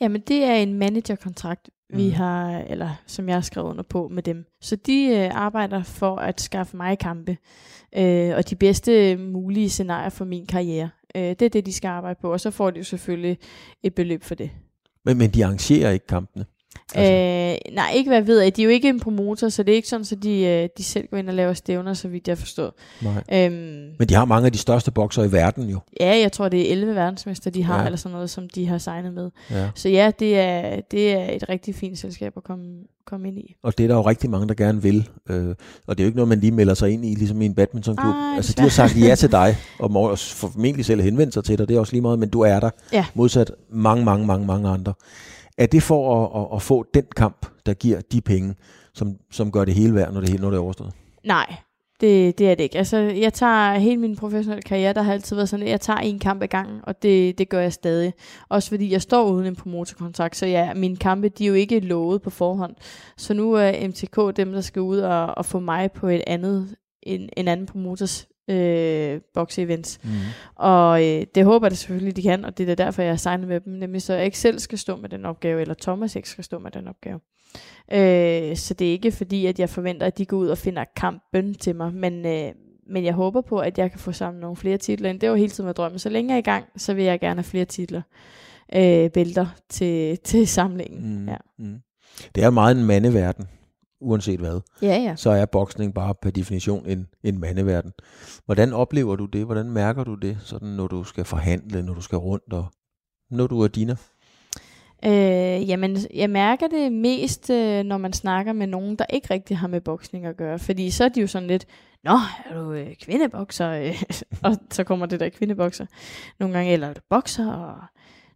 Jamen, 0.00 0.22
det 0.28 0.44
er 0.44 0.54
en 0.54 0.74
managerkontrakt, 0.74 1.70
vi 1.92 2.06
mm. 2.06 2.12
har, 2.12 2.58
eller 2.58 2.90
som 3.06 3.28
jeg 3.28 3.36
har 3.36 3.40
skrevet 3.40 3.68
under 3.68 3.82
på 3.82 4.08
med 4.08 4.22
dem. 4.22 4.44
Så 4.60 4.76
de 4.76 5.06
øh, 5.06 5.30
arbejder 5.32 5.82
for 5.82 6.16
at 6.16 6.40
skaffe 6.40 6.76
mig 6.76 6.98
kampe, 6.98 7.36
øh, 7.96 8.36
og 8.36 8.50
de 8.50 8.56
bedste 8.56 9.16
mulige 9.16 9.70
scenarier 9.70 10.08
for 10.08 10.24
min 10.24 10.46
karriere. 10.46 10.90
Øh, 11.14 11.22
det 11.22 11.42
er 11.42 11.48
det, 11.48 11.66
de 11.66 11.72
skal 11.72 11.88
arbejde 11.88 12.18
på, 12.20 12.32
og 12.32 12.40
så 12.40 12.50
får 12.50 12.70
de 12.70 12.78
jo 12.78 12.84
selvfølgelig 12.84 13.38
et 13.82 13.94
beløb 13.94 14.22
for 14.22 14.34
det. 14.34 14.50
Men, 15.04 15.18
men 15.18 15.30
de 15.30 15.44
arrangerer 15.44 15.90
ikke 15.90 16.06
kampene? 16.06 16.44
Altså. 16.94 17.12
Øh, 17.12 17.74
nej, 17.74 17.92
ikke 17.94 18.08
hvad 18.08 18.18
jeg 18.18 18.26
ved 18.26 18.40
af. 18.40 18.52
De 18.52 18.62
er 18.62 18.64
jo 18.64 18.70
ikke 18.70 18.88
en 18.88 19.00
promotor, 19.00 19.48
så 19.48 19.62
det 19.62 19.72
er 19.72 19.76
ikke 19.76 19.88
sådan, 19.88 20.00
at 20.00 20.06
så 20.06 20.14
de, 20.14 20.40
øh, 20.40 20.68
de 20.78 20.84
selv 20.84 21.08
går 21.10 21.16
ind 21.16 21.28
og 21.28 21.34
laver 21.34 21.52
stævner, 21.52 21.94
så 21.94 22.08
vidt 22.08 22.28
jeg 22.28 22.38
forstår. 22.38 22.74
Nej. 23.02 23.22
Øhm, 23.32 23.54
Men 23.98 24.08
de 24.08 24.14
har 24.14 24.24
mange 24.24 24.46
af 24.46 24.52
de 24.52 24.58
største 24.58 24.90
bokser 24.90 25.24
i 25.24 25.32
verden 25.32 25.68
jo. 25.70 25.80
Ja, 26.00 26.18
jeg 26.18 26.32
tror, 26.32 26.48
det 26.48 26.68
er 26.68 26.72
11 26.72 26.94
verdensmester, 26.94 27.50
de 27.50 27.62
har, 27.62 27.78
ja. 27.78 27.84
eller 27.84 27.96
sådan 27.96 28.14
noget, 28.14 28.30
som 28.30 28.48
de 28.48 28.66
har 28.66 28.78
signet 28.78 29.14
med. 29.14 29.30
Ja. 29.50 29.70
Så 29.74 29.88
ja, 29.88 30.10
det 30.18 30.38
er, 30.38 30.80
det 30.90 31.12
er 31.12 31.30
et 31.30 31.48
rigtig 31.48 31.74
fint 31.74 31.98
selskab 31.98 32.32
at 32.36 32.44
komme, 32.44 32.64
komme 33.06 33.28
ind 33.28 33.38
i. 33.38 33.56
Og 33.62 33.78
det 33.78 33.84
er 33.84 33.88
der 33.88 33.94
jo 33.94 34.02
rigtig 34.02 34.30
mange, 34.30 34.48
der 34.48 34.54
gerne 34.54 34.82
vil. 34.82 35.08
Øh, 35.30 35.54
og 35.86 35.98
det 35.98 36.02
er 36.02 36.04
jo 36.04 36.06
ikke 36.06 36.16
noget, 36.16 36.28
man 36.28 36.40
lige 36.40 36.52
melder 36.52 36.74
sig 36.74 36.90
ind 36.90 37.04
i, 37.04 37.14
ligesom 37.14 37.42
i 37.42 37.46
en 37.46 37.54
badmintonklub. 37.54 38.14
Ej, 38.14 38.36
altså, 38.36 38.54
de 38.56 38.62
har 38.62 38.68
sagt 38.68 39.00
ja 39.00 39.14
til 39.14 39.32
dig, 39.32 39.56
og 39.80 39.90
må 39.90 40.16
formentlig 40.16 40.84
selv 40.84 41.00
henvendt 41.02 41.34
sig 41.34 41.44
til 41.44 41.58
dig, 41.58 41.68
det 41.68 41.76
er 41.76 41.80
også 41.80 41.92
lige 41.92 42.02
meget, 42.02 42.18
men 42.18 42.28
du 42.28 42.40
er 42.40 42.60
der. 42.60 42.70
Ja. 42.92 43.06
Modsat 43.14 43.52
mange, 43.70 44.04
mange, 44.04 44.26
mange, 44.26 44.46
mange 44.46 44.68
andre. 44.68 44.92
Er 45.62 45.66
det 45.66 45.82
for 45.82 46.24
at, 46.24 46.42
at, 46.42 46.56
at 46.56 46.62
få 46.62 46.84
den 46.94 47.04
kamp, 47.16 47.46
der 47.66 47.74
giver 47.74 48.00
de 48.00 48.20
penge, 48.20 48.54
som, 48.94 49.16
som 49.30 49.52
gør 49.52 49.64
det 49.64 49.74
hele 49.74 49.94
værd, 49.94 50.12
når 50.12 50.20
det, 50.20 50.40
når 50.40 50.50
det 50.50 50.56
er 50.56 50.60
overstået? 50.60 50.92
Nej, 51.24 51.54
det, 52.00 52.38
det 52.38 52.50
er 52.50 52.54
det 52.54 52.64
ikke. 52.64 52.78
Altså, 52.78 52.96
jeg 52.98 53.32
tager 53.32 53.78
hele 53.78 53.96
min 53.96 54.16
professionelle 54.16 54.62
karriere, 54.62 54.92
der 54.92 55.02
har 55.02 55.12
altid 55.12 55.36
været 55.36 55.48
sådan, 55.48 55.66
at 55.66 55.70
jeg 55.70 55.80
tager 55.80 55.98
en 55.98 56.18
kamp 56.18 56.42
ad 56.42 56.48
gangen, 56.48 56.80
og 56.82 57.02
det, 57.02 57.38
det 57.38 57.48
gør 57.48 57.60
jeg 57.60 57.72
stadig. 57.72 58.14
Også 58.48 58.68
fordi 58.68 58.92
jeg 58.92 59.02
står 59.02 59.30
uden 59.30 59.46
en 59.46 59.56
promotorkontrakt, 59.56 60.36
så 60.36 60.46
ja, 60.46 60.74
mine 60.74 60.96
kampe, 60.96 61.28
de 61.28 61.44
er 61.44 61.48
jo 61.48 61.54
ikke 61.54 61.80
lovet 61.80 62.22
på 62.22 62.30
forhånd. 62.30 62.74
Så 63.16 63.34
nu 63.34 63.52
er 63.52 63.88
MTK 63.88 64.36
dem, 64.36 64.52
der 64.52 64.60
skal 64.60 64.82
ud 64.82 64.98
og, 64.98 65.38
og 65.38 65.46
få 65.46 65.58
mig 65.58 65.92
på 65.92 66.08
et 66.08 66.22
andet, 66.26 66.76
en, 67.02 67.28
en 67.36 67.48
anden 67.48 67.66
promotors 67.66 68.28
øh, 68.48 69.20
boxe-events. 69.34 69.98
Mm. 70.04 70.10
Og 70.54 71.04
øh, 71.08 71.26
det 71.34 71.44
håber 71.44 71.66
jeg 71.66 71.76
selvfølgelig, 71.76 72.16
de 72.16 72.22
kan, 72.22 72.44
og 72.44 72.58
det 72.58 72.68
er 72.68 72.74
derfor, 72.74 73.02
jeg 73.02 73.12
har 73.12 73.16
signet 73.16 73.48
med 73.48 73.60
dem, 73.60 73.72
nemlig 73.72 74.02
så 74.02 74.14
jeg 74.14 74.24
ikke 74.24 74.38
selv 74.38 74.58
skal 74.58 74.78
stå 74.78 74.96
med 74.96 75.08
den 75.08 75.24
opgave, 75.24 75.60
eller 75.60 75.74
Thomas 75.82 76.16
ikke 76.16 76.28
skal 76.28 76.44
stå 76.44 76.58
med 76.58 76.70
den 76.70 76.88
opgave. 76.88 77.20
Øh, 77.92 78.56
så 78.56 78.74
det 78.74 78.86
er 78.86 78.92
ikke 78.92 79.12
fordi, 79.12 79.46
at 79.46 79.58
jeg 79.58 79.68
forventer, 79.68 80.06
at 80.06 80.18
de 80.18 80.26
går 80.26 80.36
ud 80.36 80.48
og 80.48 80.58
finder 80.58 80.84
kampen 80.96 81.54
til 81.54 81.76
mig, 81.76 81.94
men, 81.94 82.26
øh, 82.26 82.52
men 82.90 83.04
jeg 83.04 83.14
håber 83.14 83.40
på, 83.40 83.58
at 83.58 83.78
jeg 83.78 83.90
kan 83.90 84.00
få 84.00 84.12
sammen 84.12 84.40
nogle 84.40 84.56
flere 84.56 84.78
titler. 84.78 85.12
Det 85.12 85.30
var 85.30 85.36
hele 85.36 85.50
tiden 85.50 85.66
med 85.66 85.74
drømme. 85.74 85.98
Så 85.98 86.08
længe 86.08 86.30
jeg 86.30 86.34
er 86.34 86.38
i 86.38 86.42
gang, 86.42 86.64
så 86.76 86.94
vil 86.94 87.04
jeg 87.04 87.20
gerne 87.20 87.38
have 87.38 87.44
flere 87.44 87.64
titler, 87.64 88.02
øh, 88.74 89.10
bælter 89.10 89.46
til, 89.68 90.18
til 90.24 90.48
samlingen. 90.48 91.20
Mm. 91.20 91.28
Ja. 91.28 91.36
Mm. 91.58 91.78
Det 92.34 92.44
er 92.44 92.50
meget 92.50 92.76
en 92.76 92.84
mandeverden 92.84 93.46
uanset 94.02 94.40
hvad, 94.40 94.60
ja, 94.82 94.96
ja. 94.96 95.16
så 95.16 95.30
er 95.30 95.46
boksning 95.46 95.94
bare 95.94 96.14
per 96.22 96.30
definition 96.30 96.86
en, 96.86 97.06
en 97.24 97.40
mandeverden. 97.40 97.92
Hvordan 98.44 98.72
oplever 98.72 99.16
du 99.16 99.24
det? 99.24 99.44
Hvordan 99.44 99.70
mærker 99.70 100.04
du 100.04 100.14
det, 100.14 100.38
sådan 100.40 100.68
når 100.68 100.86
du 100.86 101.04
skal 101.04 101.24
forhandle, 101.24 101.82
når 101.82 101.94
du 101.94 102.00
skal 102.00 102.18
rundt, 102.18 102.52
og 102.52 102.66
når 103.30 103.46
du 103.46 103.60
er 103.60 103.68
diner? 103.68 103.96
Øh, 105.04 105.68
jamen, 105.68 105.96
jeg 106.14 106.30
mærker 106.30 106.68
det 106.68 106.92
mest, 106.92 107.50
øh, 107.50 107.84
når 107.84 107.98
man 107.98 108.12
snakker 108.12 108.52
med 108.52 108.66
nogen, 108.66 108.96
der 108.96 109.04
ikke 109.10 109.34
rigtig 109.34 109.58
har 109.58 109.68
med 109.68 109.80
boksning 109.80 110.26
at 110.26 110.36
gøre. 110.36 110.58
Fordi 110.58 110.90
så 110.90 111.04
er 111.04 111.08
de 111.08 111.20
jo 111.20 111.26
sådan 111.26 111.48
lidt, 111.48 111.66
Nå, 112.04 112.18
er 112.50 112.54
du 112.54 112.72
øh, 112.72 112.94
kvindebokser? 112.96 113.92
og 114.44 114.56
så 114.70 114.84
kommer 114.84 115.06
det 115.06 115.20
der 115.20 115.28
kvindebokser 115.28 115.86
nogle 116.40 116.54
gange, 116.54 116.72
eller 116.72 116.88
er 116.88 116.92
du 116.92 117.00
bokser? 117.10 117.52
Og 117.52 117.78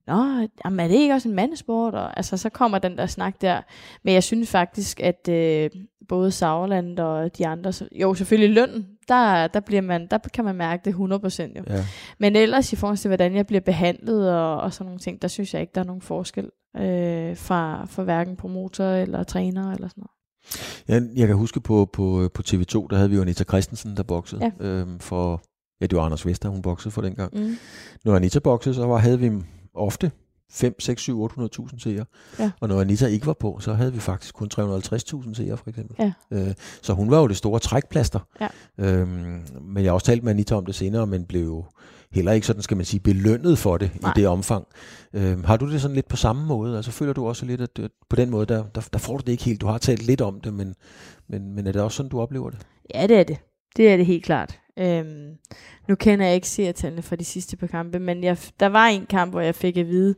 Nå, 0.07 0.49
jamen 0.65 0.81
er 0.81 0.89
det 0.89 0.95
ikke 0.95 1.15
også 1.15 1.29
en 1.29 1.35
mandesport? 1.35 1.95
Og, 1.95 2.17
altså, 2.17 2.37
så 2.37 2.49
kommer 2.49 2.79
den 2.79 2.99
der 2.99 3.07
snak 3.07 3.41
der. 3.41 3.61
Men 4.05 4.15
jeg 4.15 4.23
synes 4.23 4.51
faktisk, 4.51 5.01
at 5.01 5.29
øh, 5.29 5.71
både 6.09 6.31
Sauerland 6.31 6.99
og 6.99 7.39
de 7.39 7.47
andre, 7.47 7.73
jo 8.01 8.15
selvfølgelig 8.15 8.55
løn, 8.55 8.87
der, 9.09 9.47
der, 9.47 9.61
bliver 9.61 9.83
man, 9.83 10.07
der 10.11 10.19
kan 10.35 10.45
man 10.45 10.55
mærke 10.55 10.83
det 10.85 10.95
100% 10.95 10.97
jo. 11.59 11.65
Ja. 11.77 11.85
Men 12.19 12.37
ellers 12.37 12.73
i 12.73 12.77
forhold 12.77 12.97
til, 12.97 13.09
hvordan 13.09 13.35
jeg 13.37 13.47
bliver 13.47 13.61
behandlet 13.61 14.33
og, 14.33 14.61
og 14.61 14.73
sådan 14.73 14.87
nogle 14.87 15.01
ting, 15.01 15.23
der 15.23 15.29
synes 15.29 15.55
jeg 15.55 15.61
ikke, 15.61 15.73
der 15.75 15.81
er 15.81 15.85
nogen 15.85 16.03
forskel 16.03 16.51
øh, 16.77 17.37
fra, 17.37 17.87
fra 17.87 18.03
hverken 18.03 18.37
promotor 18.37 18.85
eller 18.85 19.23
træner 19.23 19.73
eller 19.73 19.89
sådan 19.89 20.03
noget. 20.03 20.11
Jeg, 20.89 21.19
jeg 21.19 21.27
kan 21.27 21.37
huske 21.37 21.61
på, 21.61 21.89
på, 21.93 22.31
på 22.35 22.43
TV2, 22.49 22.87
der 22.91 22.97
havde 22.97 23.11
vi 23.11 23.17
jo 23.17 23.23
Anita 23.23 23.45
Christensen, 23.45 23.97
der 23.97 24.03
boksede 24.03 24.53
Ja. 24.61 24.67
øhm, 24.67 24.99
for, 24.99 25.43
ja 25.81 25.87
det 25.87 25.97
var 25.99 26.05
Anders 26.05 26.27
Vester, 26.27 26.49
hun 26.49 26.63
boksede 26.63 26.93
for 26.93 27.03
dengang. 27.03 27.31
Mm. 27.35 27.57
Når 28.05 28.17
Anita 28.17 28.39
boksede, 28.39 28.75
så 28.75 28.87
var, 28.87 28.97
havde 28.99 29.19
vi 29.19 29.31
ofte 29.77 30.11
5, 30.51 30.81
6, 30.81 31.03
7, 31.03 31.25
800.000 31.27 31.79
seere. 31.79 32.05
Ja. 32.39 32.51
Og 32.61 32.69
når 32.69 32.81
Anita 32.81 33.07
ikke 33.07 33.27
var 33.27 33.37
på, 33.41 33.59
så 33.61 33.73
havde 33.75 33.93
vi 33.93 34.01
faktisk 34.01 34.35
kun 34.35 34.49
350.000 34.55 35.35
seere, 35.35 35.57
for 35.57 35.69
eksempel. 35.69 35.97
Ja. 35.99 36.13
Øh, 36.31 36.55
så 36.83 36.93
hun 36.93 37.11
var 37.11 37.21
jo 37.21 37.27
det 37.27 37.37
store 37.37 37.61
trækplaster. 37.61 38.21
Ja. 38.41 38.49
Øhm, 38.79 39.43
men 39.61 39.85
jeg 39.85 39.91
har 39.91 39.95
også 39.95 40.07
talt 40.07 40.23
med 40.23 40.33
Anita 40.33 40.55
om 40.55 40.67
det 40.67 40.75
senere, 40.75 41.07
men 41.07 41.25
blev 41.25 41.45
jo 41.45 41.65
heller 42.11 42.33
ikke 42.33 42.47
sådan, 42.47 42.63
skal 42.63 42.77
man 42.77 42.87
sige, 42.87 43.01
belønnet 43.01 43.59
for 43.59 43.77
det 43.77 43.91
Nej. 44.03 44.11
i 44.11 44.21
det 44.21 44.29
omfang. 44.29 44.67
Øhm, 45.13 45.45
har 45.45 45.57
du 45.57 45.73
det 45.73 45.81
sådan 45.81 45.95
lidt 45.95 46.09
på 46.09 46.17
samme 46.17 46.47
måde? 46.47 46.77
Altså 46.77 46.91
føler 46.91 47.13
du 47.13 47.27
også 47.27 47.47
lidt, 47.47 47.61
at, 47.61 47.79
at 47.79 47.91
på 48.11 48.17
den 48.17 48.31
måde, 48.31 48.47
der, 48.47 48.65
der, 48.75 48.89
der 48.93 48.99
får 48.99 49.17
du 49.17 49.23
det 49.27 49.33
ikke 49.33 49.45
helt. 49.45 49.61
Du 49.61 49.67
har 49.67 49.79
talt 49.79 50.03
lidt 50.03 50.21
om 50.21 50.41
det, 50.41 50.55
men, 50.55 50.75
men, 51.29 51.55
men 51.55 51.67
er 51.67 51.73
det 51.73 51.83
også 51.83 51.97
sådan, 51.97 52.11
du 52.11 52.21
oplever 52.21 52.51
det? 52.51 52.59
Ja, 52.95 53.07
det 53.07 53.17
er 53.17 53.25
det. 53.25 53.37
Det 53.77 53.89
er 53.89 53.97
det 53.97 54.07
helt 54.07 54.25
klart. 54.25 54.59
Øhm, 54.79 55.37
nu 55.89 55.95
kender 55.95 56.27
jeg 56.27 56.35
ikke 56.35 56.49
seertallene 56.49 57.03
fra 57.03 57.17
de 57.17 57.25
sidste 57.25 57.57
par 57.57 57.67
kampe, 57.67 57.99
men 57.99 58.25
jeg, 58.25 58.39
der 58.61 58.67
var 58.67 58.87
en 58.87 59.07
kamp, 59.07 59.33
hvor 59.33 59.41
jeg 59.41 59.55
fik 59.55 59.77
at 59.77 59.89
vide, 59.89 60.15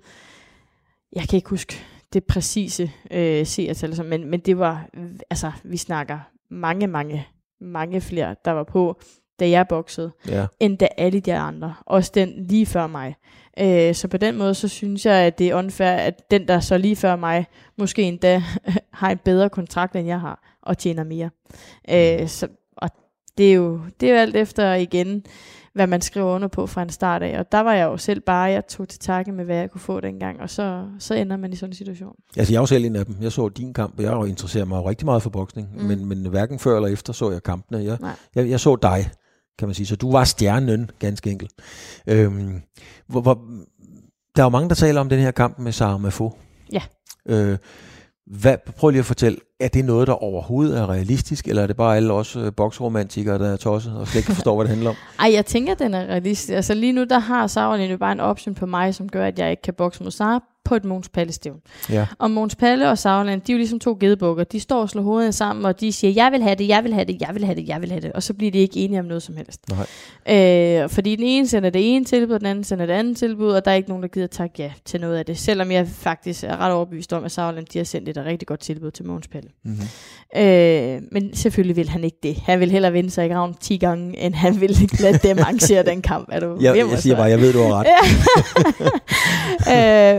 jeg 1.12 1.28
kan 1.28 1.36
ikke 1.36 1.50
huske 1.50 1.74
det 2.12 2.24
præcise 2.24 2.90
øh, 3.10 3.46
seertal, 3.46 4.04
men, 4.04 4.30
men 4.30 4.40
det 4.40 4.58
var, 4.58 4.88
altså 5.30 5.52
vi 5.64 5.76
snakker 5.76 6.18
mange, 6.50 6.86
mange, 6.86 7.26
mange 7.60 8.00
flere, 8.00 8.36
der 8.44 8.50
var 8.50 8.64
på, 8.64 9.00
da 9.40 9.50
jeg 9.50 9.68
boksede, 9.68 10.12
Ja. 10.28 10.46
end 10.60 10.78
da 10.78 10.88
alle 10.96 11.20
de 11.20 11.34
andre. 11.34 11.74
Også 11.86 12.12
den 12.14 12.46
lige 12.46 12.66
før 12.66 12.86
mig. 12.86 13.14
Øh, 13.60 13.94
så 13.94 14.08
på 14.08 14.16
den 14.16 14.36
måde, 14.38 14.54
så 14.54 14.68
synes 14.68 15.06
jeg, 15.06 15.14
at 15.14 15.38
det 15.38 15.48
er 15.48 15.54
unfair, 15.54 15.90
at 15.90 16.30
den, 16.30 16.48
der 16.48 16.60
så 16.60 16.78
lige 16.78 16.96
før 16.96 17.16
mig, 17.16 17.46
måske 17.78 18.02
endda 18.02 18.42
har 18.92 19.10
en 19.10 19.18
bedre 19.18 19.50
kontrakt, 19.50 19.96
end 19.96 20.06
jeg 20.06 20.20
har, 20.20 20.58
og 20.62 20.78
tjener 20.78 21.04
mere. 21.04 21.30
Øh, 21.90 22.28
så, 22.28 22.48
og 22.76 22.88
det 23.38 23.50
er, 23.50 23.54
jo, 23.54 23.80
det 24.00 24.08
er 24.08 24.12
jo 24.12 24.18
alt 24.18 24.36
efter 24.36 24.74
igen, 24.74 25.24
hvad 25.74 25.86
man 25.86 26.00
skriver 26.00 26.34
under 26.34 26.48
på 26.48 26.66
fra 26.66 26.82
en 26.82 26.90
start 26.90 27.22
af. 27.22 27.38
Og 27.38 27.52
der 27.52 27.60
var 27.60 27.74
jeg 27.74 27.84
jo 27.84 27.96
selv 27.96 28.20
bare, 28.20 28.50
jeg 28.50 28.66
tog 28.66 28.88
til 28.88 28.98
takke 28.98 29.32
med, 29.32 29.44
hvad 29.44 29.56
jeg 29.56 29.70
kunne 29.70 29.80
få 29.80 30.00
dengang, 30.00 30.40
og 30.40 30.50
så, 30.50 30.86
så 30.98 31.14
ender 31.14 31.36
man 31.36 31.52
i 31.52 31.56
sådan 31.56 31.70
en 31.70 31.76
situation. 31.76 32.14
Altså, 32.36 32.52
jeg 32.52 32.60
jo 32.60 32.66
selv 32.66 32.84
en 32.84 32.96
af 32.96 33.06
dem. 33.06 33.16
Jeg 33.20 33.32
så 33.32 33.48
din 33.48 33.74
kamp, 33.74 33.98
og 33.98 34.04
jeg 34.04 34.28
interesseret 34.28 34.68
mig 34.68 34.76
jo 34.76 34.88
rigtig 34.88 35.04
meget 35.04 35.22
for 35.22 35.30
boksning. 35.30 35.68
Mm. 35.74 35.80
Mm. 35.80 35.86
Men, 35.86 36.06
men 36.06 36.26
hverken 36.26 36.58
før 36.58 36.76
eller 36.76 36.88
efter 36.88 37.12
så 37.12 37.30
jeg 37.30 37.42
kampene. 37.42 37.84
Jeg, 37.84 37.98
Nej. 38.00 38.12
jeg, 38.34 38.50
jeg 38.50 38.60
så 38.60 38.76
dig, 38.76 39.10
kan 39.58 39.68
man 39.68 39.74
sige. 39.74 39.86
Så 39.86 39.96
du 39.96 40.12
var 40.12 40.24
stjernen, 40.24 40.90
ganske 40.98 41.30
enkelt. 41.30 41.52
Øhm, 42.06 42.62
hvor, 43.06 43.20
hvor, 43.20 43.34
der 44.36 44.42
er 44.42 44.46
jo 44.46 44.50
mange, 44.50 44.68
der 44.68 44.74
taler 44.74 45.00
om 45.00 45.08
den 45.08 45.20
her 45.20 45.30
kamp 45.30 45.58
med 45.58 45.72
Sarah 45.72 46.00
Mafo. 46.00 46.32
Ja. 46.72 46.82
Øh, 47.28 47.58
hvad, 48.26 48.56
prøv 48.76 48.90
lige 48.90 48.98
at 48.98 49.06
fortælle, 49.06 49.38
er 49.60 49.68
det 49.68 49.84
noget, 49.84 50.06
der 50.06 50.12
overhovedet 50.12 50.78
er 50.78 50.90
realistisk, 50.90 51.48
eller 51.48 51.62
er 51.62 51.66
det 51.66 51.76
bare 51.76 51.96
alle 51.96 52.12
os 52.12 52.36
øh, 52.36 52.52
boksromantikere, 52.56 53.38
der 53.38 53.52
er 53.52 53.56
tosset 53.56 53.96
og 53.96 54.08
slet 54.08 54.20
ikke 54.20 54.32
forstår, 54.32 54.54
hvad 54.56 54.64
det 54.64 54.70
handler 54.70 54.90
om? 54.90 54.96
Ej, 55.18 55.32
jeg 55.34 55.46
tænker, 55.46 55.74
den 55.74 55.94
er 55.94 56.00
realistisk. 56.00 56.52
Altså 56.52 56.74
lige 56.74 56.92
nu, 56.92 57.04
der 57.04 57.18
har 57.18 57.46
Sauerland 57.46 57.90
jo 57.90 57.98
bare 57.98 58.12
en 58.12 58.20
option 58.20 58.54
på 58.54 58.66
mig, 58.66 58.94
som 58.94 59.08
gør, 59.08 59.26
at 59.26 59.38
jeg 59.38 59.50
ikke 59.50 59.62
kan 59.62 59.74
bokse 59.74 60.02
mod 60.02 60.10
Sara 60.10 60.40
på 60.68 60.74
et 60.74 60.84
Måns 60.84 61.08
Palle. 61.08 61.32
Ja. 61.90 62.06
Og 62.18 62.30
Måns 62.30 62.56
Palle 62.56 62.90
og 62.90 62.98
Sauerland, 62.98 63.40
de 63.40 63.52
er 63.52 63.54
jo 63.54 63.58
ligesom 63.58 63.78
to 63.78 63.96
gedebukker. 64.00 64.44
De 64.44 64.60
står 64.60 64.80
og 64.80 64.90
slår 64.90 65.02
hovedet 65.02 65.34
sammen, 65.34 65.64
og 65.64 65.80
de 65.80 65.92
siger, 65.92 66.12
jeg 66.12 66.32
vil 66.32 66.42
have 66.42 66.54
det, 66.54 66.68
jeg 66.68 66.84
vil 66.84 66.94
have 66.94 67.04
det, 67.04 67.20
jeg 67.20 67.30
vil 67.34 67.44
have 67.44 67.54
det, 67.54 67.68
jeg 67.68 67.80
vil 67.80 67.90
have 67.90 68.00
det. 68.00 68.12
Og 68.12 68.22
så 68.22 68.34
bliver 68.34 68.52
de 68.52 68.58
ikke 68.58 68.80
enige 68.80 69.00
om 69.00 69.06
noget 69.06 69.22
som 69.22 69.36
helst. 69.36 69.60
Nej. 69.70 70.82
Øh, 70.82 70.90
fordi 70.90 71.16
den 71.16 71.24
ene 71.24 71.48
sender 71.48 71.70
det 71.70 71.94
ene 71.94 72.04
tilbud, 72.04 72.38
den 72.38 72.46
anden 72.46 72.64
sender 72.64 72.86
det 72.86 72.92
andet 72.92 73.16
tilbud, 73.16 73.50
og 73.50 73.64
der 73.64 73.70
er 73.70 73.74
ikke 73.74 73.88
nogen, 73.88 74.02
der 74.02 74.08
gider 74.08 74.26
takke 74.26 74.62
ja 74.62 74.72
til 74.84 75.00
noget 75.00 75.16
af 75.16 75.26
det. 75.26 75.38
Selvom 75.38 75.70
jeg 75.72 75.88
faktisk 75.88 76.44
er 76.44 76.56
ret 76.56 76.72
overbevist 76.72 77.12
om, 77.12 77.24
at 77.24 77.32
Sauerland, 77.32 77.66
de 77.66 77.78
har 77.78 77.84
sendt 77.84 78.08
et 78.08 78.16
rigtig 78.16 78.48
godt 78.48 78.60
tilbud 78.60 78.90
til 78.90 79.04
Måns 79.06 79.28
Palle. 79.28 79.50
Mm-hmm. 79.64 80.42
Øh, 80.42 81.02
men 81.12 81.34
selvfølgelig 81.34 81.76
vil 81.76 81.88
han 81.88 82.04
ikke 82.04 82.18
det. 82.22 82.36
Han 82.36 82.60
vil 82.60 82.70
hellere 82.70 82.92
vinde 82.92 83.10
sig 83.10 83.26
i 83.26 83.28
graven 83.28 83.54
10 83.60 83.76
gange, 83.76 84.18
end 84.18 84.34
han 84.34 84.60
vil 84.60 84.70
lade 85.00 85.18
dem 85.28 85.38
arrangere 85.38 85.82
den 85.82 86.02
kamp. 86.02 86.28
Er 86.32 86.40
du 86.40 86.58
Jeg, 86.60 86.76
jeg 86.76 86.98
siger 86.98 87.16
bare, 87.16 87.26
jeg 87.26 87.40
ved, 87.40 87.52
du 87.52 87.58
har 87.58 87.84
ret. 87.84 87.86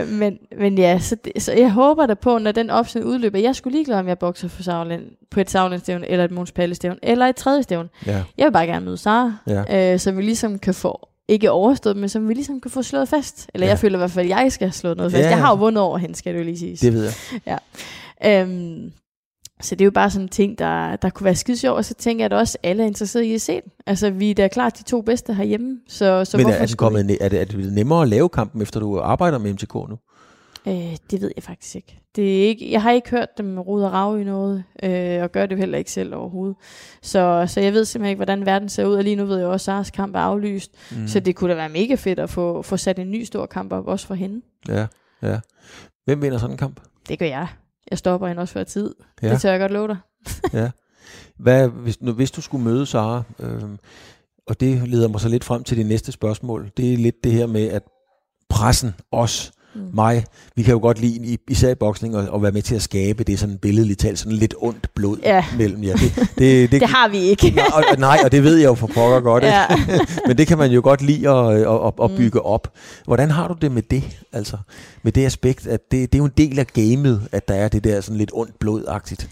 øh, 0.02 0.08
men, 0.08 0.38
men 0.58 0.78
ja, 0.78 0.98
så, 0.98 1.14
det, 1.24 1.42
så 1.42 1.52
jeg 1.52 1.72
håber 1.72 2.06
da 2.06 2.14
på, 2.14 2.38
når 2.38 2.52
den 2.52 2.70
option 2.70 3.04
udløber, 3.04 3.38
jeg 3.38 3.56
skulle 3.56 3.76
ligeglad, 3.76 3.98
om 3.98 4.08
jeg 4.08 4.18
bokser 4.18 4.48
for 4.48 4.62
Sauerland, 4.62 5.02
på 5.30 5.40
et 5.40 5.50
Sauerland-stævn, 5.50 6.04
eller 6.08 6.24
et 6.24 6.30
Måns 6.30 6.52
eller 7.02 7.26
et 7.26 7.36
tredje 7.36 7.62
stævn. 7.62 7.88
Ja. 8.06 8.22
Jeg 8.38 8.46
vil 8.46 8.52
bare 8.52 8.66
gerne 8.66 8.84
møde 8.84 8.96
Sara, 8.96 9.34
Ja. 9.46 9.92
øh, 9.94 9.98
så 10.00 10.12
vi 10.12 10.22
ligesom 10.22 10.58
kan 10.58 10.74
få, 10.74 11.08
ikke 11.28 11.50
overstået, 11.50 11.96
men 11.96 12.08
så 12.08 12.18
vi 12.20 12.34
ligesom 12.34 12.60
kan 12.60 12.70
få 12.70 12.82
slået 12.82 13.08
fast. 13.08 13.50
Eller 13.54 13.66
Ja. 13.66 13.70
jeg 13.70 13.78
føler 13.78 13.96
i 13.96 14.00
hvert 14.00 14.10
fald, 14.10 14.26
at 14.32 14.38
jeg 14.38 14.52
skal 14.52 14.66
have 14.68 14.72
slået 14.72 14.96
noget 14.96 15.12
fast. 15.12 15.24
Ja. 15.24 15.28
Jeg 15.28 15.38
har 15.38 15.50
jo 15.50 15.56
vundet 15.56 15.82
over 15.82 15.98
hende, 15.98 16.14
skal 16.14 16.32
det 16.34 16.40
jo 16.40 16.44
lige 16.44 16.58
sige. 16.58 16.76
Det 16.76 16.92
ved 16.92 17.10
jeg. 17.46 17.58
Øhm, 18.26 18.92
så 19.62 19.74
det 19.74 19.80
er 19.80 19.84
jo 19.84 19.90
bare 19.90 20.10
sådan 20.10 20.24
en 20.24 20.28
ting, 20.28 20.58
der, 20.58 20.96
der 20.96 21.10
kunne 21.10 21.24
være 21.24 21.34
skide 21.34 21.56
sjov, 21.56 21.76
og 21.76 21.84
så 21.84 21.94
tænker 21.94 22.24
jeg, 22.24 22.32
at 22.32 22.38
også 22.38 22.58
alle 22.62 22.82
er 22.82 22.86
interesserede 22.86 23.26
i 23.28 23.34
at 23.34 23.40
se 23.40 23.52
den. 23.52 23.72
Altså, 23.86 24.10
vi 24.10 24.30
er 24.30 24.34
da 24.34 24.48
klart 24.48 24.78
de 24.78 24.82
to 24.82 25.00
bedste 25.00 25.34
herhjemme, 25.34 25.78
så, 25.88 26.24
så 26.24 26.36
Men 26.36 26.46
er, 26.46 26.48
hvorfor 26.50 26.62
er, 26.62 26.66
skulle 26.66 26.78
kommet, 26.78 27.10
ne- 27.10 27.16
er, 27.24 27.28
det, 27.28 27.40
er 27.40 27.44
det 27.44 27.72
nemmere 27.72 28.02
at 28.02 28.08
lave 28.08 28.28
kampen, 28.28 28.62
efter 28.62 28.80
du 28.80 28.98
arbejder 29.00 29.38
med 29.38 29.52
MTK 29.52 29.74
nu? 29.74 29.98
Øh, 30.66 30.96
det 31.10 31.20
ved 31.20 31.32
jeg 31.36 31.42
faktisk 31.42 31.76
ikke. 31.76 32.00
Det 32.16 32.38
er 32.38 32.48
ikke. 32.48 32.72
Jeg 32.72 32.82
har 32.82 32.90
ikke 32.90 33.10
hørt 33.10 33.38
dem 33.38 33.58
rode 33.58 33.86
og 33.86 33.92
rave 33.92 34.20
i 34.20 34.24
noget, 34.24 34.64
øh, 34.82 35.22
og 35.22 35.32
gør 35.32 35.46
det 35.46 35.58
heller 35.58 35.78
ikke 35.78 35.90
selv 35.90 36.14
overhovedet. 36.14 36.56
Så, 37.02 37.44
så 37.48 37.60
jeg 37.60 37.72
ved 37.72 37.84
simpelthen 37.84 38.10
ikke, 38.10 38.18
hvordan 38.18 38.46
verden 38.46 38.68
ser 38.68 38.84
ud, 38.84 38.94
og 38.94 39.04
lige 39.04 39.16
nu 39.16 39.24
ved 39.24 39.38
jeg 39.38 39.46
også, 39.46 39.70
at 39.70 39.74
Saras 39.74 39.90
kamp 39.90 40.16
er 40.16 40.20
aflyst. 40.20 40.72
Mm. 40.90 41.08
Så 41.08 41.20
det 41.20 41.36
kunne 41.36 41.50
da 41.50 41.54
være 41.56 41.68
mega 41.68 41.94
fedt 41.94 42.18
at 42.18 42.30
få, 42.30 42.62
få 42.62 42.76
sat 42.76 42.98
en 42.98 43.10
ny 43.10 43.24
stor 43.24 43.46
kamp 43.46 43.72
op, 43.72 43.86
også 43.86 44.06
for 44.06 44.14
hende. 44.14 44.42
Ja, 44.68 44.86
ja. 45.22 45.40
Hvem 46.04 46.22
vinder 46.22 46.38
sådan 46.38 46.54
en 46.54 46.58
kamp? 46.58 46.80
Det 47.08 47.18
gør 47.18 47.26
jeg. 47.26 47.48
Jeg 47.90 47.98
stopper 47.98 48.28
hende 48.28 48.40
også 48.42 48.54
før 48.54 48.64
tid. 48.64 48.94
Ja. 49.22 49.26
Ja. 49.26 49.32
Det 49.32 49.40
tør 49.40 49.50
jeg 49.50 49.60
godt 49.60 49.72
love 49.72 49.88
dig. 49.88 49.96
Ja. 50.60 50.70
Hvad, 51.36 51.68
hvis, 51.68 52.00
nu, 52.00 52.12
hvis 52.12 52.30
du 52.30 52.40
skulle 52.40 52.64
møde 52.64 52.86
Sara, 52.86 53.22
øh, 53.38 53.62
og 54.46 54.60
det 54.60 54.88
leder 54.88 55.08
mig 55.08 55.20
så 55.20 55.28
lidt 55.28 55.44
frem 55.44 55.64
til 55.64 55.76
det 55.76 55.86
næste 55.86 56.12
spørgsmål, 56.12 56.70
det 56.76 56.92
er 56.92 56.96
lidt 56.96 57.24
det 57.24 57.32
her 57.32 57.46
med, 57.46 57.68
at 57.68 57.82
pressen, 58.48 58.94
os, 59.12 59.52
mm. 59.74 59.80
mig, 59.94 60.24
vi 60.56 60.62
kan 60.62 60.72
jo 60.72 60.78
godt 60.78 61.00
lide, 61.00 61.32
i- 61.32 61.38
især 61.48 61.70
i 61.70 61.74
boksning, 61.74 62.14
at, 62.14 62.28
at 62.34 62.42
være 62.42 62.52
med 62.52 62.62
til 62.62 62.74
at 62.74 62.82
skabe 62.82 63.24
det 63.24 63.38
sådan 63.38 63.58
billedligt 63.58 64.00
talt, 64.00 64.18
sådan 64.18 64.32
lidt 64.32 64.54
ondt 64.58 64.94
blod 64.94 65.16
Ja. 65.22 65.44
mellem 65.58 65.84
jer. 65.84 65.92
Det, 65.96 66.12
det, 66.38 66.70
det, 66.72 66.80
Det 66.80 66.88
har 66.88 67.08
vi 67.08 67.18
ikke. 67.18 67.50
nej, 67.56 67.66
og, 67.72 67.82
nej, 67.98 68.18
og 68.24 68.32
det 68.32 68.44
ved 68.44 68.56
jeg 68.56 68.66
jo 68.66 68.74
for 68.74 68.86
pokker 68.86 69.20
godt, 69.20 69.44
ja. 69.44 69.64
men 70.26 70.38
det 70.38 70.46
kan 70.46 70.58
man 70.58 70.70
jo 70.70 70.80
godt 70.84 71.02
lide 71.02 71.28
at, 71.30 71.54
at, 71.54 71.66
at, 71.86 71.92
at 72.02 72.10
Mm. 72.10 72.16
bygge 72.16 72.42
op. 72.42 72.68
Hvordan 73.04 73.30
har 73.30 73.48
du 73.48 73.54
det 73.60 73.72
med 73.72 73.82
det, 73.82 74.04
altså? 74.32 74.56
Med 75.02 75.12
det 75.12 75.26
aspekt, 75.26 75.66
at 75.66 75.80
det, 75.90 76.12
det 76.12 76.18
er 76.18 76.18
jo 76.18 76.24
en 76.24 76.32
del 76.36 76.58
af 76.58 76.66
gamet, 76.66 77.28
at 77.32 77.48
der 77.48 77.54
er 77.54 77.68
det 77.68 77.84
der 77.84 78.00
sådan 78.00 78.18
lidt 78.18 78.30
ondt 78.34 78.58
blodagtigt. 78.58 79.28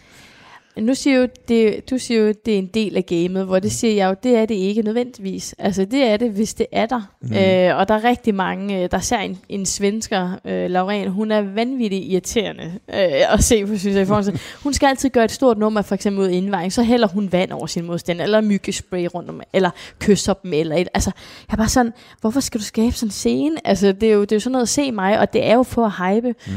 Nu 0.81 0.95
siger 0.95 1.17
jo, 1.17 1.29
det, 1.49 1.91
du 1.91 1.99
siger 1.99 2.21
jo, 2.21 2.35
det 2.47 2.55
er 2.55 2.59
en 2.59 2.67
del 2.67 2.97
af 2.97 3.07
gamet, 3.07 3.45
hvor 3.47 3.59
det 3.59 3.73
siger 3.73 3.95
jeg 3.95 4.09
jo, 4.09 4.15
det 4.23 4.37
er 4.37 4.47
det 4.47 4.55
ikke 4.55 4.83
nødvendigvis. 4.83 5.55
Altså 5.59 5.85
det 5.85 6.03
er 6.05 6.17
det, 6.17 6.31
hvis 6.31 6.55
det 6.55 6.67
er 6.73 6.87
der. 6.87 7.01
Mm. 7.23 7.33
Øh, 7.37 7.79
og 7.79 7.89
der 7.89 7.95
er 7.95 8.05
rigtig 8.05 8.35
mange, 8.35 8.83
øh, 8.83 8.91
der 8.91 8.99
ser 8.99 9.19
en, 9.19 9.39
en 9.49 9.67
svensker, 9.67 10.39
øh, 10.45 10.71
Lauren, 10.71 11.09
hun 11.09 11.31
er 11.31 11.41
vanvittigt 11.41 12.05
irriterende 12.05 12.65
øh, 12.89 13.33
at 13.35 13.45
se 13.45 13.67
på, 13.67 13.77
synes 13.79 13.95
jeg, 13.95 14.03
i 14.03 14.07
forhold 14.07 14.25
til. 14.25 14.41
Hun 14.63 14.75
skal 14.75 14.87
altid 14.87 15.11
gøre 15.11 15.25
et 15.25 15.31
stort 15.31 15.59
nummer, 15.59 15.83
for 15.83 15.95
eksempel 15.95 16.23
ud 16.25 16.29
indvejning, 16.29 16.73
så 16.73 16.83
hælder 16.83 17.09
hun 17.09 17.33
vand 17.33 17.53
over 17.53 17.67
sin 17.67 17.85
modstander, 17.87 18.25
eller 18.25 18.41
myggespray 18.41 19.09
rundt 19.15 19.31
om, 19.31 19.41
eller 19.53 19.71
kysser 19.99 20.35
dem, 20.35 20.53
eller 20.53 20.77
et, 20.77 20.89
altså, 20.95 21.11
jeg 21.49 21.53
er 21.55 21.57
bare 21.57 21.69
sådan, 21.69 21.93
hvorfor 22.21 22.41
skal 22.41 22.61
du 22.61 22.65
skabe 22.65 22.93
sådan 22.93 23.07
en 23.07 23.13
scene? 23.13 23.57
Altså, 23.67 23.93
det 23.93 24.09
er 24.09 24.13
jo, 24.13 24.21
det 24.21 24.33
er 24.33 24.37
jo 24.37 24.41
sådan 24.41 24.53
noget 24.53 24.63
at 24.63 24.69
se 24.69 24.93
mig, 24.93 25.19
og 25.21 25.33
det 25.33 25.45
er 25.47 25.55
jo 25.55 25.63
for 25.63 25.87
at 25.87 26.15
hype, 26.15 26.35
Mm. 26.47 26.53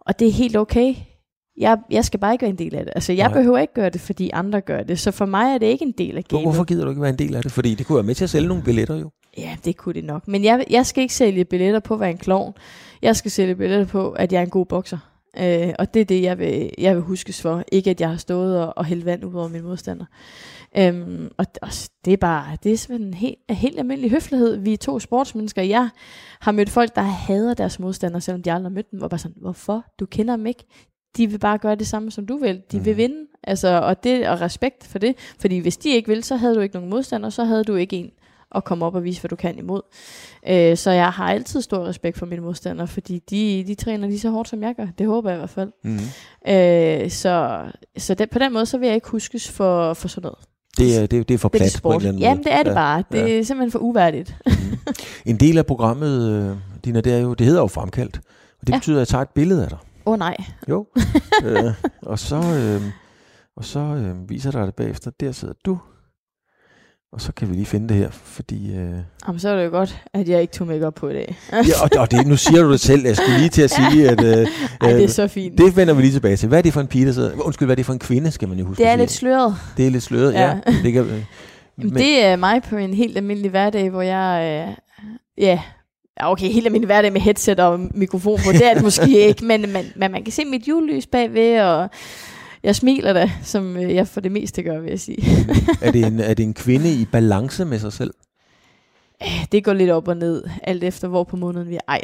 og 0.00 0.18
det 0.18 0.28
er 0.28 0.32
helt 0.32 0.56
okay. 0.56 0.94
Jeg, 1.60 1.78
jeg 1.90 2.04
skal 2.04 2.20
bare 2.20 2.32
ikke 2.32 2.42
være 2.42 2.50
en 2.50 2.58
del 2.58 2.74
af 2.74 2.84
det. 2.84 2.92
Altså, 2.94 3.12
jeg 3.12 3.28
Nej. 3.28 3.38
behøver 3.38 3.58
ikke 3.58 3.74
gøre 3.74 3.90
det, 3.90 4.00
fordi 4.00 4.30
andre 4.32 4.60
gør 4.60 4.82
det. 4.82 4.98
Så 4.98 5.10
for 5.10 5.26
mig 5.26 5.54
er 5.54 5.58
det 5.58 5.66
ikke 5.66 5.84
en 5.84 5.94
del 5.98 6.16
af 6.16 6.24
gamet. 6.24 6.44
hvorfor 6.44 6.64
gider 6.64 6.84
du 6.84 6.90
ikke 6.90 7.02
være 7.02 7.10
en 7.10 7.18
del 7.18 7.34
af 7.34 7.42
det? 7.42 7.52
Fordi 7.52 7.74
det 7.74 7.86
kunne 7.86 7.96
være 7.96 8.04
med 8.04 8.14
til 8.14 8.24
at 8.24 8.30
sælge 8.30 8.48
nogle 8.48 8.62
billetter 8.62 8.96
jo. 8.96 9.10
Ja, 9.38 9.56
det 9.64 9.76
kunne 9.76 9.94
det 9.94 10.04
nok. 10.04 10.28
Men 10.28 10.44
jeg, 10.44 10.64
jeg 10.70 10.86
skal 10.86 11.02
ikke 11.02 11.14
sælge 11.14 11.44
billetter 11.44 11.80
på 11.80 11.94
at 11.94 12.00
være 12.00 12.10
en 12.10 12.18
klovn. 12.18 12.52
Jeg 13.02 13.16
skal 13.16 13.30
sælge 13.30 13.54
billetter 13.54 13.86
på, 13.86 14.10
at 14.10 14.32
jeg 14.32 14.38
er 14.38 14.42
en 14.42 14.50
god 14.50 14.66
bokser. 14.66 14.98
Øh, 15.38 15.72
og 15.78 15.94
det 15.94 16.00
er 16.00 16.04
det, 16.04 16.22
jeg 16.22 16.38
vil, 16.38 16.70
jeg 16.78 16.94
vil 16.94 17.02
huskes 17.02 17.42
for. 17.42 17.64
Ikke, 17.72 17.90
at 17.90 18.00
jeg 18.00 18.08
har 18.08 18.16
stået 18.16 18.60
og, 18.62 18.72
og 18.76 18.84
hældt 18.84 19.04
vand 19.04 19.24
ud 19.24 19.34
over 19.34 19.48
min 19.48 19.62
modstander. 19.62 20.04
Øhm, 20.78 21.28
og, 21.36 21.46
og 21.62 21.68
det 22.04 22.12
er 22.12 22.16
bare, 22.16 22.56
det 22.62 22.72
er 22.72 22.76
simpelthen 22.76 23.08
en 23.08 23.14
helt, 23.14 23.38
en 23.48 23.54
helt 23.54 23.78
almindelig 23.78 24.10
høflighed. 24.10 24.56
Vi 24.56 24.72
er 24.72 24.76
to 24.76 24.98
sportsmennesker. 24.98 25.62
Jeg 25.62 25.88
har 26.40 26.52
mødt 26.52 26.70
folk, 26.70 26.96
der 26.96 27.02
hader 27.02 27.54
deres 27.54 27.78
modstandere, 27.78 28.20
selvom 28.20 28.42
de 28.42 28.52
aldrig 28.52 28.70
har 28.70 28.74
mødt 28.74 28.90
dem. 28.90 29.02
Og 29.02 29.10
bare 29.10 29.18
sådan, 29.18 29.36
hvorfor? 29.40 29.84
Du 30.00 30.06
kender 30.06 30.36
dem 30.36 30.46
ikke. 30.46 30.64
De 31.16 31.26
vil 31.26 31.38
bare 31.38 31.58
gøre 31.58 31.74
det 31.74 31.86
samme, 31.86 32.10
som 32.10 32.26
du 32.26 32.36
vil. 32.38 32.60
De 32.72 32.80
vil 32.80 32.90
Mhm. 32.92 32.96
vinde. 32.96 33.16
Altså, 33.44 33.68
og, 33.68 34.04
det, 34.04 34.28
og 34.28 34.40
respekt 34.40 34.86
for 34.86 34.98
det. 34.98 35.14
Fordi 35.40 35.58
hvis 35.58 35.76
de 35.76 35.90
ikke 35.90 36.08
vil, 36.08 36.24
så 36.24 36.36
havde 36.36 36.54
du 36.54 36.60
ikke 36.60 36.74
nogen 36.74 36.90
modstander, 36.90 37.30
så 37.30 37.44
havde 37.44 37.64
du 37.64 37.74
ikke 37.74 37.96
en 37.96 38.10
at 38.54 38.64
komme 38.64 38.84
op 38.86 38.94
og 38.94 39.04
vise, 39.04 39.20
hvad 39.20 39.28
du 39.28 39.36
kan 39.36 39.58
imod. 39.58 39.80
Øh, 40.48 40.76
så 40.76 40.90
jeg 40.90 41.10
har 41.10 41.24
altid 41.32 41.62
stor 41.62 41.84
respekt 41.86 42.18
for 42.18 42.26
mine 42.26 42.42
modstandere, 42.42 42.86
fordi 42.86 43.18
de, 43.30 43.64
de 43.66 43.74
træner 43.74 44.08
lige 44.08 44.20
så 44.20 44.30
hårdt, 44.30 44.48
som 44.48 44.62
jeg 44.62 44.74
gør. 44.74 44.86
Det 44.98 45.06
håber 45.06 45.30
jeg 45.30 45.36
i 45.36 45.38
hvert 45.40 45.50
fald. 45.50 45.70
Mm. 45.84 45.98
Øh, 46.48 47.10
så 47.10 47.62
så 47.98 48.14
det, 48.14 48.30
på 48.30 48.38
den 48.38 48.52
måde, 48.52 48.66
så 48.66 48.78
vil 48.78 48.86
jeg 48.86 48.94
ikke 48.94 49.08
huskes 49.08 49.50
for, 49.50 49.94
for 49.94 50.08
sådan 50.08 50.22
noget. 50.26 50.38
Det, 50.78 50.96
er, 51.02 51.06
det, 51.06 51.18
er- 51.18 51.24
det 51.24 51.34
er 51.34 51.38
for 51.38 51.48
Det 51.48 51.58
plat 51.60 51.80
på 51.82 51.90
en 51.90 51.96
eller 51.96 52.08
anden 52.08 52.22
Jamen, 52.22 52.36
måde. 52.38 52.44
det 52.44 52.52
er 52.54 52.62
det 52.62 52.70
Ja. 52.70 52.74
bare. 52.74 53.04
Det 53.12 53.18
ja. 53.18 53.38
er 53.38 53.42
simpelthen 53.42 53.70
for 53.72 53.78
uværdigt. 53.78 54.36
En 55.26 55.36
del 55.36 55.58
af 55.58 55.66
programmet, 55.66 56.30
øh, 56.50 56.56
Dina, 56.84 57.00
det, 57.00 57.12
er 57.14 57.18
jo, 57.18 57.34
det 57.34 57.46
hedder 57.46 57.60
jo 57.60 57.66
fremkaldt. 57.66 58.20
Og 58.60 58.66
det 58.66 58.72
Ja. 58.72 58.78
betyder, 58.78 58.96
at 58.96 59.00
jeg 59.00 59.08
tager 59.08 59.22
et 59.22 59.28
billede 59.34 59.62
af 59.62 59.68
dig. 59.68 59.78
Åh 60.06 60.12
oh, 60.12 60.18
nej. 60.18 60.36
Jo. 60.68 60.86
øh, 61.44 61.72
og 62.02 62.18
så, 62.18 62.36
øh, 62.36 62.82
Og 63.56 63.64
så 63.64 63.80
øh, 63.80 64.30
viser 64.30 64.50
der 64.50 64.64
det 64.64 64.74
bagefter, 64.74 65.10
der 65.20 65.32
sidder 65.32 65.54
du. 65.64 65.78
Og 67.12 67.20
så 67.20 67.32
kan 67.32 67.48
vi 67.48 67.54
lige 67.54 67.66
finde 67.66 67.88
det 67.88 67.96
her, 67.96 68.10
fordi... 68.10 68.74
Øh... 68.74 68.94
Jamen, 69.26 69.38
så 69.38 69.48
er 69.48 69.56
det 69.56 69.64
jo 69.64 69.70
godt, 69.70 70.02
at 70.14 70.28
jeg 70.28 70.40
ikke 70.42 70.52
tog 70.52 70.66
make 70.66 70.92
på 70.92 71.08
i 71.08 71.12
dag. 71.12 71.38
ja, 71.52 71.58
og, 71.82 71.90
og 71.98 72.10
det, 72.10 72.26
nu 72.26 72.36
siger 72.36 72.62
du 72.62 72.72
det 72.72 72.80
selv. 72.80 73.06
Jeg 73.06 73.16
skulle 73.16 73.38
lige 73.38 73.48
til 73.48 73.62
at 73.62 73.70
sige, 73.70 74.08
at... 74.10 74.24
Øh, 74.24 74.48
Ej, 74.80 74.92
det 74.92 75.04
er 75.04 75.08
så 75.08 75.28
fint. 75.28 75.58
Det 75.58 75.76
vender 75.76 75.94
vi 75.94 76.02
lige 76.02 76.12
tilbage 76.12 76.36
til. 76.36 76.48
Hvad 76.48 76.58
er 76.58 76.62
det 76.62 76.72
for 76.72 76.80
en 76.80 76.86
pige, 76.86 77.06
der 77.06 77.12
sidder... 77.12 77.40
Undskyld, 77.40 77.66
hvad 77.66 77.74
er 77.74 77.76
det 77.76 77.86
for 77.86 77.92
en 77.92 77.98
kvinde, 77.98 78.30
skal 78.30 78.48
man 78.48 78.58
jo 78.58 78.64
huske 78.66 78.82
Det 78.82 78.90
er 78.90 78.96
lidt 78.96 79.10
sløret. 79.10 79.56
Det 79.76 79.86
er 79.86 79.90
lidt 79.90 80.02
sløret, 80.02 80.32
ja. 80.32 80.46
Ja. 80.46 80.58
Det, 80.82 80.92
kan, 80.92 81.04
øh, 81.04 81.24
Men... 81.76 81.94
Det 81.94 82.24
er 82.24 82.36
mig 82.36 82.62
på 82.62 82.76
en 82.76 82.94
helt 82.94 83.16
almindelig 83.16 83.50
hverdag, 83.50 83.90
hvor 83.90 84.02
jeg... 84.02 84.66
Øh, 84.68 84.74
ja, 85.38 85.60
Ja, 86.20 86.32
okay, 86.32 86.50
helt 86.50 86.66
almindelig 86.66 86.86
hverdag 86.86 87.12
med 87.12 87.20
headset 87.20 87.60
og 87.60 87.80
mikrofon 87.94 88.38
på, 88.46 88.52
det 88.52 88.66
er 88.66 88.74
det 88.74 88.82
måske 88.82 89.18
ikke, 89.28 89.44
men, 89.44 89.60
men, 89.60 89.92
men 89.96 90.12
man 90.12 90.24
kan 90.24 90.32
se 90.32 90.44
mit 90.44 90.68
julelys 90.68 91.06
bagved, 91.06 91.60
og 91.60 91.88
jeg 92.62 92.76
smiler 92.76 93.12
da, 93.12 93.30
som 93.42 93.76
øh, 93.76 93.94
jeg 93.94 94.08
for 94.08 94.20
det 94.20 94.32
meste 94.32 94.62
gør, 94.62 94.80
vil 94.80 94.90
jeg 94.90 95.00
sige. 95.00 95.22
er, 95.82 95.90
det 95.90 96.04
en, 96.04 96.20
er 96.20 96.34
det 96.34 96.42
en 96.42 96.54
kvinde 96.54 96.92
i 96.92 97.04
balance 97.04 97.64
med 97.64 97.78
sig 97.78 97.92
selv? 97.92 98.14
Det 99.52 99.64
går 99.64 99.72
lidt 99.72 99.90
op 99.90 100.08
og 100.08 100.16
ned, 100.16 100.44
alt 100.62 100.84
efter 100.84 101.08
hvor 101.08 101.24
på 101.24 101.36
måneden 101.36 101.68
vi 101.68 101.74
er. 101.74 101.80
Ej, 101.88 102.00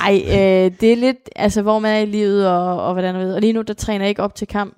Ej 0.08 0.22
øh, 0.26 0.72
det 0.80 0.92
er 0.92 0.96
lidt, 0.96 1.30
altså 1.36 1.62
hvor 1.62 1.78
man 1.78 1.96
er 1.96 2.00
i 2.00 2.06
livet, 2.06 2.48
og, 2.48 2.82
og 2.82 2.92
hvordan 2.92 3.14
man 3.14 3.26
ved. 3.26 3.34
Og 3.34 3.40
lige 3.40 3.52
nu, 3.52 3.62
der 3.62 3.74
træner 3.74 4.04
jeg 4.04 4.08
ikke 4.08 4.22
op 4.22 4.34
til 4.34 4.46
kamp. 4.46 4.74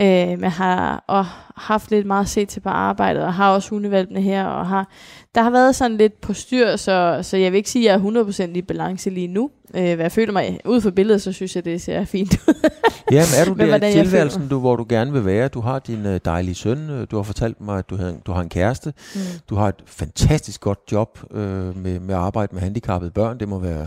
Øh, 0.00 0.28
men 0.40 0.44
har 0.50 1.04
og 1.06 1.26
haft 1.56 1.90
lidt 1.90 2.06
meget 2.06 2.22
at 2.24 2.28
se 2.28 2.44
til 2.44 2.60
på 2.60 2.68
arbejdet, 2.68 3.22
og 3.22 3.34
har 3.34 3.50
også 3.54 3.70
hundevalpene 3.70 4.20
her, 4.20 4.44
og 4.44 4.66
har, 4.66 4.88
der 5.34 5.42
har 5.42 5.50
været 5.50 5.76
sådan 5.76 5.96
lidt 5.96 6.20
på 6.20 6.34
styr, 6.34 6.76
så, 6.76 7.18
så 7.22 7.36
jeg 7.36 7.52
vil 7.52 7.58
ikke 7.58 7.70
sige, 7.70 7.90
at 7.92 8.02
jeg 8.02 8.08
er 8.20 8.24
100% 8.50 8.56
i 8.56 8.62
balance 8.62 9.10
lige 9.10 9.28
nu. 9.28 9.50
Øh, 9.74 9.82
hvad 9.82 9.96
jeg 9.96 10.12
føler 10.12 10.32
mig, 10.32 10.60
ud 10.64 10.80
fra 10.80 10.90
billedet, 10.90 11.22
så 11.22 11.32
synes 11.32 11.56
jeg, 11.56 11.64
det 11.64 11.82
ser 11.82 12.04
fint 12.04 12.38
ud. 12.48 12.54
Ja, 13.10 13.22
men 13.32 13.40
er 13.40 13.44
du 13.44 13.54
Men 13.72 13.80
der 13.80 13.88
i 13.88 13.92
tilværelsen, 13.92 14.48
du, 14.48 14.58
hvor 14.60 14.76
du 14.76 14.86
gerne 14.88 15.12
vil 15.12 15.24
være? 15.24 15.48
Du 15.48 15.60
har 15.60 15.78
din 15.78 16.06
øh, 16.06 16.20
dejlige 16.24 16.54
søn, 16.54 16.90
øh, 16.90 17.06
du 17.10 17.16
har 17.16 17.22
fortalt 17.22 17.60
mig, 17.60 17.78
at 17.78 17.90
du 17.90 17.96
har, 17.96 18.14
du 18.26 18.32
har 18.32 18.40
en 18.40 18.48
kæreste, 18.48 18.92
Mm. 19.14 19.20
du 19.48 19.54
har 19.54 19.68
et 19.68 19.74
fantastisk 19.86 20.60
godt 20.60 20.78
job 20.92 21.18
øh, 21.30 21.76
med, 21.76 22.00
med 22.00 22.14
arbejde 22.14 22.54
med 22.54 22.62
handicappede 22.62 23.10
børn, 23.10 23.40
det 23.40 23.48
må 23.48 23.58
være 23.58 23.86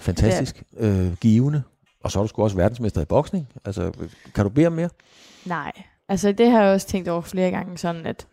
fantastisk 0.00 0.62
øh, 0.78 1.12
givende. 1.20 1.62
Og 2.04 2.10
så 2.10 2.18
er 2.18 2.22
du 2.22 2.28
sgu 2.28 2.42
også 2.42 2.56
verdensmester 2.56 3.00
i 3.00 3.04
boksning. 3.04 3.48
Altså, 3.64 3.92
kan 4.34 4.44
du 4.44 4.50
bede 4.50 4.66
om 4.66 4.72
mere? 4.72 4.88
Nej, 5.48 5.72
altså 6.08 6.32
det 6.32 6.50
har 6.50 6.62
jeg 6.62 6.74
også 6.74 6.86
tænkt 6.86 7.08
over 7.08 7.20
flere 7.20 7.50
gange, 7.50 7.78
sådan 7.78 8.06
at 8.06 8.26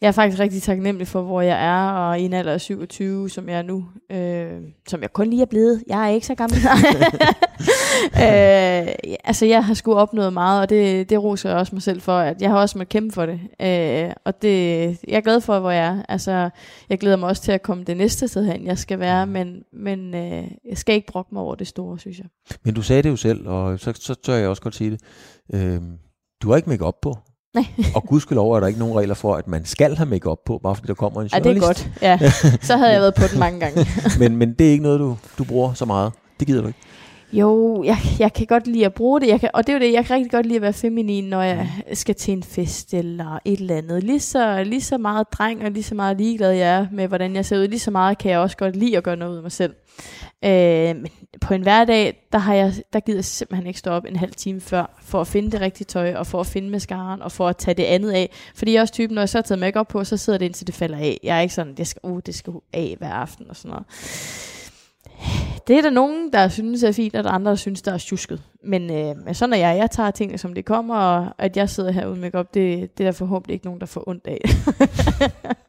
jeg 0.00 0.08
er 0.08 0.12
faktisk 0.12 0.40
rigtig 0.40 0.62
taknemmelig 0.62 1.08
for, 1.08 1.22
hvor 1.22 1.40
jeg 1.40 1.64
er, 1.66 1.90
og 1.90 2.20
i 2.20 2.24
en 2.24 2.32
alder 2.32 2.52
af 2.52 2.60
27, 2.60 3.30
som 3.30 3.48
jeg 3.48 3.58
er 3.58 3.62
nu, 3.62 3.84
øh, 4.10 4.62
som 4.88 5.02
jeg 5.02 5.12
kun 5.12 5.30
lige 5.30 5.42
er 5.42 5.46
blevet. 5.46 5.84
Jeg 5.86 6.04
er 6.04 6.08
ikke 6.08 6.26
så 6.26 6.34
gammel. 6.34 6.58
øh, 8.24 8.88
altså 9.24 9.46
jeg 9.46 9.64
har 9.64 9.74
sgu 9.74 9.94
opnået 9.94 10.32
meget, 10.32 10.60
og 10.60 10.68
det, 10.68 11.10
det 11.10 11.22
roser 11.22 11.48
jeg 11.48 11.58
også 11.58 11.74
mig 11.74 11.82
selv 11.82 12.00
for, 12.00 12.18
at 12.18 12.42
jeg 12.42 12.50
har 12.50 12.58
også 12.58 12.78
måttet 12.78 12.88
kæmpe 12.88 13.14
for 13.14 13.26
det. 13.26 13.40
Øh, 13.60 14.12
og 14.24 14.42
det, 14.42 14.50
jeg 15.08 15.16
er 15.16 15.20
glad 15.20 15.40
for, 15.40 15.60
hvor 15.60 15.70
jeg 15.70 15.86
er. 15.86 16.02
Altså, 16.08 16.50
jeg 16.88 16.98
glæder 16.98 17.16
mig 17.16 17.28
også 17.28 17.42
til 17.42 17.52
at 17.52 17.62
komme 17.62 17.84
det 17.84 17.96
næste 17.96 18.28
sted 18.28 18.44
hen, 18.44 18.66
jeg 18.66 18.78
skal 18.78 18.98
være, 18.98 19.26
men, 19.26 19.62
men 19.72 20.14
øh, 20.14 20.44
jeg 20.68 20.78
skal 20.78 20.94
ikke 20.94 21.06
brokke 21.06 21.34
mig 21.34 21.42
over 21.42 21.54
det 21.54 21.66
store, 21.66 21.98
synes 21.98 22.18
jeg. 22.18 22.26
Men 22.62 22.74
du 22.74 22.82
sagde 22.82 23.02
det 23.02 23.10
jo 23.10 23.16
selv, 23.16 23.48
og 23.48 23.80
så, 23.80 23.92
så 24.00 24.14
tør 24.14 24.34
jeg 24.34 24.48
også 24.48 24.62
godt 24.62 24.74
sige 24.74 24.90
det. 24.90 25.00
Øh, 25.54 25.80
du 26.42 26.50
har 26.50 26.56
ikke 26.56 26.68
make 26.68 26.84
op 26.84 27.00
på. 27.02 27.18
Nej. 27.54 27.64
og 27.96 28.04
gudskelov 28.04 28.52
er 28.52 28.60
der 28.60 28.66
ikke 28.66 28.78
nogen 28.78 28.96
regler 28.98 29.14
for, 29.14 29.34
at 29.36 29.48
man 29.48 29.64
skal 29.64 29.96
have 29.96 30.08
make 30.08 30.30
op 30.30 30.44
på, 30.46 30.60
bare 30.62 30.74
fordi 30.74 30.86
der 30.86 30.94
kommer 30.94 31.22
en 31.22 31.26
journalist. 31.26 31.60
det 31.60 31.62
er 31.62 31.66
godt. 31.66 31.88
Ja, 32.02 32.18
så 32.66 32.76
havde 32.76 32.92
jeg 32.92 33.00
været 33.00 33.14
på 33.14 33.22
den 33.32 33.38
mange 33.38 33.60
gange. 33.60 33.86
men, 34.20 34.36
men 34.36 34.54
det 34.54 34.66
er 34.66 34.70
ikke 34.70 34.82
noget, 34.82 35.00
du, 35.00 35.16
du 35.38 35.44
bruger 35.44 35.72
så 35.74 35.84
meget. 35.84 36.12
Det 36.38 36.46
gider 36.46 36.60
du 36.60 36.66
ikke. 36.66 36.78
Jo, 37.32 37.82
jeg, 37.84 37.96
jeg 38.18 38.32
kan 38.32 38.46
godt 38.46 38.66
lide 38.66 38.86
at 38.86 38.94
bruge 38.94 39.20
det, 39.20 39.28
jeg 39.28 39.40
kan, 39.40 39.50
og 39.54 39.66
det 39.66 39.72
er 39.72 39.76
jo 39.78 39.80
det, 39.80 39.92
jeg 39.92 40.06
kan 40.06 40.16
rigtig 40.16 40.30
godt 40.30 40.46
lide 40.46 40.56
at 40.56 40.62
være 40.62 40.72
feminin, 40.72 41.24
når 41.24 41.42
jeg 41.42 41.68
skal 41.92 42.14
til 42.14 42.32
en 42.32 42.42
fest 42.42 42.94
eller 42.94 43.38
et 43.44 43.60
eller 43.60 43.76
andet. 43.76 44.04
Lige 44.04 44.20
så, 44.20 44.64
lige 44.64 44.80
så 44.80 44.98
meget 44.98 45.26
dreng 45.32 45.64
og 45.64 45.70
lige 45.70 45.82
så 45.82 45.94
meget 45.94 46.16
ligeglad 46.16 46.52
jeg 46.52 46.78
er 46.78 46.86
med, 46.92 47.08
hvordan 47.08 47.36
jeg 47.36 47.46
ser 47.46 47.58
ud, 47.58 47.68
lige 47.68 47.78
så 47.78 47.90
meget 47.90 48.18
kan 48.18 48.30
jeg 48.30 48.38
også 48.38 48.56
godt 48.56 48.76
lide 48.76 48.96
at 48.96 49.04
gøre 49.04 49.16
noget 49.16 49.32
ud 49.32 49.36
af 49.36 49.42
mig 49.42 49.52
selv. 49.52 49.74
Øh, 50.44 50.96
men 50.96 51.06
på 51.40 51.54
en 51.54 51.62
hverdag, 51.62 52.28
der, 52.32 52.38
har 52.38 52.54
jeg, 52.54 52.74
der 52.92 53.00
gider 53.00 53.18
jeg 53.18 53.24
simpelthen 53.24 53.66
ikke 53.66 53.78
stå 53.78 53.90
op 53.90 54.04
en 54.04 54.16
halv 54.16 54.32
time 54.32 54.60
før, 54.60 54.98
for 55.02 55.20
at 55.20 55.26
finde 55.26 55.50
det 55.50 55.60
rigtige 55.60 55.84
tøj, 55.84 56.14
og 56.14 56.26
for 56.26 56.40
at 56.40 56.46
finde 56.46 56.70
mascaraen, 56.70 57.22
og 57.22 57.32
for 57.32 57.48
at 57.48 57.56
tage 57.56 57.74
det 57.74 57.84
andet 57.84 58.10
af. 58.10 58.30
Fordi 58.54 58.72
jeg 58.72 58.78
er 58.78 58.82
også 58.82 58.94
typen, 58.94 59.14
når 59.14 59.22
jeg 59.22 59.28
så 59.28 59.38
har 59.38 59.42
taget 59.42 59.58
make 59.58 59.84
på, 59.84 60.04
så 60.04 60.16
sidder 60.16 60.38
det 60.38 60.46
indtil 60.46 60.66
det 60.66 60.74
falder 60.74 60.98
af. 60.98 61.18
Jeg 61.22 61.36
er 61.36 61.40
ikke 61.40 61.54
sådan, 61.54 61.74
det 61.74 61.86
skal, 61.86 62.00
uh, 62.02 62.20
det 62.26 62.34
skal 62.34 62.52
af 62.72 62.96
hver 62.98 63.12
aften 63.12 63.46
og 63.50 63.56
sådan 63.56 63.70
noget. 63.70 63.86
Det 65.66 65.78
er 65.78 65.82
der 65.82 65.90
nogen, 65.90 66.32
der 66.32 66.48
synes 66.48 66.82
er 66.82 66.92
fint, 66.92 67.16
og 67.16 67.24
der 67.24 67.30
andre, 67.30 67.50
der 67.50 67.56
synes, 67.56 67.82
der 67.82 67.92
er 67.92 67.98
tjusket. 67.98 68.42
Men 68.64 68.90
øh, 68.90 69.16
men 69.24 69.34
sådan 69.34 69.52
er 69.52 69.56
jeg. 69.56 69.76
Jeg 69.76 69.90
tager 69.90 70.10
tingene, 70.10 70.38
som 70.38 70.54
det 70.54 70.64
kommer, 70.64 70.96
og 70.96 71.34
at 71.38 71.56
jeg 71.56 71.70
sidder 71.70 71.90
her 71.90 72.06
uden 72.06 72.20
makeup, 72.20 72.54
det, 72.54 72.98
det 72.98 73.06
er 73.06 73.10
der 73.10 73.16
forhåbentlig 73.18 73.54
ikke 73.54 73.66
nogen, 73.66 73.80
der 73.80 73.86
får 73.86 74.08
ondt 74.08 74.26
af. 74.26 74.40